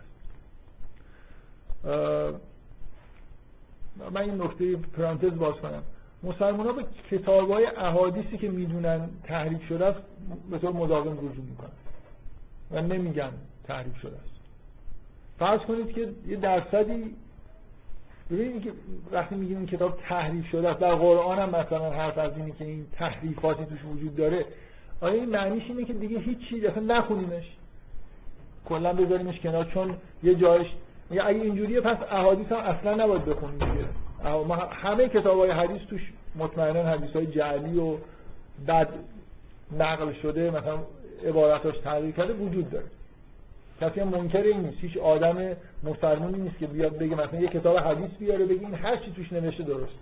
من 4.10 4.20
این 4.20 4.42
نکته 4.42 4.76
پرانتز 4.76 5.38
باز 5.38 5.54
کنم. 5.54 5.82
مسلمان 6.22 6.66
ها 6.66 6.72
به 6.72 6.84
کتاب 7.10 7.50
های 7.50 7.66
احادیثی 7.66 8.38
که 8.38 8.50
می‌دونن 8.50 9.08
تحریف 9.24 9.68
شده 9.68 9.86
است 9.86 9.98
به 10.50 10.58
طور 10.58 10.72
مداوم 10.72 11.12
رجوع 11.12 11.44
می‌کنن 11.44 11.70
و 12.70 12.82
نمیگن 12.82 13.32
تحریف 13.64 13.96
شده 13.96 14.16
است. 14.16 14.40
فرض 15.38 15.60
کنید 15.60 15.92
که 15.92 16.08
یه 16.26 16.36
درصدی 16.36 17.14
ببینید 18.30 18.62
که 18.62 18.72
وقتی 19.12 19.34
میگیم 19.34 19.56
این 19.56 19.66
کتاب 19.66 19.98
تحریف 20.08 20.46
شده 20.46 20.68
است 20.68 20.80
در 20.80 20.94
قرآن 20.94 21.38
هم 21.38 21.48
مثلا 21.48 21.90
حرف 21.90 22.18
از 22.18 22.36
اینه 22.36 22.50
که 22.50 22.64
این 22.64 22.86
تحریفاتی 22.92 23.64
توش 23.64 23.84
وجود 23.84 24.16
داره. 24.16 24.44
آیا 25.00 25.14
این 25.14 25.30
معنیش 25.30 25.62
اینه 25.68 25.84
که 25.84 25.92
دیگه 25.92 26.18
هیچ 26.18 26.38
چیز 26.48 26.64
اصلا 26.64 26.82
نخونیمش. 26.98 27.44
کلا 28.64 28.92
بذاریمش 28.92 29.40
کنار 29.40 29.64
چون 29.64 29.96
یه 30.22 30.34
جایش 30.34 30.66
اگه 31.10 31.40
اینجوریه 31.40 31.80
پس 31.80 31.96
احادیث 32.10 32.46
هم 32.52 32.58
اصلا 32.58 32.94
نباید 32.94 33.24
بخونیم 33.24 33.58
دیگه. 33.58 33.86
ما 34.24 34.56
همه 34.56 35.08
کتاب 35.08 35.38
های 35.38 35.50
حدیث 35.50 35.82
توش 35.88 36.12
مطمئنا 36.36 36.82
حدیث 36.82 37.10
های 37.10 37.26
جعلی 37.26 37.78
و 37.78 37.96
بد 38.68 38.88
نقل 39.78 40.12
شده 40.12 40.50
مثلا 40.50 40.78
عبارتاش 41.26 41.78
تغییر 41.78 42.14
کرده 42.14 42.32
وجود 42.32 42.70
داره. 42.70 42.86
کسی 43.80 44.00
هم 44.00 44.08
منکر 44.08 44.42
این 44.42 44.60
نیست. 44.60 44.78
هیچ 44.80 44.96
آدم 44.96 45.56
مسلمانی 45.84 46.38
نیست 46.38 46.58
که 46.58 46.66
بیاد 46.66 46.98
بگه 46.98 47.14
مثلا 47.14 47.40
یه 47.40 47.48
کتاب 47.48 47.78
حدیث 47.78 48.10
بیاره 48.18 48.44
بگه 48.44 48.60
این 48.60 48.74
هر 48.74 48.96
چی 48.96 49.12
توش 49.16 49.32
نوشته 49.32 49.62
درست. 49.62 49.92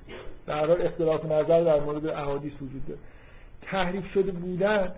در 0.46 0.66
حال 0.66 0.82
اختلاف 0.82 1.24
نظر 1.24 1.64
در 1.64 1.80
مورد 1.80 2.06
احادیث 2.06 2.52
وجود 2.52 2.86
داره. 2.86 3.00
تحریف 3.62 4.12
شده 4.14 4.32
بودن 4.32 4.92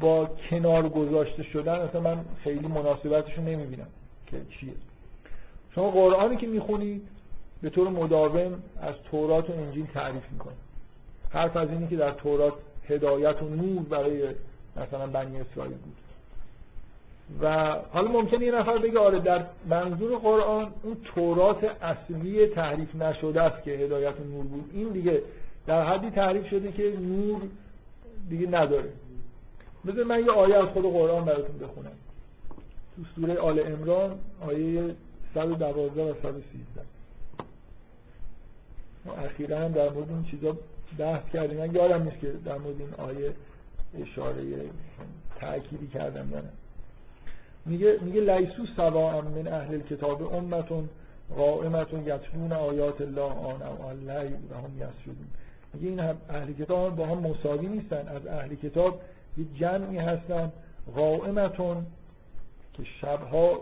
با 0.00 0.30
کنار 0.50 0.88
گذاشته 0.88 1.42
شدن 1.42 1.74
اصلا 1.74 2.00
من 2.00 2.24
خیلی 2.44 2.68
مناسبتشو 2.68 3.42
نمی‌بینم 3.42 3.86
که 4.26 4.36
چیه. 4.50 4.72
شما 5.74 5.90
قرآنی 5.90 6.36
که 6.36 6.46
می‌خونید 6.46 7.08
به 7.62 7.70
طور 7.70 7.88
مداوم 7.88 8.62
از 8.80 8.94
تورات 9.10 9.50
و 9.50 9.52
انجیل 9.52 9.86
تعریف 9.86 10.22
می‌کنه. 10.32 10.54
حرف 11.30 11.56
از 11.56 11.68
اینی 11.70 11.88
که 11.88 11.96
در 11.96 12.10
تورات 12.10 12.54
هدایت 12.88 13.42
و 13.42 13.48
نور 13.48 13.82
برای 13.82 14.34
مثلا 14.76 15.06
بنی 15.06 15.40
اسرائیل 15.40 15.74
بود. 15.76 15.96
و 17.40 17.76
حالا 17.92 18.08
ممکنه 18.08 18.46
یه 18.46 18.52
نفر 18.52 18.78
بگه 18.78 18.98
آره 18.98 19.18
در 19.18 19.44
منظور 19.68 20.18
قرآن 20.18 20.72
اون 20.82 20.96
تورات 21.14 21.64
اصلی 21.82 22.46
تحریف 22.46 22.94
نشده 22.94 23.42
است 23.42 23.62
که 23.62 23.70
هدایت 23.70 24.20
و 24.20 24.24
نور 24.24 24.44
بود. 24.44 24.70
این 24.72 24.88
دیگه 24.88 25.22
در 25.66 25.84
حدی 25.84 26.10
تعریف 26.10 26.48
شده 26.48 26.72
که 26.72 26.98
نور 27.00 27.40
دیگه 28.28 28.46
نداره. 28.46 28.88
بذار 29.86 30.04
من 30.04 30.24
یه 30.24 30.30
آیه 30.30 30.56
از 30.56 30.68
خود 30.68 30.84
قرآن 30.84 31.24
براتون 31.24 31.58
بخونم. 31.58 31.92
تو 32.96 33.02
سوره 33.16 33.38
آل 33.38 33.60
امران 33.66 34.18
آیه 34.40 34.94
112 35.34 36.02
و 36.02 36.14
113 36.22 36.42
ما 36.80 36.95
اخیرا 39.10 39.58
هم 39.58 39.72
در 39.72 39.88
مورد 39.88 40.10
این 40.10 40.24
چیزا 40.24 40.56
بحث 40.98 41.22
کردیم. 41.32 41.58
من 41.58 41.74
یادم 41.74 42.02
نیست 42.02 42.20
که 42.20 42.32
در 42.44 42.58
مورد 42.58 42.80
این 42.80 42.94
آیه 42.98 43.32
اشاره 44.02 44.42
تأکیدی 45.40 45.86
کردم 45.86 46.28
نه. 46.34 46.42
میگه 47.66 47.98
میگه 48.02 48.20
لیسو 48.20 48.66
سوا 48.76 49.20
من 49.20 49.48
اهل 49.48 49.80
کتاب 49.80 50.34
امتون 50.34 50.88
قائمتون 51.36 52.00
یتلون 52.00 52.52
آیات 52.52 53.00
الله 53.00 53.22
آن 53.22 53.62
او 53.62 53.84
اللیل 53.84 54.36
و 54.50 54.54
هم 54.54 54.70
یسجدون. 54.76 55.26
میگه 55.74 55.88
این 55.88 56.00
اهل 56.30 56.52
کتاب 56.52 56.96
با 56.96 57.06
هم 57.06 57.18
مساوی 57.18 57.66
نیستن. 57.66 58.08
از 58.08 58.26
اهل 58.26 58.54
کتاب 58.54 59.00
یه 59.38 59.44
جمعی 59.54 59.98
هستن 59.98 60.52
قائمتون 60.94 61.86
که 62.74 62.84
شبها 63.00 63.60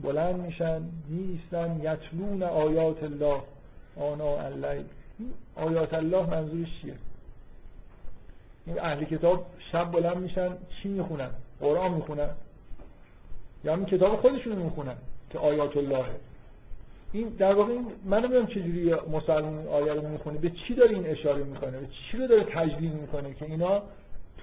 بلند 0.00 0.40
میشن 0.40 0.82
میستن 1.08 1.80
یتلون 1.82 2.42
آیات 2.42 3.02
الله. 3.02 3.40
آنا 3.96 4.40
اللیل 4.40 4.84
آیات 5.56 5.94
الله 5.94 6.30
منظورش 6.30 6.68
چیه؟ 6.82 6.94
این 8.66 8.80
اهل 8.80 9.04
کتاب 9.04 9.46
شب 9.72 9.90
بلند 9.90 10.16
میشن 10.16 10.48
چی 10.82 10.88
می‌خونن؟ 10.88 11.30
قرآن 11.60 11.92
می‌خونن؟ 11.92 12.30
یا 13.64 13.72
همین 13.72 13.86
کتاب 13.86 14.16
خودشون 14.16 14.56
می‌خونن 14.56 14.96
که 15.30 15.38
آیات 15.38 15.76
الله 15.76 16.04
این 17.12 17.28
در 17.28 17.54
واقع 17.54 17.72
این 17.72 17.86
من 18.04 18.18
نمی‌دونم 18.18 18.46
چجوری 18.46 18.94
مسلمان 18.94 19.68
آیه 19.68 19.92
رو 19.92 20.08
می‌خونه. 20.08 20.38
به 20.38 20.50
چی 20.50 20.74
داره 20.74 20.90
این 20.90 21.06
اشاره 21.06 21.44
می‌کنه؟ 21.44 21.70
به 21.70 21.86
چی 21.86 22.18
رو 22.18 22.26
داره 22.26 22.44
تجلیل 22.44 22.92
می‌کنه 22.92 23.34
که 23.34 23.44
اینا 23.44 23.82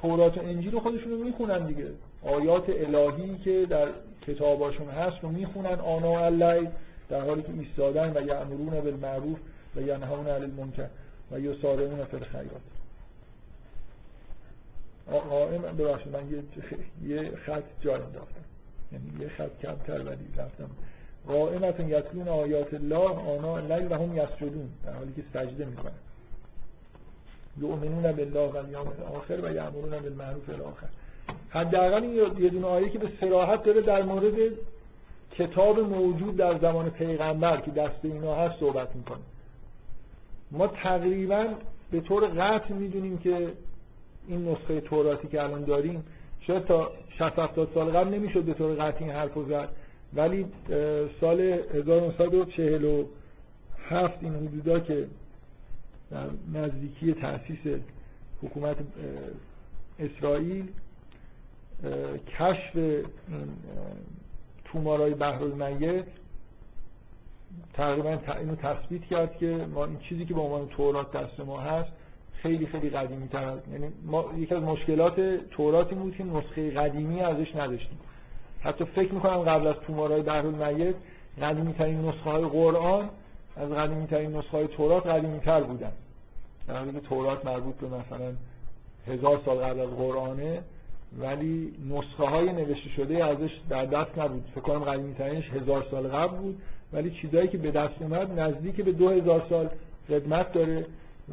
تورات 0.01 0.37
و 0.37 0.41
انجیل 0.41 0.79
خودشون 0.79 1.11
رو 1.11 1.17
می‌خونن 1.17 1.65
دیگه؟ 1.65 1.87
آیات 2.23 2.69
الهی 2.69 3.37
که 3.37 3.65
در 3.69 3.87
کتاباشون 4.27 4.89
هست 4.89 5.17
رو 5.21 5.29
می‌خونن. 5.29 5.79
آنا 5.79 6.25
اللیل 6.25 6.67
در 7.09 7.21
حالی 7.21 7.41
که 7.41 7.49
ایستادن 7.59 8.17
و 8.17 8.27
یأمرون 8.27 8.81
بالمعروف 8.81 9.37
و 9.75 9.81
ینهون 9.81 10.27
علی 10.27 10.45
المنکر 10.45 10.87
و 11.31 11.39
یسارعون 11.39 12.05
فی 12.05 12.17
الخیرات. 12.17 12.61
قائم 15.29 15.61
ببخشید 15.61 16.15
من 16.15 16.43
یه, 17.03 17.31
خط 17.45 17.63
جا 17.81 17.95
انداختم. 17.95 18.43
یعنی 18.91 19.05
یه 19.19 19.29
خط 19.29 19.59
کمتر 19.61 19.99
ولی 19.99 20.27
رفتم. 20.37 20.69
قائمتون 21.27 21.89
یتلون 21.89 22.27
آیات 22.27 22.73
الله 22.73 23.09
آنا 23.09 23.59
لیل 23.59 23.91
و 23.91 23.95
هم 23.95 24.17
یسجدون. 24.17 24.69
در 24.85 24.93
حالی 24.93 25.13
که 25.13 25.23
سجده 25.33 25.65
می‌کنن. 25.65 25.91
یؤمنون 27.57 28.11
بالله 28.11 28.51
و 28.51 28.57
الیوم 28.57 28.87
الاخر 28.87 29.39
و 29.43 29.53
یأمرون 29.53 29.99
بالمعروف 29.99 30.49
الاخر. 30.49 30.87
حداقل 31.49 32.03
یه 32.03 32.49
دونه 32.49 32.67
آیه 32.67 32.89
که 32.89 32.99
به 32.99 33.09
صراحت 33.19 33.63
داره 33.63 33.81
در 33.81 34.01
مورد 34.01 34.33
کتاب 35.37 35.79
موجود 35.79 36.37
در 36.37 36.59
زمان 36.59 36.89
پیغمبر 36.89 37.61
که 37.61 37.71
دست 37.71 37.99
اینا 38.03 38.35
هست 38.35 38.59
صحبت 38.59 38.95
می‌کنه. 38.95 39.19
ما 40.51 40.67
تقریبا 40.67 41.47
به 41.91 42.01
طور 42.01 42.27
قطع 42.27 42.73
می‌دونیم 42.73 43.17
که 43.17 43.53
این 44.27 44.49
نسخه 44.49 44.81
توراتی 44.81 45.27
که 45.27 45.43
الان 45.43 45.63
داریم 45.63 46.03
شاید 46.39 46.65
تا 46.65 46.91
60 47.19 47.39
70 47.39 47.69
سال 47.73 47.91
قبل 47.91 48.13
نمی‌شد 48.13 48.43
به 48.43 48.53
طور 48.53 48.75
قطعی 48.75 49.05
این 49.05 49.13
حرفو 49.13 49.45
زد. 49.45 49.69
ولی 50.13 50.45
سال 51.21 51.41
1947 51.41 54.17
این 54.21 54.35
حدودا 54.35 54.79
که 54.79 55.07
در 56.11 56.25
نزدیکی 56.53 57.13
تأسیس 57.13 57.59
حکومت 58.43 58.77
اسرائیل 59.99 60.67
کشف 62.39 62.77
تومارای 64.73 65.13
بحر 65.13 65.39
تقریبا 67.73 68.17
اینو 68.39 68.55
تثبیت 68.55 69.05
کرد 69.05 69.37
که 69.37 69.67
ما 69.73 69.85
این 69.85 69.99
چیزی 69.99 70.25
که 70.25 70.33
به 70.33 70.41
عنوان 70.41 70.67
تورات 70.67 71.11
دست 71.11 71.39
ما 71.39 71.59
هست 71.59 71.89
خیلی 72.33 72.65
خیلی 72.65 72.89
قدیمی 72.89 73.27
تر 73.27 73.57
یعنی 73.71 73.87
ما 74.05 74.25
یکی 74.37 74.55
از 74.55 74.63
مشکلات 74.63 75.19
توراتی 75.51 75.95
بود 75.95 76.15
که 76.15 76.23
نسخه 76.23 76.71
قدیمی 76.71 77.21
ازش 77.21 77.55
نداشتیم. 77.55 77.99
حتی 78.61 78.85
فکر 78.85 79.13
می‌کنم 79.13 79.37
قبل 79.37 79.67
از 79.67 79.75
تومارای 79.87 80.21
بحر 80.21 80.47
المیت 80.47 80.95
قدیمی 81.41 81.73
ترین 81.73 82.05
نسخه 82.05 82.29
های 82.29 82.45
قرآن 82.45 83.09
از 83.55 83.69
قدیمی 83.69 84.07
ترین 84.07 84.35
نسخه 84.35 84.57
های 84.57 84.67
تورات 84.67 85.07
قدیمی 85.07 85.39
تر 85.39 85.63
بودن. 85.63 85.91
در 86.67 86.77
حالی 86.77 86.91
که 86.91 86.99
تورات 86.99 87.45
مربوط 87.45 87.75
به 87.75 87.87
مثلا 87.87 88.33
هزار 89.07 89.41
سال 89.45 89.57
قبل 89.57 89.79
از 89.79 89.89
قرآنه 89.89 90.61
ولی 91.19 91.73
نسخه 91.89 92.23
های 92.23 92.53
نوشته 92.53 92.89
شده 92.89 93.25
ازش 93.25 93.51
در 93.69 93.85
دست 93.85 94.17
نبود. 94.17 94.43
فکر 94.51 94.61
کنم 94.61 94.79
قدیمی 94.79 95.13
ترینش 95.13 95.49
هزار 95.49 95.85
سال 95.91 96.07
قبل 96.07 96.37
بود. 96.37 96.61
ولی 96.93 97.11
چیزایی 97.11 97.47
که 97.47 97.57
به 97.57 97.71
دست 97.71 98.01
اومد 98.01 98.39
نزدیک 98.39 98.75
به 98.75 98.91
دو 98.91 99.09
هزار 99.09 99.45
سال 99.49 99.69
قدمت 100.09 100.53
داره 100.53 100.85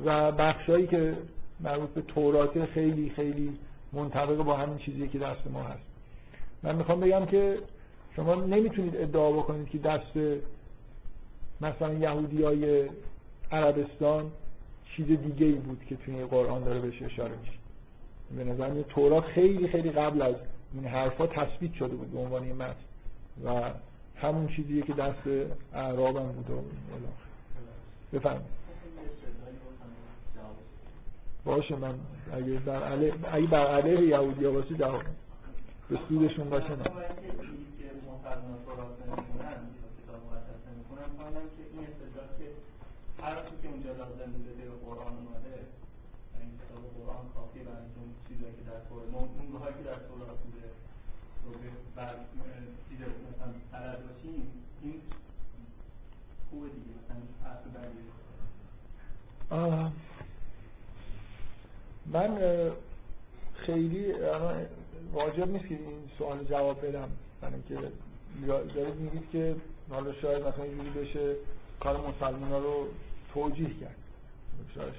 و 0.04 0.32
بخشایی 0.32 0.86
که 0.86 1.16
مربوط 1.60 1.88
به 1.90 2.02
تورات 2.02 2.64
خیلی 2.64 3.10
خیلی 3.10 3.52
منطبق 3.92 4.36
با 4.36 4.56
همین 4.56 4.78
چیزی 4.78 5.08
که 5.08 5.18
دست 5.18 5.46
ما 5.52 5.62
هست. 5.62 5.82
من 6.62 6.76
می‌خوام 6.76 7.00
بگم 7.00 7.26
که 7.26 7.58
شما 8.16 8.34
نمی‌تونید 8.34 8.96
ادعا 8.96 9.32
بکنید 9.32 9.68
که 9.68 9.78
دست 9.78 10.42
مثلا 11.60 11.94
یهودی 11.94 12.42
های 12.42 12.88
عربستان 13.52 14.30
چیز 14.96 15.06
دیگه 15.06 15.46
ای 15.46 15.52
بود 15.52 15.84
که 15.88 15.96
توی 15.96 16.24
قرآن 16.24 16.64
داره 16.64 16.80
بهش 16.80 17.02
اشاره 17.02 17.32
میشه. 17.40 17.59
به 18.36 18.44
نظر 18.44 18.82
تورات 18.82 19.24
خیلی 19.24 19.68
خیلی 19.68 19.90
قبل 19.90 20.22
از 20.22 20.34
این 20.74 20.84
حرفا 20.84 21.26
تثبیت 21.26 21.74
شده 21.74 21.96
بود 21.96 22.12
به 22.12 22.18
عنوان 22.18 22.52
متن. 22.52 22.74
و 23.44 23.70
همون 24.16 24.48
چیزیه 24.48 24.82
که 24.82 24.92
دست 24.92 25.28
اعرابم 25.74 26.26
بود 26.26 26.50
و 26.50 26.62
باشه 31.44 31.76
من 31.76 31.94
اگه 32.32 32.52
بر 32.52 32.82
علیه 32.82 33.14
اگه 33.32 33.46
بر 33.46 33.66
علیه 33.66 34.08
یهودی 34.08 34.44
ها 34.44 34.50
باشه 34.50 34.74
جواب 34.74 35.02
به 35.90 35.98
سودشون 36.08 36.50
باشه 36.50 36.76
نه. 36.76 36.84
هر 43.22 43.34
که 43.62 43.68
اونجا 43.68 43.92
لازم 43.92 44.32
بوده 44.32 44.50
به 44.50 44.86
قرآن 44.86 45.12
اومده 45.16 45.79
کتاب 46.70 46.84
قرآن 46.98 47.24
کافی 47.34 47.58
برای 47.58 47.86
اون 47.96 48.10
چیزایی 48.28 48.52
که 48.52 48.62
در 48.70 48.78
قرآن 48.90 49.14
اون 49.14 49.62
هایی 49.62 49.74
که 49.78 49.82
در 49.82 49.98
تورات 50.08 50.38
بوده 50.44 50.66
رو 51.44 51.52
بر 51.96 52.14
چیز 52.88 52.98
مثلا 53.00 53.52
بلد 53.72 53.98
باشیم 54.08 54.46
این 54.82 55.00
خوبه 56.50 56.68
دیگه 56.68 56.90
مثلا 56.98 57.16
اصل 57.50 57.70
بعدی 57.74 58.00
من 62.06 62.30
خیلی 63.54 64.12
واجب 65.12 65.48
نیست 65.48 65.68
که 65.68 65.74
این 65.74 66.10
سوال 66.18 66.44
جواب 66.44 66.86
بدم. 66.86 67.08
برای 67.40 67.54
اینکه 67.54 67.92
دارید 68.74 68.94
میگید 68.94 69.30
که 69.30 69.56
حالا 69.90 70.12
شاید 70.12 70.42
مثلا 70.46 70.64
اینجوری 70.64 70.90
بشه 70.90 71.34
کار 71.80 72.08
مسلمان 72.08 72.62
رو 72.62 72.86
توجیه 73.34 73.70
کرد. 73.80 73.96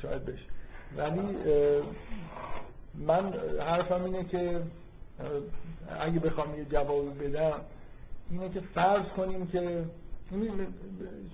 شاید 0.01 0.25
بشه. 0.25 0.45
ولی 0.97 1.37
من 2.95 3.33
حرفم 3.59 4.03
اینه 4.03 4.23
که 4.23 4.61
اگه 5.99 6.19
بخوام 6.19 6.57
یه 6.57 6.65
جوابی 6.65 7.09
بدم 7.09 7.61
اینه 8.29 8.49
که 8.49 8.59
فرض 8.59 9.05
کنیم 9.17 9.47
که 9.47 9.83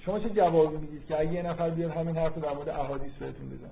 شما 0.06 0.20
چه 0.20 0.30
جوابی 0.30 0.78
می‌دید 0.78 1.06
که 1.06 1.20
اگه 1.20 1.34
یه 1.34 1.42
نفر 1.42 1.70
بیاد 1.70 1.92
همین 1.92 2.18
حرف 2.18 2.38
در 2.38 2.54
مورد 2.54 2.70
احادیث 2.70 3.14
بهتون 3.14 3.50
بزنه؟ 3.50 3.70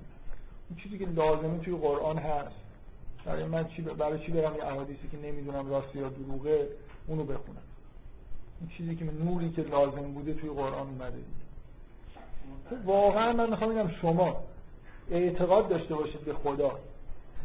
این 0.70 0.78
چیزی 0.78 0.98
که 0.98 1.06
لازمه 1.06 1.58
توی 1.58 1.76
قرآن 1.76 2.18
هست. 2.18 2.56
برای 3.24 3.44
من 3.44 3.68
چی 3.68 3.82
برای 3.82 4.18
چی 4.18 4.32
برم 4.32 4.56
یه 4.56 4.64
احادیثی 4.64 5.08
که 5.12 5.16
نمی‌دونم 5.16 5.70
راستی 5.70 5.98
یا 5.98 6.08
دروغه 6.08 6.68
اونو 7.06 7.24
بخونم. 7.24 7.62
این 8.60 8.70
چیزی 8.76 8.96
که 8.96 9.04
نوری 9.04 9.50
که 9.50 9.62
لازم 9.62 10.12
بوده 10.12 10.34
توی 10.34 10.50
قرآن 10.50 10.86
اومده. 10.88 11.18
واقعا 12.84 13.32
من 13.32 13.50
می‌خوام 13.50 13.74
بگم 13.74 13.90
شما 14.02 14.44
اعتقاد 15.10 15.68
داشته 15.68 15.94
باشید 15.94 16.20
به 16.20 16.34
خدا. 16.34 16.78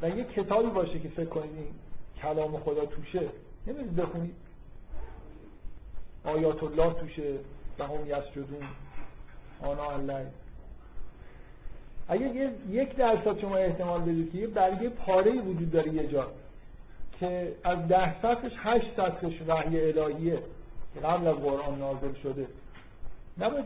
و 0.02 0.10
یه 0.10 0.24
کتابی 0.24 0.70
باشه 0.70 1.00
که 1.00 1.10
فکر 1.10 1.26
کنید 1.26 1.52
این 1.56 1.68
کلام 2.22 2.58
خدا 2.58 2.86
توشه 2.86 3.30
نمی‌دونید 3.68 3.96
بخونید. 3.96 4.36
آیات 6.26 6.64
الله 6.64 6.94
توشه 6.94 7.34
و 7.80 7.84
هم 7.84 8.06
یسجدون 8.08 8.64
آنا 9.62 9.92
الله 9.92 10.28
اگه 12.08 12.52
یک 12.70 12.96
درصد 12.96 13.40
شما 13.40 13.56
احتمال 13.56 14.02
بدید 14.02 14.32
که 14.32 14.38
یه 14.38 14.48
برگه 14.48 14.90
پاره 14.90 15.32
وجود 15.42 15.72
داره 15.72 15.94
یه 15.94 16.08
جا 16.08 16.28
که 17.20 17.56
از 17.64 17.88
ده 17.88 18.22
سطحش 18.22 18.52
هشت 18.58 18.88
سطحش 18.98 19.42
وحی 19.48 19.92
الهیه 19.92 20.40
قبل 21.04 21.28
از 21.28 21.36
قرآن 21.36 21.80
نازل 21.80 22.14
شده. 22.24 22.48
نباید 23.38 23.66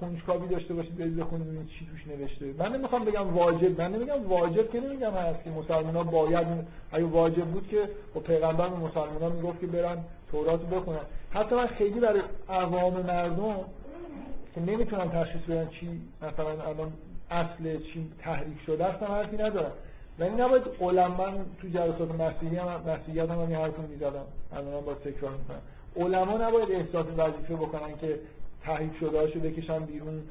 کنجکاوی 0.00 0.48
داشته 0.48 0.74
باشید 0.74 0.96
برید 0.96 1.16
بخونید 1.16 1.68
چی 1.68 1.86
توش 1.86 2.06
نوشته. 2.06 2.46
من 2.58 2.76
نمی‌خوام 2.76 3.04
بگم 3.04 3.34
واجب 3.34 3.80
من 3.80 3.92
نمیگم 3.92 4.28
واجب 4.28 4.70
که 4.70 4.80
نمیگم 4.80 5.10
هست 5.10 5.44
که 5.44 5.50
مسلمان 5.50 5.96
ها 5.96 6.02
باید 6.02 6.46
اگه 6.92 7.04
واجب 7.04 7.44
بود 7.44 7.68
که 7.68 7.88
با 8.14 8.20
پیغمبر 8.20 8.68
مسلمان 8.68 9.22
ها 9.22 9.28
می‌گفت 9.28 9.60
که 9.60 9.66
برن 9.66 9.98
تورات 10.30 10.60
بخونن. 10.60 11.00
حتی 11.30 11.54
من 11.54 11.66
خیلی 11.66 12.00
برای 12.00 12.22
عوام 12.48 12.92
مردم 12.92 13.54
که 14.54 14.60
نمی‌تونن 14.60 15.10
تشخیص 15.10 15.42
بدن 15.42 15.68
چی 15.68 16.00
مثلا 16.22 16.50
الان 16.50 16.92
اصل 17.30 17.78
چی 17.78 18.10
تحریک 18.18 18.60
شده 18.66 18.84
است 18.84 19.02
هم 19.02 19.12
حرفی 19.14 19.36
ندارم. 19.36 19.72
ولی 20.18 20.30
نباید 20.30 20.62
علما 20.80 21.26
تو 21.60 21.68
جلسات 21.68 22.20
مسیحی 22.20 22.56
هم 22.56 22.82
مسیحیت 22.86 23.30
هم 23.30 23.38
این 23.38 23.54
حرفو 23.54 23.82
می‌زدم 23.82 24.24
الان 24.52 24.84
با 24.84 24.94
تکرار 24.94 25.32
می‌کنم 25.32 25.60
علما 25.96 26.48
نباید 26.48 26.72
احساس 26.72 27.06
وظیفه 27.16 27.54
بکنن 27.54 27.96
که 28.00 28.20
تحریف 28.62 28.98
شده 29.00 29.18
هاشو 29.18 29.40
بکشن 29.40 29.78
بیرون. 29.78 30.22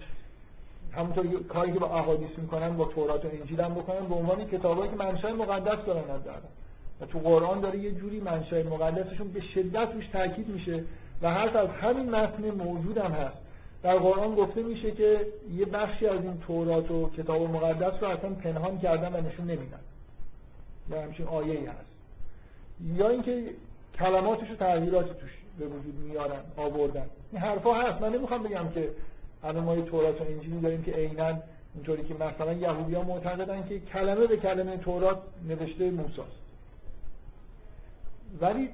همونطور 0.91 1.43
کاری 1.43 1.73
که 1.73 1.79
با 1.79 1.99
احادیث 1.99 2.29
می‌کنن 2.37 2.77
با 2.77 2.85
تورات 2.85 3.25
و 3.25 3.27
انجیل 3.41 3.61
هم 3.61 3.73
بکنن 3.73 4.07
به 4.07 4.15
عنوان 4.15 4.47
کتابایی 4.47 4.91
که 4.91 4.97
منشأ 4.97 5.33
مقدس 5.33 5.85
دارن 5.85 6.21
دارن 6.25 6.41
و 7.01 7.05
تو 7.05 7.19
قرآن 7.19 7.59
داره 7.59 7.79
یه 7.79 7.91
جوری 7.91 8.19
منشأ 8.19 8.63
مقدسشون 8.63 9.27
به 9.27 9.41
شدت 9.41 9.93
روش 9.93 10.07
تاکید 10.07 10.47
میشه 10.47 10.83
و 11.21 11.33
حرف 11.33 11.55
از 11.55 11.69
همین 11.69 12.09
متن 12.09 12.51
موجود 12.51 12.97
هم 12.97 13.11
هست. 13.11 13.37
در 13.83 13.97
قرآن 13.97 14.35
گفته 14.35 14.63
میشه 14.63 14.91
که 14.91 15.27
یه 15.55 15.65
بخشی 15.65 16.07
از 16.07 16.23
این 16.23 16.37
تورات 16.47 16.91
و 16.91 17.09
کتاب 17.09 17.41
مقدس 17.41 18.03
رو 18.03 18.07
اصلا 18.07 18.29
پنهان 18.29 18.79
کردن 18.79 19.13
و 19.13 19.27
نشون 19.27 19.45
نمیدن. 19.45 19.79
یا 20.89 21.01
همچین 21.01 21.27
آیه 21.27 21.59
ای 21.59 21.65
هست. 21.65 21.91
یا 22.95 23.09
اینکه 23.09 23.43
کلماتش 23.99 24.51
و 24.51 24.55
تغییراتی 24.55 25.09
توش 25.09 25.31
به 25.59 25.65
وجود 25.65 25.95
میارن 25.95 26.41
آوردن. 26.57 27.05
این 27.31 27.41
حرفا 27.41 27.73
هست. 27.73 28.01
من 28.01 28.13
نمی‌خوام 28.13 28.43
بگم 28.43 28.69
که 28.69 28.89
الان 29.43 29.63
ما 29.63 29.75
تورات 29.75 30.21
و 30.21 30.23
انجیلی 30.23 30.59
داریم 30.59 30.83
که 30.83 30.91
عینا 30.91 31.33
اینطوری 31.75 32.03
که 32.03 32.13
مثلا 32.13 32.53
یهودی 32.53 32.95
ها 32.95 33.03
معتقدن 33.03 33.67
که 33.69 33.79
کلمه 33.79 34.27
به 34.27 34.37
کلمه 34.37 34.77
تورات 34.77 35.17
نوشته 35.47 35.91
موساست. 35.91 36.41
ولی 38.41 38.69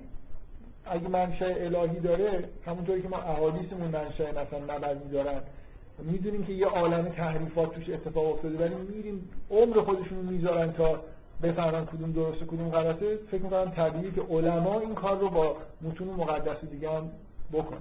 اگه 0.85 1.07
منشأ 1.07 1.45
الهی 1.45 1.99
داره 1.99 2.49
همونطوری 2.65 3.01
که 3.01 3.07
ما 3.07 3.17
احادیثمون 3.17 3.87
منشأ 3.87 4.31
مثلا 4.31 4.77
نبوی 4.77 5.11
دارن 5.11 5.41
می‌دونیم 5.99 6.45
که 6.45 6.53
یه 6.53 6.65
عالم 6.67 7.09
تحریفات 7.09 7.73
توش 7.73 7.89
اتفاق 7.89 8.33
افتاده 8.33 8.57
ولی 8.57 8.75
میریم 8.75 9.29
عمر 9.51 9.81
خودشون 9.81 10.17
می‌ذارن 10.17 10.71
تا 10.71 10.99
بفهمن 11.43 11.85
کدوم 11.85 12.11
درسته 12.11 12.45
کدوم 12.45 12.69
غلطه. 12.69 13.17
فکر 13.31 13.41
می‌کنم 13.41 13.71
طبیعیه 13.71 14.11
که 14.11 14.21
علما 14.21 14.79
این 14.79 14.95
کار 14.95 15.19
رو 15.19 15.29
با 15.29 15.57
متون 15.81 16.07
مقدس 16.07 16.65
دیگه 16.71 16.89
هم 16.91 17.11
بکنن. 17.53 17.77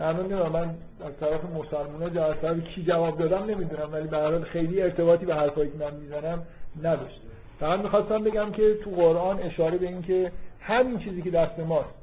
من 0.00 0.48
من 0.48 0.74
از 1.06 1.12
طرف 1.20 1.40
مسلمان 1.44 2.16
ها 2.16 2.34
طرف 2.34 2.64
کی 2.64 2.82
جواب 2.82 3.18
دادم 3.18 3.44
نمی‌دونم 3.44 3.92
ولی 3.92 4.08
به 4.08 4.40
خیلی 4.40 4.82
ارتباطی 4.82 5.26
به 5.26 5.34
حرفایی 5.34 5.70
که 5.70 5.78
من 5.78 5.94
می‌زنم 5.94 6.42
نداشت 6.82 7.20
فقط 7.60 7.80
می‌خواستم 7.80 8.24
بگم 8.24 8.50
که 8.50 8.74
تو 8.74 8.90
قرآن 8.90 9.38
اشاره 9.42 9.78
به 9.78 9.86
این 9.86 10.02
که 10.02 10.32
همین 10.60 10.98
چیزی 10.98 11.22
که 11.22 11.30
دست 11.30 11.58
ماست 11.58 11.94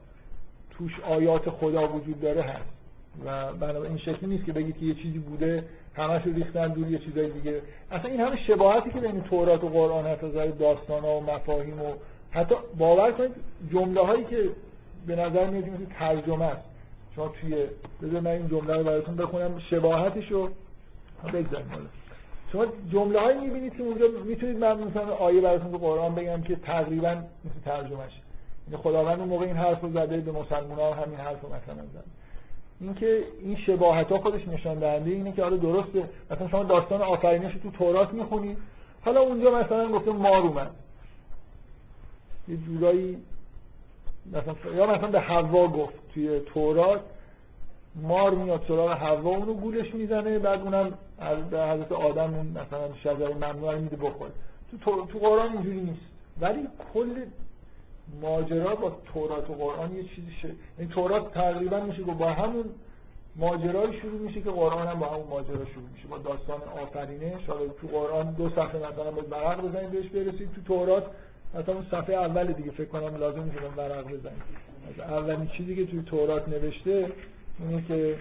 توش 0.72 1.00
آیات 1.00 1.50
خدا 1.50 1.88
وجود 1.88 2.22
داره 2.22 2.42
هست. 2.42 2.78
و 3.26 3.54
بنابراین 3.54 3.86
این 3.86 3.98
شکلی 3.98 4.30
نیست 4.30 4.46
که 4.46 4.54
بگید 4.54 4.78
که 4.78 4.86
یه 4.86 4.94
چیزی 4.94 5.20
بوده 5.20 5.64
همش 5.96 6.22
رو 6.26 6.34
ریختن 6.34 6.68
دور 6.68 6.88
یه 6.88 7.00
چیزای 7.00 7.30
دیگه. 7.30 7.62
اصلا 7.92 8.12
این 8.12 8.20
همه 8.20 8.38
شباهتی 8.48 8.90
که 8.90 9.00
بین 9.00 9.22
تورات 9.22 9.64
و 9.64 9.70
قرآن 9.70 10.06
هست 10.06 10.24
از 10.24 10.58
داستان 10.58 11.02
ها 11.02 11.18
و 11.18 11.24
مفاهیم 11.24 11.82
و 11.82 11.94
حتی 12.32 12.56
باور 12.78 13.12
کنید 13.12 13.32
جمله 13.72 14.02
هایی 14.02 14.24
که 14.24 14.50
به 15.08 15.16
نظر 15.16 15.50
میاد 15.50 15.64
مثل 15.64 15.86
ترجمه 16.00 16.46
است. 16.46 16.77
شما 17.18 17.28
توی 17.28 17.66
بذار 18.02 18.22
من 18.22 18.32
این 18.32 18.48
جمله 18.48 18.74
رو 18.74 18.84
براتون 18.84 19.16
بخونم. 19.16 19.60
شباهتش 19.60 20.32
رو 20.32 20.50
بگذاریم 21.34 21.90
شما 22.52 22.66
جمله 22.92 23.20
هایی 23.20 23.40
می‌بینید 23.40 23.78
که 23.78 23.84
اونجا 23.84 24.06
می‌تونید 24.26 24.58
من 24.58 24.84
مثلا 24.84 25.16
آیه 25.16 25.42
براتون 25.42 25.72
تو 25.72 25.78
قرآن 25.78 26.16
بگم 26.16 26.42
که 26.42 26.56
تقریبا 26.56 27.12
مثل 27.46 27.60
ترجمهش. 27.66 28.12
یعنی 28.68 28.84
خداوند 28.84 29.20
اون 29.20 29.30
موقع 29.30 29.46
این 29.46 29.56
حرف 29.56 29.82
رو 29.82 29.92
زده 29.92 30.18
به 30.18 30.32
مسلمان 30.32 30.80
ها 30.80 30.94
همین 30.94 31.18
حرف 31.18 31.42
رو 31.42 31.50
مثلا 31.50 31.86
زده. 31.94 32.04
اینکه 32.82 33.24
این 33.42 33.58
شباهت 33.58 34.12
ها 34.12 34.20
خودش 34.20 34.48
نشان 34.48 34.80
دهنده 34.80 35.12
اینه 35.12 35.32
که 35.32 35.44
حالا 35.44 35.58
درسته. 35.58 36.10
مثلا 36.32 36.48
شما 36.48 36.64
داستان 36.64 37.02
آفرینش 37.02 37.54
تو 37.64 37.72
تورات 37.72 38.14
می‌خونید 38.14 38.58
حالا 39.06 39.22
اونجا 39.22 39.52
مثلا 39.52 39.88
گفته 39.92 40.12
مار 40.12 40.42
اومد. 40.42 40.72
یه 42.48 42.58
جورایی 42.58 43.18
مثلا 44.32 44.76
یا 44.76 44.86
مثلا 44.86 45.08
به 45.08 45.20
حوا 45.20 45.68
گفت 45.68 45.94
توی 46.14 46.40
تورات 46.40 47.02
مار 47.96 48.32
میاد 48.32 48.62
سراغ 48.68 48.92
حوا 48.92 49.30
اونو 49.30 49.54
گولش 49.54 49.96
می‌زنه 49.96 50.40
بعد 50.40 50.62
اونم 50.62 50.94
به 51.52 51.64
حضرت 51.64 51.92
آدم 51.92 52.34
اون 52.34 52.48
مثلا 52.48 52.94
شجره 53.04 53.34
ممنوع 53.34 53.74
رو 53.74 53.82
میده 53.82 53.96
بخوره. 53.96 54.32
تو 54.82 55.06
تو 55.06 55.20
قرآن 55.20 55.52
اینجوری 55.52 55.82
نیست. 55.82 56.02
ولی 56.42 56.68
کل 56.94 57.16
ماجرا 58.22 58.76
با 58.76 58.92
تورات 59.14 59.50
و 59.50 59.54
قرآن 59.54 59.96
یه 59.96 60.04
چیزی 60.04 60.32
شه. 60.42 60.50
این 60.78 60.90
تورات 60.90 61.34
تقریبا 61.34 61.80
میشه 61.80 62.04
با 62.04 62.34
همون 62.34 62.66
ماجرای 63.36 64.00
شروع 64.00 64.20
میشه 64.22 64.42
که 64.42 64.50
قرآن 64.50 64.88
هم 64.88 65.00
با 65.00 65.06
همون 65.06 65.28
ماجرا 65.30 65.66
شروع 65.66 65.90
میشه. 65.94 66.08
با 66.08 66.18
داستان 66.18 66.62
آفرینش. 66.84 67.46
حالا 67.48 67.68
تو 67.68 67.88
قرآن 67.88 68.34
دو 68.34 68.50
صفحه 68.50 68.78
مثلا 68.78 69.12
باید 69.12 69.32
ورق 69.32 69.62
بزنید 69.62 69.92
بهش 69.92 70.08
برسید 70.08 70.50
تو 70.56 70.62
تورات 70.62 71.04
مثلا 71.56 71.76
اون 71.76 71.86
صفحه 71.92 72.16
اول 72.16 72.54
دیگه 72.54 72.72
فکر 72.72 72.88
کنم 72.88 73.16
لازم 73.16 73.44
میشه 73.44 73.60
ورق 73.78 74.06
بزنید 74.06 74.68
اولین 75.00 75.48
چیزی 75.48 75.76
که 75.76 75.86
توی 75.86 76.02
تورات 76.02 76.50
نوشته 76.50 77.12
اینه 77.60 77.84
که 77.88 78.16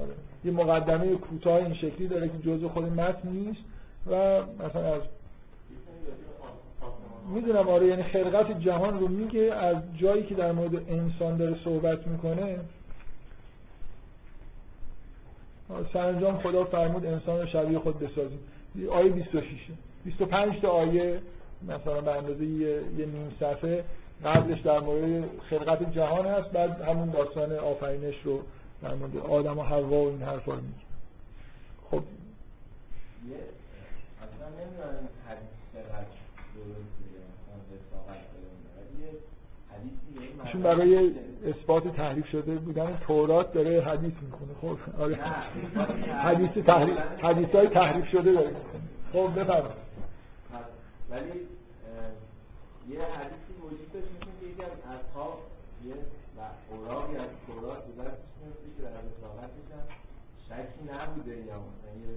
آره، 0.00 0.12
یه 0.44 0.52
مقدمه 0.52 1.14
کوتاه 1.16 1.54
این 1.54 1.74
شکلی 1.74 2.08
داره 2.08 2.28
که 2.28 2.38
جزء 2.38 2.68
خود 2.68 2.84
متن 2.84 3.28
نیست 3.28 3.60
و 4.06 4.42
مثلا 4.42 4.94
از 4.94 5.02
می‌دونم 7.34 7.68
آره 7.68 7.86
یعنی 7.86 8.02
خلقت 8.02 8.60
جهان 8.60 9.00
رو 9.00 9.08
میگه 9.08 9.40
از 9.40 9.76
جایی 9.96 10.22
که 10.22 10.34
در 10.34 10.52
مورد 10.52 10.74
انسان 10.74 11.36
داره 11.36 11.56
صحبت 11.64 12.06
می‌کنه. 12.06 12.58
سرانجام 15.92 16.38
خدا 16.38 16.64
فرمود 16.64 17.06
انسان 17.06 17.40
رو 17.40 17.46
شبیه 17.46 17.78
خود 17.78 17.98
بسازیم. 17.98 18.38
آیه 18.90 19.10
26 19.10 19.44
25 20.04 20.60
تا 20.60 20.68
آیه 20.68 21.20
مثلا 21.62 22.00
به 22.00 22.10
اندازه 22.10 22.44
یه, 22.44 22.68
یه 22.98 23.06
نیم 23.06 23.32
صفحه 23.40 23.84
قبلش 24.24 24.60
در 24.60 24.80
مورد 24.80 25.24
خلقت 25.50 25.92
جهان 25.92 26.26
هست 26.26 26.50
بعد 26.50 26.80
همون 26.80 27.10
داستان 27.10 27.52
آفرینش 27.52 28.14
رو 28.24 28.42
در 28.82 28.94
مورد 28.94 29.16
آدم 29.16 29.58
و 29.58 29.62
حوا 29.62 30.04
و 30.04 30.08
این 30.08 30.22
حرفا 30.22 30.52
رو 30.52 30.60
میگه. 30.60 30.74
خب. 31.90 32.02
اصلا 34.22 34.48
نمی‌دونم 34.48 35.08
حدیث 35.28 35.58
چون 40.52 40.62
برای 40.62 41.12
اثبات 41.46 41.96
تحریف 41.96 42.26
شده 42.26 42.54
بودن 42.54 42.98
تورات 43.06 43.52
داره 43.52 43.80
حدیث 43.82 44.12
می‌کنه 44.22 44.54
خب 44.60 45.00
آره. 45.00 45.14
حدیث 46.24 46.64
تحریف. 46.64 46.98
حدیث 47.22 47.48
های 47.48 47.68
تحریف 47.68 48.08
شده 48.08 48.32
داره 48.32 48.50
خب 49.12 49.40
بفرمایید. 49.40 49.87
ولی 51.10 51.48
یه 52.88 53.02
حدیثی 53.02 53.52
وجود 53.62 53.92
داشت 53.92 54.06
مثل 54.06 54.30
که 54.40 54.46
یکی 54.46 54.62
از 54.62 54.70
اصحاب 54.94 55.38
یه 55.84 55.94
و 56.36 56.40
اوراقی 56.70 57.16
از 57.16 57.30
تورات 57.46 57.84
بوده 57.84 58.10
که 58.76 58.82
در 58.82 58.88
اصلاحاتش 58.88 59.68
هم 59.72 59.86
شکی 60.46 60.82
نبوده 60.92 61.36
یا 61.36 61.58
مثلا 61.68 61.92
یه 62.06 62.14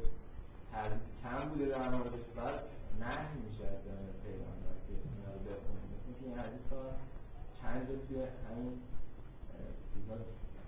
کم 1.23 1.49
بوده 1.49 1.65
در 1.65 1.89
موردش 1.89 2.25
بعد 2.35 2.59
نه 2.99 3.17
میشه 3.45 3.65
از 3.65 3.81
پیغمبر 4.23 4.75
که 4.87 4.93
اینا 4.93 5.29
رو 5.33 5.39
بخونه. 5.47 5.81
مثل 5.91 6.09
که 6.19 6.25
این 6.25 6.37
حدیث 6.39 6.65
ها 6.71 6.83
چند 7.61 7.87
جا 7.87 7.95
توی 8.07 8.17
همین 8.49 8.73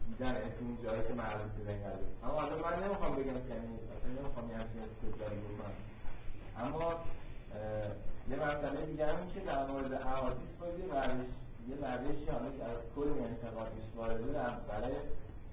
دیدن 0.07 0.35
اسم 0.35 0.65
اون 0.65 0.77
جایی 0.83 1.03
که 1.07 1.13
مربوط 1.13 1.51
به 1.65 1.71
این 1.71 1.81
اما 2.23 2.33
حالا 2.33 2.55
من 2.55 2.83
نمی‌خوام 2.83 3.15
بگم 3.15 3.23
که 3.23 3.53
اصلا 3.95 4.09
نمی‌خوام 4.19 4.49
یه 4.51 4.57
همچین 4.57 4.81
استدلالی 4.81 5.41
بکنم. 5.41 5.75
اما 6.57 6.93
یه 8.29 8.35
مسئله 8.35 8.85
دیگه 8.85 9.05
هم 9.05 9.27
که 9.33 9.39
در 9.39 9.65
مورد 9.71 9.93
احادیث 9.93 10.51
باید 10.59 10.79
یه 10.79 10.85
روش 10.85 11.31
یه 11.69 11.75
روشی 11.75 12.25
حالا 12.35 12.49
که 12.57 12.63
از 12.71 12.79
کل 12.95 13.09
انتقادش 13.29 13.85
وارده 13.95 14.23
برای 14.69 14.95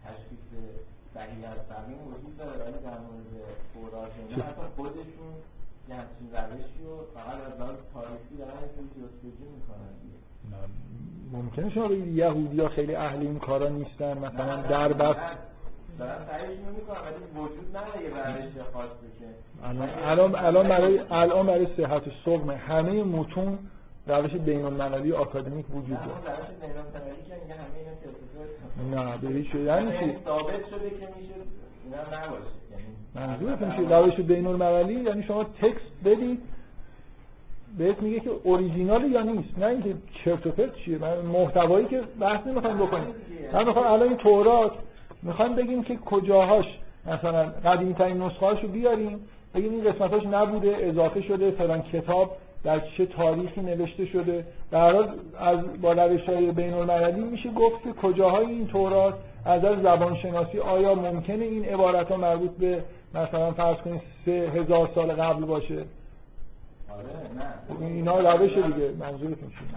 تشخیص 0.04 0.46
صحیح 1.14 1.50
از 1.50 1.58
سقیم 1.68 1.98
وجود 2.08 2.36
داره 2.38 2.64
ولی 2.64 2.78
در 2.88 2.98
مورد 3.04 3.32
تورات 3.74 4.12
اینا 4.18 4.44
حتی 4.44 4.66
خودشون 4.76 5.32
یه 5.88 5.94
همچین 5.94 6.28
روشی 6.36 6.82
رو 6.84 6.96
فقط 7.14 7.38
از 7.46 7.60
لحاظ 7.60 7.76
تاریخی 7.94 8.36
دارن 8.38 8.62
یه 8.76 8.84
جستجو 8.96 9.46
می‌کنن 9.56 9.92
ممکنه 11.32 11.70
شما 11.70 11.88
بگید 11.88 12.16
یهودی 12.16 12.60
ها 12.60 12.68
خیلی 12.68 12.94
اهل 12.94 13.20
این 13.20 13.38
کارا 13.38 13.68
نیستن 13.68 14.18
مثلا 14.18 14.62
در 14.62 14.92
بس 15.98 16.06
الان 20.04 20.34
الان 20.34 20.68
برای 20.68 21.00
الان 21.10 21.46
برای 21.46 21.66
صحت 21.76 22.02
صغم 22.24 22.50
همه 22.50 23.02
متون 23.02 23.58
روش 24.06 24.30
بین 24.30 24.64
المللی 24.64 25.12
آکادمیک 25.12 25.66
وجود 25.74 25.98
داره. 25.98 26.10
نه 28.90 29.18
به 29.18 29.28
هیچ 29.28 29.54
یعنی 29.54 29.98
چی؟ 29.98 30.16
ثابت 30.24 30.68
شده 30.70 30.90
که 30.90 31.08
میشه 31.16 31.34
اینا 31.84 32.24
نباشه. 32.26 32.44
یعنی 32.70 33.26
منظورتون 33.32 33.76
چیه 33.76 33.96
روش 33.96 34.14
بین 34.14 34.46
المللی 34.46 35.00
یعنی 35.00 35.22
شما 35.22 35.44
تکست 35.44 35.92
بدید 36.04 36.42
بهت 37.78 38.02
میگه 38.02 38.20
که 38.20 38.30
اوریجینال 38.42 39.04
یا 39.04 39.22
نیست. 39.22 39.58
نه 39.58 39.66
اینکه 39.66 39.94
چرت 40.24 40.46
و 40.46 40.50
پرت 40.50 40.74
چیه. 40.74 40.98
من 40.98 41.18
محتوایی 41.18 41.86
که 41.86 42.02
بحث 42.20 42.46
نمی‌خوام 42.46 42.78
بکنیم 42.78 43.14
من 43.52 43.66
می‌خوام 43.66 43.86
الان 43.86 44.08
این 44.08 44.16
تورات 44.16 44.72
می‌خوام 45.22 45.54
بگیم 45.54 45.82
که 45.82 45.96
کجاهاش 45.96 46.66
مثلا 47.06 47.42
قدیمی 47.42 47.94
ترین 47.94 48.22
نسخه 48.22 48.46
رو 48.46 48.68
بیاریم 48.68 49.20
بگیم 49.54 49.72
این 49.72 49.92
قسمتاش 49.92 50.26
نبوده 50.26 50.76
اضافه 50.80 51.22
شده 51.22 51.50
فلان 51.50 51.82
کتاب 51.82 52.36
در 52.64 52.80
چه 52.80 53.06
تاریخی 53.06 53.60
نوشته 53.60 54.06
شده. 54.06 54.44
در 54.70 54.96
از 55.38 55.80
با 55.82 55.92
روش 55.92 56.28
های 56.28 56.50
بین 56.50 56.74
المللی 56.74 57.20
میشه 57.20 57.50
گفت 57.50 57.82
که 57.82 57.92
کجاهای 57.92 58.46
این 58.46 58.66
تورات 58.66 59.14
از 59.44 59.64
از 59.64 59.78
زبان 59.82 60.16
شناسی 60.16 60.58
آیا 60.58 60.94
ممکنه 60.94 61.44
این 61.44 61.64
عبارت 61.64 62.10
ها 62.10 62.16
مربوط 62.16 62.50
به 62.50 62.82
مثلا 63.14 63.52
فرض 63.52 63.76
کنید 63.76 64.00
سه 64.24 64.52
هزار 64.54 64.90
سال 64.94 65.12
قبل 65.12 65.44
باشه؟ 65.44 65.84
آره 67.00 67.44
نه. 67.44 67.74
خب 67.76 67.82
اینا 67.82 68.34
روش 68.34 68.52
دیگه 68.52 68.92
منظورتون 68.98 69.48
چیه؟ 69.48 69.68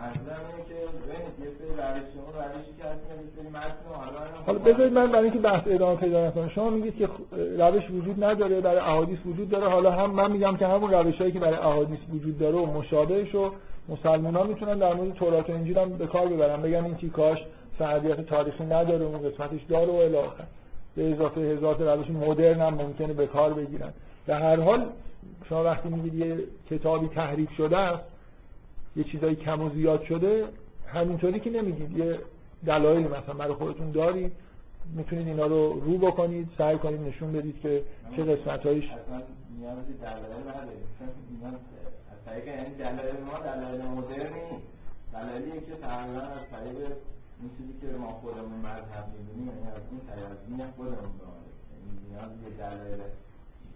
حالا 4.46 4.60
بذارید 4.60 4.94
من 4.94 5.12
برای 5.12 5.24
اینکه 5.24 5.40
بحث 5.40 5.64
ادامه 5.68 5.96
پیدا 5.96 6.28
نکنه 6.28 6.50
شما 6.50 6.70
میگید 6.70 6.98
که 6.98 7.10
روش 7.58 7.92
وجود 7.92 8.24
نداره 8.24 8.62
برای 8.62 8.80
احادیث 8.80 9.20
وجود 9.26 9.50
داره. 9.50 9.70
حالا 9.70 9.92
هم 9.92 10.12
من 10.12 10.32
میگم 10.32 10.58
که 10.58 10.68
همون 10.68 10.92
روشایی 10.92 11.32
که 11.32 11.40
برای 11.40 11.58
احادیث 11.58 12.00
وجود 12.14 12.40
داره 12.40 12.56
و 12.56 12.66
مشابهش 12.66 13.36
و 13.36 13.52
مسلمان 13.90 14.36
ها 14.36 14.44
می‌تونن 14.44 14.78
در 14.78 14.94
مورد 14.94 15.14
تورات 15.14 15.50
و 15.50 15.54
انجیل 15.54 15.78
هم 15.78 15.90
به 15.90 16.08
کار 16.08 16.28
ببرن. 16.28 16.62
بگن 16.62 16.86
این 16.86 16.96
تیکاش 16.96 17.46
سندیت 17.80 18.22
تاریخی 18.22 18.64
نداره 18.64 19.06
اون 19.06 19.30
قسمتش 19.30 19.62
داره 19.70 19.92
و 19.92 19.96
الی 19.96 20.18
به 20.96 21.12
اضافه 21.12 21.42
هزار 21.42 21.96
روش 21.96 22.10
مدرن 22.10 22.62
هم 22.62 22.74
ممکنه 22.74 23.14
به 23.14 23.28
کار 23.28 23.54
بگیرن. 23.54 23.94
به 24.26 24.36
هر 24.36 24.60
حال 24.60 24.90
شما 25.50 25.64
وقتی 25.64 25.90
میگید 25.90 26.14
یه 26.14 26.38
کتابی 26.70 27.08
تحریف 27.08 27.52
شده 27.52 27.78
است 27.78 28.04
یه 28.96 29.04
چیزایی 29.04 29.36
کم 29.36 29.62
و 29.62 29.70
زیاد 29.70 30.04
شده 30.04 30.48
همینطوری 30.88 31.40
که 31.40 31.50
نمیگید. 31.50 31.98
یه 31.98 32.20
دلایلی 32.66 33.08
مثلا 33.08 33.34
برای 33.34 33.54
خودتون 33.54 33.92
دارید 33.92 34.32
می‌تونید 34.96 35.28
اینا 35.28 35.46
رو 35.46 35.80
رو 35.80 35.98
بکنید 35.98 36.50
سعی 36.58 36.78
کنید 36.78 37.02
نشون 37.02 37.34
بدید 37.34 37.62
که 37.62 37.84
چه 38.16 38.24
قسمت 38.24 38.66
هایش 38.66 38.84
نیازی 39.60 39.94
دلایل 39.94 40.44
نداریم 40.50 40.88
از 42.12 42.26
طریق 42.26 42.48
یعنی 42.48 42.76
دلایل 42.76 43.16
ما 43.26 43.40
دلایل 43.40 43.82
مدرنی 43.82 44.50
دلایلی 45.14 45.52
که 45.52 45.76
تقریبا 45.82 46.22
از 46.22 46.46
طریق 46.52 46.88
این 47.40 47.50
چیزی 47.58 47.74
که 47.82 47.98
ما 47.98 48.08
خودمون 48.08 48.60
مذهب 48.60 49.06
می‌دونیم 49.18 49.48
یعنی 49.48 49.68
از 49.76 49.84
این 49.92 50.02
طریق 50.10 50.26
از 50.26 50.38
دین 50.48 50.62
خودمون 50.76 51.14
داریم. 51.20 51.54
یعنی 51.72 51.92
نیاز 52.10 52.32
به 52.42 52.50
دلایل 52.64 53.02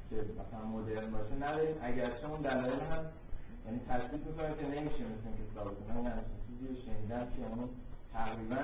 که 0.10 0.16
مثلا 0.40 0.64
مدرن 0.76 1.12
باشه 1.12 1.36
نداریم 1.46 1.76
اگرچه 1.82 2.26
اون 2.30 2.42
دلایل 2.42 2.82
هم 2.92 3.04
یعنی 3.66 3.80
تصدیق 3.90 4.22
می‌کنه 4.28 4.52
که 4.60 4.66
نمیشه 4.76 5.04
مثل 5.12 5.26
اینکه 5.30 5.46
ثابت 5.56 5.78
کنه 5.88 6.10
همچین 6.18 6.40
چیزی 6.48 6.66
رو 6.72 6.76
شنیدم 6.86 7.26
که 7.34 7.42
اونو 7.50 7.66
تقریبا 8.14 8.64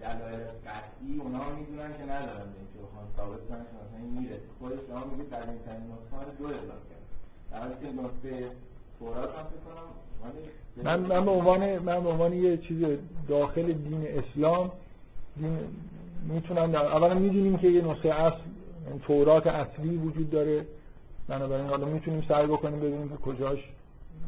دلایل 0.00 0.42
قطعی 0.66 1.12
اونا 1.20 1.44
می‌دونن 1.58 1.90
که 1.98 2.04
ندارن. 2.12 2.48
اینکه 2.60 2.78
بخوان 2.84 3.06
ثابت 3.16 3.42
کنن 3.48 3.64
که 3.68 3.74
مثلا 3.80 3.98
این 4.04 4.12
میره. 4.18 4.38
خود 4.58 4.72
شما 4.88 5.04
میگید 5.10 5.28
در 5.30 5.50
این 5.50 5.60
ترین 5.66 5.86
رو 5.90 6.32
دو 6.38 6.46
اضافه 6.46 6.84
کرد. 6.90 7.04
در 7.50 7.58
حالی 7.62 7.74
که 7.80 7.88
نسخه 8.00 8.50
تورات 8.98 9.30
هم 9.38 9.46
کنم 9.66 9.88
من 10.84 11.00
من 11.00 11.24
به 11.24 11.30
عنوان 11.30 11.78
من 11.78 12.02
به 12.02 12.08
عنوان 12.08 12.32
یه 12.32 12.56
چیز 12.56 12.84
داخل 13.28 13.72
دین 13.72 14.06
اسلام 14.06 14.70
دین 15.36 15.58
می‌تونم 16.28 16.72
در 16.72 16.84
اولا 16.84 17.14
می‌دونیم 17.14 17.58
که 17.58 17.68
یه 17.68 17.82
نسخه 17.82 18.08
اصل 18.08 18.38
تورات 19.06 19.46
اصلی 19.46 19.96
وجود 19.96 20.30
داره. 20.30 20.66
بنابراین 21.28 21.66
حالا 21.66 21.86
می‌تونیم 21.86 22.24
سعی 22.28 22.46
بکنیم 22.46 22.80
ببینیم 22.80 23.08
که 23.08 23.16
کجاش 23.16 23.58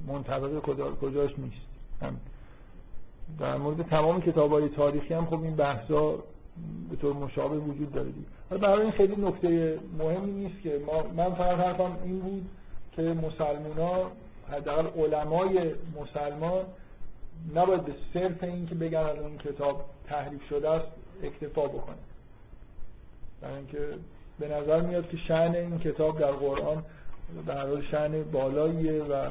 منطبق 0.06 0.58
کجاش 1.00 1.38
نیست. 1.38 1.66
هم. 2.02 2.16
در 3.38 3.56
مورد 3.56 3.82
تمام 3.82 4.20
کتاب 4.20 4.52
های 4.52 4.68
تاریخی 4.68 5.14
هم 5.14 5.26
خب 5.26 5.42
این 5.42 5.56
بحثا 5.56 6.10
به 6.90 6.96
طور 7.00 7.12
مشابه 7.12 7.56
وجود 7.56 7.92
داره 7.92 8.08
حالا 8.50 8.62
برای 8.62 8.82
این 8.82 8.92
خیلی 8.92 9.16
نکته 9.16 9.78
مهمی 9.98 10.32
نیست 10.32 10.62
که 10.62 10.80
ما 10.86 11.02
من 11.02 11.34
فقط 11.34 11.58
حرفم 11.58 11.96
این 12.04 12.18
بود 12.18 12.46
که 12.92 13.02
مسلمان 13.02 13.78
ها 13.78 14.10
حداقل 14.50 14.86
علمای 15.02 15.74
مسلمان 16.00 16.64
نباید 17.54 17.84
به 17.84 17.92
صرف 18.14 18.44
این 18.44 18.66
که 18.66 18.74
بگن 18.74 18.98
الان 18.98 19.24
این 19.24 19.38
کتاب 19.38 19.84
تحریف 20.06 20.42
شده 20.48 20.70
است 20.70 20.86
اکتفا 21.22 21.66
بکنه 21.66 21.96
برای 23.40 23.56
اینکه 23.56 23.78
به 24.38 24.48
نظر 24.48 24.80
میاد 24.80 25.08
که 25.08 25.16
شعن 25.16 25.54
این 25.54 25.78
کتاب 25.78 26.18
در 26.20 26.32
قرآن 26.32 26.82
در 27.46 27.66
حال 27.66 27.82
شعن 27.82 28.22
بالاییه 28.22 29.02
و 29.02 29.30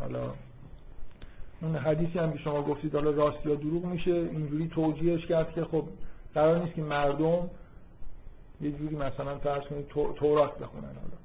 حالا 0.00 0.32
اون 1.62 1.76
حدیثی 1.76 2.18
هم 2.18 2.32
که 2.32 2.38
شما 2.38 2.62
گفتید 2.62 2.94
حالا 2.94 3.10
راست 3.10 3.46
یا 3.46 3.54
دروغ 3.54 3.84
میشه 3.84 4.10
اینجوری 4.10 4.68
توجیهش 4.68 5.26
کرد 5.26 5.52
که 5.52 5.64
خب 5.64 5.84
قرار 6.34 6.58
نیست 6.58 6.74
که 6.74 6.82
مردم 6.82 7.50
یه 8.60 8.72
جوری 8.72 8.96
مثلا 8.96 9.38
فرض 9.38 9.62
کنید 9.62 9.86
تورات 10.16 10.58
بخونن 10.58 10.84
حالا. 10.84 11.20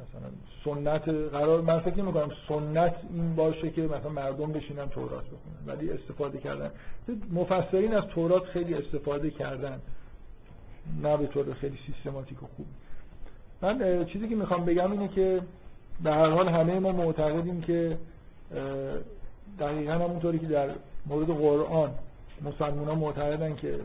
مثلا 0.00 0.30
سنت 0.64 1.08
قرار 1.08 1.60
من 1.60 1.80
فکر 1.80 2.02
می‌کنم 2.02 2.30
سنت 2.48 2.94
این 3.10 3.34
باشه 3.34 3.70
که 3.70 3.82
مثلا 3.82 4.08
مردم 4.08 4.52
بشینن 4.52 4.88
تورات 4.88 5.24
بخونن 5.24 5.76
ولی 5.76 5.90
استفاده 5.90 6.38
کردن. 6.38 6.70
مفسرین 7.32 7.94
از 7.94 8.04
تورات 8.04 8.44
خیلی 8.44 8.74
استفاده 8.74 9.30
کردن. 9.30 9.80
نه 11.02 11.16
به 11.16 11.26
طور 11.26 11.54
خیلی 11.54 11.78
سیستماتیک 11.86 12.42
و 12.42 12.46
خوب. 12.56 12.66
من 13.62 14.04
چیزی 14.04 14.28
که 14.28 14.34
می‌خوام 14.34 14.64
بگم 14.64 14.92
اینه 14.92 15.08
که 15.08 15.40
به 16.02 16.10
هر 16.10 16.28
حال 16.30 16.48
همه 16.48 16.78
ما 16.78 16.92
معتقدیم 16.92 17.60
که 17.60 17.98
دقیقا 19.58 19.92
همونطوری 19.92 20.38
که 20.38 20.46
در 20.46 20.70
مورد 21.06 21.26
قرآن 21.26 21.90
مسلمان 22.42 22.88
ها 22.88 22.94
معتقدن 22.94 23.56
که 23.56 23.80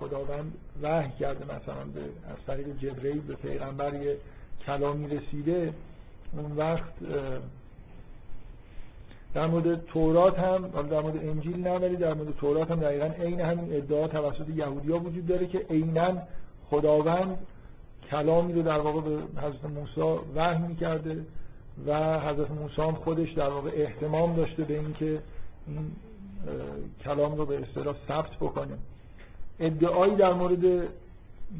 خداوند 0.00 0.52
وحی 0.82 1.10
کرده 1.20 1.44
مثلا 1.44 1.84
به 1.94 2.00
از 2.00 2.36
طریق 2.46 2.78
جبرئیل 2.78 3.20
به 3.20 3.34
پیغمبر 3.34 3.94
یه 3.94 4.16
کلامی 4.66 5.08
رسیده 5.08 5.72
اون 6.32 6.52
وقت 6.56 6.92
در 9.34 9.46
مورد 9.46 9.84
تورات 9.84 10.38
هم 10.38 10.68
در 10.90 11.00
مورد 11.00 11.16
انجیل 11.16 11.68
نه 11.68 11.78
ولی 11.78 11.96
در 11.96 12.14
مورد 12.14 12.36
تورات 12.36 12.70
هم 12.70 12.80
دقیقا 12.80 13.06
عین 13.06 13.40
همین 13.40 13.76
ادعا 13.76 14.08
توسط 14.08 14.48
یهودیا 14.56 14.98
وجود 14.98 15.26
داره 15.26 15.46
که 15.46 15.58
عینا 15.70 16.12
خداوند 16.70 17.38
کلامی 18.10 18.52
رو 18.52 18.62
در 18.62 18.78
واقع 18.78 19.00
به 19.00 19.18
حضرت 19.40 19.64
موسی 19.64 20.20
وحی 20.34 20.62
می‌کرده 20.68 21.24
و 21.86 22.20
حضرت 22.20 22.50
موسی 22.50 22.82
هم 22.82 22.94
خودش 22.94 23.32
در 23.32 23.48
واقع 23.48 23.70
احتمام 23.74 24.36
داشته 24.36 24.64
به 24.64 24.78
اینکه 24.78 25.18
این 25.68 25.90
کلام 27.04 27.36
رو 27.36 27.46
به 27.46 27.58
اصطلاح 27.58 27.96
ثبت 28.08 28.36
بکنه. 28.40 28.78
ادعایی 29.60 30.16
در 30.16 30.32
مورد 30.32 30.88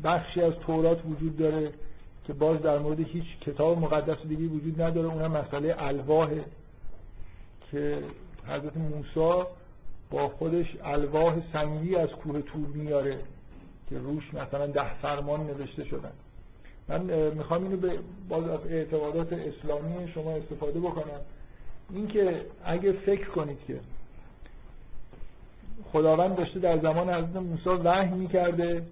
بخشی 0.05 0.43
از 0.43 0.53
تورات 0.67 0.99
وجود 1.07 1.37
داره 1.37 1.73
که 2.27 2.33
باز 2.33 2.63
در 2.63 2.79
مورد 2.79 3.01
هیچ 3.01 3.25
کتاب 3.41 3.79
مقدس 3.79 4.27
دیگه 4.29 4.47
وجود 4.47 4.83
نداره. 4.83 5.07
اونم 5.07 5.31
مسئله 5.31 5.75
الواح 5.79 6.31
که 7.75 7.99
حضرت 8.47 8.77
موسی 8.77 9.45
با 10.11 10.29
خودش 10.29 10.67
الواح 10.85 11.37
سنگی 11.53 11.97
از 11.97 12.09
کوه 12.09 12.43
تور 12.43 12.67
میاره 12.75 13.19
که 13.91 13.99
روش 13.99 14.35
مثلا 14.35 14.67
ده 14.67 14.95
فرمان 14.95 15.47
نوشته 15.47 15.85
شدن 15.85 16.13
من 16.89 17.01
می‌خوام 17.31 17.63
اینو 17.63 17.77
به 17.77 17.99
باز 18.29 18.45
از 18.49 18.61
اعتقادات 18.67 19.33
اسلامی 19.33 20.09
شما 20.15 20.33
استفاده 20.33 20.81
بکنم. 20.81 21.21
اینکه 21.91 22.41
اگه 22.65 22.93
فکر 22.93 23.29
کنید 23.29 23.59
که 23.67 23.81
خداوند 25.93 26.37
داشته 26.37 26.61
در 26.61 26.79
زمان 26.79 27.11
حضرت 27.11 27.37
موسی 27.37 27.69
وحی 27.69 28.15
می‌کرده 28.15 28.83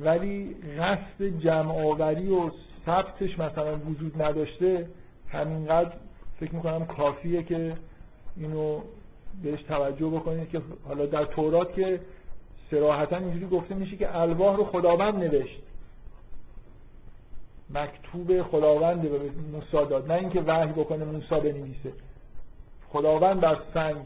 ولی 0.00 0.56
قصد 0.78 1.24
جمع 1.38 1.86
آوری 1.86 2.28
و 2.32 2.50
ثبتش 2.86 3.38
مثلا 3.38 3.76
وجود 3.76 4.22
نداشته 4.22 4.88
همینقدر 5.28 5.92
فکر 6.40 6.54
می‌کنم 6.54 6.86
کافیه 6.86 7.42
که 7.42 7.76
اینو 8.36 8.80
بهش 9.42 9.62
توجه 9.62 10.06
بکنید 10.06 10.50
که 10.50 10.60
حالا 10.88 11.06
در 11.06 11.24
تورات 11.24 11.74
که 11.74 12.00
سراحتا 12.70 13.16
اینجوری 13.16 13.46
گفته 13.46 13.74
میشه 13.74 13.96
که 13.96 14.16
الواح 14.16 14.56
رو 14.56 14.64
خداوند 14.64 15.14
نوشت. 15.14 15.60
مکتوب 17.74 18.42
خداوند 18.42 19.02
به 19.02 19.08
موسی 19.52 19.90
داد. 19.90 20.12
نه 20.12 20.18
اینکه 20.18 20.40
وحی 20.40 20.72
بکنه 20.72 21.04
موسی 21.04 21.40
بنویسه. 21.40 21.92
خداوند 22.88 23.40
بر 23.40 23.58
سنگ 23.74 23.96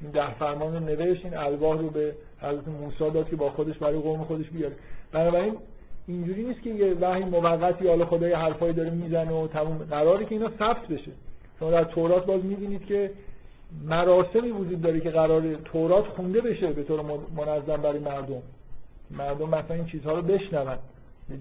این 0.00 0.10
ده 0.10 0.34
فرمان 0.34 0.74
رو 0.74 0.80
نوشت 0.80 1.24
این 1.24 1.36
الواح 1.36 1.78
رو 1.78 1.90
به 1.90 2.14
حضرت 2.40 2.68
موسی 2.68 3.10
داد 3.10 3.28
که 3.28 3.36
با 3.36 3.50
خودش 3.50 3.78
برای 3.78 3.98
قوم 3.98 4.24
خودش 4.24 4.50
بیاره. 4.50 4.74
بنابراین 5.12 5.56
اینجوری 6.06 6.44
نیست 6.44 6.62
که 6.62 6.70
یه 6.70 6.94
وحی 6.94 7.24
موقتی 7.24 7.88
حالا 7.88 8.06
خدا 8.06 8.28
یه 8.28 8.36
حرفایی 8.36 8.72
داره 8.72 8.90
می‌زنه 8.90 9.32
و 9.32 9.46
تموم. 9.46 9.78
قراره 9.78 10.24
که 10.24 10.34
اینا 10.34 10.50
ثبت 10.58 10.88
بشه. 10.88 11.10
شما 11.58 11.70
در 11.70 11.84
تورات 11.84 12.26
باز 12.26 12.44
می‌بینید 12.44 12.86
که 12.86 13.10
مراسمی 13.84 14.50
وجود 14.50 14.82
داره 14.82 15.00
که 15.00 15.10
قرار 15.10 15.54
تورات 15.54 16.06
خونده 16.06 16.40
بشه 16.40 16.72
به 16.72 16.82
طور 16.82 17.02
منظم 17.36 17.76
برای 17.76 17.98
مردم. 17.98 18.42
مردم 19.10 19.48
مثلا 19.48 19.76
این 19.76 19.86
چیزها 19.86 20.12
رو 20.12 20.22
بشنون. 20.22 20.78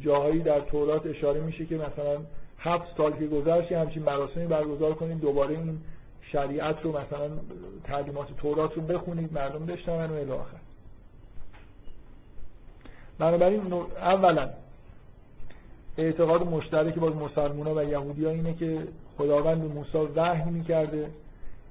جاهایی 0.01 0.39
در 0.39 0.59
تورات 0.59 1.05
اشاره 1.05 1.41
میشه 1.41 1.65
که 1.65 1.75
مثلا 1.75 2.21
هفت 2.59 2.97
سال 2.97 3.11
که 3.11 3.27
گذشت 3.27 3.71
همچین 3.71 4.03
مراسمی 4.03 4.47
برگزار 4.47 4.93
کنید 4.93 5.19
دوباره 5.19 5.49
این 5.49 5.79
شریعت 6.21 6.75
رو 6.83 6.89
مثلا 6.89 7.29
تعلیمات 7.83 8.27
تورات 8.37 8.73
رو 8.73 8.81
بخونید 8.81 9.33
مردم 9.33 9.65
بشنون 9.65 10.11
و 10.11 10.13
الی 10.13 10.31
آخر. 10.31 10.57
بنابراین 13.19 13.73
اولا 13.73 14.49
اعتقاد 15.97 16.47
مشترک 16.47 16.95
باز 16.95 17.15
مسلمان 17.15 17.77
و 17.77 17.89
یهودی 17.89 18.25
ها 18.25 18.31
اینه 18.31 18.53
که 18.53 18.87
خداوند 19.17 19.61
به 19.61 19.67
موسی 19.67 19.97
وحی 20.15 20.51
می‌کرده. 20.51 21.09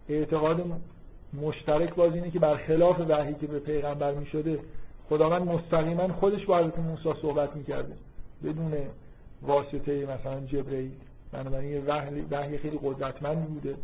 اعتقاد 0.08 0.64
مشترک 1.42 1.94
باز 1.94 2.14
اینه 2.14 2.30
که 2.30 2.38
برخلاف 2.38 3.00
وحی 3.08 3.34
که 3.34 3.46
به 3.46 3.58
پیغمبر 3.58 4.14
می‌شده 4.14 4.58
خداوند 5.08 5.42
مستقیما 5.42 6.08
خودش 6.08 6.44
با 6.44 6.58
حضرت 6.58 6.78
موسی 6.78 7.20
صحبت 7.22 7.56
می‌کرده. 7.56 7.94
بدون 8.44 8.72
واسطه 9.42 10.06
مثلا 10.06 10.40
جبرئیل. 10.40 10.90
بنابراین 11.32 11.86
وحی 12.30 12.58
خیلی 12.58 12.78
قدرتمند 12.82 13.44
بوده. 13.44 13.74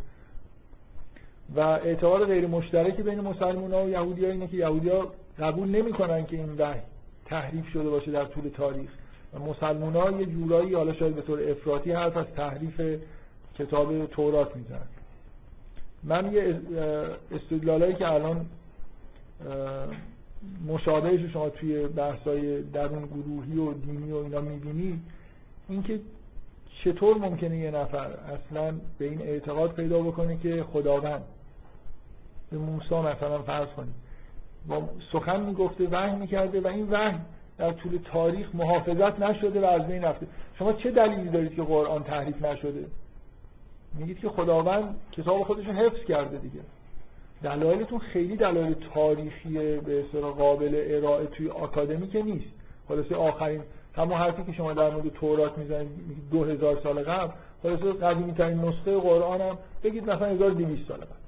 و 1.56 1.60
اعتقاد 1.60 2.24
غیر 2.26 2.46
مشترکی 2.46 3.02
بین 3.02 3.20
مسلمان 3.20 3.72
ها 3.72 3.84
و 3.84 3.88
یهودی 3.88 4.24
ها 4.24 4.30
اینه 4.30 4.46
که 4.46 4.56
یهودی 4.56 4.88
ها 4.88 5.12
قبول 5.38 5.68
نمی‌کنن 5.68 6.26
که 6.26 6.36
این 6.36 6.54
وحی 6.58 6.80
تحریف 7.26 7.68
شده 7.68 7.90
باشه 7.90 8.10
در 8.10 8.24
طول 8.24 8.48
تاریخ. 8.48 8.90
و 9.34 9.38
مسلمان 9.38 9.96
ها 9.96 10.10
یه 10.10 10.26
جورایی 10.26 10.74
حالا 10.74 10.92
شاید 10.92 11.14
به 11.14 11.22
طور 11.22 11.50
افراطی 11.50 11.92
حرف 11.92 12.16
از 12.16 12.26
تحریف 12.26 13.00
کتاب 13.58 14.06
تورات 14.06 14.56
می‌زنن. 14.56 14.86
من 16.04 16.32
یه 16.32 16.60
استدلالایی 17.30 17.94
که 17.94 18.08
الان 18.08 18.46
مشابهش 20.66 21.20
شما 21.32 21.50
توی 21.50 21.86
بحثای 21.86 22.62
درون 22.62 23.06
گروهی 23.06 23.58
و 23.58 23.72
دینی 23.72 24.12
و 24.12 24.16
اینا 24.16 24.40
می‌بینید 24.40 25.00
اینکه 25.68 26.00
چطور 26.84 27.18
ممکنه 27.18 27.56
یه 27.56 27.70
نفر 27.70 28.06
اصلا 28.06 28.74
به 28.98 29.04
این 29.04 29.22
اعتقاد 29.22 29.72
پیدا 29.74 30.02
بکنه 30.02 30.36
که 30.36 30.64
خداوند 30.72 31.22
به 32.50 32.58
موسی 32.58 32.94
مثلا 32.94 33.42
فرض 33.42 33.68
کنید 33.68 33.94
با 34.68 34.88
سخن 35.12 35.40
می‌گفته 35.40 35.88
وحی 35.88 36.16
می‌کرده 36.16 36.60
و 36.60 36.66
این 36.66 36.90
وحی 36.90 37.18
در 37.58 37.72
طول 37.72 37.98
تاریخ 38.04 38.54
محافظت 38.54 39.20
نشده 39.20 39.60
و 39.60 39.64
از 39.64 39.86
بین 39.86 40.04
رفته. 40.04 40.26
شما 40.58 40.72
چه 40.72 40.90
دلیلی 40.90 41.28
دارید 41.28 41.54
که 41.54 41.62
قرآن 41.62 42.04
تحریف 42.04 42.44
نشده؟ 42.44 42.84
میگید 43.94 44.18
که 44.18 44.28
خداوند 44.28 44.96
کتاب 45.12 45.42
خودش 45.42 45.64
حفظ 45.64 46.04
کرده 46.04 46.38
دیگه. 46.38 46.60
دلایلتون 47.42 47.98
خیلی 47.98 48.36
دلایل 48.36 48.74
تاریخی 48.94 49.78
به 49.80 50.00
اصطلاح 50.00 50.32
قابل 50.32 50.84
ارائه 50.86 51.26
توی 51.26 51.48
آکادمی 51.48 52.08
که 52.08 52.22
نیست. 52.22 52.52
خلاصه 52.88 53.16
آخرین 53.16 53.62
همون 53.96 54.18
حرفی 54.18 54.44
که 54.44 54.52
شما 54.52 54.72
در 54.72 54.90
مورد 54.90 55.08
تورات 55.08 55.58
می‌زنید 55.58 55.90
دو 56.30 56.44
هزار 56.44 56.80
سال 56.82 57.02
قبل 57.02 57.32
خلاصه 57.62 57.92
قدیمی 57.92 58.32
ترین 58.32 58.58
نسخه 58.58 58.98
قرآن 58.98 59.40
هم 59.40 59.58
بگید 59.84 60.10
مثلا 60.10 60.26
1200 60.26 60.88
سال 60.88 60.98
قبل. 60.98 61.22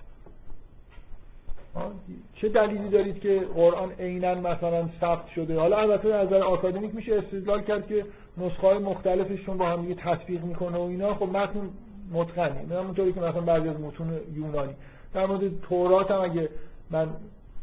چه 2.34 2.48
دلیلی 2.48 2.88
دارید 2.88 3.20
که 3.20 3.40
قرآن 3.54 3.92
عینا 3.92 4.34
مثلا 4.34 4.88
ثبت 5.00 5.28
شده؟ 5.34 5.58
حالا 5.58 5.76
البته 5.76 6.14
از 6.14 6.26
نظر 6.26 6.42
آکادمیک 6.42 6.94
میشه 6.94 7.14
استدلال 7.14 7.62
کرد 7.62 7.86
که 7.86 8.04
نسخه 8.38 8.66
های 8.66 8.78
مختلفشون 8.78 9.56
با 9.56 9.66
هم 9.66 9.82
دیگه 9.82 9.94
تطبیق 9.94 10.44
می‌کنه 10.44 10.78
و 10.78 10.80
اینا. 10.80 11.14
خب 11.14 11.28
متن 11.28 11.70
متقنی. 12.12 12.66
نه 12.66 12.74
اونطوری 12.74 13.12
که 13.12 13.20
مثلا 13.20 13.40
بعضی 13.40 13.68
از 13.68 13.80
متون 13.80 14.20
یونانی. 14.34 14.74
در 15.14 15.26
مورد 15.26 15.60
تورات 15.68 16.10
هم 16.10 16.20
اگه 16.20 16.48
من 16.90 17.08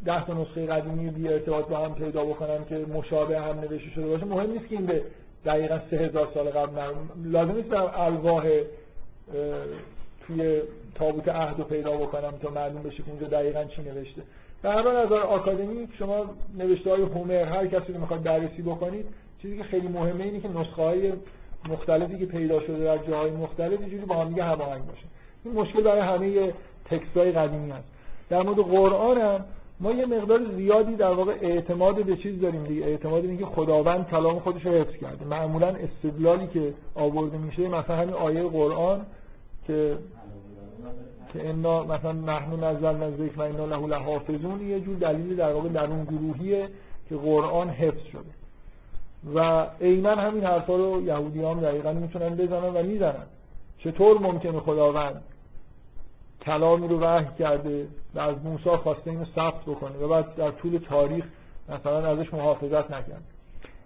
ده 0.05 0.25
تا 0.25 0.33
نسخه 0.33 0.65
قدیمی 0.65 1.09
بی 1.09 1.27
ارتباط 1.27 1.67
با 1.67 1.77
هم 1.77 1.95
پیدا 1.95 2.25
بکنم 2.25 2.65
که 2.65 2.75
مشابه 2.75 3.41
هم 3.41 3.59
نوشته 3.59 3.89
شده 3.89 4.07
باشه 4.07 4.25
مهم 4.25 4.51
نیست 4.51 4.67
که 4.67 4.75
این 4.75 4.85
به 4.85 5.03
دقیقا 5.45 5.79
سه 5.91 5.97
هزار 5.97 6.27
سال 6.33 6.49
قبل 6.49 6.81
لازم 7.23 7.51
نیست 7.51 7.69
در 7.69 8.01
الواح 8.01 8.43
توی 10.27 10.61
تابوت 10.95 11.27
عهد 11.27 11.57
رو 11.57 11.63
پیدا 11.63 11.91
بکنم 11.91 12.31
تا 12.41 12.49
معلوم 12.49 12.83
بشه 12.83 13.03
که 13.03 13.09
اونجا 13.09 13.27
دقیقا 13.27 13.63
چی 13.63 13.81
نوشته. 13.81 14.21
در 14.63 14.71
هر 14.71 15.05
نظر 15.05 15.19
آکادمی 15.19 15.87
شما 15.99 16.25
نوشته 16.57 16.89
های 16.89 17.01
هومر 17.01 17.43
هر 17.43 17.67
کسی 17.67 17.93
رو 17.93 17.99
می‌خواد 17.99 18.23
بررسی 18.23 18.61
بکنید 18.61 19.05
چیزی 19.41 19.57
که 19.57 19.63
خیلی 19.63 19.87
مهمه 19.87 20.23
اینه 20.23 20.39
که 20.39 20.47
نسخه 20.47 20.81
های 20.81 21.13
مختلفی 21.69 22.17
که 22.17 22.25
پیدا 22.25 22.59
شده 22.59 22.83
در 22.83 22.97
جاهای 22.97 23.31
مختلف 23.31 23.79
اینجوری 23.79 24.05
با 24.05 24.15
هم 24.15 24.29
دیگه 24.29 24.43
هماهنگ 24.43 24.85
باشه. 24.85 25.05
این 25.45 25.53
مشکل 25.53 25.81
برای 25.81 26.01
همه 26.01 26.53
تکست 26.85 27.17
های 27.17 27.31
قدیمی 27.31 27.71
هست. 27.71 27.87
در 28.29 28.41
مورد 28.41 28.57
قرآن 28.57 29.17
هم 29.17 29.45
ما 29.79 29.91
یه 29.91 30.05
مقدار 30.05 30.39
زیادی 30.55 30.95
در 30.95 31.11
واقع 31.11 31.37
اعتماد 31.41 32.05
به 32.05 32.17
چیز 32.17 32.41
داریم 32.41 32.63
دیگه. 32.63 32.85
اعتماد 32.85 33.25
اینکه 33.25 33.45
خداوند 33.45 34.07
کلام 34.07 34.39
خودش 34.39 34.65
رو 34.65 34.71
حفظ 34.71 34.95
کرده. 34.95 35.25
معمولا 35.25 35.67
استدلالی 35.67 36.47
که 36.47 36.73
آورده 36.95 37.37
میشه 37.37 37.67
مثلا 37.67 37.95
همین 37.95 38.13
آیه 38.13 38.43
قرآن 38.43 39.05
که 39.67 39.97
که 41.33 41.49
انا 41.49 41.83
مثلا 41.83 42.11
نحن 42.11 42.63
نزلنا 42.63 43.05
الذکر 43.05 43.39
و 43.39 43.41
انا 43.41 43.65
له 43.65 43.87
لحافظون 43.87 44.61
یه 44.61 44.79
جور 44.79 44.95
دلیل 44.95 45.35
در 45.35 45.53
واقع 45.53 45.69
در 45.69 45.85
اون 45.85 46.03
گروهیه 46.03 46.69
که 47.09 47.15
قرآن 47.15 47.69
حفظ 47.69 48.03
شده. 48.11 48.40
و 49.35 49.67
عینا 49.81 50.15
همین 50.15 50.43
حرفا 50.43 50.75
رو 50.75 51.01
یهودیان 51.01 51.59
دقیقا 51.59 51.93
می‌تونن 51.93 52.35
بزنن 52.35 52.73
و 52.73 52.83
می‌زنن. 52.83 53.25
چطور 53.83 54.19
ممکنه 54.19 54.59
خداوند 54.59 55.23
کلامی 56.41 56.87
رو 56.87 56.99
وحی 56.99 57.27
کرده 57.39 57.87
و 58.15 58.19
از 58.19 58.35
موسی 58.43 58.69
خواسته 58.69 59.11
اینو 59.11 59.25
ثبت 59.35 59.61
بکنه 59.61 59.97
و 59.97 60.07
بعد 60.07 60.35
در 60.35 60.51
طول 60.51 60.77
تاریخ 60.77 61.25
مثلا 61.69 62.07
ازش 62.07 62.33
محافظت 62.33 62.91
نکرد 62.91 63.23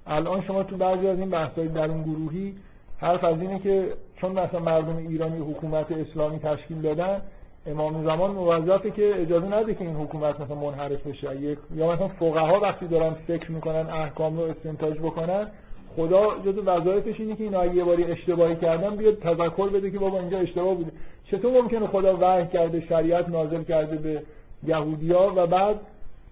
الان 0.07 0.41
شما 0.41 0.63
تو 0.63 0.77
بعضی 0.77 1.07
از 1.07 1.19
این 1.19 1.29
بحث‌های 1.29 1.67
در 1.67 1.85
اون 1.85 2.03
گروهی 2.03 2.55
حرف 2.97 3.23
از 3.23 3.41
اینه 3.41 3.59
که 3.59 3.93
چون 4.21 4.31
مثلا 4.31 4.59
مردم 4.59 4.97
ایرانی 4.97 5.37
حکومت 5.37 5.91
اسلامی 5.91 6.39
تشکیل 6.39 6.81
دادن 6.81 7.21
امام 7.67 8.03
زمان 8.03 8.31
موظفه 8.31 8.91
که 8.91 9.21
اجازه 9.21 9.55
نده 9.55 9.75
که 9.75 9.81
این 9.81 9.95
حکومت 9.95 10.39
مثلا 10.39 10.55
منحرف 10.55 11.07
بشه. 11.07 11.57
یا 11.75 11.91
مثلا 11.91 12.07
فقها 12.07 12.59
وقتی 12.59 12.87
دارن 12.87 13.13
فکر 13.27 13.51
می‌کنن 13.51 13.89
احکام 13.89 14.37
رو 14.37 14.43
استنتاج 14.43 14.97
بکنن 14.97 15.47
خدا 15.95 16.39
جز 16.45 16.57
وظایفش 16.65 17.19
اینه 17.19 17.35
که 17.35 17.43
اینا 17.43 17.65
یه 17.65 17.83
باری 17.83 18.03
اشتباهی 18.03 18.55
کردن 18.55 18.95
بیاد 18.95 19.19
تذکر 19.19 19.69
بده 19.69 19.91
که 19.91 19.99
بابا 19.99 20.19
اینجا 20.19 20.39
اشتباه 20.39 20.75
بوده. 20.75 20.91
چطور 21.31 21.61
ممکنه 21.61 21.87
خدا 21.87 22.17
وحی 22.21 22.47
کرده 22.47 22.81
شریعت 22.81 23.29
نازل 23.29 23.63
کرده 23.63 23.95
به 23.95 24.21
یهودیا 24.63 25.33
و 25.35 25.47
بعد 25.47 25.79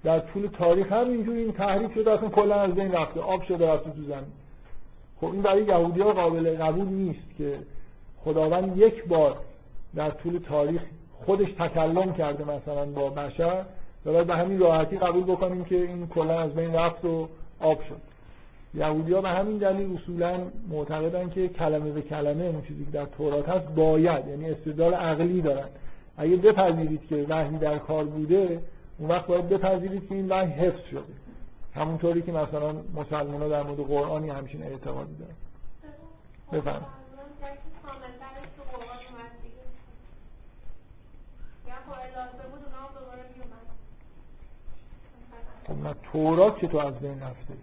در 0.03 0.19
طول 0.19 0.47
تاریخ 0.47 0.91
هم 0.91 1.09
اینجوری 1.09 1.39
این 1.39 1.51
تحریف 1.51 1.93
شده 1.93 2.11
اصلا 2.11 2.29
کلا 2.29 2.55
از 2.55 2.75
بین 2.75 2.91
رفته 2.91 3.19
آب 3.19 3.43
شده 3.43 3.73
رفته 3.73 3.89
تو 3.89 4.01
زمین. 4.01 4.33
خب 5.21 5.25
این 5.25 5.41
برای 5.41 5.63
یهودیا 5.63 6.11
قابل 6.11 6.57
قبول 6.57 6.87
نیست 6.87 7.37
که 7.37 7.57
خداوند 8.23 8.77
یک 8.77 9.07
بار 9.07 9.37
در 9.95 10.09
طول 10.09 10.37
تاریخ 10.37 10.81
خودش 11.25 11.51
تکلم 11.51 12.13
کرده 12.13 12.43
مثلا 12.43 12.85
با 12.85 13.09
بشر 13.09 13.65
و 14.05 14.23
به 14.23 14.35
همین 14.35 14.59
راحتی 14.59 14.97
قبول 14.97 15.23
بکنیم 15.23 15.65
که 15.65 15.75
این 15.75 16.07
کلا 16.07 16.39
از 16.39 16.53
بین 16.53 16.73
رفت 16.73 17.05
و 17.05 17.27
آب 17.59 17.83
شد 17.83 18.01
یهودی 18.73 19.13
ها 19.13 19.21
به 19.21 19.29
همین 19.29 19.57
دلیل 19.57 19.97
اصولا 19.97 20.39
معتقدن 20.69 21.29
که 21.29 21.47
کلمه 21.47 21.91
به 21.91 22.01
کلمه 22.01 22.43
اون 22.43 22.61
چیزی 22.61 22.85
که 22.85 22.91
در 22.91 23.05
تورات 23.05 23.49
هست 23.49 23.67
باید 23.67 24.27
یعنی 24.27 24.49
استدلال 24.49 24.93
عقلی 24.93 25.41
دارن 25.41 25.67
اگه 26.17 26.35
بپذیرید 26.35 27.07
که 27.07 27.25
وحی 27.29 27.57
در 27.57 27.77
کار 27.77 28.03
بوده 28.03 28.59
اون 28.99 29.09
وقت 29.09 29.27
باید 29.27 29.49
بپذیرید 29.49 30.09
که 30.09 30.15
این 30.15 30.29
وحی 30.29 30.51
حفظ 30.51 30.85
شده 30.91 31.13
همونطوری 31.75 32.21
که 32.21 32.31
مثلا 32.31 32.75
مسلمان 32.95 33.41
ها 33.41 33.47
در 33.47 33.63
مورد 33.63 33.79
قرآنی 33.79 34.29
همچین 34.29 34.63
اعتقادی 34.63 35.15
دارن 35.15 35.35
بفرم 36.51 36.85
خب 45.67 45.83
نه 45.83 45.95
تورات 46.11 46.59
که 46.59 46.67
تو 46.67 46.77
از 46.77 46.93
بین 46.99 47.21
رفته. 47.21 47.53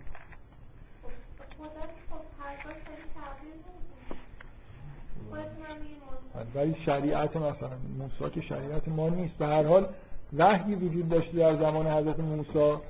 ولی 6.55 6.77
شریعت 6.85 7.37
مثلا 7.37 7.71
موسی 7.99 8.31
که 8.35 8.41
شریعت 8.41 8.89
ما 8.89 9.09
نیست. 9.09 9.35
به 9.35 9.47
هر 9.47 9.63
حال 9.63 9.89
وحی 10.37 10.75
وجود 10.75 11.09
داشته 11.09 11.39
در 11.39 11.57
زمان 11.57 11.87
حضرت 11.87 12.21
موسی 12.21 12.83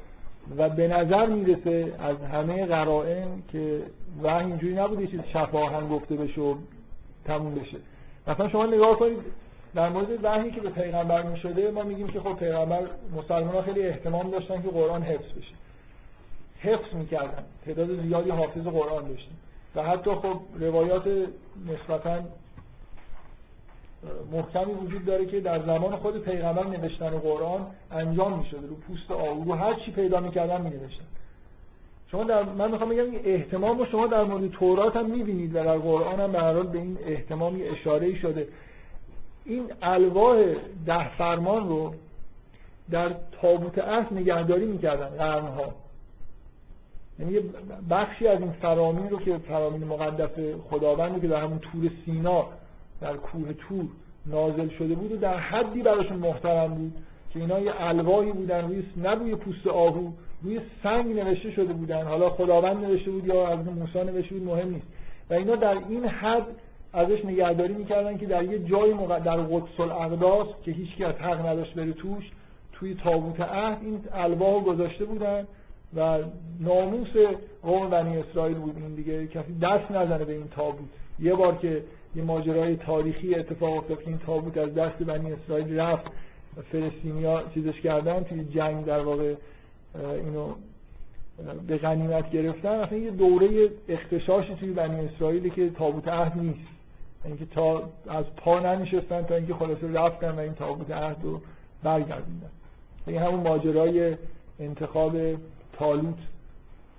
و 0.57 0.69
به 0.69 0.89
نظر 0.89 1.27
می‌رسه 1.27 1.95
از 1.99 2.17
همه 2.17 2.67
قرائن 2.67 3.43
که 3.53 3.83
وحی 4.23 4.47
اینجوری 4.47 4.75
نبوده 4.75 5.07
چیز 5.07 5.21
شفاهن 5.33 5.89
گفته 5.89 6.17
بشه 6.17 6.41
و 6.41 6.55
تموم 7.25 7.55
بشه. 7.55 7.79
مثلا 8.27 8.49
شما 8.49 8.67
نگاه 8.67 8.99
کنید 8.99 9.19
در 9.75 9.89
مورد 9.89 10.25
وحی 10.25 10.51
که 10.51 10.61
به 10.61 10.71
پیغمبر 10.71 11.23
می 11.23 11.39
شده 11.39 11.71
ما 11.71 11.83
میگیم 11.83 12.09
که 12.09 12.21
خب 12.21 12.37
پیغمبر 12.37 12.83
مسلمان 13.17 13.55
ها 13.55 13.63
خیلی 13.63 13.83
احتمام 13.83 14.31
داشتن 14.31 14.63
که 14.63 14.69
قرآن 14.69 15.03
حفظ 15.03 15.33
بشه. 15.33 15.55
حفظ 16.59 16.95
می‌کردن. 16.95 17.45
تعداد 17.67 18.03
زیادی 18.03 18.31
حافظ 18.31 18.63
قرآن 18.63 19.09
داشتن. 19.09 19.33
و 19.75 19.83
حتی 19.83 20.11
خب 20.11 20.41
روایات 20.61 21.03
نسبتا 21.69 22.21
محکمی 24.33 24.73
وجود 24.73 25.05
داره 25.05 25.27
که 25.27 25.41
در 25.41 25.59
زمان 25.59 25.97
خود 25.97 26.25
پیغمبر 26.25 26.65
نوشتن 26.65 27.11
قرآن 27.11 27.67
انجام 27.91 28.39
می 28.39 28.45
شده 28.45 28.67
رو 28.67 28.75
پوست 28.75 29.11
آهو 29.11 29.45
رو 29.45 29.55
هر 29.55 29.75
چی 29.75 29.93
پیدا 29.93 30.21
می‌کردن 30.21 30.61
می 30.61 30.71
نوشتن 30.71 31.05
شما 32.11 32.25
در 32.25 32.43
من 32.43 32.71
می‌خوام 32.71 32.91
بگم 32.91 33.21
احتمام 33.25 33.85
شما 33.85 34.07
در 34.07 34.25
مورد 34.25 34.51
تورات 34.51 34.97
هم 34.97 35.11
می‌بینید 35.11 35.57
و 35.57 35.65
در 35.65 35.79
قرآن 35.79 36.21
هم 36.21 36.33
به 36.33 36.63
به 36.63 36.79
این 36.79 36.99
احتمام 37.07 37.61
اشاره 37.65 38.19
شده. 38.19 38.49
این 39.45 39.73
الواح 39.83 40.55
ده 40.87 41.17
فرمان 41.17 41.69
رو 41.69 41.95
در 42.91 43.15
تابوت 43.43 43.79
عهد 43.79 44.13
نگهداری 44.13 44.67
می‌کردن 44.67 45.09
قرنها. 45.09 45.73
یعنی 47.19 47.41
بخشی 47.91 48.29
از 48.29 48.41
این 48.41 48.53
فرامین 48.53 49.11
رو 49.11 49.19
که 49.19 49.39
فرامین 49.39 49.85
مقدس 49.85 50.31
خداوند 50.71 51.21
که 51.21 51.29
در 51.29 51.43
همون 51.43 51.59
تور 51.59 51.91
سینا 52.05 52.47
در 53.01 53.17
کوه 53.17 53.53
تور 53.53 53.85
نازل 54.27 54.69
شده 54.69 54.95
بود 54.95 55.13
و 55.13 55.17
در 55.17 55.37
حدی 55.37 55.83
براشون 55.83 56.17
محترم 56.17 56.75
بود 56.75 56.93
که 57.33 57.41
اینا 57.41 57.61
یه 57.61 57.73
الواحی 57.79 58.33
بودن 58.33 58.65
روی 58.65 58.85
نه 58.97 59.11
روی 59.11 59.35
پوست 59.37 59.67
آهو 59.67 60.11
روی 60.43 60.61
سنگ 60.83 61.17
نوشته 61.17 61.51
شده 61.51 61.73
بودن. 61.73 62.03
حالا 62.03 62.31
خداوند 62.31 62.85
نوشته 62.85 63.11
بود 63.11 63.27
یا 63.27 63.49
از 63.49 63.59
موسی 63.67 64.05
نوشته 64.05 64.35
بود 64.35 64.49
مهم 64.49 64.71
نیست. 64.71 64.87
و 65.31 65.35
اینا 65.35 65.57
در 65.57 65.77
این 65.89 66.05
حد 66.05 66.47
ازش 66.93 67.25
نگهداری 67.25 67.75
می‌کردن 67.75 68.19
که 68.19 68.27
در 68.27 68.43
یه 68.43 68.59
جای 68.59 68.95
در 69.25 69.37
قدس 69.37 69.81
الاقداس 69.81 70.47
که 70.65 70.71
هیچ 70.71 71.01
از 71.01 71.15
حق 71.15 71.47
نداشت 71.47 71.75
بره 71.75 71.93
توش 71.93 72.31
توی 72.73 72.95
تابوت 72.95 73.41
عهد 73.41 73.79
این 73.83 74.01
الواح 74.13 74.65
گذاشته 74.65 75.05
بودن 75.05 75.47
و 75.97 76.19
ناموس 76.61 77.09
قوم 77.63 77.91
بنی 77.91 78.17
اسرائیل 78.17 78.57
بود 78.57 78.77
این 78.77 78.95
دیگه. 78.95 79.27
کسی 79.27 79.59
دست 79.63 79.91
نزنه 79.91 80.25
به 80.25 80.33
این 80.33 80.49
تابوت. 80.49 80.89
یه 81.21 81.35
بار 81.35 81.57
که 81.57 81.83
یه 82.17 82.23
ماجرای 82.23 82.77
تاریخی 82.77 83.35
اتفاق 83.35 83.77
افتاد 83.77 84.03
که 84.03 84.09
این 84.09 84.19
تابوت 84.19 84.59
از 84.59 84.75
دست 84.75 84.97
بنی 84.97 85.33
اسرائیل 85.33 85.81
رفت. 85.81 86.07
فلسطینیا 86.73 87.43
چیزش 87.55 87.81
کردن 87.81 88.23
توی 88.23 88.45
جنگ 88.45 88.85
در 88.85 89.01
واقع 89.01 89.35
اینو 90.25 90.49
به 91.67 91.77
غنیمت 91.77 92.31
گرفتن. 92.31 92.69
اصلا 92.69 92.99
یه 92.99 93.11
دوره 93.11 93.71
اختشاشی 93.89 94.55
توی 94.55 94.73
بنی 94.73 95.07
اسرائیل 95.07 95.49
که 95.49 95.71
تابوت 95.71 96.09
عهد 96.09 96.39
نیست. 96.39 96.80
اینکه 97.25 97.47
تا 97.47 97.83
از 98.09 98.25
پا 98.37 98.61
نمیشستن 98.61 99.23
تا 99.23 99.35
اینکه 99.35 99.55
خلاصه 99.55 99.93
رفتن 99.93 100.31
و 100.31 100.39
این 100.39 100.55
تابوت 100.55 100.91
عهد 100.91 101.17
رو 101.23 101.41
برگردوندن. 101.83 102.51
این 103.07 103.23
همون 103.23 103.41
ماجرای 103.41 104.17
انتخاب 104.61 105.17
تالوت 105.73 106.19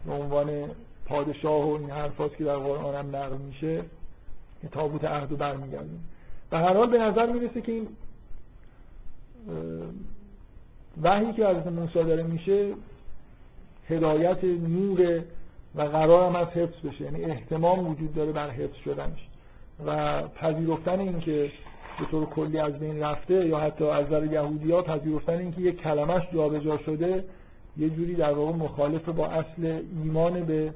به 0.05 0.13
عنوان 0.13 0.69
پادشاه 1.05 1.69
و 1.69 1.73
این 1.73 1.89
حرفاست 1.89 2.37
که 2.37 2.43
در 2.43 2.55
قرآن 2.55 2.95
هم 2.95 3.15
نقل 3.15 3.37
میشه 3.37 3.83
که 4.61 4.67
تابوت 4.67 5.03
عهد 5.03 5.31
رو 5.31 5.37
برمیگردون 5.37 5.99
به 6.49 6.57
هر 6.57 6.73
حال 6.73 6.89
به 6.89 6.97
نظر 6.97 7.25
می‌رسه 7.25 7.61
که 7.61 7.71
این 7.71 7.87
وحی 11.01 11.33
که 11.33 11.47
حضرت 11.47 11.67
موسی 11.67 11.93
داره 11.93 12.23
میشه 12.23 12.73
هدایت 13.89 14.43
نور 14.43 15.21
و 15.75 15.81
قرار 15.81 16.29
هم 16.29 16.35
از 16.35 16.47
حفظ 16.47 16.85
بشه. 16.85 17.03
یعنی 17.03 17.23
احتمام 17.23 17.87
وجود 17.87 18.13
داره 18.15 18.31
بر 18.31 18.49
حفظ 18.49 18.75
شدنش. 18.75 19.27
و 19.85 20.21
پذیرفتن 20.21 20.99
این 20.99 21.19
که 21.19 21.51
به 21.99 22.05
طور 22.11 22.25
کلی 22.25 22.59
از 22.59 22.79
بین 22.79 23.03
رفته 23.03 23.47
یا 23.47 23.59
حتی 23.59 23.85
از 23.85 24.05
نظر 24.05 24.25
یهودی 24.25 24.71
ها 24.71 24.81
پذیرفتن 24.81 25.33
این 25.33 25.51
که 25.51 25.61
یک 25.61 25.81
کلمش 25.81 26.23
جابجا 26.33 26.77
شده 26.77 27.23
یه 27.77 27.89
جوری 27.89 28.15
در 28.15 28.33
واقع 28.33 28.51
مخالف 28.51 29.09
با 29.09 29.27
اصل 29.27 29.81
ایمان 30.03 30.43
به 30.43 30.73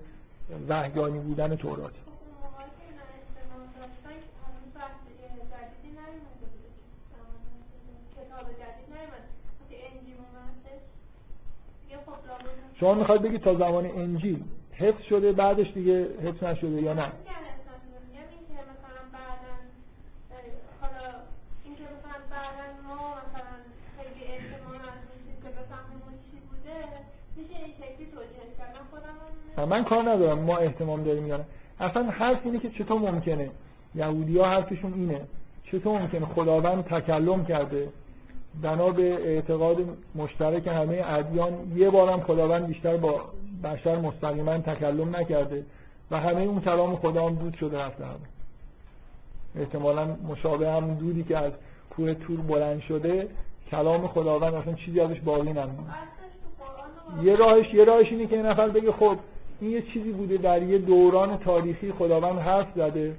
وحیانی 0.70 1.20
بودن 1.20 1.56
تورات. 1.56 1.94
شما 12.80 12.94
می‌خواید 12.94 13.22
بگید 13.22 13.42
تا 13.42 13.56
زمان 13.56 13.86
انجیل 13.86 14.44
حفظ 14.74 15.04
شده 15.10 15.32
بعدش 15.32 15.72
دیگه 15.74 16.08
حفظ 16.24 16.44
نشده 16.44 16.82
یا 16.82 16.94
نه؟ 16.94 17.12
من 29.58 29.84
کار 29.84 30.10
ندارم 30.10 30.40
ما 30.40 30.58
احتمام 30.58 31.04
داریم 31.04 31.28
یا 31.28 31.38
نه. 31.38 31.46
اصلا 31.80 32.04
حرف 32.04 32.40
اینه 32.44 32.60
که 32.60 32.70
چطور 32.70 33.12
ممکنه؟ 33.12 33.50
یهودی 33.96 34.38
ها 34.38 34.50
حرفشون 34.50 34.94
اینه. 34.94 35.22
چطور 35.72 36.02
ممکنه؟ 36.02 36.26
خداوند 36.26 36.84
تکلم 36.84 37.46
کرده. 37.46 37.88
بنا 38.62 38.90
به 38.90 39.14
اعتقاد 39.14 39.78
مشترک 40.16 40.68
همه 40.68 41.04
ادیان 41.08 41.54
یه 41.76 41.90
بارم 41.90 42.22
خداوند 42.22 42.68
بیشتر 42.68 42.98
با 42.98 43.22
بشر 43.64 43.96
مستقیما 43.96 44.58
تکلم 44.58 45.16
نکرده 45.16 45.64
و 46.12 46.20
همه 46.20 46.42
اون 46.42 46.62
کلام 46.62 46.96
خدا 46.96 47.26
هم 47.26 47.36
دود 47.36 47.56
شده 47.56 47.80
رفته 47.80 48.06
هم 48.06 48.20
احتمالا 49.56 50.06
مشابه 50.30 50.72
هم 50.72 50.94
دودی 50.94 51.24
که 51.24 51.38
از 51.38 51.52
کوه 51.96 52.14
تور 52.14 52.42
بلند 52.42 52.82
شده 52.82 53.28
کلام 53.72 54.08
خداوند 54.08 54.54
اصلا 54.54 54.74
چیزی 54.74 55.00
ازش 55.00 55.20
باقی 55.20 55.54
نمونه 55.54 55.94
یه 57.24 57.36
راهش 57.36 57.74
یه 57.74 57.84
راهش 57.84 58.08
اینه 58.12 58.28
که 58.28 58.36
این 58.36 58.46
نفر 58.46 58.70
بگه 58.70 58.92
خب 58.92 59.18
این 59.60 59.72
یه 59.72 59.82
چیزی 59.82 60.12
بوده 60.12 60.38
در 60.38 60.64
یه 60.64 60.78
دوران 60.78 61.38
تاریخی 61.38 61.92
خداوند 61.92 62.40
حرف 62.40 62.68
زده 62.76 63.16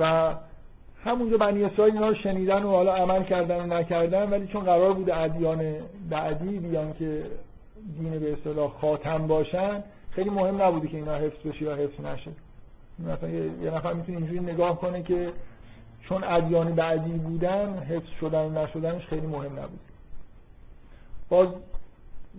و 0.00 0.34
همونجا 1.04 1.36
بنی 1.36 1.64
اسرائیل 1.64 1.94
اینا 1.94 2.08
رو 2.08 2.14
شنیدن 2.14 2.62
و 2.62 2.70
حالا 2.70 2.94
عمل 2.94 3.22
کردن 3.22 3.60
و 3.60 3.74
نکردن 3.74 4.30
ولی 4.30 4.46
چون 4.46 4.64
قرار 4.64 4.92
بوده 4.92 5.16
ادیان 5.16 5.74
بعدی 6.10 6.58
بیان 6.58 6.92
که 6.92 7.22
دین 7.98 8.18
به 8.18 8.32
اصطلاح 8.32 8.70
خاتم 8.80 9.26
باشن 9.26 9.82
خیلی 10.10 10.30
مهم 10.30 10.62
نبوده 10.62 10.88
که 10.88 10.96
اینا 10.96 11.14
حفظ 11.14 11.46
بشه 11.46 11.62
یا 11.62 11.76
حفظ 11.76 12.00
نشه. 12.00 12.30
مثلا 12.98 13.28
یه 13.28 13.70
نفر 13.70 13.92
می‌تونه 13.92 14.18
اینجوری 14.18 14.40
نگاه 14.40 14.80
کنه 14.80 15.02
که 15.02 15.32
چون 16.08 16.24
ادیان 16.24 16.74
بعدی 16.74 17.12
بودن 17.12 17.78
حفظ 17.78 18.08
شدن 18.20 18.44
و 18.44 18.62
نشدنش 18.62 19.06
خیلی 19.06 19.26
مهم 19.26 19.52
نبود 19.52 19.80
باز 21.28 21.48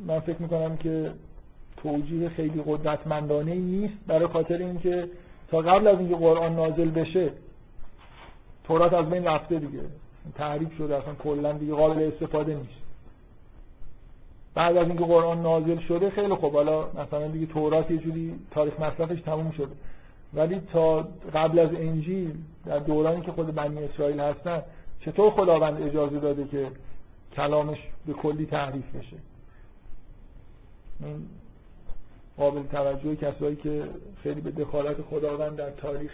من 0.06 0.20
فکر 0.20 0.42
می‌کنم 0.42 0.78
که 0.78 1.12
توجیه 1.78 2.30
خیلی 2.30 2.64
قدرتمندانه 2.66 3.56
نیست 3.56 3.94
برای 4.08 4.28
خاطر 4.28 4.58
اینکه 4.58 5.10
تا 5.48 5.58
قبل 5.58 5.88
از 5.88 6.00
اینکه 6.00 6.16
قرآن 6.16 6.56
نازل 6.56 6.90
بشه 6.90 7.32
تورات 8.64 8.94
از 8.94 9.10
بین 9.10 9.26
رفته 9.26 9.60
دیگه. 9.60 9.82
تحریف 10.36 10.78
شده 10.78 10.98
اصلا 10.98 11.14
کلا 11.14 11.54
دیگه 11.54 11.74
قابل 11.74 12.12
استفاده 12.14 12.56
نیست. 12.56 12.88
بعد 14.56 14.78
از 14.78 14.88
اینکه 14.88 15.04
قرآن 15.04 15.42
نازل 15.42 15.80
شده 15.80 16.10
خیلی 16.10 16.36
خوب. 16.36 16.54
حالا 16.54 16.88
مثلا 16.88 17.28
دیگه 17.28 17.46
تورات 17.46 17.92
یه 17.92 17.98
جوری 17.98 18.40
تاریخ 18.52 18.80
مصرفش 18.80 19.22
تموم 19.22 19.52
شده. 19.52 19.76
ولی 20.34 20.62
تا 20.74 21.08
قبل 21.34 21.60
از 21.60 21.70
انجیل 21.70 22.36
در 22.66 22.80
دورانی 22.80 23.22
که 23.22 23.32
خود 23.32 23.56
بنی 23.56 23.84
اسرائیل 23.84 24.20
هستن 24.20 24.62
چطور 25.00 25.32
خداوند 25.32 25.82
اجازه 25.82 26.20
داده 26.20 26.48
که 26.48 26.68
کلامش 27.36 27.78
به 28.08 28.14
کلی 28.14 28.46
تحریف 28.46 28.96
بشه؟ 28.96 29.18
قابل 32.38 32.64
توجه 32.64 33.16
کسایی 33.16 33.56
که 33.56 33.84
خیلی 34.24 34.42
به 34.42 34.52
دخالت 34.52 35.02
خداوند 35.02 35.56
در 35.56 35.72
تاریخ 35.72 36.12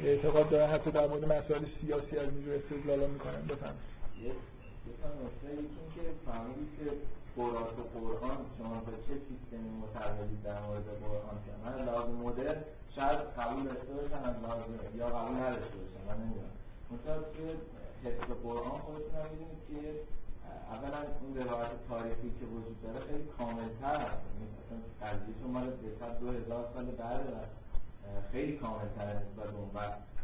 اعتقاد 0.00 0.48
دارن 0.48 0.70
حتی 0.70 0.90
در 0.90 1.06
مورد 1.06 1.24
مسائل 1.24 1.64
سیاسی 1.80 2.18
از 2.18 2.28
اینجور 2.28 2.54
استدلالا 2.54 3.06
می‌کنن. 3.06 3.42
بفهم 3.48 3.74
یه 4.24 4.32
نکته 5.24 5.48
که 5.94 6.02
که 6.76 6.90
تورات 7.34 7.72
و 7.78 7.82
قرآن 7.98 8.38
شما 8.58 8.74
به 8.86 8.92
چه 9.06 9.14
سیستمی 9.28 9.70
متعهدید 9.82 10.42
در 10.44 10.60
مورد 10.60 10.88
قرآن 11.04 11.36
که 11.44 11.52
من 11.64 11.74
لازم 11.86 12.16
مدرن 12.26 12.58
شاید 12.96 13.18
قبول 13.38 13.64
داشته 13.64 13.92
باشن 13.98 14.20
از 14.30 14.36
لازم 14.44 14.72
یا 14.98 15.06
قبول 15.16 15.36
نداشته 15.36 15.76
باشن 15.82 16.00
من 16.08 16.16
نمی‌دونم. 16.22 16.54
مثلا 16.92 17.16
توی 17.32 17.48
حفظ 18.04 18.28
قرآن 18.44 18.78
خودتون 18.84 19.14
هم 19.20 19.30
که 19.68 19.80
اولا 20.72 21.00
اون 21.22 21.48
روایت 21.48 21.70
تاریخی 21.88 22.30
که 22.40 22.46
وجود 22.46 22.82
داره 22.82 23.00
خیلی 23.06 23.28
کاملتر 23.38 23.96
هست 24.06 24.22
یعنی 24.26 24.44
مثلا 24.56 24.78
قضیه 25.02 25.46
مال 25.52 25.70
بهتر 25.70 26.10
دو 26.20 26.30
هزار 26.30 26.64
سال 26.74 26.84
بعد 26.84 27.20
خیلی 28.32 28.52
کاملتر 28.56 29.06
نسبت 29.20 29.48
اون 29.54 29.70
و 29.74 29.78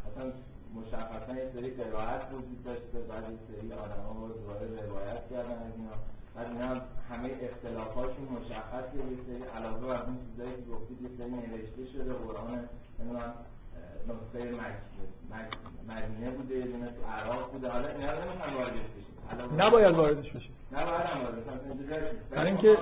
مثلا 0.07 0.33
مشخصا 0.75 1.33
یه 1.35 1.51
سری 1.55 1.71
قرائت 1.71 2.23
وجود 2.33 2.65
داشته 2.65 2.99
بعد 3.09 3.25
یه 3.31 3.39
سری 3.49 3.73
آدم 3.73 4.03
ها 4.03 4.29
دوباره 4.29 4.87
روایت 4.87 5.29
کردن 5.31 5.59
از 5.67 5.73
اینا. 5.77 5.97
بعد 6.35 6.47
اینا 6.47 6.81
همه 7.11 7.31
اختلافاشون 7.43 8.29
مشخصه. 8.39 8.97
یه 8.97 9.19
سری 9.27 9.43
علاوه 9.57 9.87
بر 9.87 10.03
اون 10.03 10.19
چیزایی 10.27 10.55
که 10.57 10.63
گفتید 10.73 11.03
یه 11.03 11.11
سری 11.19 11.31
نوشته 11.31 11.93
شده 11.93 12.13
قرآن 12.13 12.69
نسخه 14.09 14.39
مدینه 15.89 16.31
بوده 16.31 16.55
یه 16.55 16.67
تو 16.67 17.07
عراق 17.07 17.53
بوده. 17.53 17.69
حالا 17.69 17.89
اینا 17.89 18.13
رو 18.13 18.31
نمی‌خوان 18.31 18.55
واردش 18.55 18.89
بشیم 18.97 19.14
نباید 19.59 19.95
واردش 19.95 20.31
بشه. 20.31 20.37
بشه 20.39 20.49
برای 22.31 22.47
اینکه 22.47 22.79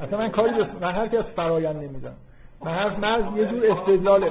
اصلا 0.00 0.18
من 0.18 0.30
کاری 0.30 0.52
بس... 0.52 0.66
من 0.80 0.92
هر 0.92 1.08
کس 1.08 1.24
فرایند 1.36 1.76
نمیدم 1.76 2.14
من 2.64 2.74
هر 2.74 2.96
من 2.96 3.08
از 3.08 3.36
یه 3.36 3.46
جور 3.46 3.72
استدلال 3.72 4.30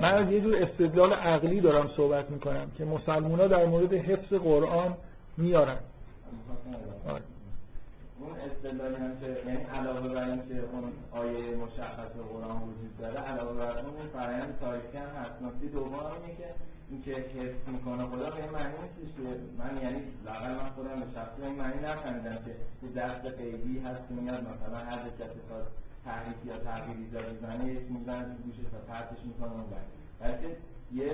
من 0.00 0.14
از 0.14 0.32
یه 0.32 0.40
جور 0.40 0.56
استدلال 0.62 1.12
عقلی 1.12 1.60
دارم 1.60 1.90
صحبت 1.96 2.30
می‌کنم 2.30 2.70
که 2.78 2.84
مسلمونا 2.84 3.46
در 3.46 3.66
مورد 3.66 3.92
حفظ 3.92 4.32
قرآن 4.32 4.94
میارن 5.36 5.78
آره. 7.08 7.22
اون 8.20 8.30
استدلالی 8.50 8.94
هم 8.94 9.20
که 9.20 9.26
یعنی 9.26 9.64
علاوه 9.64 10.08
بر 10.08 10.24
اینکه 10.24 10.54
اون 10.72 10.92
آیه 11.12 11.56
مشخص 11.56 12.12
قرآن 12.32 12.62
وجود 12.62 12.98
داره 12.98 13.20
علاوه 13.20 13.56
بر 13.56 13.78
اون 13.78 14.08
فرآیند 14.12 14.58
تاریخی 14.60 14.98
هم 14.98 15.04
هست. 15.04 15.42
نکته 15.42 15.66
دوم 15.66 15.94
اینه 15.94 16.36
که 16.38 16.44
اینکه 16.90 17.12
حفظ 17.14 17.68
می‌کنه. 17.68 18.06
خدا 18.06 18.30
به 18.30 18.42
این 18.42 18.50
معنی 18.50 18.74
نیست 18.98 19.16
که 19.16 19.22
من 19.58 19.82
یعنی 19.82 20.00
لاقل 20.24 20.50
من 20.60 20.70
خودم 20.76 21.00
به 21.00 21.06
شخصی 21.14 21.42
این 21.42 21.54
معنی 21.54 21.80
نفهمیدم 21.88 22.38
که 22.44 22.52
تو 22.80 22.86
دست 23.00 23.24
قیدی 23.38 23.78
هست 23.78 24.02
که 24.08 24.14
میاد 24.14 24.40
مثلا 24.52 24.78
هر 24.90 24.98
کسی 24.98 25.40
خواست 25.48 25.70
تحریف 26.04 26.38
یا 26.44 26.56
تغییر 26.58 26.96
ایجاد 27.04 27.24
بزنه 27.36 27.64
یک 27.74 27.84
می‌زنه 27.90 28.22
تو 28.24 28.42
گوشش 28.44 28.66
تا 28.72 28.78
پرتش 28.88 29.20
می‌کنه 29.24 29.52
اون 29.52 29.64
بلکه 30.20 30.48
یه 30.92 31.10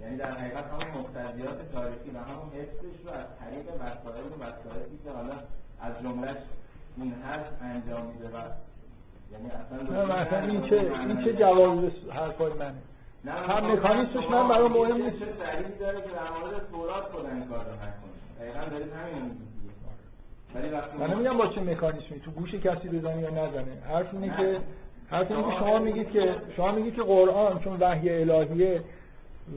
یعنی 0.00 0.16
در 0.16 0.30
حقیقت 0.30 0.64
همون 0.72 1.00
مقتضیات 1.00 1.72
تاریخی 1.72 2.10
و 2.10 2.18
همون 2.18 2.48
حفظش 2.58 2.96
رو 3.04 3.10
از 3.10 3.26
طریق 3.40 3.66
وسایل 3.82 4.26
و 4.32 4.36
وسایلی 4.44 4.98
که 5.04 5.10
حالا 5.10 5.34
از 5.80 5.92
جملهش 6.02 6.36
این 6.96 7.12
هست 7.12 7.62
انجام 7.62 8.06
میده 8.06 8.28
و 8.28 8.38
یعنی 9.32 9.50
اصلا 9.50 10.40
این 10.40 10.62
چه 10.62 10.76
این 10.76 11.24
چه 11.24 11.32
جواب 11.32 11.92
حرفای 12.10 12.52
منه 12.52 12.78
هم 13.26 13.72
مکانیسمش 13.72 14.30
من 14.30 14.48
برای 14.48 14.68
مهم 14.68 15.02
نیست. 15.02 15.18
چه 15.18 15.24
دلیلی 15.24 15.78
داره 15.80 16.00
که 16.00 16.08
در 16.08 16.40
مورد 16.40 16.70
تورات 16.70 17.04
خود 17.04 17.26
این 17.26 17.44
کار 17.48 17.58
رو 17.58 17.72
نکنه 17.72 17.90
دقیقاً 18.40 18.70
دارید 18.70 18.92
همین 18.92 19.30
ولی 20.54 20.68
وقتی 20.68 20.98
من 20.98 21.10
نمیگم 21.14 21.36
با 21.36 21.46
چه 21.46 21.60
مکانیسمی 21.60 22.20
تو 22.20 22.30
گوش 22.30 22.54
کسی 22.54 22.88
بزنه 22.88 23.22
یا 23.22 23.30
نزنه. 23.30 23.82
حرف 23.88 24.14
اینه 24.14 24.36
که 24.36 24.60
حرف 25.10 25.30
اینه 25.30 25.42
که 25.42 25.58
شما 25.58 25.78
میگید 25.78 26.10
که 26.10 26.34
شما 26.56 26.72
میگید 26.72 26.94
که 26.94 27.02
قرآن 27.02 27.58
چون 27.58 27.76
وحی 27.80 28.30
الهیه 28.30 28.82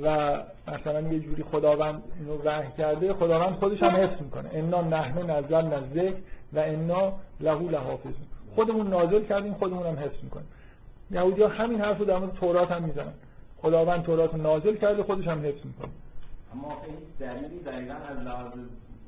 و 0.03 0.37
مثلا 0.67 1.01
یه 1.01 1.19
جوری 1.19 1.43
خداوند 1.43 2.03
اینو 2.19 2.41
وحی 2.45 2.71
کرده 2.77 3.13
خداوند 3.13 3.55
خودش 3.55 3.83
هم 3.83 3.95
حفظ 3.95 4.21
می‌کنه. 4.21 4.49
انا 4.53 4.81
نحن 4.81 5.29
نزلنا 5.29 5.75
الذکر 5.75 6.17
و 6.53 6.59
انا 6.59 7.13
له 7.39 7.61
لحافظون. 7.61 8.27
خودمون 8.55 8.87
نازل 8.87 9.23
کردیم 9.23 9.53
خودمون 9.53 9.87
هم 9.87 9.95
حفظ 9.95 10.23
می‌کنیم. 10.23 10.47
یهودی 11.11 11.41
ها 11.41 11.47
همین 11.47 11.81
حرف 11.81 11.97
رو 11.97 12.05
در 12.05 12.17
مورد 12.17 12.33
تورات 12.33 12.71
هم 12.71 12.83
می‌زنن. 12.83 13.13
خداوند 13.61 14.03
تورات 14.03 14.35
نازل 14.35 14.75
کرده 14.75 15.03
خودش 15.03 15.27
هم 15.27 15.45
حفظ 15.45 15.65
می‌کنه. 15.65 15.91
اما 16.53 16.81
دلیلی 17.19 17.59
دقیقا 17.59 17.93
از 17.93 18.17
لحاظ 18.17 18.51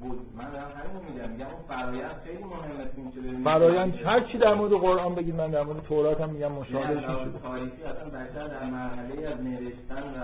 بود. 0.03 0.19
من 0.37 0.49
دارم 0.51 0.71
همین 0.77 1.13
میگم. 1.13 1.29
میگم 1.31 1.45
اون 1.45 1.63
فرایند 1.67 2.15
خیلی 2.25 2.43
مهمه 2.43 3.43
فرایند 3.43 3.93
هر 4.05 4.19
چی 4.19 4.37
در 4.37 4.53
مورد 4.53 4.71
قرآن 4.71 5.15
بگید 5.15 5.35
من 5.35 5.51
در 5.51 5.63
مورد 5.63 5.81
تورات 5.83 6.21
هم 6.21 6.29
میگم 6.29 6.51
مشابهش 6.51 7.03
شده. 7.03 7.39
تاریخی 7.43 7.83
اصلا 7.83 8.09
بشر 8.09 8.47
در 8.47 8.65
مرحله 8.65 9.27
از 9.27 9.41
نوشتن 9.41 10.03
و 10.03 10.19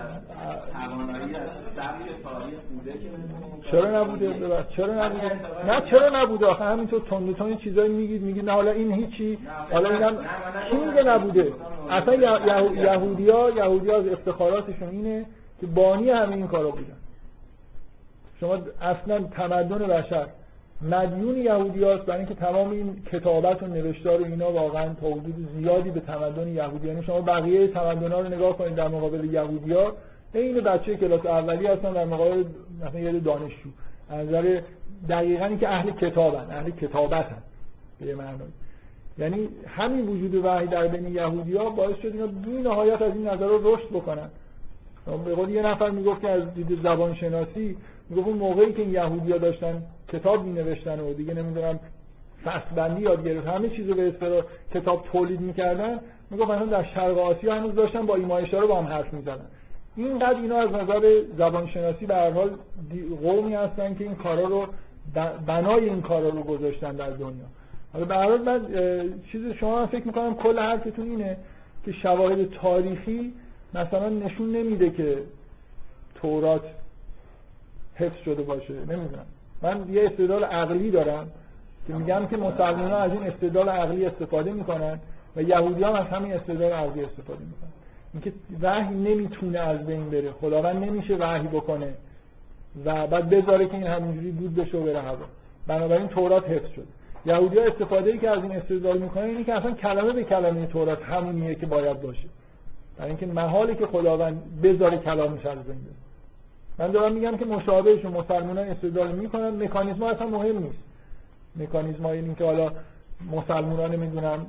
توانایی 0.72 1.36
از 1.36 1.48
سبک 1.76 2.22
تاریخ 2.24 2.60
بوده 2.70 2.92
که 2.92 3.70
چرا 3.70 4.02
نبوده؟ 4.02 4.64
چرا 4.76 5.06
نبوده؟ 5.06 5.40
نه 5.66 5.90
چرا 5.90 6.22
نبوده؟ 6.22 6.46
آخه 6.46 6.64
همینطور 6.64 7.00
تند 7.00 7.36
تند 7.36 7.58
چیزایی 7.58 7.92
میگید 7.92 8.22
میگید 8.22 8.44
نه 8.44 8.52
حالا 8.52 8.70
این 8.70 8.92
هیچی. 8.92 9.38
حالا 9.72 9.90
اینم 9.90 10.16
کی 10.70 10.76
میگه 10.76 11.02
نبوده. 11.02 11.52
اصلا 11.90 12.14
یهودیا 12.14 13.50
یهودیا 13.50 13.98
از 13.98 14.06
افتخاراتشون 14.06 14.88
اینه 14.88 15.26
که 15.60 15.66
بانی 15.66 16.10
همه 16.10 16.36
این 16.36 16.48
کارا 16.48 16.70
بودن. 16.70 16.96
شما 18.40 18.58
اصلا 18.80 19.18
تمدن 19.18 19.78
بشر 19.78 20.26
مدیون 20.82 21.36
یهودی 21.36 21.84
هاست 21.84 22.06
برای 22.06 22.18
اینکه 22.18 22.34
تمام 22.34 22.70
این 22.70 23.02
کتابت 23.12 23.62
و 23.62 23.66
نوشتار 23.66 24.22
و 24.22 24.24
اینا 24.24 24.52
واقعا 24.52 24.94
تا 24.94 25.06
زیادی 25.58 25.90
به 25.90 26.00
تمدن 26.00 26.48
یهودی. 26.48 26.88
یعنی 26.88 27.02
شما 27.02 27.20
بقیه 27.20 27.68
تمدن 27.68 28.12
ها 28.12 28.20
رو 28.20 28.28
نگاه 28.28 28.58
کنید 28.58 28.74
در 28.74 28.88
مقابل 28.88 29.24
یهودی 29.24 29.72
ها 29.72 29.92
این 30.34 30.60
بچه 30.60 30.96
کلاس 30.96 31.26
اولی 31.26 31.66
هستن 31.66 31.92
در 31.92 32.04
مقابل 32.04 32.44
مثلا 32.86 33.00
یه 33.00 33.20
دانشجو. 33.20 33.68
از 34.10 34.28
نظر 34.28 34.60
دقیقا 35.08 35.56
که 35.60 35.68
اهل 35.68 35.90
کتابن 35.90 36.46
اهل 36.50 36.70
کتابت 36.70 37.24
هست 37.24 37.46
به 38.00 38.14
معنی. 38.14 38.38
یعنی 39.18 39.48
همین 39.66 40.06
وجود 40.06 40.44
وحی 40.44 40.66
در 40.66 40.88
بین 40.88 41.14
یهودی 41.14 41.56
ها 41.56 41.70
باعث 41.70 41.96
شد 41.96 42.12
اینا 42.12 42.26
بی 42.26 42.50
نهایت 42.50 43.02
از 43.02 43.12
این 43.14 43.28
نظر 43.28 43.46
رو 43.46 43.74
رشد 43.74 43.88
بکنن. 43.88 44.28
به 45.24 45.34
قول 45.34 45.48
یه 45.48 45.62
نفر 45.62 45.90
می‌گفت 45.90 46.20
که 46.20 46.30
از 46.30 46.54
دید 46.54 46.82
زبان 46.82 47.14
شناسی 47.14 47.76
می‌گفت 48.10 48.28
اون 48.28 48.38
موقعی 48.38 48.72
که 48.72 48.82
یهودیا 48.82 49.38
داشتن 49.38 49.82
کتاب 50.08 50.44
می 50.44 50.52
نوشتن 50.52 51.00
و 51.00 51.14
دیگه 51.14 51.34
نمی‌دونم 51.34 51.80
فصل 52.44 52.74
بندی 52.76 53.02
یاد 53.02 53.24
گرفت 53.24 53.46
همه 53.46 53.68
چیزو 53.68 53.94
به 53.94 54.08
اصطلاح 54.08 54.42
کتاب 54.74 55.04
تولید 55.12 55.40
می‌کردن. 55.40 56.00
می‌گفت 56.30 56.50
مثلا 56.50 56.66
در 56.66 56.84
شرق 56.94 57.18
آسیا 57.18 57.54
هنوز 57.54 57.74
داشتن 57.74 58.06
با 58.06 58.14
ایمایشا 58.14 58.60
رو 58.60 58.68
با 58.68 58.78
هم 58.78 58.86
حرف 58.86 59.12
می‌زدن. 59.12 59.46
اینقدر 59.96 60.40
اینا 60.40 60.58
از 60.58 60.70
نظر 60.70 61.22
زبانشناسی 61.38 62.06
به 62.06 62.14
هر 62.14 62.30
حال 62.30 62.50
قومی 63.22 63.54
هستن 63.54 63.94
که 63.94 64.04
این 64.04 64.14
کارا 64.14 64.44
رو 64.44 64.66
بنای 65.46 65.88
این 65.88 66.02
کارا 66.02 66.28
رو 66.28 66.42
گذاشتن 66.42 66.92
در 66.92 67.10
دنیا. 67.10 67.46
حالا 67.92 68.04
به 68.04 68.14
هر 68.14 68.24
حال 68.24 68.42
من 68.42 68.60
چیز 69.32 69.52
شما 69.52 69.86
فکر 69.86 70.06
می‌کنم 70.06 70.34
کل 70.34 70.58
حرفتون 70.58 71.10
اینه 71.10 71.36
که 71.84 71.92
شواهد 71.92 72.50
تاریخی 72.50 73.32
مثلا 73.74 74.08
نشون 74.08 74.52
نمیده 74.52 74.90
که 74.90 75.18
تورات 76.14 76.62
حفظ 78.00 78.22
شده 78.24 78.42
باشه 78.42 78.74
نمی‌دونم. 78.74 79.26
من 79.62 79.92
یه 79.92 80.06
استدلال 80.06 80.44
عقلی 80.44 80.90
دارم 80.90 81.26
که 81.86 81.92
میگم 81.92 82.26
که 82.26 82.36
مسلمان 82.36 82.92
از 82.92 83.12
این 83.12 83.22
استدلال 83.22 83.68
عقلی 83.68 84.06
استفاده 84.06 84.52
می‌کنن 84.52 85.00
و 85.36 85.42
یهودی 85.42 85.84
هم 85.84 85.94
از 85.94 86.06
همین 86.06 86.32
استدلال 86.32 86.72
عقلی 86.72 87.04
استفاده 87.04 87.40
می‌کنن. 87.40 87.70
اینکه 88.12 88.32
وحی 88.62 88.94
نمی‌تونه 88.94 89.58
از 89.58 89.86
بین 89.86 90.10
بره 90.10 90.32
خداوند 90.32 90.84
نمیشه 90.84 91.16
وحی 91.16 91.48
بکنه 91.48 91.94
و 92.84 93.06
بعد 93.06 93.30
بذاره 93.30 93.66
که 93.66 93.74
این 93.74 93.86
همینجوری 93.86 94.32
دود 94.32 94.54
بشه 94.54 94.78
و 94.78 94.82
بره 94.82 95.00
هوا. 95.00 95.26
بنابراین 95.66 96.08
تورات 96.08 96.50
حفظ 96.50 96.72
شد 96.76 96.86
یهودی 97.26 97.58
ها 97.58 97.64
استفاده 97.64 98.10
ای 98.10 98.18
که 98.18 98.30
از 98.30 98.42
این 98.42 98.52
استدلال 98.52 98.98
می‌کنن 98.98 99.24
اینه 99.24 99.44
که 99.44 99.54
اصلا 99.54 99.70
کلمه 99.70 100.12
به 100.12 100.24
کلمه 100.24 100.66
تورات 100.66 101.02
همونیه 101.02 101.54
که 101.54 101.66
باید 101.66 102.02
باشه. 102.02 102.28
برای 102.98 103.10
اینکه 103.10 103.26
محاله 103.26 103.74
که 103.74 103.86
خداوند 103.86 104.42
بذاره 104.62 104.98
کلامش 104.98 105.46
از 105.46 105.58
بین 105.58 105.64
بره. 105.64 106.09
من 106.80 106.90
دارم 106.90 107.12
میگم 107.12 107.36
که 107.36 107.44
مشابهش 107.44 108.04
مسلمانان 108.04 108.68
استدلال 108.68 109.12
می‌کنن 109.12 109.62
مکانیزم 109.62 110.02
اصلا 110.02 110.26
مهم 110.26 110.58
نیست 110.58 110.78
مکانیزم 111.56 112.02
های 112.02 112.18
این 112.18 112.34
که 112.34 112.44
حالا 112.44 112.72
مسلمانان 113.32 113.90
نمی‌دونم 113.90 114.46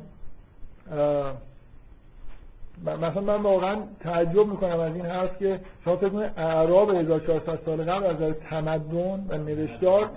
مثلا 2.86 3.22
من 3.22 3.42
واقعا 3.42 3.76
تعجب 4.00 4.48
می‌کنم 4.48 4.80
از 4.80 4.96
این 4.96 5.06
حرف 5.06 5.38
که 5.40 5.60
شما 5.86 5.96
فکر 5.96 6.10
کنید 6.10 6.32
اعراب 6.38 6.96
1400 6.96 7.60
سال 7.66 7.84
قبل 7.84 8.06
از 8.06 8.16
نظر 8.16 8.32
تمدن 8.32 9.26
و 9.30 9.38
نوشتار 9.38 10.10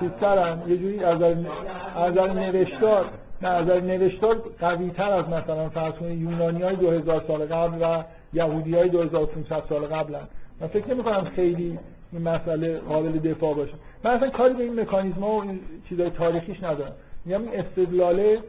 چیزترن 0.00 0.62
یه 0.68 0.76
جوری 0.76 1.04
از 1.04 1.20
نظر 1.96 2.32
نوشتار 2.32 3.04
نه 3.42 3.48
از 3.48 3.66
نوشتار 3.66 4.42
قوی 4.60 4.90
تر 4.90 5.12
از 5.12 5.28
مثلا 5.28 5.68
فرض 5.68 5.92
کنید 5.92 6.20
یونانی 6.20 6.62
های 6.62 6.76
2000 6.76 7.24
سال 7.26 7.46
قبل 7.46 7.78
و 7.82 8.02
یهودی 8.32 8.74
های 8.74 8.88
2500 8.88 9.62
سال 9.68 9.86
قبل 9.86 10.14
هن. 10.14 10.28
من 10.62 10.68
فکر 10.68 10.94
نمی 10.94 11.02
کنم 11.02 11.24
خیلی 11.24 11.78
این 12.12 12.22
مسئله 12.22 12.78
قابل 12.78 13.18
دفاع 13.18 13.54
باشه. 13.54 13.72
من 14.04 14.10
اصلا 14.10 14.30
کاری 14.30 14.54
به 14.54 14.62
این 14.62 14.80
مکانیزم 14.80 15.20
ها 15.20 15.30
و 15.30 15.42
این 15.42 15.60
چیزای 15.88 16.10
تاریخیش 16.10 16.62
ندارم. 16.62 16.92
میگم 17.24 17.42
این 17.42 17.60
استدلاله 17.60 18.40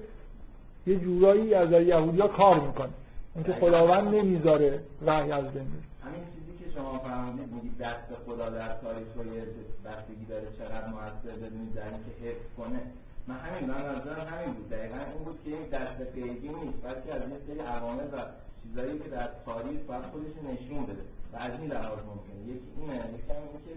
یه 0.87 0.95
جورایی 0.95 1.53
از 1.53 1.71
یهودی 1.71 2.21
ها 2.21 2.27
کار 2.27 2.59
می‌کنه. 2.59 2.89
اینکه 3.35 3.53
خداوند 3.53 4.15
نمی‌ذاره 4.15 4.79
وحی 5.05 5.31
از 5.31 5.43
بین 5.43 5.67
همین 6.05 6.23
چیزی 6.35 6.53
که 6.63 6.79
شما 6.79 6.99
فرمودید 6.99 7.53
میگید 7.53 7.77
دست 7.77 8.09
خدا 8.25 8.49
در 8.49 8.73
تاریخ 8.73 9.07
رو 9.15 9.25
یه 9.25 9.43
بستگی 9.85 10.25
داره 10.29 10.47
چقدر 10.57 10.87
موثر 10.87 11.35
بدونید 11.37 11.73
در 11.75 11.83
اینکه 11.83 12.11
حفظ 12.23 12.47
کنه. 12.57 12.79
من 13.27 13.35
همین 13.35 13.69
من 13.69 13.77
نظرم 13.77 14.27
همین 14.33 14.53
بود. 14.53 14.69
دقیقا 14.69 14.95
این 14.95 15.23
بود 15.25 15.39
که 15.45 15.49
این 15.49 15.67
دست 15.75 16.13
غیبی 16.15 16.47
نیست 16.47 16.79
بلکه 16.83 17.09
از 17.15 17.21
یه 17.31 17.37
سری 17.47 17.59
عوامل 17.59 18.03
و 18.13 18.17
چیزایی 18.63 18.99
که 18.99 19.09
در 19.15 19.27
تاریخ 19.45 19.79
باید 19.89 20.05
خودش 20.11 20.33
نشون 20.47 20.83
بده. 20.89 21.03
و 21.33 21.35
از 21.45 21.51
این 21.59 21.71
لحاظ 21.73 21.99
ممکنه. 22.11 22.39
یکی 22.51 22.69
اینه 22.77 22.95
یکی 23.17 23.31
هم 23.37 23.45
که 23.65 23.73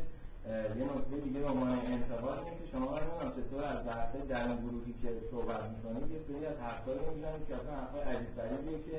یه 0.79 0.85
نکته 0.91 1.17
دیگه 1.25 1.41
به 1.41 1.49
عنوان 1.53 1.73
انتقاد 1.95 2.39
اینه 2.39 2.57
که 2.61 2.67
شما 2.73 2.87
نمی‌دونم 2.99 3.31
چطور 3.39 3.61
از 3.73 3.81
بحثای 3.89 4.23
در 4.33 4.47
گروهی 4.63 4.95
که 5.03 5.09
صحبت 5.31 5.63
می‌کنید 5.73 6.11
یه 6.15 6.21
سری 6.27 6.43
از 6.53 6.59
حرفایی 6.67 7.03
می‌زنید 7.15 7.43
که 7.49 7.55
اصلا 7.59 7.73
حرفای 7.81 8.03
عجیب 8.13 8.31
غریبیه 8.39 8.79
که 8.87 8.97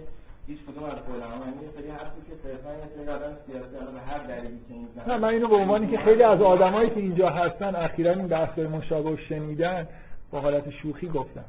هیچ 0.48 0.60
کدوم 0.68 0.84
از 0.84 1.00
علما 1.14 1.46
یعنی 1.46 1.60
یه 1.66 1.72
سری 1.78 1.90
حرفی 1.98 2.22
که 2.28 2.36
صرفا 2.44 2.72
یه 2.84 2.88
سری 2.96 3.08
آدم 3.18 3.34
سیاسی 3.46 3.76
به 3.96 4.02
هر 4.10 4.22
دلیلی 4.32 4.62
که 4.68 4.74
می‌زنن. 4.74 5.06
نه 5.12 5.18
من 5.18 5.30
اینو 5.36 5.48
به 5.48 5.56
عنوانی 5.56 5.88
که 5.88 5.98
خیلی 5.98 6.24
از 6.24 6.42
آدمایی 6.42 6.90
که 6.90 7.00
اینجا 7.00 7.30
هستن 7.30 7.76
اخیرا 7.76 8.12
این 8.12 8.28
بحث 8.28 8.60
مشابه 8.60 9.16
شنیدن 9.30 9.88
با 10.32 10.42
حالت 10.42 10.70
شوخی 10.70 11.08
گفتم. 11.08 11.46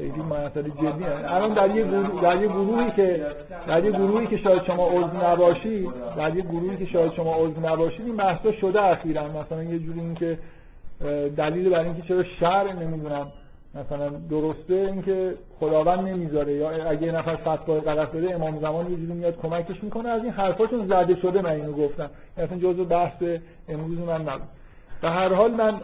خیلی 0.00 0.22
مسئله 0.22 0.70
جدی 0.70 1.04
الان 1.04 1.54
در 1.54 1.76
یه 1.76 1.84
گروه 1.84 2.22
در 2.22 2.42
یه 2.42 2.48
گروهی 2.48 2.90
که 2.90 3.26
در 3.66 3.84
یه 3.84 3.90
گروهی 3.90 4.26
که 4.26 4.36
شاید 4.36 4.62
شما 4.62 4.88
عضو 4.88 5.26
نباشید 5.26 5.90
در 6.16 6.36
یه 6.36 6.42
گروهی 6.42 6.76
که 6.76 6.86
شاید 6.86 7.12
شما 7.12 7.34
عضو 7.36 7.60
نباشید 7.66 8.06
این 8.06 8.16
بحثا 8.16 8.52
شده 8.52 8.82
اخیرا. 8.82 9.22
مثلا 9.28 9.62
یه 9.62 9.78
جوری 9.78 10.00
این 10.00 10.14
که 10.14 10.38
دلیل 11.36 11.70
برای 11.70 11.84
اینکه 11.84 12.02
چرا 12.02 12.22
شر 12.22 12.72
نمی‌دونم 12.72 13.26
مثلا 13.74 14.08
درسته 14.30 14.74
اینکه 14.74 15.34
خداوند 15.60 16.08
نمی‌ذاره 16.08 16.52
یا 16.52 16.70
اگه 16.70 17.02
یه 17.02 17.12
نفر 17.12 17.36
فتوا 17.36 17.80
غلط 17.80 18.08
بده 18.08 18.34
امام 18.34 18.58
زمان 18.60 18.90
یه 18.90 18.96
جوری 18.96 19.12
میاد 19.12 19.40
کمکش 19.40 19.82
می‌کنه. 19.82 20.08
از 20.08 20.22
این 20.22 20.32
حرفاشون 20.32 20.86
زده 20.86 21.16
شده 21.22 21.42
من 21.42 21.50
اینو 21.50 21.72
گفتم. 21.72 22.10
مثلا 22.38 22.58
جزء 22.58 22.84
بحث 22.84 23.22
امروز 23.68 23.98
من 23.98 24.20
نبود. 24.20 24.48
به 25.02 25.10
هر 25.10 25.34
حال 25.34 25.50
من 25.50 25.74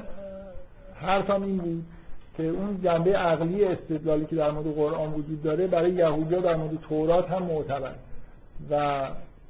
حرفم 1.00 1.42
این 1.42 1.56
بود 1.56 1.84
که 2.36 2.42
اون 2.42 2.80
جنبه 2.84 3.16
عقلی 3.16 3.64
استدلالی 3.64 4.26
که 4.26 4.36
در 4.36 4.50
مورد 4.50 4.74
قرآن 4.74 5.12
وجود 5.12 5.42
داره 5.42 5.66
برای 5.66 5.92
یهودیا 5.92 6.40
در 6.40 6.56
مورد 6.56 6.78
تورات 6.88 7.30
هم 7.30 7.42
معتبر 7.42 7.92
و 8.70 9.08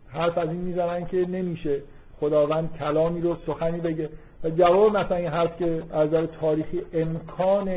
حرف 0.09 0.39
از 0.39 0.49
این 0.49 0.61
می‌زنن 0.61 1.07
که 1.07 1.17
نمیشه 1.17 1.83
خداوند 2.21 2.71
کلامی 2.79 3.21
رو 3.21 3.37
سخنی 3.47 3.81
بگه. 3.81 4.09
و 4.45 4.51
جواب 4.51 4.97
مثلا 4.97 5.17
این 5.17 5.29
حرف 5.29 5.59
که 5.59 5.83
از 5.93 6.09
نظر 6.09 6.27
تاریخی 6.27 6.83
امکان 6.93 7.69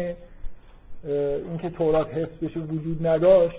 اینکه 1.49 1.69
تورات 1.69 2.13
حفظ 2.13 2.43
بشه 2.43 2.59
وجود 2.59 3.07
نداشت 3.07 3.57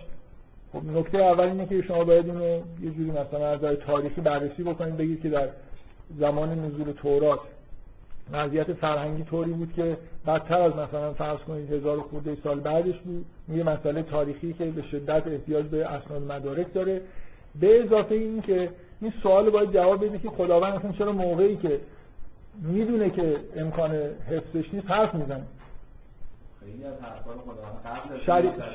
خب 0.72 0.84
نکته 0.84 1.18
اول 1.18 1.44
اینه 1.44 1.66
که 1.66 1.82
شما 1.82 2.04
باید 2.04 2.26
اینو 2.26 2.44
یه 2.82 2.90
جوری 2.90 3.10
مثلا 3.10 3.46
از 3.46 3.58
نظر 3.58 3.74
تاریخی 3.74 4.20
بررسی 4.20 4.62
بکنید 4.62 4.96
بگید 4.96 5.22
که 5.22 5.28
در 5.28 5.48
زمان 6.18 6.64
نزول 6.64 6.92
تورات 6.92 7.40
وضعیت 8.32 8.72
فرهنگی 8.72 9.22
طوری 9.22 9.52
بود 9.52 9.72
که 9.76 9.96
بدتر 10.26 10.60
از 10.60 10.72
مثلا 10.72 11.12
فرض 11.12 11.38
کنید 11.38 11.72
هزار 11.72 12.00
خورده 12.00 12.36
سال 12.44 12.60
بعدش 12.60 12.98
بود. 12.98 13.24
یه 13.48 13.62
مسئله 13.62 14.02
تاریخی 14.02 14.52
که 14.52 14.64
به 14.64 14.82
شدت 14.82 15.26
احتیاج 15.26 15.66
به 15.66 15.86
اسناد 15.86 16.22
مدارک 16.22 16.74
داره. 16.74 17.00
به 17.60 17.84
اضافه 17.84 18.14
این 18.14 18.42
که 18.42 18.70
این 19.00 19.12
سوال 19.22 19.50
باید 19.50 19.72
جواب 19.72 20.04
بده 20.04 20.18
که 20.18 20.30
خداوند 20.30 20.74
اصلا 20.74 20.92
چرا 20.92 21.12
موقعی 21.12 21.56
که 21.56 21.80
می‌دونه 22.62 23.10
که 23.10 23.36
امکان 23.56 23.90
حفظش 24.30 24.74
نیست 24.74 24.90
حرف 24.90 25.14
می‌زنه. 25.14 25.42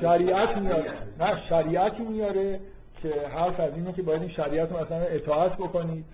شریعت 0.00 0.58
میاره 0.58 0.92
نه 1.20 1.42
شریعتی 1.48 2.02
میاره 2.02 2.60
که 3.02 3.12
حرف 3.34 3.60
از 3.60 3.72
اینه 3.74 3.92
که 3.92 4.02
باید 4.02 4.22
این 4.22 4.30
شریعت 4.30 4.72
رو 4.72 4.84
مثلا 4.84 5.00
اطاعت 5.00 5.52
بکنید 5.52 6.04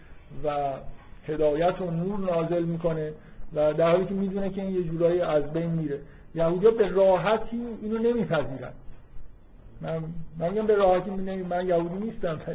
و 0.44 0.72
هدایت 1.28 1.80
و 1.80 1.90
نور 1.90 2.18
نازل 2.18 2.62
می‌کنه. 2.62 3.12
و 3.54 3.72
در 3.72 3.90
حالی 3.90 4.04
که 4.04 4.14
می‌دونه 4.14 4.50
که 4.50 4.62
این 4.62 4.74
یه 4.74 4.82
جورایی 4.82 5.20
از 5.20 5.52
بین 5.52 5.70
میره. 5.70 5.98
یهودیا 6.34 6.70
به 6.70 6.88
راحتی 6.88 7.60
اینو 7.82 7.98
نمیپذیرن. 7.98 8.72
من 9.80 10.02
من 10.38 10.48
میگم 10.48 10.66
به 10.66 10.76
راحتی 10.76 11.10
من 11.50 11.68
یهودی 11.68 12.06
نیستم 12.06 12.40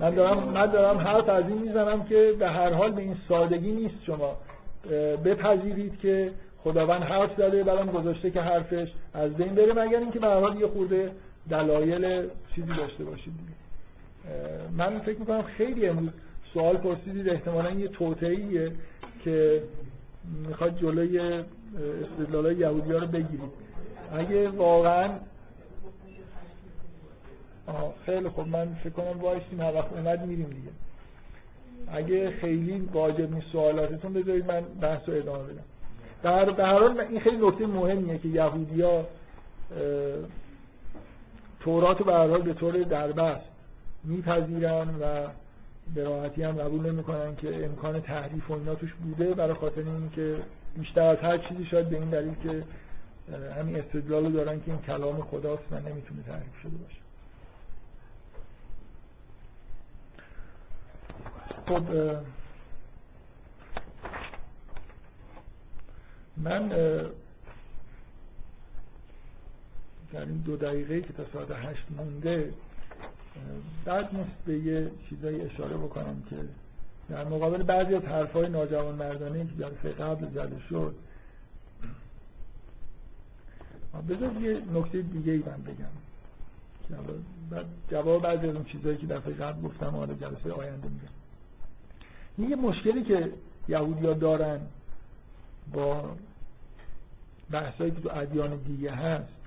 من 0.00 0.10
دارم 0.10 0.38
من 0.38 0.66
دارم 0.66 0.98
حرف 0.98 1.28
از 1.28 1.44
این 1.48 1.58
می‌زنم 1.58 2.04
که 2.04 2.34
به 2.38 2.48
هر 2.48 2.72
حال 2.72 2.92
به 2.92 3.02
این 3.02 3.16
سادگی 3.28 3.72
نیست 3.72 4.04
شما. 4.06 4.36
بپذیرید 5.24 5.98
که 5.98 6.30
خداوند 6.64 7.02
حرف 7.02 7.30
زده 7.38 7.64
برام 7.64 7.86
گذاشته 7.86 8.30
که 8.30 8.40
حرفش 8.40 8.88
از 9.14 9.34
بین 9.34 9.54
بره 9.54 9.72
مگر 9.72 9.98
اینکه 9.98 10.18
به 10.18 10.26
هر 10.26 10.40
حال 10.40 10.60
یه 10.60 10.66
خورده 10.66 11.10
دلایل 11.50 12.28
چیزی 12.54 12.74
داشته 12.76 13.04
باشید. 13.04 13.32
من 14.76 14.98
فکر 14.98 15.18
می‌کنم 15.18 15.42
خیلی 15.42 15.86
امروز 15.86 16.10
سوال 16.54 16.76
پرسیدید 16.76 17.28
احتمالا 17.28 17.70
یه 17.70 17.88
توطئه‌ایه 17.88 18.72
که 19.24 19.62
می‌خواد 20.48 20.78
جلوی 20.78 21.18
استدلال 21.18 22.60
یهودی 22.60 22.92
ها 22.92 22.98
رو 22.98 23.06
بگیرید. 23.06 23.50
اگه 24.12 24.48
واقعا 24.48 25.10
خیلی 28.06 28.28
خب 28.28 28.46
من 28.46 28.74
فکر 28.74 28.92
کنم 28.92 29.20
وایسیم 29.20 29.60
هر 29.60 29.74
وقت 29.74 29.92
اومد 29.92 30.26
میریم 30.26 30.46
دیگه. 30.46 30.70
اگه 31.92 32.30
خیلی 32.30 32.88
واجب 32.92 33.34
نیست 33.34 33.46
سوالاتتون 33.52 34.12
بذارید 34.12 34.46
من 34.46 34.60
بحث 34.80 35.08
رو 35.08 35.14
ادامه 35.14 35.44
بدم. 35.44 35.64
در 36.22 36.50
هر 36.50 36.72
حال 36.72 37.00
این 37.00 37.20
خیلی 37.20 37.46
نکته 37.46 37.66
مهمیه 37.66 38.18
که 38.18 38.28
یهودیا 38.28 39.04
تورات 41.60 41.98
رو 41.98 42.04
به 42.04 42.38
به 42.38 42.54
طور 42.54 42.82
دربست 42.82 43.44
میپذیرن 44.04 44.88
و 45.02 45.26
به 45.94 46.04
راحتی 46.04 46.42
هم 46.42 46.52
قبول 46.52 46.90
نمی‌کنن 46.90 47.36
که 47.36 47.64
امکان 47.64 48.00
تحریف 48.00 48.50
و 48.50 48.54
اینا 48.54 48.74
توش 48.74 48.94
بوده 48.94 49.34
برای 49.34 49.54
خاطر 49.54 49.80
اینکه 49.80 50.36
بیشتر 50.76 51.00
از 51.02 51.18
هر 51.18 51.38
چیزی 51.38 51.64
شاید 51.64 51.88
به 51.88 51.96
این 51.96 52.10
دلیل 52.10 52.34
که 52.42 52.64
همین 53.60 53.76
استدلال 53.76 54.24
رو 54.24 54.30
دارن 54.30 54.60
که 54.60 54.70
این 54.70 54.80
کلام 54.80 55.22
خداست 55.22 55.62
و 55.70 55.74
نمی‌تونه 55.74 56.22
تحریف 56.22 56.60
شده 56.62 56.76
باشه. 56.76 56.98
خب 61.66 61.82
من 66.36 66.68
در 70.12 70.20
این 70.20 70.36
دو 70.36 70.56
دقیقه 70.56 71.00
که 71.00 71.12
تا 71.12 71.24
ساعت 71.32 71.50
هشت 71.50 71.84
مونده 71.96 72.52
بعد 73.84 74.16
نیست 74.16 74.44
به 74.46 74.58
یه 74.58 74.90
چیزایی 75.08 75.40
اشاره 75.40 75.76
بکنم 75.76 76.22
که 76.30 76.36
در 77.08 77.24
مقابل 77.24 77.62
بعضی 77.62 77.94
از 77.94 78.02
حرفای 78.02 78.48
ناجوان 78.48 78.94
مردانه 78.94 79.46
که 79.46 79.64
جلسه 79.64 79.88
قبل 79.88 80.26
زده 80.28 80.60
شد 80.68 80.94
بذار 84.08 84.32
یه 84.42 84.62
نکته 84.74 85.02
دیگه 85.02 85.32
ای 85.32 85.38
من 85.38 85.62
بگم. 85.62 85.84
بعد 87.50 87.66
جواب 87.90 88.22
بعضی 88.22 88.46
از 88.48 88.54
اون 88.54 88.64
چیزایی 88.64 88.96
که 88.96 89.06
دفعه 89.06 89.34
قبل 89.34 89.62
گفتم 89.62 89.90
حالا 89.90 90.14
جلسه 90.14 90.52
آینده 90.52 90.88
میگم. 90.88 92.50
یه 92.50 92.56
مشکلی 92.56 93.02
که 93.02 93.32
یهودیا 93.68 94.14
دارن 94.14 94.60
با 95.72 96.10
بحثایی 97.50 97.90
که 97.90 98.00
تو 98.00 98.10
ادیان 98.12 98.56
دیگه 98.56 98.90
هست 98.90 99.37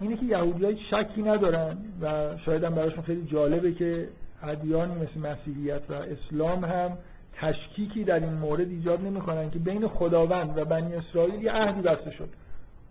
اینه 0.00 0.16
که 0.16 0.24
یهودی 0.24 0.80
شکی 0.90 1.22
ندارن 1.22 1.76
و 2.02 2.36
شاید 2.44 2.64
هم 2.64 2.74
براشون 2.74 3.02
خیلی 3.02 3.26
جالبه 3.26 3.72
که 3.72 4.08
ادیانی 4.42 4.94
مثل 4.94 5.20
مسیحیت 5.20 5.82
و 5.88 5.92
اسلام 5.92 6.64
هم 6.64 6.98
تشکیکی 7.34 8.04
در 8.04 8.20
این 8.20 8.32
مورد 8.32 8.68
ایجاد 8.68 9.00
نمی‌کنن 9.00 9.50
که 9.50 9.58
بین 9.58 9.88
خداوند 9.88 10.58
و 10.58 10.64
بنی 10.64 10.94
اسرائیل 10.94 11.42
یه 11.42 11.52
عهدی 11.52 11.80
بسته 11.80 12.10
شد 12.10 12.28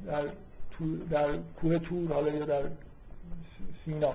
در 0.08 0.24
در 1.10 1.28
کوه 1.62 1.80
تور 1.80 2.14
حالا 2.14 2.32
یا 2.32 2.46
در 2.46 2.62
سینا. 3.86 4.14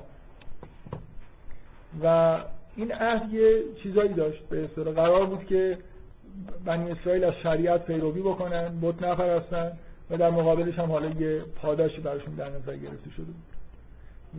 و 2.02 2.38
این 2.76 2.92
عهد 2.92 3.34
یه 3.34 3.62
چیزایی 3.82 4.12
داشت 4.12 4.48
به 4.48 4.66
قرار 4.66 5.26
بود 5.26 5.46
که 5.46 5.78
بنی 6.64 6.90
اسرائیل 6.90 7.24
از 7.24 7.34
شریعت 7.42 7.86
پیروی 7.86 8.22
بکنن 8.22 8.80
بت 8.82 9.02
نپرستن. 9.02 9.72
و 10.12 10.16
در 10.16 10.30
مقابلش 10.30 10.78
هم 10.78 10.90
حالا 10.90 11.08
یه 11.08 11.40
پاداشی 11.40 12.00
براشون 12.00 12.34
در 12.34 12.48
نظر 12.48 12.76
گرفته 12.76 13.10
شده. 13.10 13.24
بود 13.24 13.52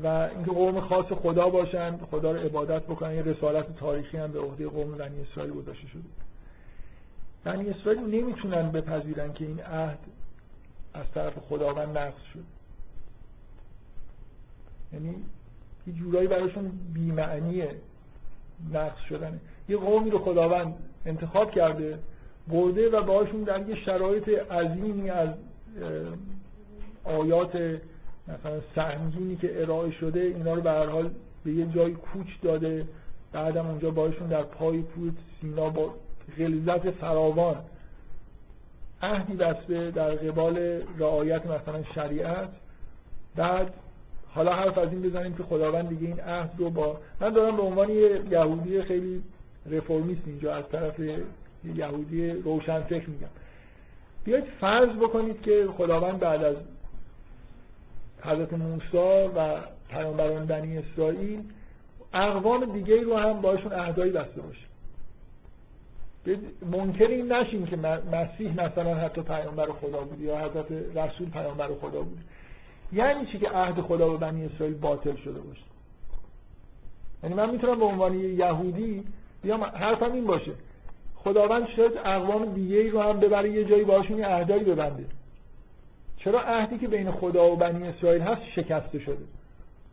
و 0.04 0.08
اینکه 0.08 0.52
قوم 0.52 0.82
خاص 0.82 1.06
خدا 1.06 1.50
باشن 1.50 1.98
خدا 1.98 2.32
رو 2.32 2.40
عبادت 2.40 2.84
بکنن 2.84 3.16
یه 3.16 3.22
رسالت 3.22 3.76
تاریخی 3.76 4.18
هم 4.18 4.32
به 4.32 4.40
عهده 4.40 4.68
قوم 4.68 4.92
بنی 4.92 5.22
اسرائیل 5.22 5.54
گذاشته 5.54 5.88
شده. 5.88 6.04
بنی 7.44 7.70
اسرائیل 7.70 8.02
نمی‌تونن 8.02 8.72
بپذیرن 8.72 9.34
که 9.34 9.46
این 9.46 9.60
عهد 9.60 10.00
از 10.94 11.06
طرف 11.14 11.34
خداوند 11.38 11.98
نقض 11.98 12.22
شد. 12.34 12.44
یعنی 14.94 15.16
یه 15.88 15.94
جورایی 15.94 16.28
براشون 16.28 16.72
بیمعنی 16.94 17.64
نقض 18.74 19.00
شدنه 19.10 19.40
یه 19.70 19.78
قومی 19.78 20.10
رو 20.10 20.20
خداوند 20.20 20.76
انتخاب 21.06 21.52
کرده 21.52 22.00
برده 22.48 22.90
و 22.90 23.04
باشون 23.04 23.44
در 23.44 23.70
یه 23.70 23.76
شرایط 23.76 24.30
عظیمی 24.30 25.10
از 25.10 25.30
آیات 27.04 27.56
مثلا 28.28 28.62
سهمگینی 28.76 29.36
که 29.36 29.62
ارائه 29.62 29.92
شده 29.92 30.20
اینا 30.20 30.54
رو 30.54 30.62
به 30.62 30.72
هر 30.72 30.86
حال 30.86 31.10
به 31.44 31.52
یه 31.52 31.66
جای 31.66 31.92
کوچ 31.92 32.28
داده. 32.42 32.86
بعدم 33.32 33.68
اونجا 33.68 33.92
باشون 33.92 34.28
در 34.28 34.44
پای 34.44 34.82
پود 34.82 35.18
سینا 35.42 35.70
با 35.70 35.94
غلظت 36.38 36.92
فراوان 36.92 37.56
عهدی 39.02 39.34
بسته 39.34 39.92
در 39.92 40.12
قبال 40.12 40.58
رعایت 40.98 41.46
مثلا 41.46 41.84
شریعت. 41.96 42.50
بعد 43.36 43.74
حالا 44.28 44.54
حرف 44.54 44.78
از 44.78 44.90
این 44.90 45.02
بزنیم 45.02 45.36
که 45.36 45.44
خداوند 45.44 45.90
دیگه 45.90 46.08
این 46.08 46.20
عهد 46.20 46.52
رو 46.58 46.70
با 46.70 46.98
من 47.22 47.30
دارم 47.30 47.56
به 47.56 47.62
عنوان 47.62 47.90
یه 47.90 48.22
یهودی 48.32 48.82
خیلی 48.82 49.24
رفرمیست 49.72 50.22
اینجا 50.26 50.56
از 50.56 50.64
طرف 50.72 51.00
یهودی 51.76 52.30
روشن 52.30 52.82
فکر 52.82 53.10
میگم. 53.10 53.28
بیاید 54.24 54.44
فرض 54.62 54.90
بکنید 54.90 55.42
که 55.42 55.68
خداوند 55.78 56.20
بعد 56.20 56.44
از 56.44 56.56
حضرت 58.22 58.54
موسی 58.54 59.30
و 59.36 59.58
پیامبران 59.90 60.46
بنی 60.46 60.78
اسرائیل 60.78 61.44
اقوام 62.14 62.66
دیگه 62.66 63.02
رو 63.02 63.18
هم 63.18 63.42
باشون 63.42 63.74
اهدایی 63.74 64.12
بسته 64.12 64.42
باشه. 64.42 64.66
منکر 66.72 67.08
این 67.08 67.32
نشیم 67.32 67.66
که 67.66 67.78
مسیح 68.12 68.66
مثلا 68.66 68.96
حتی 68.96 69.22
پیامبر 69.22 69.72
خدا 69.72 70.02
بود 70.02 70.22
یا 70.22 70.38
حضرت 70.38 70.72
رسول 70.72 71.30
پیامبر 71.30 71.68
خدا 71.68 72.02
بود. 72.02 72.20
یعنی 72.94 73.26
چی 73.26 73.40
که 73.40 73.50
عهد 73.50 73.82
خدا 73.82 74.10
به 74.10 74.18
بنی 74.18 74.46
اسرائیل 74.46 74.76
باطل 74.76 75.16
شده 75.16 75.40
باشه؟ 75.40 75.64
یعنی 77.24 77.36
من 77.36 77.50
می‌تونم 77.50 77.80
به 77.80 77.86
عنوان 77.86 78.20
یهودی 78.20 79.04
بیام 79.42 79.64
حرفم 79.64 80.12
این 80.12 80.26
باشه. 80.26 80.52
خداوند 81.24 81.68
شاید 81.76 81.92
اقوام 82.06 82.46
دیگه 82.46 82.92
رو 82.92 83.02
هم 83.02 83.20
ببره 83.20 83.50
یه 83.50 83.66
جایی 83.66 83.84
باشون 83.84 84.18
یه 84.18 84.28
عهدایی 84.28 84.64
ببنده. 84.64 85.06
چرا 86.18 86.42
عهدی 86.42 86.78
که 86.78 86.88
بین 86.88 87.12
خدا 87.12 87.52
و 87.52 87.56
بنی 87.56 87.88
اسرائیل 87.88 88.22
هست 88.22 88.42
شکسته 88.56 89.00
شده؟ 89.00 89.24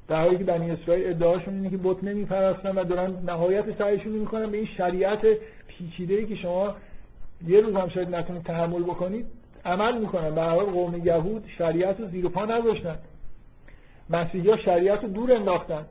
در 0.08 0.20
حالی 0.20 0.38
که 0.38 0.44
بنی 0.44 0.70
اسرائیل 0.70 1.06
ادعاشون 1.10 1.54
اینه 1.54 1.70
که 1.70 1.76
بت 1.76 2.04
نمیپرستن 2.04 2.78
و 2.78 2.84
دارن 2.84 3.16
نهایت 3.26 3.78
سعیشون 3.78 4.12
می‌کنن 4.12 4.50
به 4.50 4.56
این 4.56 4.66
شریعت 4.66 5.26
پیچیده 5.68 6.14
ای 6.14 6.26
که 6.26 6.36
شما 6.36 6.74
یه 7.46 7.60
روز 7.60 7.74
هم 7.74 7.88
شاید 7.88 8.14
نتونید 8.14 8.42
تحمل 8.42 8.82
بکنید 8.82 9.26
عمل 9.64 9.98
می‌کنن. 9.98 10.34
به 10.34 10.42
حال 10.42 10.64
قوم 10.64 11.06
یهود 11.06 11.44
شریعت 11.58 12.00
رو 12.00 12.06
زیر 12.06 12.28
پا 12.28 12.44
نذاشتن 12.44 12.98
مسیحی 14.10 14.50
ها 14.50 14.56
شریعت 14.56 15.02
رو 15.02 15.08
دور 15.08 15.32
انداختن. 15.32 15.86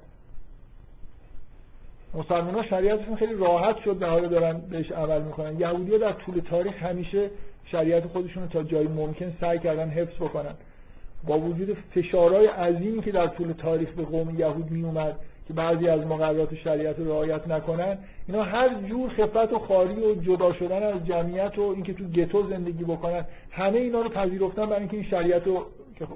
مسلمان 2.13 2.55
ها 2.55 2.63
شریعتشون 2.63 3.15
خیلی 3.15 3.33
راحت 3.33 3.77
شد 3.77 4.03
حال 4.03 4.27
دارن 4.27 4.61
بهش 4.69 4.91
عمل 4.91 5.21
می‌کنن. 5.21 5.59
یهودی 5.59 5.97
در 5.97 6.11
طول 6.11 6.39
تاریخ 6.39 6.83
همیشه 6.83 7.29
شریعت 7.65 8.07
خودشون 8.07 8.47
تا 8.47 8.63
جایی 8.63 8.87
ممکن 8.87 9.33
سعی 9.41 9.59
کردن 9.59 9.89
حفظ 9.89 10.15
بکنن. 10.15 10.55
با 11.27 11.39
وجود 11.39 11.77
فشارهای 11.95 12.47
عظیمی 12.47 13.01
که 13.01 13.11
در 13.11 13.27
طول 13.27 13.51
تاریخ 13.51 13.89
به 13.89 14.03
قوم 14.03 14.39
یهود 14.39 14.71
می 14.71 14.83
اومد 14.83 15.15
که 15.47 15.53
بعضی 15.53 15.87
از 15.87 16.01
مقررات 16.01 16.55
شریعت 16.55 16.99
رو 16.99 17.05
رعایت 17.05 17.47
نکنن 17.47 17.97
اینا 18.27 18.43
هر 18.43 18.73
جور 18.73 19.09
خفت 19.09 19.53
و 19.53 19.59
خاری 19.59 20.03
و 20.03 20.15
جدا 20.15 20.53
شدن 20.53 20.83
از 20.83 21.05
جمعیت 21.05 21.57
و 21.57 21.61
اینکه 21.61 21.93
تو 21.93 22.03
گتو 22.03 22.47
زندگی 22.49 22.83
بکنن 22.83 23.25
همه 23.51 23.79
اینا 23.79 24.01
رو 24.01 24.09
پذیرفتن 24.09 24.65
برای 24.65 24.79
اینکه 24.79 24.97
این 24.97 25.05
شریعت 25.05 25.47
رو 25.47 25.65
که 25.95 26.07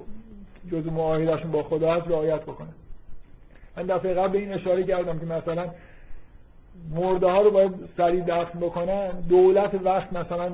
جزء 0.72 0.90
معاهدهشون 0.90 1.50
با 1.50 1.62
خدا 1.62 1.94
هست 1.94 2.08
رعایت 2.08 2.42
بکنن. 2.42 2.74
من 3.76 3.82
دفعه 3.82 4.14
قبل 4.14 4.32
به 4.32 4.38
این 4.38 4.52
اشاره 4.52 4.84
کردم 4.84 5.18
که 5.18 5.26
مثلا 5.26 5.70
مرده 6.94 7.26
ها 7.26 7.40
رو 7.40 7.50
باید 7.50 7.72
سریع 7.96 8.24
دفن 8.24 8.60
بکنن 8.60 9.10
دولت 9.28 9.74
وقت 9.84 10.12
مثلا 10.12 10.52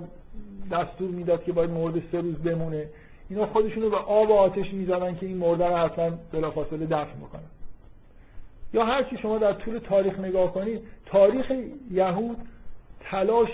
دستور 0.72 1.10
می‌داد 1.10 1.44
که 1.44 1.52
باید 1.52 1.70
مرده 1.70 2.02
سه 2.12 2.20
روز 2.20 2.34
بمونه. 2.34 2.86
اینا 3.30 3.47
خودشون 3.47 3.82
رو 3.82 3.90
به 3.90 3.97
آب 3.97 4.30
و 4.30 4.34
آتش 4.34 4.72
می‌زدن 4.72 5.14
که 5.14 5.26
این 5.26 5.36
مرده 5.36 5.66
رو 5.66 5.76
حتما 5.76 6.10
بلافاصله 6.32 6.86
دفن 6.86 7.20
بکنن. 7.20 7.42
یا 8.72 8.84
هر 8.84 9.02
چی 9.02 9.18
شما 9.18 9.38
در 9.38 9.52
طول 9.52 9.78
تاریخ 9.78 10.18
نگاه 10.18 10.52
کنید 10.52 10.80
تاریخ 11.06 11.52
یهود 11.90 12.36
تلاش 13.01 13.48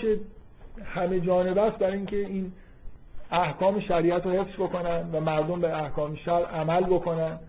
همه 0.85 1.19
جانبه 1.19 1.61
است 1.61 1.77
برای 1.77 1.97
اینکه 1.97 2.17
این 2.17 2.51
احکام 3.31 3.79
شریعت 3.79 4.25
رو 4.25 4.31
حفظ 4.31 4.53
بکنن 4.53 5.09
و 5.13 5.19
مردم 5.19 5.61
به 5.61 5.77
احکام 5.77 6.15
شرع 6.15 6.45
عمل 6.45 6.83
بکنن. 6.83 7.39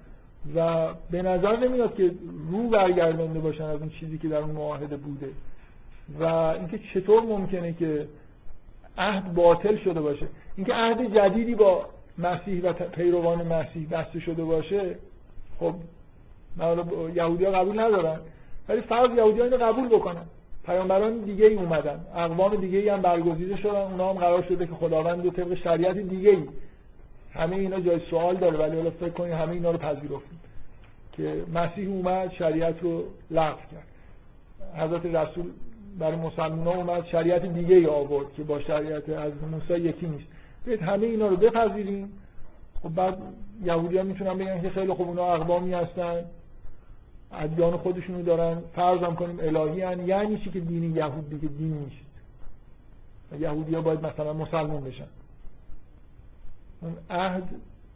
و 0.55 0.89
به 1.10 1.23
نظر 1.23 1.56
نمیاد 1.56 1.94
که 1.94 2.10
رو 2.51 2.69
برگردانده 2.69 3.39
باشن 3.39 3.65
از 3.65 3.81
اون 3.81 3.90
چیزی 3.90 4.19
که 4.19 4.28
در 4.28 4.36
اون 4.36 4.51
معاهده 4.51 4.97
بوده. 4.97 5.28
و 6.20 6.24
اینکه 6.24 6.81
چطور 6.94 7.23
ممکنه 7.23 7.73
که 7.73 8.09
عهد 8.98 9.35
باطل 9.35 9.77
شده 9.77 10.01
باشه. 10.01 10.27
اینکه 10.56 10.74
عهد 10.74 11.15
جدیدی 11.15 11.55
با 11.55 11.86
مسیح 12.19 12.62
و 12.62 12.73
پیروان 12.73 13.47
مسیح 13.47 13.89
بسته 13.90 14.20
شده 14.20 14.44
باشه 14.44 14.97
خب 15.60 15.74
یهودی 17.15 17.44
ها 17.44 17.51
قبول 17.52 17.81
ندارن 17.81 18.20
ولی 18.69 18.81
فرض 18.81 19.10
یهودی 19.16 19.39
ها 19.39 19.44
اینو 19.44 19.56
قبول 19.56 19.89
بکنن. 19.89 20.24
پیامبران 20.66 21.19
دیگه 21.19 21.47
ای 21.47 21.55
اومدن. 21.55 22.01
اقوام 22.16 22.56
دیگه 22.56 22.78
ای 22.78 22.89
هم 22.89 23.02
برگزیده 23.02 23.56
شدن. 23.56 23.81
اونا 23.81 24.10
هم 24.10 24.19
قرار 24.19 24.43
شده 24.43 24.66
که 24.66 24.73
خداوند 24.74 25.24
رو 25.24 25.31
طبق 25.31 25.55
شریعت 25.55 25.98
دیگه 25.98 26.31
ای 26.31 26.43
همه 27.39 27.56
اینا 27.56 27.81
جای 27.81 28.01
سوال 28.10 28.36
داره 28.36 28.59
ولی 28.59 28.77
حالا 28.77 28.90
فکر 28.90 29.09
کنید 29.09 29.32
همه 29.32 29.52
اینا 29.52 29.70
رو 29.70 29.78
پذیرفتیم 29.78 30.40
که 31.12 31.44
مسیح 31.55 31.89
اومد 31.89 32.32
شریعت 32.32 32.82
رو 32.82 33.05
لغو 33.31 33.56
کرد. 33.73 33.86
حضرت 34.77 35.06
رسول 35.06 35.51
برای 35.98 36.16
مسلمان 36.16 36.77
اومد 36.77 37.06
شریعت 37.06 37.47
دیگه 37.47 37.77
ای 37.77 37.86
آورد 37.86 38.32
که 38.36 38.43
با 38.43 38.60
شریعت 38.60 39.09
از 39.09 39.32
موسی 39.52 39.74
یکی 39.74 40.06
نیست. 40.06 40.24
بیاید 40.65 40.82
همه 40.82 41.06
اینا 41.06 41.27
رو 41.27 41.36
بپذیریم. 41.36 42.12
خب 42.82 42.89
بعد 42.94 43.19
یهودی 43.65 43.97
ها 43.98 44.02
می‌تونن 44.02 44.39
بگن 44.39 44.62
که 44.62 44.70
خیلی 44.70 44.93
خوب 44.93 45.09
اونا 45.09 45.35
اقوامی 45.35 45.74
هستن. 45.74 46.24
ادیان 47.32 47.77
خودشونو 47.77 48.23
دارن. 48.23 48.62
فرضم 48.77 49.15
کنیم 49.15 49.39
الهی 49.40 49.82
هن. 49.82 50.09
یعنی 50.09 50.39
چی 50.39 50.51
که 50.51 50.60
دین 50.60 50.97
یهود 50.97 51.31
دیگه 51.31 51.48
دین 51.48 51.73
نیست. 51.73 53.43
یهودی 53.43 53.74
ها 53.74 53.81
باید 53.81 54.06
مثلا 54.06 54.32
مسلمان 54.32 54.85
بشن. 54.85 55.06
اون 56.80 56.96
عهد 57.10 57.42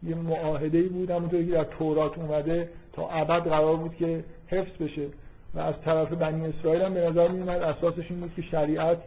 یه 0.02 0.14
معاهده 0.14 0.78
ای 0.78 0.88
بود 0.88 1.10
همونطوری 1.10 1.46
که 1.46 1.52
در 1.52 1.64
تورات 1.64 2.18
اومده 2.18 2.68
تا 2.92 3.08
ابد 3.08 3.48
قرار 3.48 3.76
بود 3.76 3.96
که 3.96 4.24
حفظ 4.46 4.82
بشه. 4.82 5.06
و 5.54 5.60
از 5.60 5.74
طرف 5.84 6.12
بنی 6.12 6.46
اسرائیل 6.46 6.82
هم 6.82 6.94
به 6.94 7.00
نظر 7.00 7.28
می 7.28 7.40
اومد 7.40 7.62
اساسش 7.62 8.10
این 8.10 8.20
بود 8.20 8.34
که 8.36 8.42
شریعت 8.42 8.98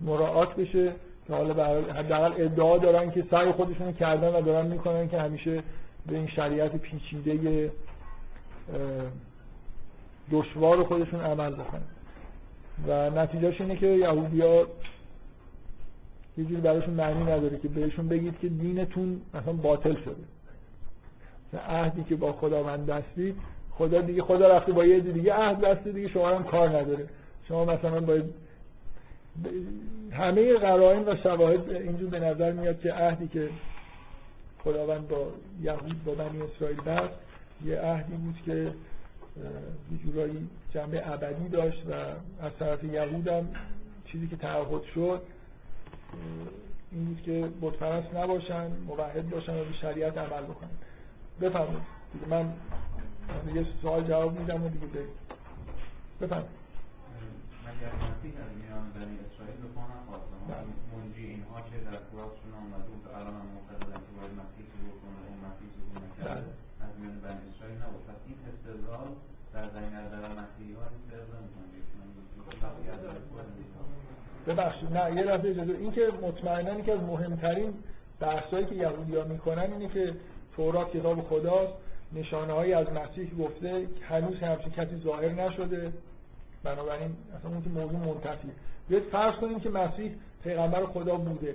مراعات 0.00 0.56
بشه 0.56 0.92
که 1.26 1.32
حالا 1.34 1.82
حداقل 1.92 2.32
ادعا 2.44 2.78
دارن 2.78 3.10
که 3.10 3.24
سعی 3.30 3.52
خودشون 3.52 3.92
کردن 3.92 4.34
و 4.34 4.40
دارن 4.42 4.66
می‌کنن 4.66 5.08
که 5.08 5.20
همیشه 5.20 5.62
به 6.06 6.16
این 6.16 6.26
شریعت 6.26 6.76
پیچیده 6.76 7.70
دشوار 10.30 10.84
خودشون 10.84 11.20
عمل 11.20 11.54
بکنن. 11.54 11.82
و 12.86 13.10
نتیجهش 13.10 13.60
اینه 13.60 13.76
که 13.76 13.86
یهودیا 13.86 14.66
یه 16.40 16.46
جوری 16.46 16.60
براشون 16.60 16.94
معنی 16.94 17.22
نداره 17.22 17.58
که 17.58 17.68
بهشون 17.68 18.08
بگید 18.08 18.38
که 18.38 18.48
دینتون 18.48 19.20
مثلا 19.34 19.52
باطل 19.52 19.94
شده. 19.94 20.24
عهدی 21.68 22.04
که 22.04 22.16
با 22.16 22.32
خداوند 22.32 22.86
دستی 22.86 23.34
خدا 23.70 24.00
دیگه 24.00 24.22
خدا 24.22 24.56
رفته 24.56 24.72
با 24.72 24.84
یه 24.84 25.00
دیگه 25.00 25.34
عهد 25.34 25.60
بسته 25.60 25.92
دیگه 25.92 26.08
شما 26.08 26.28
هم 26.28 26.44
کار 26.44 26.68
نداره. 26.68 27.06
شما 27.48 27.64
مثلا 27.64 28.00
باید 28.00 28.24
همه 30.12 30.58
قرائن 30.58 31.08
و 31.08 31.16
شواهد 31.22 31.70
اینجور 31.70 32.10
به 32.10 32.20
نظر 32.20 32.52
میاد 32.52 32.80
که 32.80 32.92
عهدی 32.92 33.28
که 33.28 33.48
خداوند 34.64 35.08
با 35.08 35.26
یهود 35.62 36.04
با 36.04 36.14
بنی 36.14 36.42
اسرائیل 36.42 36.80
بست 36.80 37.14
یه 37.64 37.80
عهدی 37.80 38.16
بود 38.16 38.36
که 38.46 38.52
یه 39.92 39.98
جورایی 40.04 40.48
جنبه 40.74 41.12
ابدی 41.12 41.48
داشت 41.48 41.82
و 41.90 41.92
از 42.44 42.52
طرف 42.58 42.84
یهود 42.84 43.28
هم 43.28 43.48
چیزی 44.04 44.26
که 44.26 44.36
تعهد 44.36 44.82
شد 44.94 45.22
این 46.92 47.04
بود 47.04 47.22
که 47.22 47.48
بتپرست 47.62 48.14
نباشن 48.14 48.66
موحد 48.86 49.30
باشن 49.30 49.54
و 49.60 49.64
به 49.64 49.72
شریعت 49.72 50.18
عمل 50.18 50.42
بکنن. 50.42 50.76
بفرمایید. 51.40 51.82
من 52.30 52.52
یه 53.54 53.66
سوال 53.82 54.02
جواب 54.08 54.38
میدم 54.40 54.64
و 54.64 54.68
دیگه 54.68 54.86
بریم 54.86 55.14
بفرمایید. 56.20 56.60
مگر 57.66 57.92
مسیح 58.06 58.32
از 58.44 58.50
میان 58.60 58.84
بنی 58.96 59.16
اسرائیل 59.24 59.56
به 59.62 59.68
پا 59.76 59.82
نخواست 59.94 60.28
منجی 60.92 61.24
اینها 61.34 61.58
که 61.68 61.76
در 61.86 61.96
قرآنشون 62.10 62.52
آمده 62.62 62.88
بود 62.90 63.04
الان 63.16 63.34
هم 63.40 63.46
معتقدن 63.54 64.00
که 64.06 64.12
باید 64.16 64.32
مسیح 64.42 64.64
ظهور 64.72 64.96
کنه 65.02 65.18
اون 65.28 65.38
مسیح 65.48 65.68
ظهور 65.76 65.96
نکرده 66.04 66.52
از 66.84 66.92
میان 66.98 67.16
بنی 67.24 67.42
اسرائیل 67.48 67.78
نبود. 67.84 68.02
پس 68.08 68.20
این 68.28 68.38
استدلال 68.50 69.08
در 69.54 69.66
زمین 69.74 69.92
در 70.14 70.32
مسیحی 70.40 70.72
ها 70.78 70.84
این 70.94 71.02
نمی‌کنه 71.34 71.70
ببخشید 74.54 74.92
نه 74.92 75.16
یه 75.16 75.22
لحظه 75.22 75.48
اجازه. 75.48 75.72
این 75.72 75.92
که 75.92 76.08
مطمئنا 76.22 76.78
یکی 76.78 76.90
از 76.90 77.00
مهمترین 77.00 77.74
بحثایی 78.20 78.66
که 78.66 78.74
یهودی‌ها 78.74 79.24
می‌کنن 79.24 79.72
اینه 79.72 79.88
که 79.88 80.14
تورات 80.56 80.96
کتاب 80.96 81.20
خداست 81.20 81.72
نشانه 82.12 82.52
هایی 82.52 82.72
از 82.72 82.86
مسیح 82.92 83.34
گفته 83.38 83.86
هنوز 84.08 84.36
همچین 84.36 84.72
کسی 84.72 84.96
ظاهر 84.96 85.28
نشده. 85.28 85.92
بنابراین 86.62 87.16
اصلا 87.38 87.50
اون 87.50 87.62
که 87.62 87.70
موضوع 87.70 87.98
منتفی 87.98 88.50
بیاید 88.88 89.04
فرض 89.04 89.34
کنیم 89.34 89.60
که 89.60 89.70
مسیح 89.70 90.14
پیغمبر 90.44 90.86
خدا 90.86 91.16
بوده. 91.16 91.54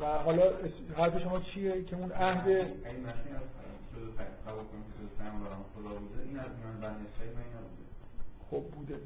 و 0.00 0.06
حالا 0.06 0.42
حرف 0.96 1.22
شما 1.22 1.40
چیه 1.40 1.84
که 1.84 1.96
اون 1.96 2.12
عهد 2.12 2.44
بوده 2.44 2.64
خب 8.50 8.62
بوده. 8.74 8.98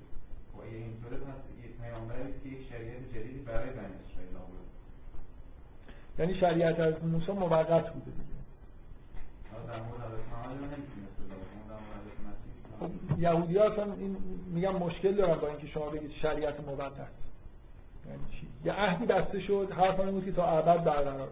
اینطوره 0.70 1.16
پس 1.16 1.40
پیامبری 1.82 2.34
که 2.42 2.48
یک 2.48 2.68
شریعت 2.68 3.08
جدیدی 3.14 3.38
برای 3.38 3.70
بنی 3.70 3.94
اسرائیل 4.10 4.36
آورد 4.36 4.68
یعنی 6.18 6.34
شریعت 6.34 6.80
از 6.80 7.04
موسی 7.04 7.32
موقت 7.32 7.92
بوده 7.92 8.10
دیگه. 8.10 8.40
خب 12.80 12.90
یهودی 13.18 13.58
ها 13.58 13.64
اصلا 13.64 13.84
این 13.84 14.16
میگم 14.46 14.76
مشکل 14.76 15.14
دارن 15.14 15.40
با 15.40 15.48
اینکه 15.48 15.66
شما 15.66 15.90
بگید 15.90 16.10
شریعت 16.22 16.60
موقت 16.60 16.92
یعنی 18.06 18.22
چی؟ 18.30 18.46
یه 18.64 18.72
عهدی 18.72 19.06
بسته 19.06 19.40
شد 19.40 19.68
حرف 19.76 20.00
بود 20.00 20.24
که 20.24 20.32
تا 20.32 20.44
ابد 20.46 20.84
برقرار. 20.84 21.28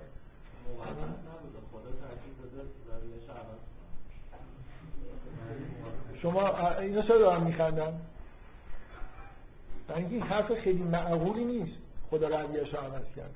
شما 6.23 6.69
اینا 6.79 7.03
چرا 7.03 7.19
دارن 7.19 7.45
میخندن؟ 7.45 8.01
اینکه 9.97 10.15
این 10.15 10.23
حرف 10.23 10.55
خیلی 10.55 10.83
معقولی 10.83 11.45
نیست. 11.45 11.79
خدا 12.11 12.29
رویش 12.29 12.75
رو 12.75 12.81
عوض 12.81 13.15
کرد 13.17 13.35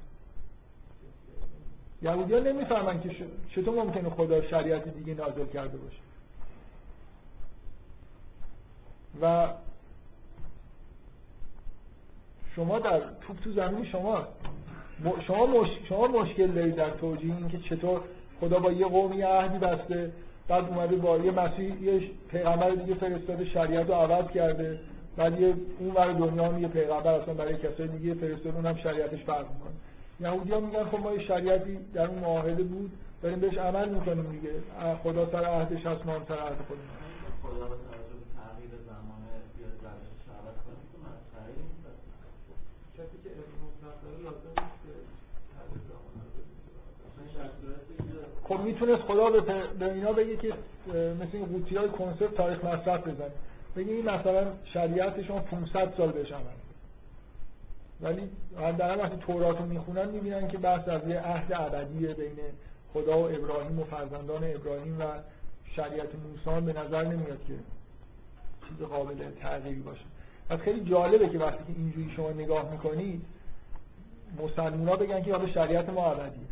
یهودی 2.02 2.34
ها 2.34 2.40
نمی‌فهمن 2.40 3.00
که 3.00 3.10
چطور 3.54 3.74
ممکنه 3.74 4.10
خدا 4.10 4.42
شریعت 4.42 4.88
دیگه 4.88 5.14
نازل 5.14 5.46
کرده 5.46 5.78
باشه. 5.78 5.98
و 9.22 9.48
شما 12.56 12.78
در 12.78 13.00
توپ 13.00 13.40
تو 13.44 13.52
زمین 13.52 13.84
شما 13.84 14.26
شما, 15.26 15.46
مش... 15.46 15.68
شما 15.88 16.06
مشکل 16.06 16.46
دارید 16.46 16.74
در 16.74 16.90
توجیه 16.90 17.36
این 17.36 17.48
که 17.48 17.58
چطور 17.58 18.00
خدا 18.40 18.58
با 18.58 18.72
یه 18.72 18.86
قومی 18.86 19.22
عهدی 19.22 19.58
بسته 19.58 20.12
بعد 20.48 20.64
اومده 20.68 20.96
با 20.96 21.18
یه 21.18 21.30
مسیح 21.30 21.82
یه 21.82 22.10
پیغمبر 22.30 22.70
دیگه 22.70 22.94
فرستاده 22.94 23.44
شریعت 23.44 23.88
رو 23.88 23.94
عوض 23.94 24.30
کرده. 24.30 24.80
بعد 25.16 25.40
یه 25.40 25.54
اون 25.78 25.90
ور 25.94 26.12
دنیا 26.12 26.44
هم 26.44 26.62
یه 26.62 26.68
پیغمبر 26.68 27.14
اصلا 27.14 27.34
برای 27.34 27.56
کسای 27.56 27.88
دیگه 27.88 28.14
فرستاده 28.14 28.56
اونم 28.56 28.76
شریعتش 28.76 29.24
فرق 29.24 29.46
می‌کنه. 29.52 29.72
یهودی 30.20 30.52
ها 30.52 30.60
میگن 30.60 30.84
خب 30.84 31.00
ما 31.00 31.12
یه 31.12 31.26
شریعتی 31.26 31.78
در 31.94 32.06
اون 32.06 32.18
معاهده 32.18 32.62
بود 32.62 32.92
داریم 33.22 33.40
بهش 33.40 33.58
عمل 33.58 33.88
می‌کنیم 33.88 34.30
دیگه. 34.30 34.50
خدا 35.02 35.30
سر 35.32 35.44
عهدش 35.44 35.86
هست 35.86 36.06
ما 36.06 36.12
هم 36.12 36.24
سر 36.28 36.38
عهد 36.38 36.56
خودمون. 36.68 36.86
خب 48.44 48.60
می‌تونست 48.60 49.02
خدا 49.02 49.30
به, 49.30 49.40
به 49.78 49.92
اینا 49.92 50.12
بگه 50.12 50.36
که 50.36 50.54
مثل 51.20 51.30
این 51.32 51.44
قوطی 51.46 51.76
های 51.76 51.88
کنسرت 51.88 52.34
تاریخ 52.34 52.64
مصرف 52.64 53.08
بزنه. 53.08 53.30
بگه 53.76 53.92
این 53.92 54.10
مثلا 54.10 54.46
شریعت 54.64 55.22
شما 55.22 55.38
500 55.38 55.94
سال 55.96 56.12
بهش 56.12 56.32
عمل 56.32 56.42
ولی 58.00 58.30
در 58.78 58.98
وقتی 58.98 59.16
تورات 59.16 59.58
رو 59.58 59.66
می‌خونن 59.66 60.08
می‌بینن 60.08 60.48
که 60.48 60.58
بحث 60.58 60.88
از 60.88 61.08
یه 61.08 61.20
عهد 61.20 61.52
ابدیه 61.52 62.14
بین 62.14 62.38
خدا 62.92 63.18
و 63.18 63.24
ابراهیم 63.24 63.78
و 63.80 63.84
فرزندان 63.84 64.44
ابراهیم 64.44 65.00
و 65.00 65.04
شریعت 65.76 66.08
موسی 66.14 66.60
به 66.66 66.72
نظر 66.72 67.04
نمیاد 67.04 67.44
که 67.48 67.54
چیز 68.68 68.86
قابل 68.86 69.14
تغییری 69.40 69.80
باشه. 69.80 70.04
پس 70.48 70.58
خیلی 70.58 70.80
جالبه 70.80 71.28
که 71.28 71.38
وقتی 71.38 71.64
که 71.64 71.78
اینجوری 71.78 72.12
شما 72.16 72.30
نگاه 72.30 72.70
می‌کنید 72.70 73.24
مسلمونا 74.42 74.96
بگن 74.96 75.22
که 75.22 75.32
حالا 75.32 75.48
شریعت 75.48 75.88
ما 75.90 76.06
ابدیه. 76.06 76.46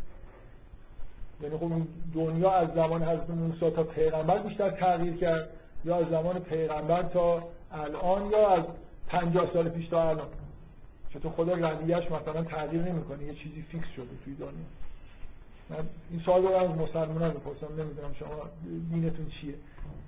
یعنی 1.41 1.57
خب 1.57 1.71
دنیا 2.13 2.51
از 2.51 2.73
زمان 2.75 3.03
حضرت 3.03 3.29
موسی 3.29 3.69
تا 3.69 3.83
پیغمبر 3.83 4.37
بیشتر 4.37 4.69
تغییر 4.69 5.17
کرد. 5.17 5.49
یا 5.85 5.95
از 5.97 6.09
زمان 6.09 6.39
پیغمبر 6.39 7.03
تا 7.03 7.43
الان 7.71 8.31
یا 8.31 8.49
از 8.49 8.63
50 9.07 9.53
سال 9.53 9.69
پیش 9.69 9.87
تا 9.87 10.09
الان. 10.09 10.27
چطور 11.13 11.31
خدا 11.31 11.53
رأیش 11.53 12.11
مثلا 12.11 12.43
تغییر 12.43 12.81
نمی‌کنه 12.81 13.23
یه 13.23 13.33
چیزی 13.33 13.61
fix 13.61 13.87
شده 13.95 14.09
توی 14.23 14.35
دنیا. 14.35 14.51
من 15.69 15.77
این 16.11 16.19
سوال 16.19 16.41
رو 16.41 16.49
از 16.49 16.69
مسلمان 16.69 17.31
می‌پرسم 17.31 17.81
نمی‌دونم 17.81 18.13
شما 18.19 18.49
دینتون 18.91 19.29
چیه. 19.29 19.53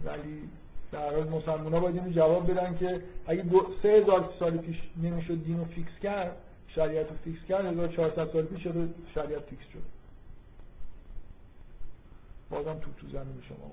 ولی 0.06 0.50
در 0.92 1.16
حال 1.16 1.30
مسلمان 1.30 1.80
باید 1.80 1.96
اینو 1.96 2.12
جواب 2.12 2.52
بدن 2.52 2.78
که 2.78 3.02
اگه 3.28 3.42
دو 3.42 3.68
سه 3.84 3.90
هزار 3.90 4.30
سال 4.40 4.58
پیش 4.58 4.82
نمی‌شد 5.04 5.44
دین 5.44 5.58
رو 5.58 5.66
fix 5.66 6.00
کرد 6.04 6.38
شریعت 6.68 7.10
رو 7.10 7.16
fix 7.24 7.46
کرد 7.50 7.66
1400 7.66 8.32
سال 8.34 8.44
پیش 8.44 8.64
شده 8.64 8.90
شریعت 9.16 9.42
fix 9.42 9.64
شد. 9.74 9.84
بازم 12.50 12.74
تو 12.74 12.92
تو 13.02 13.08
زمین 13.08 13.44
شما 13.48 13.72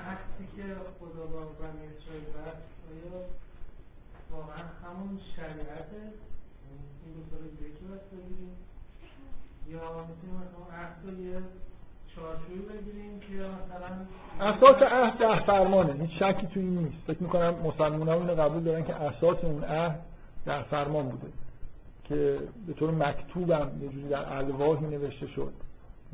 افتاد 0.00 0.56
که 0.56 0.62
خدا 1.00 1.26
با 1.26 1.40
بنی 1.40 1.82
اسرائیل 1.96 2.24
بست 2.24 2.68
آیا 2.90 3.24
واقعا 4.30 4.64
همون 4.84 5.20
شریعت 5.36 5.90
این 7.04 7.14
دو 7.14 7.20
سال 7.30 7.44
یکی 7.46 7.84
بست 7.84 8.10
بگیریم؟ 8.10 8.56
یا 9.68 10.06
می‌تونیم 10.08 10.36
مثلا 10.36 10.78
عهد 10.78 10.96
رو 11.04 11.22
یه 11.22 11.40
چارچوبی 12.14 12.58
بگیریم 12.58 13.20
که 13.20 13.34
مثلا 13.34 13.90
اساس 14.40 14.82
عهد 14.82 15.18
ده 15.18 15.46
فرمانه. 15.46 15.92
هیچ 15.92 16.22
شکی 16.22 16.46
توی 16.46 16.62
این 16.62 16.78
نیست. 16.78 17.06
فکر 17.06 17.22
می‌کنم 17.22 17.54
مسلمان 17.54 18.08
ها 18.08 18.14
اینو 18.14 18.34
قبول 18.34 18.62
دارن 18.62 18.84
که 18.84 18.94
اساس 18.94 19.44
اون 19.44 19.64
عهد 19.64 20.00
در 20.44 20.62
فرمان 20.62 21.08
بوده 21.08 21.32
که 22.04 22.38
به 22.66 22.72
طور 22.72 22.90
مکتوبم 22.90 23.70
یه 23.82 23.88
جوری 23.88 24.08
در 24.08 24.32
الواحی 24.32 24.86
نوشته 24.86 25.26
شد. 25.26 25.52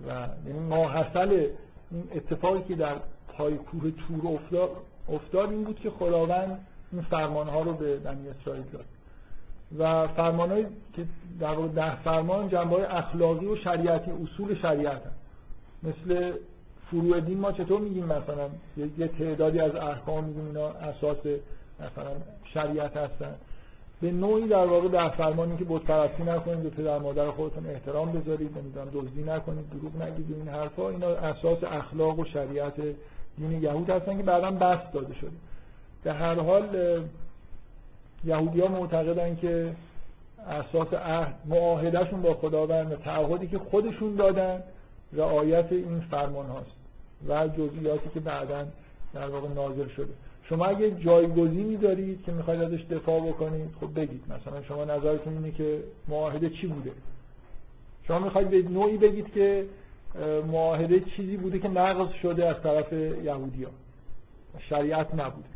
و 0.08 0.28
یعنی 0.46 0.58
ماحصل 0.58 1.48
این 1.90 2.08
اتفاقی 2.14 2.62
که 2.62 2.74
در 2.74 2.96
پای 3.38 3.54
کوه 3.54 3.90
تور 3.90 4.32
افتاد 4.34 4.70
افتاد 5.08 5.50
این 5.50 5.64
بود 5.64 5.80
که 5.80 5.90
خداوند 5.90 6.66
این 6.92 7.02
فرمان 7.02 7.48
ها 7.48 7.62
رو 7.62 7.72
به 7.72 7.96
بنی 7.96 8.28
اسرائیل 8.28 8.64
داد. 8.72 8.84
و 9.78 10.08
فرمان 10.08 10.62
که 10.96 11.06
در 11.40 11.54
واقع 11.54 11.68
ده 11.68 12.02
فرمان 12.02 12.48
جنبه 12.48 12.96
اخلاقی 12.96 13.46
و 13.46 13.56
شریعتی 13.56 14.10
اصول 14.10 14.54
شریعت 14.54 15.02
هم. 15.06 15.12
مثل 15.82 16.32
فروع 16.90 17.20
دین 17.20 17.38
ما 17.38 17.52
چطور 17.52 17.80
میگیم 17.80 18.04
مثلا؟ 18.04 18.48
یه 18.76 19.08
تعدادی 19.08 19.60
از 19.60 19.74
احکام 19.74 20.24
میگیم 20.24 20.46
اینا 20.46 20.68
اساس 20.68 21.18
مثلا 21.80 22.10
شریعت 22.54 22.96
هستن. 22.96 23.34
به 24.00 24.12
نوعی 24.12 24.48
در 24.48 24.66
واقع 24.66 24.88
در 24.88 25.08
فرمانی 25.08 25.56
که 25.56 25.64
بت 25.64 25.82
پرستی 25.82 26.22
نکنید 26.22 26.62
به 26.62 26.70
پدر 26.70 26.98
مادر 26.98 27.30
خودتون 27.30 27.66
احترام 27.66 28.12
بذارید 28.12 28.58
نمی‌دونم 28.58 28.88
دزدی 28.94 29.22
نکنید 29.22 29.70
دروغ 29.70 30.02
نگید 30.02 30.32
این 30.32 30.48
حرفا 30.48 30.88
اینا 30.88 31.08
اساس 31.08 31.58
اخلاق 31.64 32.18
و 32.18 32.24
شریعت 32.24 32.74
دین 33.38 33.62
یهود 33.62 33.90
هستن 33.90 34.16
که 34.16 34.22
بعدا 34.22 34.50
بس 34.50 34.92
داده 34.92 35.14
شده. 35.14 35.30
به 36.04 36.12
هر 36.12 36.34
حال 36.34 36.68
یهودی 38.24 38.60
ها 38.60 38.68
معتقدن 38.68 39.36
که 39.36 39.72
اساس 40.48 40.92
عهد 40.92 41.34
معاهدهشون 41.46 42.22
با 42.22 42.34
خداوند 42.34 42.92
و 42.92 42.96
تعهدی 42.96 43.46
که 43.46 43.58
خودشون 43.58 44.14
دادن 44.14 44.62
رعایت 45.12 45.72
این 45.72 46.00
فرمان 46.10 46.46
هاست 46.46 46.76
و 47.28 47.48
جزئیاتی 47.48 48.10
که 48.14 48.20
بعدا 48.20 48.66
در 49.14 49.28
واقع 49.28 49.48
نازل 49.48 49.88
شده. 49.88 50.12
شما 50.48 50.66
اگه 50.66 50.90
جایگزینی 50.90 51.76
دارید 51.76 52.22
که 52.22 52.32
می‌خواید 52.32 52.62
ازش 52.62 52.84
دفاع 52.90 53.20
بکنید 53.20 53.70
خب 53.80 54.00
بگید. 54.00 54.22
مثلا 54.24 54.62
شما 54.62 54.84
نظرتون 54.84 55.32
اینه 55.32 55.50
که 55.50 55.78
معاهده 56.08 56.50
چی 56.50 56.66
بوده؟ 56.66 56.90
شما 58.06 58.18
می‌خواید 58.18 58.50
به 58.50 58.62
نوعی 58.62 58.96
بگید 58.96 59.32
که 59.32 59.64
معاهده 60.46 61.00
چیزی 61.00 61.36
بوده 61.36 61.58
که 61.58 61.68
نقض 61.68 62.12
شده 62.22 62.46
از 62.48 62.62
طرف 62.62 62.92
یهودی 62.92 63.64
ها 63.64 63.70
شریعت 64.58 65.14
نبوده. 65.14 65.48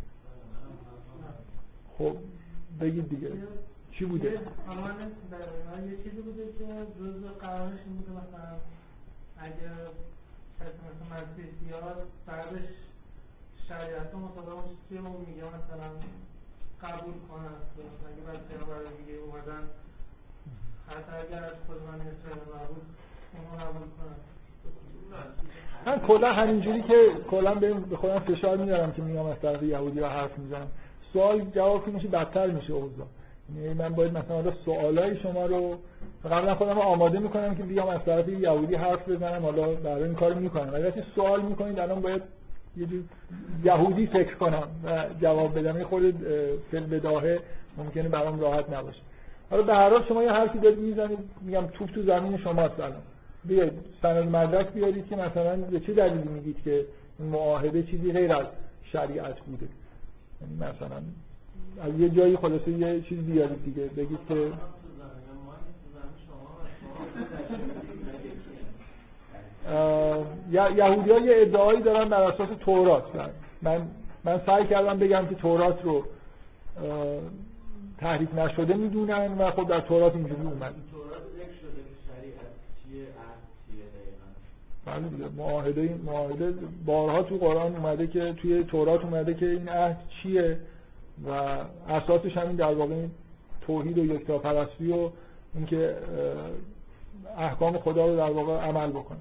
خب 1.98 2.16
بگید 2.80 3.09
دیگه. 3.09 3.32
چی 3.93 4.05
بوده؟ 4.05 4.30
یه 4.30 4.39
چیزی 6.05 6.22
بوده 6.22 6.44
که 6.59 6.86
جز 6.98 7.24
قرارش 7.40 7.80
بوده 7.80 8.10
مثلا 8.10 8.59
کسی 10.60 10.80
مثلا 10.86 11.06
مسیح 11.16 11.47
بیاد 11.60 12.06
بعدش 12.26 12.68
شریعت 13.68 14.14
مطابق 14.14 14.64
چیزی 14.64 14.98
رو 14.98 15.18
میگه 15.18 15.44
مثلا 15.44 15.90
قبول 16.82 17.14
کنن. 17.28 17.59
اگه 18.09 18.22
بعد 18.26 18.48
پیامبر 18.48 18.90
دیگه 18.98 19.18
اومدن 19.18 19.64
حتی 20.89 21.12
اگر 21.26 21.44
از 21.44 21.59
خود 21.66 21.76
من 21.82 22.01
اسرائیل 22.01 22.43
نبود 22.62 22.86
اونو 23.35 23.64
قبول 23.64 23.89
کنن. 23.98 24.18
من 25.86 25.98
کلا 25.98 26.32
همینجوری 26.32 26.82
که 26.82 26.94
کلا 27.30 27.55
به 27.55 27.97
خودم 27.97 28.18
فشار 28.18 28.56
میارم 28.56 28.93
که 28.93 29.02
میام 29.02 29.26
از 29.26 29.40
طرف 29.43 29.62
یهودی 29.62 30.01
ها 30.01 30.09
حرف 30.09 30.39
می‌زنم. 30.39 30.66
سوال 31.12 31.40
جواب 31.55 31.86
میشه 31.86 32.09
بدتر 32.09 32.47
میشه 32.47 32.72
اوضاع. 32.72 33.06
یعنی 33.56 33.74
من 33.74 33.89
باید 33.89 34.18
مثلا 34.18 34.52
سوالای 34.64 35.16
شما 35.16 35.47
رو 35.47 35.78
قبلا 36.24 36.55
خودم 36.55 36.78
آماده 36.78 37.18
می‌کنم 37.18 37.55
که 37.55 37.62
بیام 37.62 37.89
از 37.89 38.05
طرف 38.05 38.28
یهودی 38.28 38.74
حرف 38.74 39.09
بزنم 39.09 39.43
حالا 39.43 39.74
برای 39.74 40.02
این 40.02 40.14
کارو 40.14 40.40
می‌کنم. 40.40 40.72
ولی 40.72 40.82
وقتی 40.82 41.02
سوال 41.14 41.43
می‌کنید 41.43 41.78
الان 41.78 42.01
باید 42.01 42.22
یه 42.76 42.86
جور 42.86 43.02
یهودی 43.64 44.06
فکر 44.06 44.35
کنم 44.35 44.68
و 44.85 45.05
جواب 45.20 45.59
بدم. 45.59 45.76
این 45.76 45.85
خود 45.85 46.14
فل 46.70 46.80
بداهه 46.80 47.40
ممکنه 47.76 48.09
برام 48.09 48.40
راحت 48.40 48.70
نباشه. 48.70 49.01
حالا 49.51 49.62
به 49.62 49.74
هر 49.74 49.90
حال 49.90 50.05
شما 50.09 50.22
یه 50.22 50.32
حرفی 50.32 50.59
دارید 50.59 50.78
می‌زنید 50.78 51.18
میگم 51.40 51.66
توپ 51.66 51.90
تو 51.90 52.02
زمین 52.02 52.39
شماست 52.39 52.80
الان. 52.80 53.02
بیاید 53.44 53.73
سند 54.02 54.36
مدرک 54.36 54.73
بیارید 54.73 55.06
که 55.09 55.16
مثلا 55.16 55.56
به 55.56 55.81
چه 55.81 55.93
دلیلی 55.93 56.28
میگید 56.28 56.56
که 56.65 56.85
این 57.19 57.28
معاهده 57.28 57.82
چیزی 57.82 58.12
غیر 58.12 58.32
از 58.32 58.47
شریعت 58.93 59.40
بوده؟ 59.40 59.69
یعنی 60.40 60.55
مثلا 60.55 61.02
از 61.82 62.01
یه 62.01 62.09
جایی 62.09 62.36
خلاصه 62.36 62.70
یه 62.70 63.01
چیز 63.01 63.19
بیارید 63.19 63.65
دیگه 63.65 63.82
بگید 63.82 64.19
که 64.28 64.52
یهودی 70.51 71.10
ها 71.10 71.19
یه 71.19 71.36
ادعایی 71.36 71.82
دارن 71.82 72.09
بر 72.09 72.23
اساس 72.23 72.48
تورات. 72.60 73.05
من 73.62 73.82
من 74.24 74.40
سعی 74.47 74.66
کردم 74.66 74.98
بگم 74.98 75.27
که 75.27 75.35
تورات 75.35 75.85
رو 75.85 76.05
تحریف 77.98 78.35
نشده 78.35 78.74
می‌دونن 78.74 79.39
و 79.39 79.51
خب 79.51 79.69
در 79.69 79.81
تورات 79.81 80.15
اینجوری 80.15 80.43
اومد. 80.43 80.74
بله 84.89 85.09
دیگه 85.09 85.28
معاهده 85.36 85.98
معاهده 86.06 86.55
بارها 86.86 87.23
تو 87.23 87.36
قرآن 87.36 87.77
اومده 87.77 88.06
که 88.06 88.32
توی 88.32 88.65
تورات 88.65 89.05
اومده 89.05 89.35
که 89.35 89.47
این 89.47 89.69
عهد 89.69 89.98
چیه 90.23 90.59
و 91.27 91.31
اساسش 91.89 92.36
همین 92.36 92.56
در 92.56 92.74
واقع 92.74 93.06
توحید 93.60 93.98
و 93.98 94.05
یکتاپرستی 94.05 94.93
و 94.93 95.10
اینکه 95.55 95.97
احکام 97.39 97.78
خدا 97.78 98.06
رو 98.06 98.16
در 98.16 98.31
واقع 98.31 98.52
عمل 98.52 98.90
بکنه. 98.90 99.19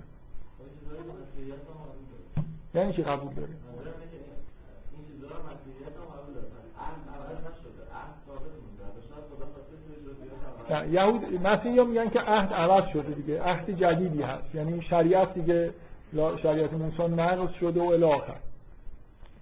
یعنی 2.75 2.93
چی 2.93 3.03
قبول 3.03 3.33
داره 3.33 3.49
یهود 10.91 11.47
مسیحی 11.47 11.79
ها 11.79 11.83
میگن 11.83 12.09
که 12.09 12.19
عهد 12.19 12.53
عوض 12.53 12.83
شده 12.93 13.13
دیگه 13.13 13.43
عهد 13.43 13.71
جدیدی 13.79 14.21
هست. 14.21 14.55
یعنی 14.55 14.81
شریعت 14.81 15.33
دیگه 15.33 15.73
شریعت 16.41 16.73
موسی 16.73 17.13
نقض 17.13 17.53
شده 17.59 17.81
و 17.81 17.83
الاخر 17.83 18.35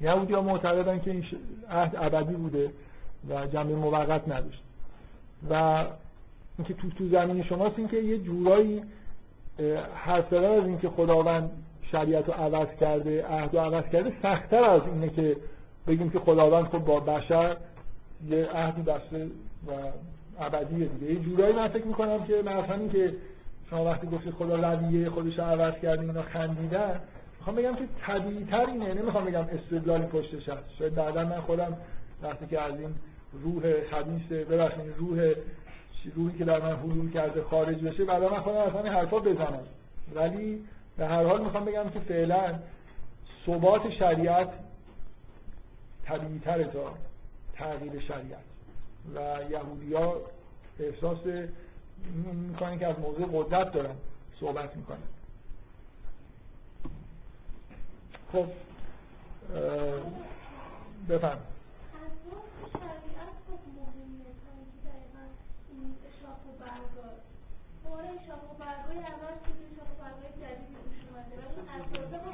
یهودی 0.02 0.34
ها 0.34 0.41
معتقدن 0.41 0.99
که 0.99 1.11
این 1.11 1.26
عهد 1.72 1.95
ابدی 1.95 2.34
بوده 2.34 2.72
و 3.30 3.47
جنبه 3.47 3.76
موقت 3.76 4.27
نداشت. 4.27 4.64
و 5.49 5.85
اینکه 6.57 6.73
تو 6.73 6.89
تو 6.89 7.10
زمین 7.10 7.43
شماست 7.43 7.80
اینکه 7.80 7.97
یه 7.97 8.18
جورایی 8.18 8.84
حرف 9.95 10.34
از 10.34 10.64
اینکه 10.64 10.89
خداوند 10.89 11.49
شریعت 11.91 12.27
رو 12.27 12.34
عوض 12.34 12.68
کرده 12.80 13.26
عهد 13.27 13.56
رو 13.56 13.60
عوض 13.60 13.84
کرده 13.91 14.14
سختتر 14.22 14.64
از 14.64 14.81
اینه 14.85 15.10
که 15.10 15.38
بگیم 15.88 16.10
که 16.10 16.19
خداوند 16.19 16.65
خود 16.65 16.85
با 16.85 16.99
بشر 16.99 17.57
یه 18.30 18.45
عهدی 18.45 18.81
بسته 18.81 19.26
و 19.68 19.72
ابدیه 20.40 20.88
دیگه. 20.88 21.14
یه 21.14 21.20
جورایی 21.20 21.53
من 21.53 21.68
فکر 21.68 21.86
می‌کنم 21.86 22.24
که 22.24 22.34
مثلا 22.34 22.76
این 22.76 22.90
که 22.90 23.14
شما 23.70 23.86
وقتی 23.86 24.07
گفتید 24.07 24.34
خدا 24.34 24.74
رویه 24.74 25.10
خودش 25.10 25.40
رو 25.40 25.45
عوض 25.45 25.74
کرده 25.82 26.02
اینا 26.02 26.22
خندیدن 26.22 26.99
می‌خوام 27.38 27.56
بگم 27.56 27.76
که 27.76 27.88
طبیعی 28.02 28.45
تر 28.45 28.66
اینه. 28.66 28.94
نمی‌خوام 28.94 29.26
بگم 29.26 29.45
استدلالی 29.53 30.06
پشتش 30.06 30.49
هست 30.49 30.76
شاید 30.80 30.95
بعدا 30.95 31.24
من 31.24 31.41
خودم 31.41 31.78
وقتی 32.24 32.48
که 32.48 32.62
از 32.62 32.80
این 32.80 32.95
روح 33.44 33.84
خبیث 33.91 34.32
ببخشید 34.32 34.94
روح 34.98 35.34
روحی 36.16 36.38
که 36.38 36.45
در 36.45 36.62
من 36.62 36.76
حلول 36.76 37.12
کرده 37.12 37.44
خارج 37.44 37.78
بشه 37.82 38.06
بعدا 38.06 38.30
من 38.30 38.40
خودم 38.40 38.57
اصلا 38.57 38.84
این 38.84 38.94
حرفا 38.94 39.20
بزنم. 39.20 39.64
ولی 40.16 40.66
به 40.98 41.07
هر 41.07 41.24
حال 41.24 41.44
می‌خوام 41.44 41.66
بگم 41.66 41.90
که 41.90 41.99
فعلا 41.99 42.60
ثبات 43.45 43.90
شریعت 43.90 44.49
طبیعی 46.06 46.40
تره 46.40 46.64
تا 46.64 46.94
تغییر 47.53 47.99
شریعت. 47.99 48.55
و 49.15 49.19
یهودی 49.52 49.94
ها 49.94 50.22
احساس 50.80 51.18
می‌کنن 52.23 52.80
که 52.80 52.88
از 52.88 52.99
موضوع 52.99 53.30
قدرت 53.34 53.72
دارن 53.72 53.95
صحبت 54.40 54.76
می‌کنن. 54.76 54.98
خب 58.32 58.45
بفهم 61.10 61.38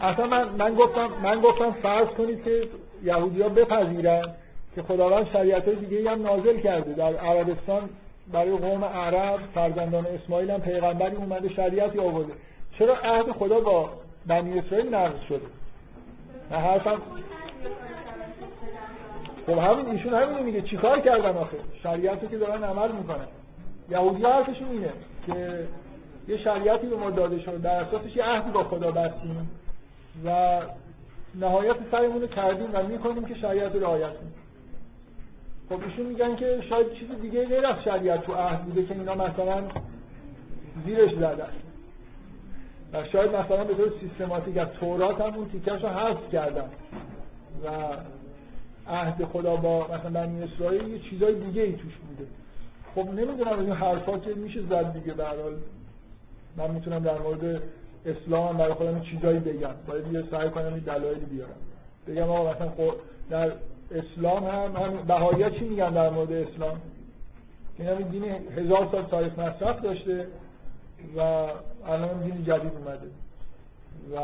اصلا 0.01 0.27
من, 0.27 0.49
من 0.49 0.75
گفتم 0.75 1.07
من 1.07 1.41
گفتم 1.41 1.71
فرض 1.71 2.07
کنید 2.07 2.43
که 2.43 2.69
یهودی 3.03 3.41
ها 3.41 3.49
بپذیرن. 3.49 4.35
که 4.75 4.81
خداوند 4.81 5.27
شریعت 5.33 5.67
های 5.67 5.75
دیگه 5.75 6.11
هم 6.11 6.21
نازل 6.21 6.59
کرده. 6.59 6.93
در 6.93 7.15
عربستان 7.15 7.89
برای 8.31 8.57
قوم 8.57 8.83
عرب 8.83 9.39
فرزندان 9.53 10.05
اسماعیل 10.05 10.51
هم 10.51 10.61
پیغمبری 10.61 11.15
اومده 11.15 11.49
شریعتی 11.49 11.99
آورده. 11.99 12.33
چرا 12.79 12.95
عهد 12.95 13.31
خدا 13.31 13.59
با 13.59 13.89
بنی 14.27 14.59
اسرائیل 14.59 14.95
نقض 14.95 15.19
شده؟ 15.29 15.45
نه 16.51 16.57
حرفم 16.57 17.01
خب 19.45 19.57
همین 19.57 19.85
ایشون 19.85 20.13
همین 20.13 20.43
میگه. 20.43 20.61
چیکار 20.61 20.99
کردن 20.99 21.37
آخه؟ 21.37 21.57
شریعتی 21.83 22.27
که 22.27 22.37
دارن 22.37 22.63
عمل 22.63 22.91
می‌کنن. 22.91 23.27
یهودی 23.89 24.23
حرفشون 24.23 24.67
اینه 24.71 24.93
که 25.25 25.67
یه 26.27 26.37
شریعتی 26.37 26.87
به 26.87 26.95
ما 26.95 27.09
داده 27.09 27.39
شد 27.39 27.61
در 27.61 27.75
اساسش 27.75 28.15
یه 28.15 28.23
عهدی 28.23 28.51
با 28.51 28.63
خدا 28.63 28.91
بستیم 28.91 29.49
و 30.25 30.59
نهایت 31.35 31.75
سعیمون 31.91 32.21
رو 32.21 32.27
کردیم 32.27 32.69
و 32.73 32.83
می‌کنیم 32.83 33.25
که 33.25 33.35
شریعت 33.35 33.75
رو 33.75 33.81
رعایت 33.81 34.17
کنیم. 34.17 34.33
خب 35.71 35.83
ایشون 35.83 36.05
میگن 36.05 36.35
که 36.35 36.61
شاید 36.69 36.93
چیز 36.93 37.09
دیگه 37.21 37.45
غیر 37.45 37.65
از 37.65 37.83
شریعت 37.83 38.23
تو 38.23 38.33
عهد 38.33 38.63
بوده 38.63 38.83
که 38.83 38.93
اینا 38.93 39.15
مثلا 39.15 39.63
زیرش 40.85 41.15
زدن. 41.15 41.49
و 42.93 43.03
شاید 43.03 43.35
مثلا 43.35 43.63
به 43.63 43.73
طور 43.73 43.91
سیستماتیک 44.01 44.57
از 44.57 44.67
تورات 44.79 45.21
هم 45.21 45.33
اون 45.33 45.49
تیکش 45.49 45.83
رو 45.83 45.89
حذف 45.89 46.31
کردن. 46.31 46.69
و 47.65 47.69
عهد 48.87 49.25
خدا 49.25 49.55
با 49.55 49.87
مثلا 49.87 50.09
بنی 50.09 50.43
اسرائیل 50.43 50.87
یه 50.87 50.99
چیزای 50.99 51.35
دیگه 51.35 51.61
ای 51.61 51.73
توش 51.73 51.93
بوده. 51.93 52.29
خب 52.95 53.13
نمی‌دونم 53.13 53.59
این 53.59 53.71
حرفا 53.71 54.19
که 54.19 54.33
میشه 54.33 54.61
زد 54.69 54.93
دیگه 54.93 55.13
به 55.13 55.23
من 56.57 56.71
می‌تونم 56.71 56.99
در 56.99 57.17
مورد 57.17 57.61
اسلام 58.05 58.57
برای 58.57 58.73
خودم 58.73 59.01
چیزایی 59.01 59.39
بگم. 59.39 59.75
باید 59.87 60.13
یه 60.13 60.23
سعی 60.31 60.49
کنم 60.49 60.73
این 60.73 60.83
دلایلی 60.83 61.25
بیارم. 61.25 61.55
بگم 62.07 62.29
آقا 62.29 62.53
مثلا 62.53 62.69
خب 62.69 62.93
در 63.29 63.51
اسلام 63.91 64.47
هم 64.47 64.75
هم 64.75 64.97
بهایی 65.07 65.59
چی 65.59 65.65
میگن 65.65 65.89
در 65.89 66.09
مورد 66.09 66.31
اسلام؟ 66.31 66.81
این 67.77 67.87
هم 67.87 68.01
دین 68.01 68.23
هزار 68.57 68.87
سال 68.91 69.03
تاریخ 69.03 69.39
مصرف 69.39 69.81
داشته 69.81 70.27
و 71.15 71.19
الان 71.19 72.21
دین 72.23 72.43
جدید 72.43 72.71
اومده. 72.73 73.07
و 74.13 74.17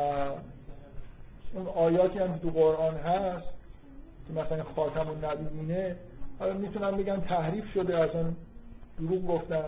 اون 1.53 1.67
آیاتی 1.67 2.19
هم 2.19 2.37
تو 2.37 2.49
قرآن 2.49 2.95
هست 2.95 3.47
که 4.27 4.33
مثلا 4.33 4.63
خاتم 4.75 5.07
النبیینه 5.07 5.95
حالا 6.39 6.53
می‌تونن 6.53 6.91
بگن 6.91 7.19
تحریف 7.19 7.73
شده 7.73 7.97
اصلا 7.97 8.23
دروغ 8.99 9.27
گفتن. 9.27 9.65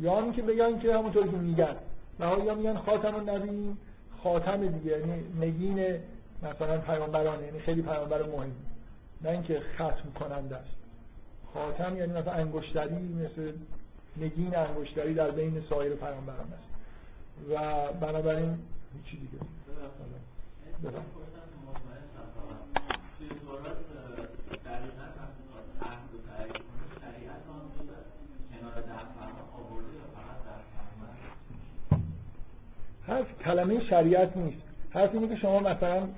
یا 0.00 0.20
اینکه 0.20 0.42
بگن 0.42 0.78
که 0.78 0.94
همونطور 0.94 1.26
که 1.26 1.36
میگن. 1.36 1.76
یا 2.20 2.54
میگن 2.54 2.76
خاتم 2.76 3.14
النبیین 3.14 3.76
خاتم 4.22 4.66
دیگه 4.66 4.98
یعنی 4.98 5.24
نگین 5.40 5.98
مثلا 6.42 6.78
پیامبران 6.78 7.44
یعنی 7.44 7.58
خیلی 7.58 7.82
پیامبر 7.82 8.22
مهم. 8.22 8.52
نه 9.22 9.30
اینکه 9.30 9.62
ختم 9.74 10.12
کننده 10.20 10.56
است. 10.56 10.76
خاتم 11.54 11.96
یعنی 11.96 12.12
مثلا 12.12 12.32
انگشتری 12.32 12.94
مثل 12.94 13.52
نگین 14.16 14.56
انگشتری 14.56 15.14
در 15.14 15.30
بین 15.30 15.62
سایر 15.70 15.94
پیامبران 15.94 16.52
است. 16.52 16.66
و 17.50 17.92
بنابراین 18.00 18.58
هیچی 18.94 19.16
دیگه. 19.16 19.38
بفهم 20.84 21.02
حرف 33.06 33.38
کلمه 33.44 33.84
شریعت 33.84 34.36
نیست. 34.36 34.62
حرف 34.90 35.14
اینه 35.14 35.28
که 35.28 35.36
شما 35.36 35.60
مثلا 35.60 36.08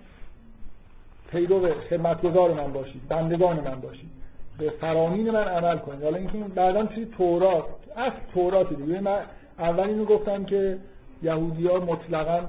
پیرو 1.30 1.74
خدمتگزار 1.90 2.52
من 2.52 2.72
باشید 2.72 3.08
بندگان 3.08 3.60
من 3.60 3.80
باشید. 3.80 4.10
به 4.58 4.70
فرامین 4.70 5.30
من 5.30 5.44
عمل 5.44 5.78
کنید. 5.78 6.02
حالا 6.02 6.16
اینکه 6.16 6.38
بعدا 6.38 6.86
توی 6.86 7.04
تورات 7.04 7.64
اصل 7.96 8.16
تورات 8.34 8.72
دیگه. 8.74 9.00
من 9.00 9.18
اول 9.58 9.84
اینو 9.84 10.04
گفتم 10.04 10.44
که 10.44 10.78
یهودی 11.22 11.66
ها 11.66 11.78
مطلقا 11.78 12.40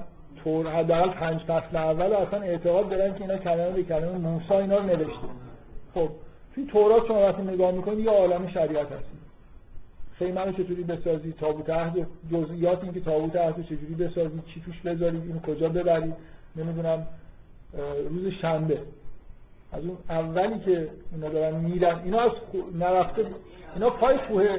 تور 0.44 0.66
حداقل 0.66 1.10
پنج 1.10 1.40
فصل 1.40 1.76
اول 1.76 2.12
اصلا 2.12 2.40
اعتقاد 2.40 2.88
دارن 2.88 3.14
که 3.14 3.20
اینا 3.20 3.36
کلمه 3.36 3.70
به 3.70 3.82
کلمه 3.82 4.18
موسی 4.18 4.52
اینا 4.52 4.76
رو 4.76 4.86
نوشته. 4.86 5.28
خب 5.94 6.08
توی 6.54 6.66
تورات 6.66 7.06
شما 7.06 7.28
وقتی 7.28 7.42
نگاه 7.42 7.70
می‌کنید 7.70 7.98
یه 7.98 8.10
عالم 8.10 8.48
شریعت 8.48 8.92
هست. 8.92 9.04
خیمه 10.18 10.40
رو 10.40 10.52
چطوری 10.52 10.82
بسازید 10.82 11.36
تابوت 11.36 11.70
عهد 11.70 12.06
جزئیات 12.32 12.84
این 12.84 12.92
که 12.92 13.00
تابوت 13.00 13.36
عهد 13.36 13.64
چجوری 13.64 13.94
بسازید 13.94 14.44
چی 14.54 14.60
توش 14.60 14.80
بذارید 14.80 15.22
اینو 15.22 15.40
کجا 15.40 15.68
ببرید 15.68 16.14
نمی‌دونم. 16.56 17.06
روز 18.10 18.32
شنبه. 18.42 18.78
از 19.72 19.84
اون 19.84 19.96
اولی 20.08 20.58
که 20.58 20.88
اینا 21.12 21.28
دارن 21.28 21.54
میرن 21.54 22.00
اینا 22.04 22.20
از 22.20 22.32
نرفته 22.74 23.26
اینا 23.74 23.90
پای 23.90 24.18
کوه 24.18 24.58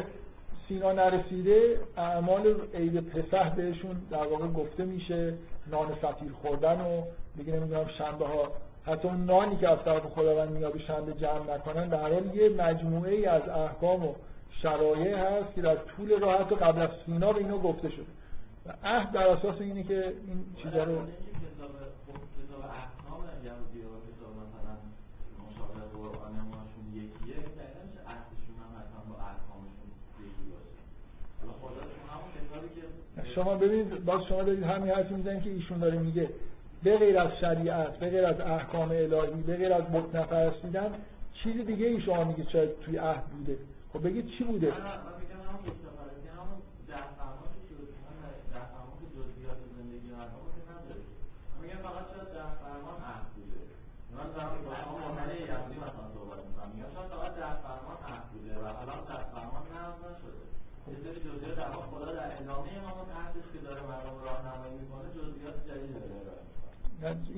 سینا 0.67 0.91
نرسیده 0.91 1.79
اعمال 1.97 2.55
عید 2.73 3.09
پسح 3.09 3.49
بهشون 3.49 3.95
در 4.11 4.27
واقع 4.27 4.47
گفته 4.47 4.85
میشه 4.85 5.33
نان 5.71 5.95
فطیر 5.95 6.31
خوردن 6.41 6.81
و 6.81 7.01
دیگه 7.37 7.53
نمی‌دونم 7.53 7.87
شنبه 7.97 8.25
ها 8.25 8.51
حتی 8.85 9.07
اون 9.07 9.25
نانی 9.25 9.57
که 9.57 9.69
از 9.69 9.77
طرف 9.85 10.05
خداوند 10.05 10.51
میاد 10.51 10.77
شنبه 10.77 11.13
جمع 11.13 11.55
نکنن 11.55 11.87
در 11.87 12.01
حال 12.01 12.35
یه 12.35 12.49
مجموعه 12.49 13.11
ای 13.11 13.25
از 13.25 13.49
احکام 13.49 14.05
و 14.05 14.13
شرایع 14.61 15.17
هست 15.17 15.55
که 15.55 15.61
در 15.61 15.75
طول 15.75 16.19
راه 16.19 16.41
حتی 16.41 16.55
قبل 16.55 16.81
از 16.81 16.89
سینا 17.05 17.33
به 17.33 17.39
اینو 17.39 17.57
گفته 17.57 17.89
شده. 17.89 18.05
و 18.65 18.73
عهد 18.83 19.11
بر 19.11 19.27
اساس 19.27 19.61
اینه 19.61 19.83
که 19.83 20.13
این 20.27 20.45
چیزا 20.63 20.83
رو 20.83 20.97
شما 33.35 33.55
ببینید 33.55 34.05
باز 34.05 34.21
شما 34.29 34.43
دارید 34.43 34.63
همین 34.63 34.91
حرفی 34.91 35.13
می‌زنید 35.13 35.43
که 35.43 35.49
ایشون 35.49 35.79
داره 35.79 35.97
میگه. 35.99 36.29
به 36.83 36.97
غیر 36.97 37.19
از 37.19 37.31
شریعت 37.41 37.99
به 37.99 38.09
غیر 38.09 38.25
از 38.25 38.39
احکام 38.39 38.89
الهی 38.89 39.41
به 39.47 39.57
غیر 39.57 39.73
از 39.73 39.83
بت 39.83 40.15
نپرستیدن 40.15 40.91
چیز 41.33 41.65
دیگه 41.65 41.87
ای 41.87 42.01
شما 42.01 42.23
میگید 42.23 42.49
شاید 42.49 42.69
توی 42.85 42.97
عهد 42.97 43.23
بوده؟ 43.23 43.57
خب 43.93 44.03
بگید 44.07 44.27
چی 44.27 44.43
بوده؟ 44.43 44.73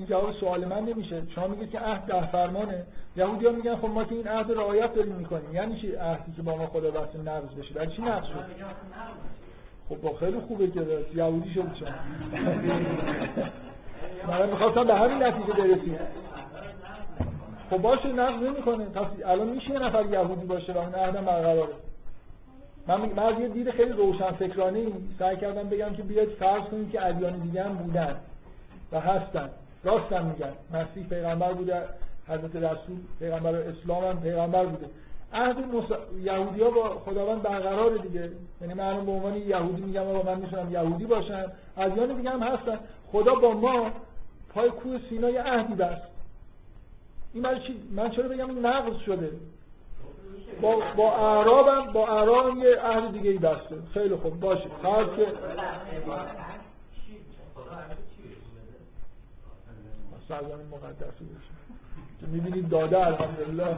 این 0.04 0.10
جواب 0.10 0.32
سوال 0.32 0.64
من 0.64 0.80
نمیشه. 0.84 1.22
شما 1.34 1.46
میگید 1.46 1.70
که 1.70 1.78
عهد 1.78 2.06
ده 2.06 2.30
فرمانه. 2.30 2.82
یهودی 3.16 3.46
ها 3.46 3.52
میگن 3.52 3.76
خب 3.76 3.88
ما 3.88 4.04
که 4.04 4.14
این 4.14 4.28
عهد 4.28 4.52
رعایت 4.52 4.94
داریم 4.94 5.12
می‌کنیم. 5.12 5.54
یعنی 5.54 5.80
چی 5.80 5.94
عهدی 5.94 6.32
که 6.36 6.42
با 6.42 6.56
ما 6.56 6.66
خدا 6.66 6.90
بسته 6.90 7.18
نقض 7.18 7.54
بشه؟ 7.58 7.74
برای 7.74 7.86
چی 7.86 8.02
نقض 8.02 8.26
شد؟ 8.26 8.44
خب 9.88 10.16
خیلی 10.20 10.40
خوبه 10.40 10.70
که 10.70 10.80
یهودی 11.14 11.54
شد 11.54 11.70
شما 11.80 11.88
من 14.28 14.50
می‌خواستم 14.50 14.84
به 14.84 14.94
همین 14.94 15.22
نتیجه 15.22 15.52
برسیم. 15.52 15.98
خب 17.70 17.78
باشه 17.78 18.12
نقض 18.12 18.42
نمی‌کنه. 18.42 18.84
پس 18.84 19.06
الان 19.26 19.48
میشه 19.48 19.70
یه 19.70 19.78
نفر 19.78 20.06
یهودی 20.06 20.46
باشه 20.46 20.72
و 20.72 20.78
اون 20.78 20.94
عهدم 20.94 21.24
برقراره. 21.24 21.72
من, 22.86 23.00
من 23.00 23.22
از 23.22 23.40
یه 23.40 23.48
دید 23.48 23.70
خیلی 23.70 23.92
روشن 23.92 24.30
فکرانه 24.30 24.86
سعی 25.18 25.36
کردم 25.36 25.68
بگم 25.68 25.94
که 25.94 26.02
بیاید 26.02 26.28
فرض 26.28 26.62
کنید 26.62 26.90
که 26.90 27.06
ادیان 27.06 27.38
دیگه 27.38 27.64
هم 27.64 27.74
بودن 27.74 28.16
و 28.92 29.00
هستن. 29.00 29.50
راستم 29.84 30.24
میگن. 30.24 30.52
مسیح 30.72 31.08
پیغمبر 31.08 31.52
بوده 31.52 31.82
حضرت 32.28 32.56
رسول 32.56 32.96
پیغمبر 33.18 33.54
اسلام 33.54 34.04
هم 34.04 34.20
پیغمبر 34.20 34.64
بوده. 34.64 34.86
عهد 35.32 35.58
مص... 35.58 35.84
یهودی 36.24 36.62
ها 36.62 36.70
با 36.70 36.88
خداوند 36.88 37.42
برقرار 37.42 37.96
دیگه. 37.96 38.30
یعنی 38.60 38.74
من 38.74 39.06
به 39.06 39.12
عنوان 39.12 39.36
یهودی 39.36 39.82
میگم 39.82 40.02
آقا 40.02 40.32
من 40.32 40.40
می‌تونم 40.40 40.72
یهودی 40.72 41.06
باشم. 41.06 41.52
ادیان 41.76 42.16
دیگه 42.16 42.30
هم 42.30 42.42
هستن. 42.42 42.78
خدا 43.12 43.34
با 43.34 43.52
ما 43.52 43.90
پای 44.54 44.70
کوه 44.70 45.00
سینا 45.08 45.30
یه 45.30 45.42
عهدی 45.42 45.74
بست. 45.74 46.02
این 47.34 47.42
برای 47.42 47.60
چی؟ 47.60 47.82
من 47.90 48.10
چرا 48.10 48.28
بگم 48.28 48.66
نقض 48.66 48.96
شده؟ 48.96 49.30
با 50.62 50.82
با 50.96 51.16
اعرابم 51.16 51.92
با 51.92 52.08
اعراب 52.08 52.56
یه 52.56 52.76
عهد 52.76 53.12
دیگه 53.12 53.30
ای 53.30 53.38
بسته. 53.38 53.76
خیلی 53.94 54.16
خوب. 54.16 54.40
باشه. 54.40 54.68
فرض 54.82 55.06
که 55.16 55.26
سرزمین 60.28 60.66
مقدسی 60.72 61.24
بشه 61.24 61.54
که 62.20 62.26
می‌بینید 62.26 62.68
داده 62.68 63.06
الحمدلله. 63.06 63.76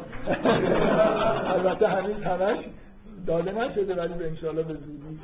البته 1.55 1.89
همین 1.89 2.23
همش 2.23 2.59
داده 3.27 3.53
نشده 3.53 3.95
ولی 3.95 4.15
به 4.15 4.27
انشاءالله 4.29 4.63
به 4.63 4.75
زودی. 4.75 5.19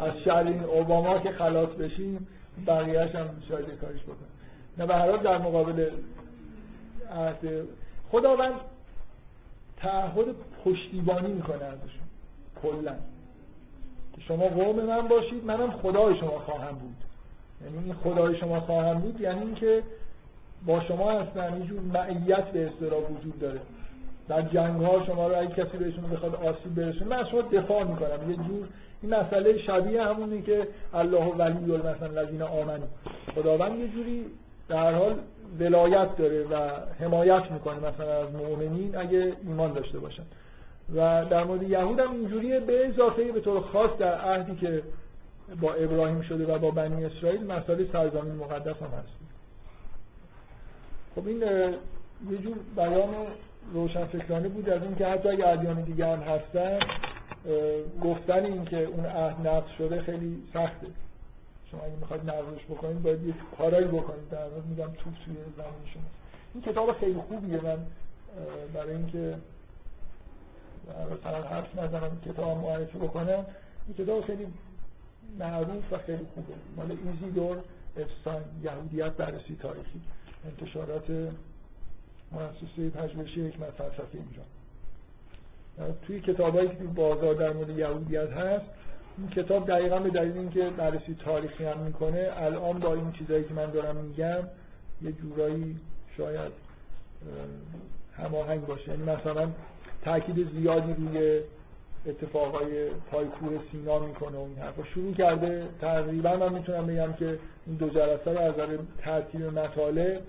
از 0.00 0.12
شهر 0.24 0.46
این 0.46 0.64
اوباما 0.64 1.18
که 1.18 1.32
خلاص 1.32 1.68
بشیم 1.68 2.26
بقیهش 2.66 3.14
هم 3.14 3.28
شاید 3.48 3.66
کارش 3.80 4.02
بکنه 4.02 4.28
نه 4.78 4.86
به 4.86 5.22
در 5.22 5.38
مقابل 5.38 5.90
عهد 7.12 7.68
خداوند 8.10 8.54
تعهد 9.76 10.26
پشتیبانی 10.64 11.32
می‌کنه 11.32 11.64
ازشون. 11.64 12.02
کلا. 12.62 12.94
شما 14.28 14.44
قوم 14.44 14.84
من 14.84 15.08
باشید 15.08 15.44
منم 15.44 15.70
خدای 15.70 16.18
شما 16.18 16.38
خواهم 16.38 16.74
بود. 16.74 16.96
یعنی 17.64 17.84
این 17.84 17.94
خدای 17.94 18.38
شما 18.38 18.60
خواهم 18.60 19.00
بود 19.00 19.20
یعنی 19.20 19.40
اینکه 19.40 19.82
با 20.66 20.80
شما 20.80 21.10
هستن 21.10 21.54
اینجور 21.54 21.80
معیت 21.80 22.44
به 22.44 22.66
اصطلاح 22.66 23.00
وجود 23.00 23.38
داره. 23.38 23.60
در 24.28 24.42
جنگ 24.42 24.82
ها 24.82 25.04
شما 25.06 25.26
رو 25.26 25.38
اگه 25.38 25.54
کسی 25.54 25.78
بهشون 25.78 26.10
بخواد 26.10 26.34
آسیب 26.34 26.74
برسونه 26.74 27.16
من 27.16 27.30
شما 27.30 27.42
دفاع 27.42 27.84
می‌کنم. 27.84 28.30
یه 28.30 28.36
جور 28.36 28.68
این 29.02 29.14
مسئله 29.14 29.58
شبیه 29.58 30.02
همونی 30.02 30.42
که 30.42 30.68
الله 30.94 31.24
ولی 31.24 31.54
مثلا 31.54 32.20
الذین 32.20 32.42
آمنو 32.42 32.84
خداوند 33.34 33.78
یه 33.78 33.88
جوری 33.88 34.24
در 34.68 34.94
حال 34.94 35.14
ولایت 35.58 36.16
داره 36.16 36.44
و 36.44 36.70
حمایت 37.00 37.50
می‌کنه 37.50 37.76
مثلا 37.76 38.22
از 38.22 38.34
مؤمنین 38.34 38.96
اگه 38.96 39.32
ایمان 39.46 39.72
داشته 39.72 39.98
باشن. 39.98 40.22
و 40.96 41.24
در 41.30 41.44
مورد 41.44 41.62
یهود 41.62 42.00
هم 42.00 42.12
اینجوریه 42.12 42.60
به 42.60 42.86
اضافه 42.86 43.32
به 43.32 43.40
طور 43.40 43.60
خاص 43.60 43.90
در 43.98 44.14
عهدی 44.14 44.56
که 44.56 44.82
با 45.60 45.72
ابراهیم 45.72 46.20
شده 46.20 46.54
و 46.54 46.58
با 46.58 46.70
بنی 46.70 47.04
اسرائیل 47.04 47.46
مسئله 47.46 47.86
سرزمین 47.92 48.34
مقدس 48.34 48.76
هم 48.82 48.98
هست. 48.98 49.21
خب 51.14 51.26
این 51.26 51.40
یه 52.30 52.38
جور 52.38 52.56
بیان 52.76 53.08
روشن 53.72 54.04
فکرانه 54.04 54.48
بود 54.48 54.68
از 54.68 54.82
اینکه 54.82 55.06
حتی 55.06 55.28
اگه 55.28 55.48
ادیان 55.48 55.82
دیگه 55.82 56.06
هم 56.06 56.18
هستن 56.18 56.78
گفتن 58.02 58.44
این 58.44 58.64
که 58.64 58.84
اون 58.84 59.06
عهد 59.06 59.46
نقض 59.46 59.70
شده 59.78 60.02
خیلی 60.02 60.42
سخته. 60.52 60.86
شما 61.70 61.80
اگه 61.82 61.96
می‌خواید 62.00 62.30
نقضش 62.30 62.64
بکنید 62.64 63.02
باید 63.02 63.26
یه 63.26 63.34
کارایی 63.58 63.86
بکنید. 63.86 64.28
در 64.30 64.44
واقع 64.44 64.60
میگم 64.68 64.84
توپ 64.84 65.14
توی 65.24 65.34
زمین 65.34 65.92
شما 65.94 66.02
این 66.54 66.62
کتاب 66.62 66.92
خیلی 66.92 67.20
خوبیه. 67.28 67.60
من 67.60 67.78
برای 68.74 68.96
اینکه 68.96 69.36
مثلا 71.12 71.42
حرف 71.42 71.78
نزنم 71.78 72.20
کتاب 72.26 72.58
معرفی 72.58 72.98
بکنم. 72.98 73.46
این 73.86 74.06
کتاب 74.06 74.24
خیلی 74.24 74.46
معروف 75.38 75.92
و 75.92 75.98
خیلی 75.98 76.26
خوبه. 76.34 76.54
مال 76.76 76.96
ایزیدور 77.04 77.58
افسان 77.96 78.42
یهودیت 78.62 79.12
بررسی 79.12 79.56
تاریخی. 79.62 80.00
انتشارات 80.46 81.10
مؤسسه 82.32 82.90
پژوهشی 82.90 83.48
حکمت 83.48 83.70
فلسفه 83.70 84.14
اینجا 84.14 84.42
توی 86.06 86.20
کتابایی 86.20 86.68
که 86.68 86.74
بازار 86.74 87.34
در 87.34 87.52
مورد 87.52 87.78
یهودیت 87.78 88.30
هست 88.30 88.64
این 89.18 89.28
کتاب 89.28 89.66
دقیقا 89.66 89.98
به 89.98 90.10
دلیل 90.10 90.38
اینکه 90.38 90.70
بررسی 90.70 91.16
تاریخی 91.24 91.64
هم 91.64 91.78
می‌کنه 91.78 92.30
الان 92.36 92.78
با 92.78 92.94
این 92.94 93.12
چیزایی 93.12 93.44
که 93.44 93.54
من 93.54 93.70
دارم 93.70 93.96
میگم 93.96 94.42
یه 95.02 95.12
جورایی 95.12 95.76
شاید 96.16 96.52
هماهنگ 98.16 98.66
باشه. 98.66 98.88
یعنی 98.88 99.02
مثلا 99.02 99.48
تاکید 100.04 100.52
زیادی 100.52 100.94
روی 100.94 101.40
اتفاقای 102.06 102.88
پای 103.10 103.26
کوه 103.26 103.58
سینا 103.72 103.98
می‌کنه 103.98 104.38
و 104.38 104.40
این 104.40 104.58
حرفا. 104.58 104.84
شروع 104.84 105.14
کرده. 105.14 105.68
تقریبا 105.80 106.36
من 106.36 106.52
می‌تونم 106.52 106.86
بگم 106.86 107.12
که 107.12 107.38
این 107.66 107.76
دو 107.76 107.88
جلسه 107.88 108.32
رو 108.32 108.38
از 108.38 108.54
نظر 108.54 108.78
ترتیب 108.98 109.42
مطالب 109.42 110.22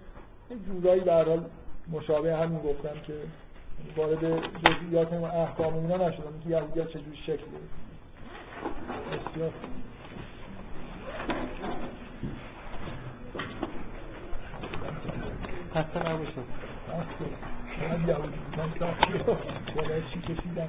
یه 0.52 0.58
جورایی 0.68 1.02
به 1.02 1.14
حال 1.14 1.46
مشابه 1.92 2.36
همین 2.36 2.60
گفتم 2.60 3.00
که 3.08 3.14
وارد 3.98 4.40
جزئیات 4.40 5.14
و 5.14 5.24
احکام 5.24 5.74
اینا 5.74 6.08
نشدم. 6.08 6.40
که 6.44 6.50
یهودیت 6.50 6.88
چجوری 6.88 7.18
شکل 7.26 7.34
گرفت 7.36 7.84
بسیار 9.32 9.52
خسته 15.76 16.10
نباشید. 16.10 16.44
من 17.90 18.08
یهودی 18.10 18.40
من 18.58 18.70
کشیدم 20.22 20.68